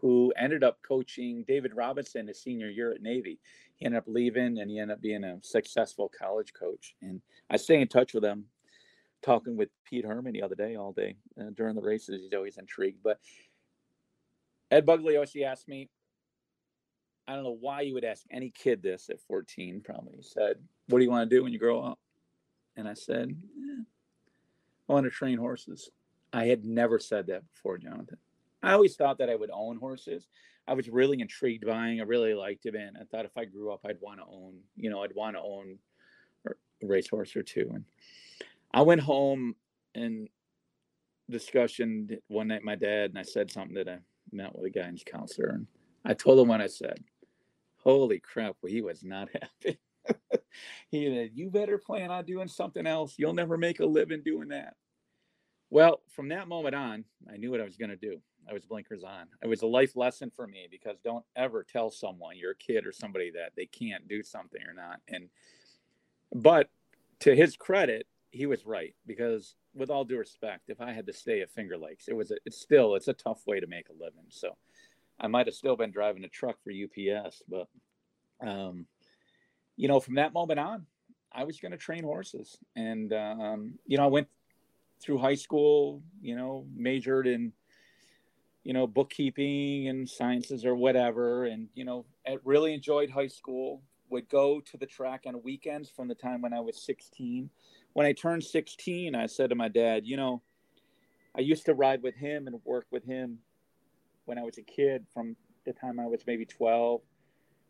who 0.00 0.32
ended 0.36 0.62
up 0.62 0.78
coaching 0.86 1.44
David 1.48 1.72
Robinson 1.74 2.28
his 2.28 2.40
senior 2.40 2.68
year 2.68 2.92
at 2.92 3.02
Navy. 3.02 3.40
He 3.76 3.86
ended 3.86 3.98
up 3.98 4.04
leaving, 4.06 4.58
and 4.58 4.70
he 4.70 4.78
ended 4.78 4.96
up 4.96 5.02
being 5.02 5.24
a 5.24 5.38
successful 5.42 6.10
college 6.16 6.52
coach. 6.52 6.94
And 7.02 7.20
I 7.50 7.56
stay 7.56 7.80
in 7.80 7.88
touch 7.88 8.14
with 8.14 8.24
him 8.24 8.44
talking 9.22 9.56
with 9.56 9.70
Pete 9.84 10.04
Herman 10.04 10.34
the 10.34 10.42
other 10.42 10.54
day, 10.54 10.76
all 10.76 10.92
day 10.92 11.16
uh, 11.40 11.50
during 11.56 11.74
the 11.74 11.82
races. 11.82 12.20
He's 12.22 12.34
always 12.34 12.58
intrigued. 12.58 13.02
But 13.02 13.18
Ed 14.70 14.86
Bugliosi 14.86 15.44
asked 15.44 15.68
me, 15.68 15.88
I 17.26 17.34
don't 17.34 17.44
know 17.44 17.56
why 17.58 17.82
you 17.82 17.94
would 17.94 18.04
ask 18.04 18.24
any 18.30 18.50
kid 18.50 18.82
this 18.82 19.08
at 19.08 19.20
14, 19.20 19.82
probably. 19.84 20.16
He 20.16 20.22
said, 20.22 20.56
What 20.88 20.98
do 20.98 21.04
you 21.04 21.10
want 21.10 21.28
to 21.28 21.36
do 21.36 21.42
when 21.42 21.52
you 21.52 21.58
grow 21.58 21.80
up? 21.80 21.98
And 22.76 22.88
I 22.88 22.94
said, 22.94 23.30
eh, 23.30 23.82
I 24.88 24.92
want 24.92 25.04
to 25.04 25.10
train 25.10 25.38
horses. 25.38 25.90
I 26.32 26.46
had 26.46 26.64
never 26.64 26.98
said 26.98 27.28
that 27.28 27.42
before, 27.54 27.78
Jonathan. 27.78 28.18
I 28.62 28.72
always 28.72 28.96
thought 28.96 29.18
that 29.18 29.30
I 29.30 29.36
would 29.36 29.50
own 29.52 29.78
horses. 29.78 30.26
I 30.66 30.74
was 30.74 30.88
really 30.88 31.20
intrigued 31.20 31.66
by 31.66 31.72
them. 31.72 31.98
I 32.00 32.02
really 32.02 32.34
liked 32.34 32.66
it. 32.66 32.74
And 32.74 32.96
I 32.96 33.04
thought 33.04 33.24
if 33.24 33.36
I 33.36 33.44
grew 33.44 33.72
up, 33.72 33.80
I'd 33.86 34.00
want 34.00 34.18
to 34.18 34.26
own, 34.26 34.54
you 34.76 34.90
know, 34.90 35.02
I'd 35.02 35.14
want 35.14 35.36
to 35.36 35.42
own 35.42 35.78
a 36.46 36.52
racehorse 36.82 37.36
or 37.36 37.42
two. 37.42 37.70
And 37.72 37.84
I 38.72 38.82
went 38.82 39.02
home 39.02 39.54
and 39.94 40.28
discussion 41.30 42.08
one 42.28 42.48
night, 42.48 42.64
my 42.64 42.74
dad, 42.74 43.10
and 43.10 43.18
I 43.18 43.22
said 43.22 43.50
something 43.50 43.74
that 43.74 43.88
I 43.88 43.98
met 44.34 44.54
with 44.54 44.64
a 44.64 44.70
guidance 44.70 45.02
counselor. 45.04 45.48
And 45.50 45.66
I 46.04 46.14
told 46.14 46.38
him 46.38 46.48
what 46.48 46.60
I 46.60 46.66
said. 46.66 47.02
Holy 47.78 48.18
crap, 48.18 48.56
well, 48.62 48.72
he 48.72 48.82
was 48.82 49.02
not 49.02 49.28
happy. 49.64 49.78
he 50.88 51.06
said, 51.06 51.30
You 51.34 51.50
better 51.50 51.78
plan 51.78 52.10
on 52.10 52.24
doing 52.24 52.48
something 52.48 52.86
else. 52.86 53.14
You'll 53.16 53.34
never 53.34 53.56
make 53.56 53.80
a 53.80 53.86
living 53.86 54.22
doing 54.22 54.48
that. 54.48 54.74
Well, 55.70 56.00
from 56.10 56.28
that 56.28 56.48
moment 56.48 56.74
on, 56.74 57.04
I 57.32 57.36
knew 57.36 57.50
what 57.50 57.60
I 57.60 57.64
was 57.64 57.76
going 57.76 57.90
to 57.90 57.96
do. 57.96 58.20
I 58.48 58.52
was 58.52 58.64
blinkers 58.64 59.02
on. 59.02 59.26
It 59.42 59.46
was 59.46 59.62
a 59.62 59.66
life 59.66 59.96
lesson 59.96 60.30
for 60.30 60.46
me 60.46 60.68
because 60.70 60.98
don't 61.02 61.24
ever 61.34 61.64
tell 61.64 61.90
someone, 61.90 62.36
you're 62.36 62.54
kid 62.54 62.86
or 62.86 62.92
somebody, 62.92 63.30
that 63.32 63.52
they 63.56 63.66
can't 63.66 64.06
do 64.06 64.22
something 64.22 64.60
or 64.62 64.74
not. 64.74 65.00
And, 65.08 65.30
but 66.34 66.68
to 67.20 67.34
his 67.34 67.56
credit, 67.56 68.06
he 68.34 68.46
was 68.46 68.66
right 68.66 68.94
because 69.06 69.54
with 69.74 69.90
all 69.90 70.04
due 70.04 70.18
respect, 70.18 70.68
if 70.68 70.80
I 70.80 70.92
had 70.92 71.06
to 71.06 71.12
stay 71.12 71.40
at 71.40 71.50
Finger 71.50 71.78
Lakes, 71.78 72.08
it 72.08 72.16
was 72.16 72.32
a, 72.32 72.36
it's 72.44 72.60
still 72.60 72.96
it's 72.96 73.08
a 73.08 73.12
tough 73.12 73.46
way 73.46 73.60
to 73.60 73.66
make 73.66 73.88
a 73.88 73.92
living. 73.92 74.26
So 74.28 74.56
I 75.20 75.28
might 75.28 75.46
have 75.46 75.54
still 75.54 75.76
been 75.76 75.92
driving 75.92 76.24
a 76.24 76.28
truck 76.28 76.56
for 76.62 76.72
UPS, 76.72 77.42
but 77.48 77.68
um, 78.40 78.86
you 79.76 79.86
know, 79.86 80.00
from 80.00 80.16
that 80.16 80.32
moment 80.32 80.58
on, 80.58 80.86
I 81.32 81.44
was 81.44 81.60
going 81.60 81.72
to 81.72 81.78
train 81.78 82.02
horses, 82.02 82.58
and 82.74 83.12
um, 83.12 83.74
you 83.86 83.96
know, 83.96 84.04
I 84.04 84.08
went 84.08 84.28
through 85.00 85.18
high 85.18 85.34
school, 85.34 86.02
you 86.20 86.36
know, 86.36 86.66
majored 86.74 87.26
in 87.26 87.52
you 88.64 88.72
know 88.72 88.86
bookkeeping 88.86 89.88
and 89.88 90.08
sciences 90.08 90.64
or 90.64 90.74
whatever, 90.74 91.44
and 91.44 91.68
you 91.74 91.84
know, 91.84 92.04
I 92.26 92.38
really 92.42 92.74
enjoyed 92.74 93.10
high 93.10 93.28
school. 93.28 93.82
Would 94.14 94.28
go 94.28 94.60
to 94.60 94.76
the 94.76 94.86
track 94.86 95.24
on 95.26 95.42
weekends 95.42 95.90
from 95.90 96.08
the 96.08 96.14
time 96.14 96.40
when 96.40 96.52
I 96.52 96.60
was 96.60 96.80
16 96.82 97.50
when 97.94 98.06
I 98.06 98.12
turned 98.12 98.44
16, 98.44 99.14
I 99.14 99.26
said 99.26 99.50
to 99.50 99.56
my 99.56 99.68
dad, 99.68 100.04
you 100.04 100.16
know, 100.16 100.42
I 101.36 101.40
used 101.40 101.64
to 101.66 101.74
ride 101.74 102.02
with 102.02 102.14
him 102.14 102.46
and 102.46 102.60
work 102.64 102.86
with 102.90 103.04
him 103.04 103.38
when 104.26 104.36
I 104.36 104.42
was 104.42 104.58
a 104.58 104.62
kid 104.62 105.06
from 105.14 105.36
the 105.64 105.72
time 105.72 105.98
I 105.98 106.06
was 106.06 106.20
maybe 106.26 106.44
12 106.44 107.00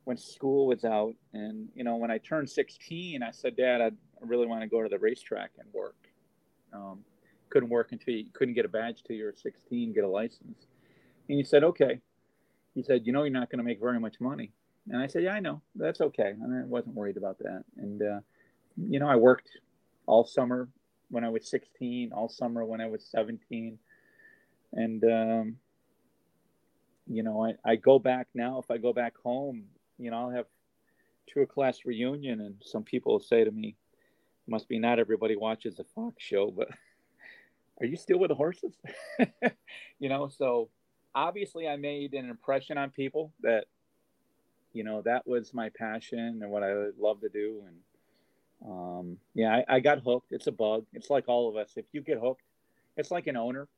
when 0.04 0.16
school 0.16 0.66
was 0.66 0.84
out. 0.84 1.14
And, 1.34 1.68
you 1.74 1.84
know, 1.84 1.96
when 1.96 2.10
I 2.10 2.18
turned 2.18 2.48
16, 2.50 3.22
I 3.22 3.30
said, 3.30 3.56
Dad, 3.56 3.80
I 3.80 3.90
really 4.20 4.46
want 4.46 4.62
to 4.62 4.66
go 4.66 4.82
to 4.82 4.88
the 4.88 4.98
racetrack 4.98 5.50
and 5.58 5.68
work. 5.72 5.96
Um, 6.72 7.00
couldn't 7.50 7.68
work 7.68 7.92
until 7.92 8.14
you 8.14 8.24
couldn't 8.32 8.54
get 8.54 8.64
a 8.64 8.68
badge 8.68 9.04
till 9.04 9.16
you 9.16 9.24
were 9.24 9.34
16, 9.36 9.92
get 9.92 10.04
a 10.04 10.08
license. 10.08 10.66
And 11.28 11.38
he 11.38 11.44
said, 11.44 11.64
okay. 11.64 12.00
He 12.74 12.82
said, 12.82 13.02
you 13.06 13.12
know, 13.12 13.22
you're 13.22 13.30
not 13.30 13.50
going 13.50 13.58
to 13.58 13.64
make 13.64 13.78
very 13.78 14.00
much 14.00 14.20
money. 14.20 14.52
And 14.90 15.00
I 15.00 15.06
said, 15.06 15.22
yeah, 15.22 15.32
I 15.32 15.40
know. 15.40 15.62
That's 15.74 16.00
okay. 16.00 16.34
And 16.40 16.54
I 16.54 16.66
wasn't 16.66 16.94
worried 16.94 17.16
about 17.16 17.38
that. 17.38 17.64
And, 17.76 18.02
uh, 18.02 18.20
you 18.76 18.98
know, 18.98 19.08
I 19.08 19.16
worked 19.16 19.48
all 20.06 20.24
summer 20.24 20.68
when 21.10 21.24
I 21.24 21.30
was 21.30 21.48
16, 21.48 22.12
all 22.12 22.28
summer 22.28 22.64
when 22.64 22.80
I 22.80 22.86
was 22.86 23.06
17. 23.10 23.78
And, 24.74 25.04
um, 25.04 25.56
you 27.06 27.22
know, 27.22 27.44
I, 27.44 27.54
I 27.64 27.76
go 27.76 27.98
back 27.98 28.28
now, 28.34 28.58
if 28.58 28.70
I 28.70 28.78
go 28.78 28.92
back 28.92 29.14
home, 29.22 29.64
you 29.98 30.10
know, 30.10 30.18
I'll 30.18 30.30
have 30.30 30.46
to 31.28 31.40
a 31.40 31.46
class 31.46 31.80
reunion 31.84 32.40
and 32.40 32.56
some 32.62 32.82
people 32.82 33.12
will 33.12 33.20
say 33.20 33.44
to 33.44 33.50
me, 33.50 33.76
must 34.46 34.68
be 34.68 34.78
not 34.78 34.98
everybody 34.98 35.36
watches 35.36 35.76
the 35.76 35.84
Fox 35.94 36.22
show, 36.22 36.50
but 36.50 36.68
are 37.80 37.86
you 37.86 37.96
still 37.96 38.18
with 38.18 38.28
the 38.28 38.34
horses? 38.34 38.74
you 39.98 40.08
know, 40.08 40.28
so 40.28 40.68
obviously 41.14 41.66
I 41.68 41.76
made 41.76 42.12
an 42.12 42.28
impression 42.28 42.76
on 42.76 42.90
people 42.90 43.32
that, 43.40 43.64
you 44.74 44.84
know, 44.84 45.00
that 45.02 45.26
was 45.26 45.54
my 45.54 45.70
passion 45.70 46.40
and 46.42 46.50
what 46.50 46.62
I 46.62 46.88
love 46.98 47.20
to 47.22 47.28
do. 47.28 47.62
And, 47.66 48.70
um, 48.70 49.16
yeah, 49.34 49.62
I, 49.68 49.76
I 49.76 49.80
got 49.80 50.00
hooked. 50.00 50.32
It's 50.32 50.48
a 50.48 50.52
bug. 50.52 50.84
It's 50.92 51.08
like 51.08 51.24
all 51.28 51.48
of 51.48 51.56
us. 51.56 51.72
If 51.76 51.86
you 51.92 52.02
get 52.02 52.18
hooked, 52.18 52.42
it's 52.96 53.10
like 53.10 53.26
an 53.28 53.36
owner. 53.36 53.68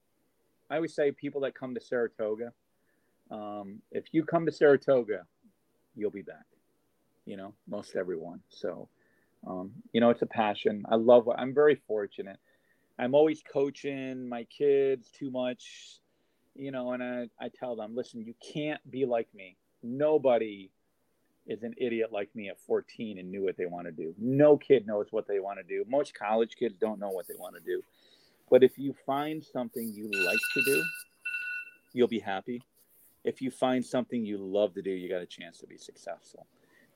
I 0.70 0.76
always 0.76 0.94
say 0.94 1.12
people 1.12 1.42
that 1.42 1.54
come 1.54 1.74
to 1.74 1.80
Saratoga, 1.80 2.52
um, 3.30 3.80
if 3.92 4.06
you 4.12 4.24
come 4.24 4.46
to 4.46 4.52
Saratoga, 4.52 5.26
you'll 5.94 6.10
be 6.10 6.22
back. 6.22 6.46
You 7.26 7.36
know, 7.36 7.54
most 7.68 7.94
everyone. 7.94 8.40
So, 8.48 8.88
um, 9.46 9.72
you 9.92 10.00
know, 10.00 10.10
it's 10.10 10.22
a 10.22 10.26
passion. 10.26 10.84
I 10.88 10.96
love. 10.96 11.26
What, 11.26 11.38
I'm 11.38 11.54
very 11.54 11.76
fortunate. 11.86 12.38
I'm 12.98 13.14
always 13.14 13.42
coaching 13.42 14.28
my 14.28 14.44
kids 14.44 15.10
too 15.10 15.30
much, 15.30 15.98
you 16.54 16.70
know, 16.70 16.92
and 16.92 17.02
I, 17.02 17.28
I 17.38 17.48
tell 17.48 17.76
them, 17.76 17.94
listen, 17.94 18.22
you 18.22 18.34
can't 18.40 18.80
be 18.90 19.04
like 19.04 19.28
me. 19.34 19.56
Nobody 19.82 20.70
is 21.46 21.62
an 21.62 21.74
idiot 21.78 22.12
like 22.12 22.34
me 22.34 22.48
at 22.48 22.60
14 22.60 23.18
and 23.18 23.30
knew 23.30 23.44
what 23.44 23.56
they 23.56 23.66
want 23.66 23.86
to 23.86 23.92
do. 23.92 24.14
No 24.18 24.56
kid 24.56 24.86
knows 24.86 25.06
what 25.10 25.28
they 25.28 25.38
want 25.38 25.58
to 25.58 25.64
do. 25.64 25.84
Most 25.88 26.14
college 26.14 26.56
kids 26.56 26.76
don't 26.80 26.98
know 26.98 27.10
what 27.10 27.28
they 27.28 27.34
want 27.38 27.54
to 27.54 27.60
do. 27.60 27.82
But 28.50 28.62
if 28.62 28.78
you 28.78 28.94
find 29.04 29.44
something 29.44 29.92
you 29.92 30.10
like 30.24 30.38
to 30.54 30.62
do, 30.64 30.84
you'll 31.92 32.08
be 32.08 32.20
happy. 32.20 32.62
If 33.24 33.42
you 33.42 33.50
find 33.50 33.84
something 33.84 34.24
you 34.24 34.38
love 34.38 34.74
to 34.74 34.82
do, 34.82 34.90
you 34.90 35.08
got 35.08 35.22
a 35.22 35.26
chance 35.26 35.58
to 35.58 35.66
be 35.66 35.76
successful. 35.76 36.46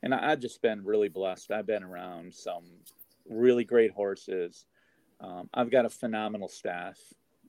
And 0.02 0.14
I, 0.14 0.30
have 0.30 0.40
just 0.40 0.62
been 0.62 0.84
really 0.84 1.08
blessed. 1.08 1.50
I've 1.50 1.66
been 1.66 1.82
around 1.82 2.32
some 2.32 2.64
really 3.28 3.64
great 3.64 3.90
horses. 3.90 4.66
Um, 5.20 5.50
I've 5.52 5.70
got 5.70 5.84
a 5.84 5.90
phenomenal 5.90 6.48
staff 6.48 6.98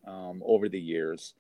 um, 0.06 0.41
over 0.45 0.68
the 0.68 0.80
years 0.80 1.36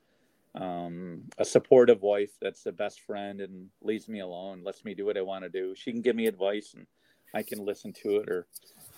um, 0.55 1.23
a 1.37 1.45
supportive 1.45 2.01
wife 2.01 2.31
that's 2.41 2.63
the 2.63 2.71
best 2.71 3.01
friend 3.01 3.41
and 3.41 3.69
leaves 3.81 4.09
me 4.09 4.19
alone, 4.19 4.63
lets 4.63 4.83
me 4.83 4.93
do 4.93 5.05
what 5.05 5.17
I 5.17 5.21
want 5.21 5.43
to 5.43 5.49
do. 5.49 5.73
She 5.75 5.91
can 5.91 6.01
give 6.01 6.15
me 6.15 6.27
advice 6.27 6.73
and 6.75 6.85
I 7.33 7.43
can 7.43 7.65
listen 7.65 7.93
to 8.03 8.17
it 8.17 8.29
or 8.29 8.47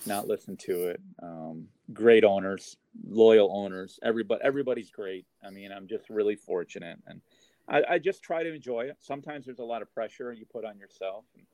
not 0.05 0.27
listen 0.27 0.57
to 0.57 0.88
it. 0.88 1.01
Um, 1.21 1.67
great 1.93 2.23
owners, 2.23 2.77
loyal 3.07 3.55
owners. 3.55 3.99
Everybody, 4.03 4.41
everybody's 4.43 4.89
great. 4.89 5.25
I 5.45 5.49
mean, 5.49 5.71
I'm 5.71 5.88
just 5.88 6.09
really 6.09 6.35
fortunate, 6.35 6.97
and 7.07 7.21
I, 7.69 7.84
I 7.91 7.99
just 7.99 8.23
try 8.23 8.43
to 8.43 8.53
enjoy 8.53 8.81
it. 8.81 8.97
Sometimes 8.99 9.45
there's 9.45 9.59
a 9.59 9.63
lot 9.63 9.81
of 9.81 9.93
pressure 9.93 10.34
you 10.34 10.45
put 10.45 10.65
on 10.65 10.77
yourself. 10.77 11.25
And 11.35 11.45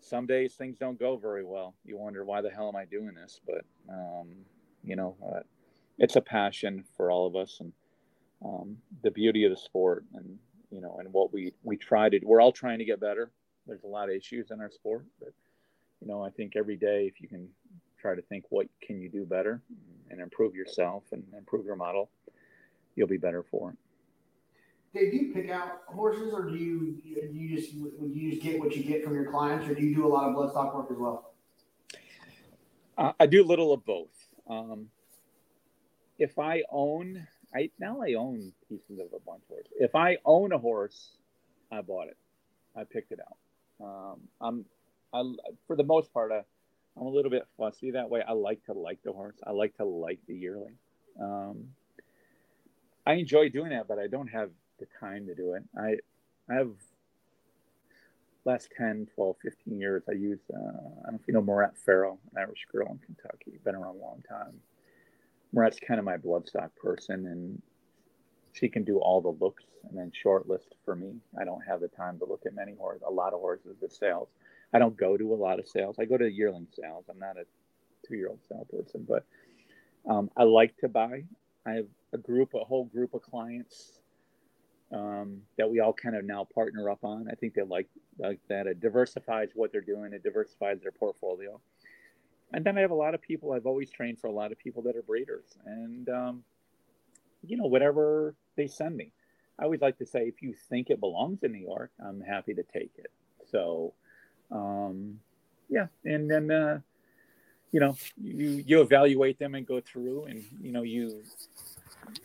some 0.00 0.26
days 0.26 0.54
things 0.54 0.78
don't 0.78 0.98
go 0.98 1.16
very 1.16 1.44
well. 1.44 1.74
You 1.84 1.96
wonder 1.96 2.24
why 2.24 2.40
the 2.40 2.50
hell 2.50 2.68
am 2.68 2.76
I 2.76 2.84
doing 2.84 3.14
this? 3.14 3.40
But 3.46 3.64
um, 3.88 4.28
you 4.82 4.96
know, 4.96 5.16
uh, 5.24 5.40
it's 5.98 6.16
a 6.16 6.20
passion 6.20 6.84
for 6.96 7.10
all 7.10 7.26
of 7.26 7.36
us, 7.36 7.58
and 7.60 7.72
um, 8.44 8.76
the 9.02 9.10
beauty 9.10 9.44
of 9.44 9.50
the 9.50 9.56
sport 9.56 10.04
and 10.14 10.38
you 10.70 10.80
know 10.80 10.96
and 10.98 11.12
what 11.12 11.32
we 11.32 11.52
we 11.62 11.76
try 11.76 12.08
to 12.08 12.20
we're 12.24 12.40
all 12.40 12.52
trying 12.52 12.78
to 12.78 12.84
get 12.84 13.00
better 13.00 13.30
there's 13.66 13.84
a 13.84 13.88
lot 13.88 14.08
of 14.08 14.14
issues 14.14 14.50
in 14.50 14.60
our 14.60 14.70
sport 14.70 15.04
but 15.18 15.32
you 16.00 16.06
know 16.06 16.22
i 16.22 16.30
think 16.30 16.54
every 16.56 16.76
day 16.76 17.06
if 17.06 17.20
you 17.20 17.28
can 17.28 17.48
try 18.00 18.14
to 18.14 18.22
think 18.22 18.44
what 18.50 18.66
can 18.80 19.00
you 19.00 19.08
do 19.08 19.24
better 19.24 19.60
and 20.10 20.20
improve 20.20 20.54
yourself 20.54 21.02
and 21.12 21.22
improve 21.36 21.66
your 21.66 21.76
model 21.76 22.08
you'll 22.94 23.08
be 23.08 23.18
better 23.18 23.42
for 23.42 23.70
it 23.70 23.76
Dave, 24.92 25.12
do 25.12 25.18
you 25.18 25.32
pick 25.32 25.48
out 25.50 25.82
horses, 25.86 26.34
or 26.34 26.50
do 26.50 26.56
you 26.56 27.00
do 27.04 27.28
you 27.32 27.56
just 27.56 27.76
would 27.76 28.12
you 28.12 28.30
just 28.30 28.42
get 28.42 28.58
what 28.58 28.74
you 28.74 28.82
get 28.82 29.04
from 29.04 29.14
your 29.14 29.30
clients, 29.30 29.68
or 29.68 29.74
do 29.74 29.82
you 29.82 29.94
do 29.94 30.04
a 30.04 30.08
lot 30.08 30.28
of 30.28 30.34
bloodstock 30.34 30.74
work 30.74 30.90
as 30.90 30.98
well? 30.98 31.32
Uh, 32.98 33.12
I 33.20 33.26
do 33.26 33.42
a 33.42 33.46
little 33.46 33.72
of 33.72 33.84
both. 33.84 34.10
Um, 34.48 34.88
if 36.18 36.40
I 36.40 36.64
own, 36.70 37.26
I 37.54 37.70
now 37.78 38.00
I 38.00 38.14
own 38.14 38.52
pieces 38.68 38.98
of 38.98 39.06
a 39.14 39.20
bunch 39.24 39.42
of 39.42 39.48
horses. 39.48 39.72
If 39.78 39.94
I 39.94 40.18
own 40.24 40.52
a 40.52 40.58
horse, 40.58 41.10
I 41.70 41.80
bought 41.82 42.08
it. 42.08 42.16
I 42.76 42.84
picked 42.84 43.12
it 43.12 43.20
out. 43.20 43.84
Um, 43.84 44.20
I'm, 44.40 44.64
I 45.12 45.50
for 45.66 45.76
the 45.76 45.84
most 45.84 46.12
part, 46.12 46.30
I, 46.32 46.42
I'm 46.96 47.06
a 47.06 47.10
little 47.10 47.30
bit 47.30 47.46
fussy 47.56 47.92
that 47.92 48.08
way. 48.10 48.22
I 48.26 48.32
like 48.32 48.64
to 48.66 48.72
like 48.72 49.00
the 49.04 49.12
horse. 49.12 49.36
I 49.46 49.52
like 49.52 49.76
to 49.78 49.84
like 49.84 50.20
the 50.28 50.34
yearling. 50.34 50.76
Um, 51.20 51.68
I 53.06 53.14
enjoy 53.14 53.48
doing 53.48 53.70
that, 53.70 53.88
but 53.88 53.98
I 53.98 54.06
don't 54.06 54.28
have 54.28 54.50
the 54.78 54.86
time 55.00 55.26
to 55.26 55.34
do 55.34 55.54
it. 55.54 55.62
I, 55.76 55.96
I 56.52 56.56
have 56.56 56.70
last 58.44 58.68
10, 58.76 59.08
12, 59.14 59.36
15 59.42 59.78
years, 59.78 60.02
I 60.08 60.12
use, 60.12 60.38
uh, 60.52 60.56
I 60.56 61.04
don't 61.04 61.12
know 61.12 61.18
if 61.20 61.28
you 61.28 61.34
know 61.34 61.42
Moret 61.42 61.76
Farrow, 61.76 62.18
an 62.32 62.38
Irish 62.38 62.66
girl 62.72 62.88
in 62.90 62.98
Kentucky, 62.98 63.58
been 63.64 63.74
around 63.74 63.96
a 63.96 63.98
long 63.98 64.22
time. 64.28 64.54
Moret's 65.54 65.78
kind 65.80 65.98
of 65.98 66.04
my 66.04 66.16
bloodstock 66.16 66.70
person, 66.80 67.26
and 67.26 67.62
she 68.52 68.68
can 68.68 68.84
do 68.84 68.98
all 68.98 69.20
the 69.20 69.44
looks 69.44 69.64
and 69.88 69.98
then 69.98 70.12
shortlist 70.24 70.68
for 70.84 70.94
me. 70.94 71.14
I 71.40 71.44
don't 71.44 71.62
have 71.66 71.80
the 71.80 71.88
time 71.88 72.18
to 72.18 72.26
look 72.26 72.42
at 72.46 72.54
many 72.54 72.74
horses, 72.74 73.02
a 73.06 73.10
lot 73.10 73.32
of 73.32 73.40
horses 73.40 73.82
at 73.82 73.92
sales. 73.92 74.28
I 74.72 74.78
don't 74.78 74.96
go 74.96 75.16
to 75.16 75.32
a 75.32 75.36
lot 75.36 75.58
of 75.58 75.68
sales. 75.68 75.96
I 75.98 76.04
go 76.04 76.16
to 76.16 76.30
yearling 76.30 76.68
sales. 76.72 77.06
I'm 77.10 77.18
not 77.18 77.36
a 77.36 77.44
two 78.06 78.16
year 78.16 78.28
old 78.28 78.40
sale 78.48 78.66
person, 78.70 79.06
but 79.08 79.24
um, 80.08 80.30
I 80.36 80.44
like 80.44 80.76
to 80.78 80.88
buy. 80.88 81.24
I 81.66 81.72
have 81.72 81.86
a 82.12 82.18
group, 82.18 82.54
a 82.54 82.64
whole 82.64 82.84
group 82.84 83.14
of 83.14 83.22
clients 83.22 84.00
um, 84.92 85.42
that 85.56 85.70
we 85.70 85.80
all 85.80 85.92
kind 85.92 86.16
of 86.16 86.24
now 86.24 86.46
partner 86.54 86.90
up 86.90 87.04
on. 87.04 87.28
I 87.30 87.34
think 87.34 87.54
they 87.54 87.62
like 87.62 87.88
like 88.18 88.40
that. 88.48 88.66
It 88.66 88.80
diversifies 88.80 89.50
what 89.54 89.72
they're 89.72 89.80
doing. 89.80 90.12
It 90.12 90.22
diversifies 90.22 90.80
their 90.80 90.92
portfolio. 90.92 91.60
And 92.52 92.64
then 92.64 92.76
I 92.76 92.80
have 92.80 92.90
a 92.90 92.94
lot 92.94 93.14
of 93.14 93.22
people. 93.22 93.52
I've 93.52 93.66
always 93.66 93.90
trained 93.90 94.18
for 94.18 94.26
a 94.26 94.32
lot 94.32 94.52
of 94.52 94.58
people 94.58 94.82
that 94.82 94.96
are 94.96 95.02
breeders, 95.02 95.56
and 95.64 96.08
um, 96.08 96.44
you 97.46 97.56
know 97.56 97.66
whatever 97.66 98.34
they 98.56 98.66
send 98.66 98.96
me. 98.96 99.12
I 99.58 99.64
always 99.64 99.80
like 99.80 99.98
to 99.98 100.06
say, 100.06 100.22
if 100.26 100.42
you 100.42 100.54
think 100.68 100.90
it 100.90 101.00
belongs 101.00 101.42
in 101.42 101.52
New 101.52 101.58
York, 101.58 101.90
I'm 102.04 102.20
happy 102.20 102.54
to 102.54 102.62
take 102.62 102.92
it. 102.96 103.10
So, 103.50 103.92
um, 104.50 105.20
yeah, 105.68 105.86
and 106.04 106.30
then 106.30 106.50
uh, 106.50 106.80
you 107.70 107.80
know 107.80 107.96
you 108.20 108.64
you 108.66 108.80
evaluate 108.80 109.38
them 109.38 109.54
and 109.54 109.66
go 109.66 109.80
through, 109.80 110.24
and 110.24 110.44
you 110.60 110.72
know 110.72 110.82
you 110.82 111.22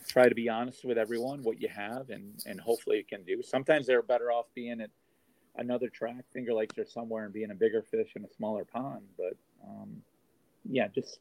try 0.08 0.28
to 0.28 0.34
be 0.34 0.48
honest 0.48 0.84
with 0.84 0.98
everyone 0.98 1.42
what 1.42 1.60
you 1.60 1.68
have 1.68 2.10
and 2.10 2.32
and 2.46 2.60
hopefully 2.60 2.98
it 2.98 3.08
can 3.08 3.22
do 3.24 3.42
sometimes 3.42 3.86
they're 3.86 4.02
better 4.02 4.32
off 4.32 4.46
being 4.54 4.80
at 4.80 4.90
another 5.56 5.88
track 5.88 6.24
finger 6.32 6.52
lakes 6.52 6.76
or 6.78 6.86
somewhere 6.86 7.24
and 7.24 7.32
being 7.32 7.50
a 7.50 7.54
bigger 7.54 7.82
fish 7.82 8.12
in 8.16 8.24
a 8.24 8.28
smaller 8.36 8.64
pond 8.64 9.02
but 9.16 9.36
um, 9.66 10.02
yeah 10.68 10.88
just 10.88 11.18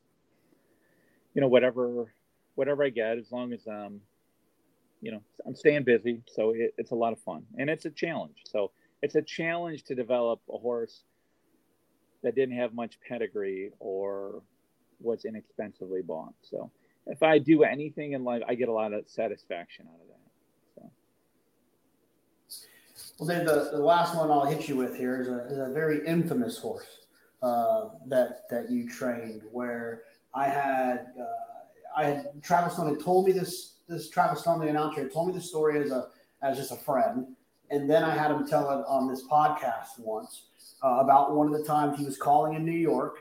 you 1.34 1.42
know 1.42 1.48
whatever 1.48 2.14
whatever 2.56 2.84
i 2.84 2.90
get 2.90 3.18
as 3.18 3.32
long 3.32 3.54
as 3.54 3.68
um 3.68 4.00
you 5.02 5.12
know 5.12 5.22
i'm 5.46 5.56
staying 5.56 5.84
busy 5.84 6.22
so 6.28 6.52
it, 6.52 6.74
it's 6.78 6.92
a 6.92 6.96
lot 6.96 7.14
of 7.14 7.20
fun 7.20 7.44
and 7.58 7.70
it's 7.70 7.86
a 7.86 7.90
challenge 7.90 8.38
so 8.46 8.72
it's 9.02 9.16
a 9.16 9.22
challenge 9.22 9.84
to 9.84 9.96
develop 9.96 10.42
a 10.54 10.58
horse 10.58 11.04
that 12.24 12.36
didn't 12.36 12.58
have 12.58 12.74
much 12.74 12.98
pedigree 13.08 13.72
or 13.80 14.42
was 15.00 15.26
inexpensively 15.26 16.02
bought 16.02 16.34
so 16.42 16.72
if 17.08 17.22
I 17.22 17.38
do 17.38 17.64
anything 17.64 18.14
in 18.14 18.24
life, 18.24 18.42
I 18.48 18.56
get 18.56 18.70
a 18.70 18.74
lot 18.74 18.94
of 18.94 19.08
satisfaction 19.08 19.88
out 19.88 20.02
of 20.02 20.08
that. 20.08 20.92
So. 22.48 23.14
Well, 23.20 23.28
then 23.28 23.46
the, 23.46 23.70
the 23.74 23.84
last 23.84 24.16
one 24.16 24.32
I'll 24.32 24.46
hit 24.46 24.68
you 24.68 24.76
with 24.76 24.98
here 24.98 25.22
is 25.22 25.28
a, 25.28 25.46
is 25.48 25.58
a 25.58 25.72
very 25.72 26.06
infamous 26.06 26.58
horse 26.58 27.05
uh, 27.42 27.90
that 28.08 28.50
that 28.50 28.70
you 28.70 28.90
trained. 28.90 29.42
Where 29.52 30.04
I 30.34 30.46
had 30.46 31.08
uh, 31.20 31.98
I 31.98 32.06
had 32.06 32.44
Travis 32.44 32.74
Stoney 32.74 33.02
told 33.02 33.26
me 33.28 33.32
this 33.32 33.74
this 33.88 34.10
Travis 34.10 34.42
Stoney 34.42 34.70
announcer 34.70 35.02
had 35.02 35.14
told 35.14 35.28
me 35.28 35.34
the 35.34 35.42
story 35.42 35.82
as 35.84 35.92
a 35.92 36.10
as 36.42 36.58
just 36.58 36.72
a 36.72 36.78
friend, 36.78 37.28
and 37.72 37.90
then 37.90 38.04
I 38.04 38.16
had 38.16 38.32
him 38.32 38.48
tell 38.48 38.70
it 38.80 38.86
on 38.88 39.08
this 39.08 39.24
podcast 39.28 40.00
once 40.00 40.46
uh, 40.84 41.00
about 41.00 41.36
one 41.36 41.48
of 41.48 41.54
the 41.54 41.64
times 41.64 41.98
he 41.98 42.06
was 42.06 42.18
calling 42.18 42.54
in 42.54 42.66
New 42.66 42.72
York 42.72 43.20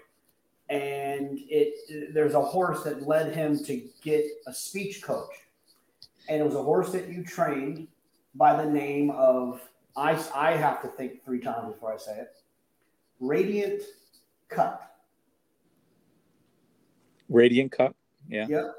and 0.68 1.38
it 1.48 2.14
there's 2.14 2.34
a 2.34 2.40
horse 2.40 2.82
that 2.84 3.06
led 3.06 3.34
him 3.34 3.62
to 3.64 3.82
get 4.02 4.24
a 4.46 4.52
speech 4.52 5.02
coach, 5.02 5.34
and 6.28 6.40
it 6.40 6.44
was 6.44 6.54
a 6.54 6.62
horse 6.62 6.90
that 6.92 7.08
you 7.08 7.22
trained 7.22 7.86
by 8.34 8.56
the 8.56 8.68
name 8.68 9.10
of 9.10 9.60
I 9.96 10.18
I 10.34 10.52
have 10.52 10.80
to 10.82 10.88
think 10.88 11.24
three 11.24 11.40
times 11.40 11.72
before 11.72 11.92
I 11.92 11.98
say 11.98 12.18
it. 12.18 12.36
Radiant 13.20 13.82
Cut. 14.48 14.80
Radiant 17.28 17.72
Cut. 17.72 17.94
Yeah. 18.28 18.46
Yep. 18.48 18.74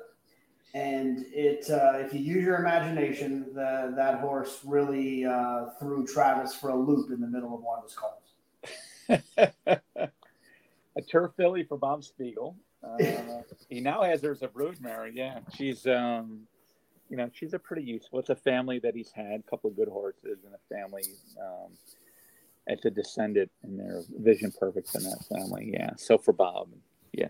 And 0.74 1.26
it, 1.32 1.70
uh, 1.70 1.94
if 2.00 2.14
you 2.14 2.20
use 2.20 2.44
your 2.44 2.58
imagination, 2.58 3.46
the, 3.54 3.94
that 3.96 4.20
horse 4.20 4.60
really 4.66 5.26
uh, 5.26 5.68
threw 5.80 6.06
Travis 6.06 6.54
for 6.54 6.70
a 6.70 6.76
loop 6.76 7.12
in 7.12 7.22
the 7.22 7.28
middle 7.28 7.56
of 7.56 7.62
one 7.62 7.80
of 7.80 7.86
his 7.86 7.96
calls. 7.96 8.26
a 10.98 11.02
turf 11.02 11.32
filly 11.38 11.64
for 11.64 11.78
Bob 11.78 12.04
Spiegel. 12.04 12.58
Uh, 12.84 12.98
he 13.70 13.80
now 13.80 14.04
has 14.04 14.22
her 14.22 14.32
as 14.32 14.42
a 14.42 14.48
broodmare. 14.48 15.10
Yeah, 15.14 15.40
she's 15.56 15.88
um, 15.88 16.42
you 17.10 17.18
know, 17.18 17.30
she's 17.34 17.54
a 17.54 17.60
pretty 17.60 17.84
useful. 17.84 18.20
It's 18.20 18.30
a 18.30 18.36
family 18.36 18.80
that 18.80 18.96
he's 18.96 19.12
had, 19.12 19.40
a 19.40 19.50
couple 19.50 19.70
of 19.70 19.76
good 19.76 19.88
horses, 19.88 20.40
and 20.46 20.54
a 20.54 20.76
family. 20.76 21.04
Um, 21.40 21.72
it's 22.68 22.86
a 22.86 22.90
descendant, 22.90 23.52
and 23.64 23.80
they're 23.80 24.02
vision 24.18 24.52
perfect 24.58 24.94
in 24.96 25.04
that 25.04 25.24
family. 25.30 25.72
Yeah. 25.74 25.92
So 25.98 26.18
for 26.18 26.34
Bob, 26.34 26.70
yeah. 27.14 27.30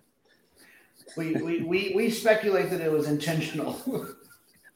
We 1.18 1.34
we 1.34 1.62
we, 1.62 1.94
we 1.95 2.10
speculate 2.10 2.70
that 2.70 2.82
it 2.82 2.91
was 2.91 3.07
intentional. 3.07 3.80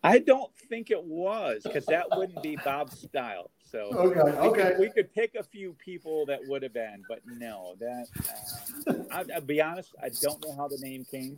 I 0.04 0.20
don't 0.20 0.52
think 0.70 0.92
it 0.92 1.04
was 1.04 1.62
because 1.64 1.86
that 1.88 2.06
wouldn't 2.16 2.42
be 2.42 2.58
Bob's 2.64 3.00
style. 3.00 3.52
So 3.70 3.92
okay, 3.94 4.20
okay, 4.20 4.40
we 4.40 4.50
could, 4.50 4.80
we 4.80 4.90
could, 4.90 5.14
pick 5.14 5.36
a 5.36 5.44
few 5.44 5.74
people 5.74 6.26
that 6.26 6.40
would 6.48 6.64
have 6.64 6.74
been, 6.74 7.04
but 7.08 7.20
no, 7.28 7.76
that 7.80 8.08
uh, 8.88 8.94
I, 9.12 9.24
will 9.24 9.46
be 9.46 9.62
honest, 9.62 9.94
I 10.02 10.10
don't 10.10 10.44
know 10.44 10.56
how 10.56 10.68
the 10.68 10.80
name 10.82 11.06
came. 11.10 11.38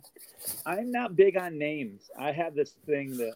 I'm 0.64 0.90
not 0.90 1.14
big 1.14 1.36
on 1.36 1.58
names. 1.58 2.10
I 2.18 2.32
have 2.32 2.54
this 2.54 2.74
thing 2.86 3.18
that 3.18 3.34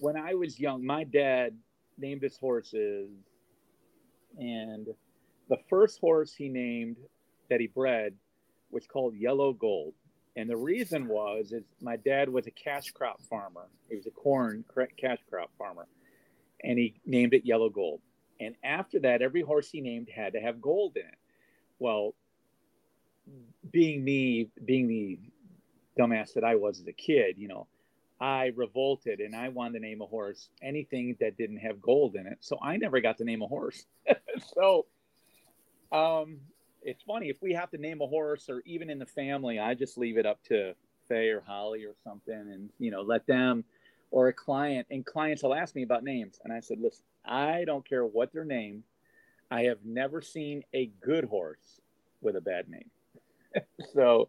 when 0.00 0.16
I 0.16 0.32
was 0.32 0.58
young, 0.58 0.84
my 0.84 1.04
dad 1.04 1.58
named 1.98 2.22
his 2.22 2.38
horses, 2.38 3.10
and 4.38 4.88
the 5.48 5.58
first 5.68 6.00
horse 6.00 6.32
he 6.32 6.48
named 6.48 6.96
that 7.48 7.60
he 7.60 7.66
bred 7.66 8.14
was 8.70 8.86
called 8.86 9.14
Yellow 9.14 9.52
Gold. 9.52 9.94
And 10.36 10.50
the 10.50 10.56
reason 10.56 11.08
was 11.08 11.52
is 11.52 11.64
my 11.80 11.96
dad 11.96 12.28
was 12.28 12.46
a 12.46 12.50
cash 12.50 12.90
crop 12.90 13.22
farmer. 13.22 13.68
He 13.88 13.96
was 13.96 14.06
a 14.06 14.10
corn 14.10 14.64
cash 14.96 15.18
crop 15.30 15.50
farmer, 15.56 15.86
and 16.62 16.78
he 16.78 17.00
named 17.06 17.32
it 17.32 17.46
Yellow 17.46 17.70
Gold. 17.70 18.00
And 18.38 18.54
after 18.62 19.00
that, 19.00 19.22
every 19.22 19.40
horse 19.40 19.70
he 19.70 19.80
named 19.80 20.08
had 20.14 20.34
to 20.34 20.40
have 20.40 20.60
gold 20.60 20.96
in 20.96 21.06
it. 21.06 21.18
Well, 21.78 22.14
being 23.70 24.04
me, 24.04 24.50
being 24.62 24.88
the 24.88 25.18
dumbass 25.98 26.34
that 26.34 26.44
I 26.44 26.56
was 26.56 26.80
as 26.80 26.86
a 26.86 26.92
kid, 26.92 27.38
you 27.38 27.48
know, 27.48 27.66
I 28.20 28.52
revolted 28.54 29.20
and 29.20 29.34
I 29.34 29.48
wanted 29.50 29.74
to 29.74 29.80
name 29.80 30.00
a 30.00 30.06
horse 30.06 30.48
anything 30.62 31.16
that 31.20 31.36
didn't 31.36 31.58
have 31.58 31.80
gold 31.82 32.16
in 32.16 32.26
it. 32.26 32.38
So 32.40 32.58
I 32.62 32.76
never 32.76 33.00
got 33.00 33.18
to 33.18 33.24
name 33.24 33.42
a 33.42 33.46
horse. 33.46 33.86
so 34.54 34.86
um, 35.92 36.38
it's 36.82 37.02
funny 37.02 37.28
if 37.28 37.42
we 37.42 37.52
have 37.52 37.70
to 37.70 37.78
name 37.78 38.00
a 38.00 38.06
horse 38.06 38.48
or 38.48 38.62
even 38.64 38.88
in 38.88 38.98
the 38.98 39.06
family, 39.06 39.58
I 39.58 39.74
just 39.74 39.98
leave 39.98 40.16
it 40.16 40.24
up 40.24 40.42
to 40.44 40.74
Faye 41.08 41.28
or 41.28 41.42
Holly 41.46 41.84
or 41.84 41.94
something 42.04 42.34
and, 42.34 42.70
you 42.78 42.90
know, 42.90 43.02
let 43.02 43.26
them 43.26 43.64
or 44.10 44.28
a 44.28 44.32
client 44.32 44.86
and 44.90 45.04
clients 45.04 45.42
will 45.42 45.54
ask 45.54 45.74
me 45.74 45.82
about 45.82 46.02
names. 46.02 46.40
And 46.42 46.52
I 46.52 46.60
said, 46.60 46.78
listen, 46.80 47.04
I 47.24 47.64
don't 47.64 47.86
care 47.86 48.04
what 48.06 48.32
their 48.32 48.44
name. 48.44 48.84
I 49.50 49.64
have 49.64 49.84
never 49.84 50.22
seen 50.22 50.62
a 50.74 50.86
good 51.00 51.24
horse 51.24 51.80
with 52.20 52.36
a 52.36 52.40
bad 52.40 52.68
name. 52.68 52.90
so, 53.94 54.28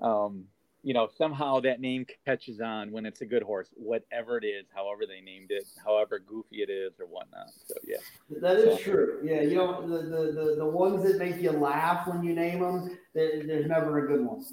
um, 0.00 0.44
you 0.82 0.94
know, 0.94 1.08
somehow 1.16 1.60
that 1.60 1.80
name 1.80 2.04
catches 2.24 2.60
on 2.60 2.90
when 2.90 3.06
it's 3.06 3.20
a 3.20 3.26
good 3.26 3.42
horse, 3.42 3.68
whatever 3.74 4.36
it 4.36 4.44
is, 4.44 4.66
however 4.74 5.02
they 5.06 5.20
named 5.20 5.50
it, 5.50 5.64
however 5.84 6.18
goofy 6.18 6.62
it 6.62 6.70
is 6.70 6.92
or 6.98 7.06
whatnot. 7.06 7.50
So, 7.66 7.74
yeah. 7.86 7.98
That 8.40 8.56
is 8.56 8.78
so, 8.78 8.82
true. 8.82 9.20
Yeah. 9.22 9.42
You 9.42 9.56
know, 9.56 9.86
the, 9.86 9.98
the, 10.02 10.32
the, 10.32 10.54
the, 10.58 10.66
ones 10.66 11.04
that 11.04 11.18
make 11.18 11.40
you 11.40 11.52
laugh 11.52 12.08
when 12.08 12.24
you 12.24 12.34
name 12.34 12.60
them, 12.60 12.98
there's 13.14 13.66
never 13.66 14.04
a 14.04 14.08
good 14.08 14.26
one. 14.26 14.44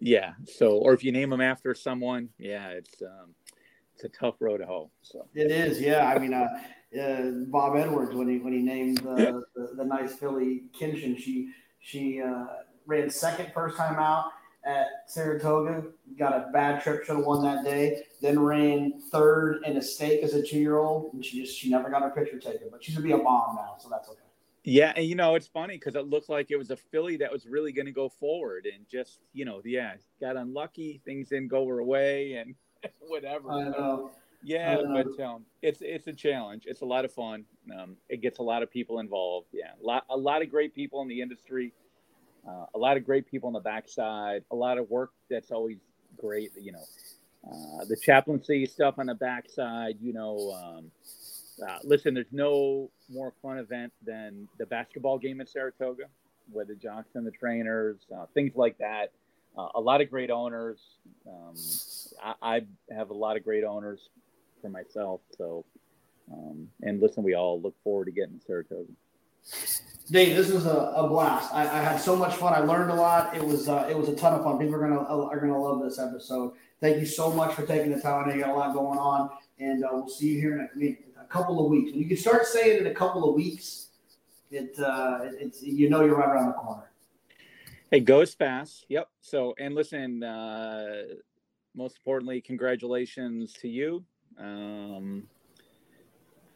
Yeah. 0.00 0.32
So, 0.46 0.78
or 0.78 0.94
if 0.94 1.04
you 1.04 1.12
name 1.12 1.30
them 1.30 1.40
after 1.40 1.74
someone, 1.74 2.30
yeah, 2.38 2.68
it's, 2.70 3.00
um, 3.02 3.34
it's 3.94 4.04
a 4.04 4.08
tough 4.08 4.34
road 4.40 4.58
to 4.58 4.66
hoe. 4.66 4.90
So 5.02 5.26
it 5.34 5.50
is, 5.50 5.80
yeah. 5.80 6.06
I 6.06 6.18
mean, 6.18 6.34
uh, 6.34 6.48
uh, 7.00 7.30
Bob 7.46 7.76
Edwards 7.76 8.14
when 8.14 8.28
he 8.28 8.38
when 8.38 8.52
he 8.52 8.60
named 8.60 9.04
uh, 9.04 9.16
the, 9.56 9.72
the 9.76 9.84
nice 9.84 10.14
filly 10.14 10.62
Kinchen, 10.78 11.18
she 11.18 11.50
she 11.80 12.22
uh, 12.22 12.46
ran 12.86 13.10
second 13.10 13.50
first 13.52 13.76
time 13.76 13.96
out 13.96 14.30
at 14.68 15.04
Saratoga. 15.06 15.84
Got 16.18 16.34
a 16.34 16.50
bad 16.52 16.82
trip, 16.82 17.04
should 17.04 17.16
have 17.16 17.24
won 17.24 17.42
that 17.44 17.64
day. 17.64 18.02
Then 18.20 18.38
ran 18.38 19.00
third 19.10 19.62
in 19.64 19.76
a 19.76 19.82
stake 19.82 20.22
as 20.22 20.34
a 20.34 20.42
two 20.42 20.58
year 20.58 20.76
old, 20.76 21.14
and 21.14 21.24
she 21.24 21.40
just 21.40 21.58
she 21.58 21.70
never 21.70 21.88
got 21.88 22.02
her 22.02 22.10
picture 22.10 22.38
taken. 22.38 22.68
But 22.70 22.84
she's 22.84 22.94
gonna 22.94 23.06
be 23.06 23.12
a 23.12 23.16
mom 23.16 23.56
now, 23.56 23.76
so 23.78 23.88
that's 23.88 24.08
okay. 24.08 24.18
Yeah, 24.64 24.92
and 24.96 25.06
you 25.06 25.14
know 25.14 25.34
it's 25.34 25.46
funny 25.46 25.76
because 25.76 25.94
it 25.94 26.06
looked 26.06 26.28
like 26.28 26.50
it 26.50 26.58
was 26.58 26.70
a 26.70 26.76
filly 26.76 27.16
that 27.18 27.32
was 27.32 27.46
really 27.46 27.72
going 27.72 27.86
to 27.86 27.92
go 27.92 28.08
forward, 28.08 28.66
and 28.66 28.86
just 28.88 29.20
you 29.32 29.44
know, 29.44 29.62
yeah, 29.64 29.94
got 30.20 30.36
unlucky. 30.36 31.00
Things 31.04 31.28
didn't 31.28 31.48
go 31.48 31.66
her 31.66 31.82
way, 31.82 32.34
and 32.34 32.54
whatever. 33.08 33.50
I 33.50 33.68
know. 33.70 34.10
Yeah, 34.42 34.76
but 34.92 35.18
um, 35.20 35.44
it's 35.62 35.80
it's 35.80 36.06
a 36.06 36.12
challenge. 36.12 36.64
It's 36.66 36.82
a 36.82 36.84
lot 36.84 37.04
of 37.04 37.12
fun. 37.12 37.44
Um, 37.76 37.96
it 38.08 38.20
gets 38.20 38.38
a 38.38 38.42
lot 38.42 38.62
of 38.62 38.70
people 38.70 39.00
involved. 39.00 39.48
Yeah, 39.52 39.70
a 39.82 39.84
lot 39.84 40.04
a 40.10 40.16
lot 40.16 40.42
of 40.42 40.50
great 40.50 40.74
people 40.74 41.02
in 41.02 41.08
the 41.08 41.20
industry. 41.20 41.72
Uh, 42.46 42.66
a 42.74 42.78
lot 42.78 42.96
of 42.96 43.04
great 43.04 43.30
people 43.30 43.48
on 43.48 43.52
the 43.52 43.60
backside. 43.60 44.44
A 44.50 44.56
lot 44.56 44.78
of 44.78 44.88
work 44.90 45.10
that's 45.30 45.50
always 45.50 45.78
great. 46.16 46.52
You 46.60 46.72
know, 46.72 46.84
uh, 47.50 47.84
the 47.84 47.96
chaplaincy 47.96 48.66
stuff 48.66 48.98
on 48.98 49.06
the 49.06 49.14
backside. 49.14 49.96
You 50.00 50.12
know, 50.12 50.52
um, 50.52 50.90
uh, 51.66 51.78
listen, 51.84 52.14
there's 52.14 52.26
no 52.32 52.90
more 53.08 53.32
fun 53.42 53.58
event 53.58 53.92
than 54.04 54.48
the 54.58 54.66
basketball 54.66 55.18
game 55.18 55.40
at 55.40 55.48
Saratoga, 55.48 56.04
with 56.52 56.68
the 56.68 56.74
jocks 56.74 57.14
and 57.14 57.26
the 57.26 57.30
trainers, 57.30 57.96
uh, 58.14 58.26
things 58.34 58.54
like 58.54 58.78
that. 58.78 59.12
Uh, 59.56 59.68
a 59.74 59.80
lot 59.80 60.00
of 60.00 60.10
great 60.10 60.30
owners. 60.30 60.78
Um, 61.26 61.54
I, 62.22 62.56
I 62.56 62.94
have 62.94 63.10
a 63.10 63.14
lot 63.14 63.36
of 63.36 63.44
great 63.44 63.64
owners 63.64 64.08
for 64.62 64.68
myself. 64.68 65.20
So, 65.36 65.64
um, 66.32 66.68
and 66.82 67.00
listen, 67.00 67.22
we 67.22 67.34
all 67.34 67.60
look 67.60 67.74
forward 67.82 68.04
to 68.06 68.12
getting 68.12 68.40
Saratoga. 68.46 68.92
Dave, 70.10 70.36
this 70.36 70.50
was 70.50 70.64
a, 70.64 70.92
a 70.96 71.06
blast. 71.06 71.52
I, 71.52 71.62
I, 71.62 71.82
had 71.82 72.00
so 72.00 72.16
much 72.16 72.34
fun. 72.36 72.54
I 72.54 72.60
learned 72.60 72.90
a 72.90 72.94
lot. 72.94 73.36
It 73.36 73.44
was 73.44 73.68
uh, 73.68 73.86
it 73.90 73.96
was 73.96 74.08
a 74.08 74.16
ton 74.16 74.32
of 74.32 74.42
fun. 74.42 74.58
People 74.58 74.76
are 74.76 74.80
gonna 74.80 75.00
are 75.00 75.38
gonna 75.38 75.60
love 75.60 75.82
this 75.82 75.98
episode. 75.98 76.54
Thank 76.80 76.98
you 76.98 77.06
so 77.06 77.30
much 77.30 77.54
for 77.54 77.66
taking 77.66 77.92
the 77.92 78.00
time. 78.00 78.24
I 78.24 78.28
know 78.28 78.34
you 78.34 78.40
got 78.40 78.50
a 78.50 78.54
lot 78.54 78.72
going 78.72 78.98
on, 78.98 79.30
and 79.58 79.84
uh, 79.84 79.88
we'll 79.92 80.08
see 80.08 80.28
you 80.28 80.40
here 80.40 80.70
in 80.74 80.82
a, 80.82 81.20
a, 81.20 81.24
couple 81.24 81.62
of 81.62 81.70
weeks. 81.70 81.90
When 81.90 82.00
you 82.00 82.08
can 82.08 82.16
start 82.16 82.46
saying 82.46 82.78
in 82.78 82.86
a 82.86 82.94
couple 82.94 83.28
of 83.28 83.34
weeks, 83.34 83.88
it 84.50 84.78
uh, 84.78 85.20
it's 85.38 85.62
you 85.62 85.90
know 85.90 86.02
you're 86.02 86.16
right 86.16 86.28
around 86.28 86.46
the 86.46 86.52
corner. 86.54 86.90
It 87.90 88.00
goes 88.06 88.32
fast. 88.32 88.86
Yep. 88.88 89.10
So 89.20 89.54
and 89.58 89.74
listen, 89.74 90.22
uh, 90.22 91.02
most 91.74 91.96
importantly, 91.96 92.40
congratulations 92.40 93.52
to 93.60 93.68
you. 93.68 94.04
Um, 94.38 95.24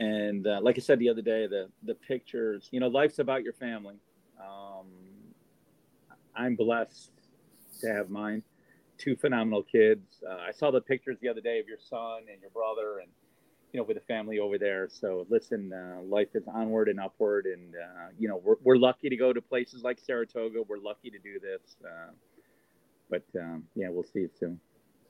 and 0.02 0.46
uh, 0.48 0.58
like 0.60 0.76
I 0.76 0.80
said 0.80 0.98
the 0.98 1.08
other 1.08 1.22
day, 1.22 1.46
the 1.46 1.68
the 1.84 1.94
pictures, 1.94 2.68
you 2.72 2.80
know, 2.80 2.88
life's 2.88 3.20
about 3.20 3.44
your 3.44 3.52
family. 3.52 3.94
Um, 4.40 4.86
I'm 6.34 6.56
blessed 6.56 7.12
to 7.80 7.92
have 7.92 8.10
mine, 8.10 8.42
two 8.98 9.14
phenomenal 9.14 9.62
kids. 9.62 10.24
Uh, 10.28 10.38
I 10.48 10.50
saw 10.50 10.72
the 10.72 10.80
pictures 10.80 11.18
the 11.20 11.28
other 11.28 11.40
day 11.40 11.60
of 11.60 11.68
your 11.68 11.78
son 11.78 12.22
and 12.30 12.40
your 12.40 12.50
brother, 12.50 12.98
and 12.98 13.08
you 13.72 13.78
know, 13.78 13.84
with 13.84 13.96
the 13.96 14.02
family 14.02 14.40
over 14.40 14.58
there. 14.58 14.88
So 14.90 15.24
listen, 15.30 15.72
uh, 15.72 16.02
life 16.02 16.34
is 16.34 16.42
onward 16.52 16.88
and 16.88 16.98
upward, 16.98 17.46
and 17.46 17.74
uh, 17.76 18.08
you 18.18 18.28
know, 18.28 18.40
we're 18.42 18.56
we're 18.64 18.78
lucky 18.78 19.08
to 19.08 19.16
go 19.16 19.32
to 19.32 19.40
places 19.40 19.84
like 19.84 20.00
Saratoga. 20.00 20.62
We're 20.68 20.78
lucky 20.78 21.10
to 21.10 21.18
do 21.20 21.38
this, 21.38 21.76
uh, 21.84 22.10
but 23.08 23.24
um, 23.40 23.64
yeah, 23.76 23.88
we'll 23.88 24.02
see 24.02 24.20
you 24.20 24.30
soon. 24.40 24.58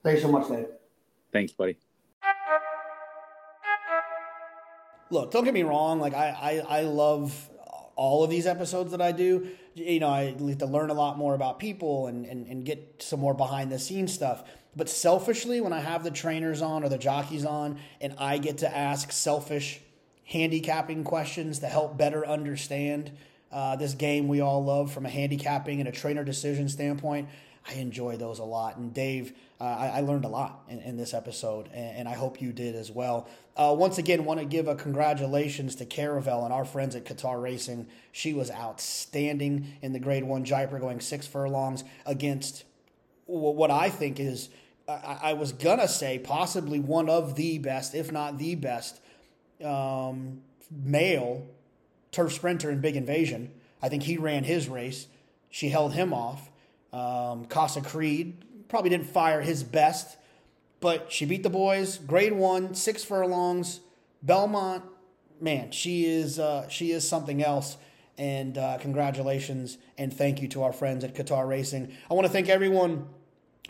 Thanks 0.03 0.21
so 0.21 0.29
much, 0.29 0.49
Dave. 0.49 0.67
Thanks, 1.33 1.53
buddy 1.53 1.79
look, 5.13 5.31
don't 5.31 5.45
get 5.45 5.55
me 5.55 5.63
wrong. 5.63 6.01
Like 6.01 6.15
I, 6.15 6.63
I, 6.69 6.79
I 6.79 6.81
love 6.83 7.49
all 7.95 8.25
of 8.25 8.31
these 8.31 8.47
episodes 8.47 8.91
that 8.93 9.01
I 9.01 9.13
do. 9.13 9.49
You 9.75 10.01
know, 10.01 10.09
I 10.09 10.33
get 10.33 10.59
to 10.61 10.67
learn 10.67 10.91
a 10.91 10.95
lot 10.95 11.19
more 11.19 11.35
about 11.35 11.59
people 11.59 12.07
and, 12.07 12.27
and, 12.27 12.47
and 12.47 12.65
get 12.65 13.03
some 13.03 13.21
more 13.21 13.35
behind 13.35 13.71
the 13.71 13.79
scenes 13.79 14.13
stuff. 14.13 14.43
But 14.75 14.89
selfishly, 14.89 15.61
when 15.61 15.73
I 15.73 15.81
have 15.81 16.03
the 16.03 16.11
trainers 16.11 16.63
on 16.63 16.83
or 16.83 16.89
the 16.89 16.99
jockeys 16.99 17.45
on, 17.45 17.79
and 18.01 18.15
I 18.19 18.39
get 18.39 18.59
to 18.59 18.77
ask 18.77 19.13
selfish 19.13 19.81
handicapping 20.25 21.05
questions 21.05 21.59
to 21.59 21.67
help 21.67 21.99
better 21.99 22.27
understand 22.27 23.13
uh, 23.51 23.77
this 23.77 23.93
game 23.93 24.29
we 24.29 24.41
all 24.41 24.65
love 24.65 24.91
from 24.91 25.05
a 25.05 25.11
handicapping 25.11 25.79
and 25.81 25.89
a 25.89 25.93
trainer 25.93 26.25
decision 26.25 26.71
standpoint, 26.71 27.29
I 27.69 27.75
enjoy 27.75 28.17
those 28.17 28.39
a 28.39 28.45
lot. 28.45 28.79
And 28.79 28.95
Dave, 28.95 29.35
uh, 29.63 29.65
I, 29.65 29.87
I, 29.99 30.01
learned 30.01 30.25
a 30.25 30.29
lot 30.29 30.65
in, 30.69 30.81
in 30.81 30.97
this 30.97 31.15
episode, 31.15 31.69
and, 31.73 31.99
and, 31.99 32.09
I 32.09 32.15
hope 32.15 32.43
you 32.43 32.53
did 32.53 32.75
as 32.75 32.91
well. 32.91 33.29
Uh, 33.57 33.73
once 33.79 33.97
again, 33.97 34.25
want 34.25 34.41
to 34.41 34.45
give 34.45 34.67
a 34.67 34.75
congratulations 34.75 35.77
to 35.77 35.85
Caravel 35.85 36.45
and 36.45 36.53
our 36.53 36.65
friends 36.65 36.97
at 36.97 37.05
Qatar 37.05 37.41
Racing. 37.41 37.87
She 38.11 38.35
was 38.35 38.51
outstanding 38.51 39.75
in 39.81 39.93
the 39.93 40.01
Grade 40.01 40.25
One 40.25 40.45
Jaipur, 40.45 40.81
going 40.81 40.99
six 40.99 41.29
furlongs 41.29 41.85
against 42.05 42.65
what 43.27 43.71
I 43.71 43.89
think 43.89 44.19
is. 44.19 44.49
I, 44.89 45.19
I 45.23 45.33
was 45.35 45.53
gonna 45.53 45.87
say 45.87 46.19
possibly 46.19 46.81
one 46.81 47.09
of 47.09 47.37
the 47.37 47.59
best, 47.59 47.95
if 47.95 48.11
not 48.11 48.39
the 48.39 48.57
best, 48.57 49.01
um, 49.65 50.41
male 50.73 51.47
turf 52.11 52.33
sprinter 52.33 52.69
in 52.69 52.81
Big 52.81 52.97
Invasion. 52.97 53.53
I 53.81 53.89
think 53.89 54.03
he 54.03 54.17
ran 54.17 54.43
his 54.43 54.69
race. 54.69 55.07
She 55.51 55.69
held 55.69 55.93
him 55.93 56.13
off. 56.13 56.51
Um, 56.93 57.45
Casa 57.45 57.81
Creed 57.81 58.45
probably 58.73 58.89
didn't 58.89 59.05
fire 59.07 59.43
his 59.43 59.63
best, 59.63 60.17
but 60.81 61.13
she 61.13 61.27
beat 61.27 61.43
the 61.43 61.51
boys. 61.51 61.99
Grade 61.99 62.33
one, 62.33 62.75
six 62.75 63.05
furlongs. 63.05 63.81
Belmont, 64.23 64.83
man, 65.43 65.71
she 65.73 66.07
is 66.07 66.39
uh, 66.39 66.67
she 66.71 66.91
is 66.91 67.07
something 67.07 67.45
else. 67.45 67.77
And 68.17 68.57
uh, 68.57 68.79
congratulations 68.79 69.77
and 69.99 70.11
thank 70.11 70.41
you 70.41 70.49
to 70.49 70.63
our 70.63 70.73
friends 70.73 71.05
at 71.05 71.15
Qatar 71.15 71.47
Racing. 71.47 71.93
I 72.11 72.15
want 72.15 72.27
to 72.27 72.33
thank 72.33 72.49
everyone 72.49 73.09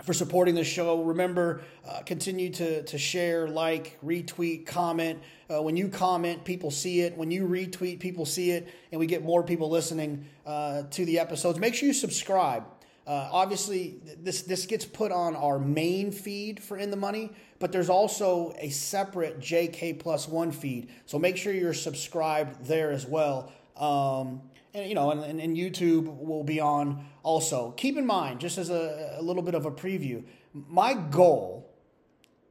for 0.04 0.12
supporting 0.12 0.54
the 0.54 0.62
show. 0.62 1.02
Remember, 1.02 1.62
uh, 1.88 2.02
continue 2.02 2.50
to, 2.50 2.84
to 2.84 2.98
share, 2.98 3.48
like, 3.48 3.98
retweet, 4.04 4.66
comment. 4.66 5.20
Uh, 5.48 5.62
when 5.62 5.76
you 5.76 5.88
comment, 5.88 6.44
people 6.44 6.70
see 6.70 7.00
it. 7.00 7.16
When 7.16 7.30
you 7.32 7.46
retweet, 7.46 7.98
people 7.98 8.24
see 8.24 8.52
it, 8.52 8.68
and 8.90 9.00
we 9.00 9.06
get 9.06 9.24
more 9.24 9.42
people 9.42 9.68
listening 9.68 10.26
uh, 10.46 10.82
to 10.90 11.04
the 11.04 11.18
episodes. 11.18 11.58
Make 11.58 11.74
sure 11.74 11.88
you 11.88 11.94
subscribe. 11.94 12.64
Uh, 13.06 13.28
obviously, 13.32 13.96
this 14.20 14.42
this 14.42 14.66
gets 14.66 14.84
put 14.84 15.10
on 15.10 15.34
our 15.34 15.58
main 15.58 16.12
feed 16.12 16.62
for 16.62 16.76
In 16.76 16.90
the 16.90 16.96
Money, 16.96 17.30
but 17.58 17.72
there's 17.72 17.88
also 17.88 18.54
a 18.58 18.68
separate 18.70 19.40
JK 19.40 19.98
Plus 19.98 20.28
One 20.28 20.52
feed. 20.52 20.88
So 21.06 21.18
make 21.18 21.36
sure 21.36 21.52
you're 21.52 21.74
subscribed 21.74 22.64
there 22.64 22.92
as 22.92 23.04
well. 23.04 23.52
Um, 23.76 24.42
and 24.74 24.88
you 24.88 24.94
know, 24.94 25.10
and, 25.10 25.40
and, 25.40 25.56
YouTube 25.56 26.24
will 26.24 26.44
be 26.44 26.60
on 26.60 27.04
also. 27.22 27.72
Keep 27.72 27.98
in 27.98 28.06
mind, 28.06 28.40
just 28.40 28.56
as 28.56 28.70
a, 28.70 29.16
a 29.18 29.22
little 29.22 29.42
bit 29.42 29.54
of 29.54 29.66
a 29.66 29.70
preview, 29.70 30.24
my 30.54 30.94
goal 30.94 31.70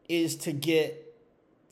is 0.09 0.35
to 0.35 0.51
get 0.51 1.15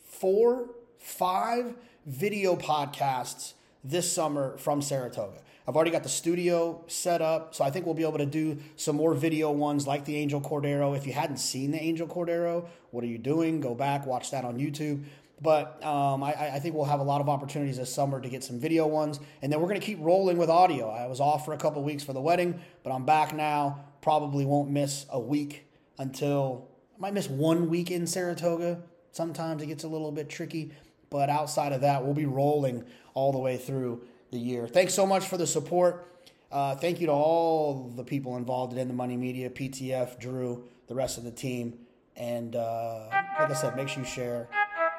four, 0.06 0.70
five 0.98 1.76
video 2.06 2.56
podcasts 2.56 3.54
this 3.84 4.12
summer 4.12 4.58
from 4.58 4.82
Saratoga. 4.82 5.42
I've 5.70 5.76
already 5.76 5.92
got 5.92 6.02
the 6.02 6.10
studio 6.10 6.84
set 6.88 7.22
up, 7.22 7.54
so 7.54 7.64
I 7.64 7.70
think 7.70 7.86
we'll 7.86 7.94
be 7.94 8.02
able 8.02 8.18
to 8.18 8.26
do 8.26 8.58
some 8.76 8.96
more 8.96 9.14
video 9.14 9.52
ones 9.52 9.86
like 9.86 10.04
the 10.04 10.16
Angel 10.16 10.42
Cordero. 10.42 10.98
If 10.98 11.06
you 11.06 11.14
hadn't 11.14 11.38
seen 11.38 11.70
the 11.70 11.80
Angel 11.80 12.08
Cordero, 12.08 12.68
what 12.90 13.04
are 13.04 13.08
you 13.08 13.20
doing? 13.20 13.62
Go 13.62 13.76
back, 13.76 14.08
watch 14.08 14.32
that 14.32 14.46
on 14.46 14.58
YouTube. 14.58 15.04
But 15.40 15.86
um, 15.86 16.24
I, 16.24 16.56
I, 16.56 16.60
think 16.60 16.74
we'll 16.74 16.86
have 16.86 17.02
a 17.02 17.04
lot 17.04 17.22
of 17.22 17.30
opportunities 17.30 17.78
this 17.78 17.94
summer 17.94 18.20
to 18.20 18.28
get 18.30 18.44
some 18.44 18.60
video 18.60 18.88
ones, 18.88 19.20
and 19.44 19.54
then 19.54 19.62
we're 19.62 19.68
going 19.68 19.80
to 19.80 19.86
keep 19.86 20.00
rolling 20.02 20.40
with 20.40 20.50
audio. 20.50 20.90
I 20.90 21.06
was 21.06 21.20
off 21.20 21.46
for 21.46 21.54
a 21.54 21.58
couple 21.58 21.84
weeks 21.84 22.02
for 22.02 22.14
the 22.14 22.22
wedding, 22.22 22.60
but 22.84 22.92
I'm 22.92 23.06
back 23.06 23.36
now. 23.36 23.86
Probably 24.02 24.46
won't 24.46 24.72
miss 24.72 25.06
a 25.12 25.20
week 25.20 25.68
until 26.00 26.68
I 26.98 27.00
might 27.00 27.14
miss 27.14 27.30
one 27.30 27.70
week 27.70 27.92
in 27.92 28.08
Saratoga. 28.08 28.82
Sometimes 29.12 29.62
it 29.62 29.68
gets 29.68 29.84
a 29.84 29.88
little 29.88 30.12
bit 30.12 30.30
tricky, 30.30 30.72
but 31.12 31.30
outside 31.30 31.74
of 31.74 31.82
that, 31.82 32.04
we'll 32.04 32.16
be 32.16 32.26
rolling 32.26 32.86
all 33.14 33.32
the 33.32 33.38
way 33.38 33.56
through 33.56 34.02
the 34.32 34.38
year. 34.38 34.68
Thanks 34.68 34.94
so 34.94 35.06
much 35.06 35.28
for 35.28 35.38
the 35.38 35.48
support. 35.48 36.06
Uh, 36.52 36.76
thank 36.76 37.00
you 37.00 37.08
to 37.08 37.14
all 37.14 37.92
the 37.96 38.04
people 38.04 38.38
involved 38.38 38.76
in 38.76 38.88
the 38.88 38.94
Money 38.94 39.18
Media, 39.18 39.50
PTF, 39.50 40.20
Drew, 40.20 40.64
the 40.88 40.96
rest 40.96 41.18
of 41.18 41.24
the 41.24 41.32
team. 41.32 41.78
And 42.16 42.56
uh, 42.56 43.08
like 43.40 43.52
I 43.52 43.54
said, 43.54 43.76
make 43.76 43.88
sure 43.88 44.04
you 44.04 44.10
share, 44.10 44.50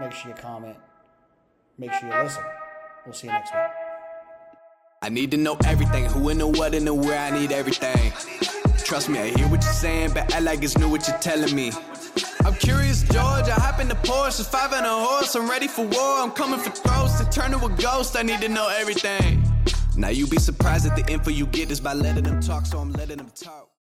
make 0.00 0.12
sure 0.12 0.30
you 0.30 0.36
comment, 0.36 0.76
make 1.76 1.92
sure 1.92 2.08
you 2.08 2.22
listen. 2.22 2.44
We'll 3.04 3.14
see 3.14 3.26
you 3.26 3.32
next 3.32 3.52
week. 3.52 3.62
I 5.02 5.08
need 5.08 5.30
to 5.30 5.36
know 5.36 5.56
everything 5.64 6.04
who 6.04 6.28
and 6.28 6.40
the 6.40 6.46
what 6.46 6.74
and 6.74 6.86
the 6.86 6.94
where 6.94 7.18
I 7.18 7.30
need 7.30 7.52
everything. 7.52 8.12
Trust 8.84 9.08
me, 9.08 9.18
I 9.18 9.28
hear 9.28 9.48
what 9.48 9.62
you're 9.62 9.72
saying, 9.72 10.12
but 10.12 10.34
I 10.34 10.40
like 10.40 10.62
it's 10.62 10.76
new 10.76 10.88
what 10.88 11.06
you're 11.08 11.18
telling 11.18 11.54
me. 11.54 11.72
I'm 12.50 12.56
curious, 12.56 13.04
George. 13.04 13.48
I 13.48 13.52
hop 13.52 13.78
in 13.78 13.86
the 13.86 13.94
Porsche, 13.94 14.44
five 14.44 14.72
and 14.72 14.84
a 14.84 14.90
horse. 14.90 15.36
I'm 15.36 15.48
ready 15.48 15.68
for 15.68 15.82
war. 15.86 16.18
I'm 16.18 16.32
coming 16.32 16.58
for 16.58 16.70
throats 16.70 17.20
to 17.20 17.30
turn 17.30 17.52
to 17.52 17.64
a 17.64 17.68
ghost. 17.76 18.16
I 18.16 18.22
need 18.22 18.40
to 18.40 18.48
know 18.48 18.68
everything. 18.68 19.44
Now 19.96 20.08
you 20.08 20.26
be 20.26 20.38
surprised 20.38 20.84
at 20.84 20.96
the 20.96 21.12
info 21.12 21.30
you 21.30 21.46
get 21.46 21.70
is 21.70 21.78
by 21.78 21.92
letting 21.92 22.24
them 22.24 22.40
talk, 22.40 22.66
so 22.66 22.80
I'm 22.80 22.92
letting 22.94 23.18
them 23.18 23.30
talk. 23.36 23.69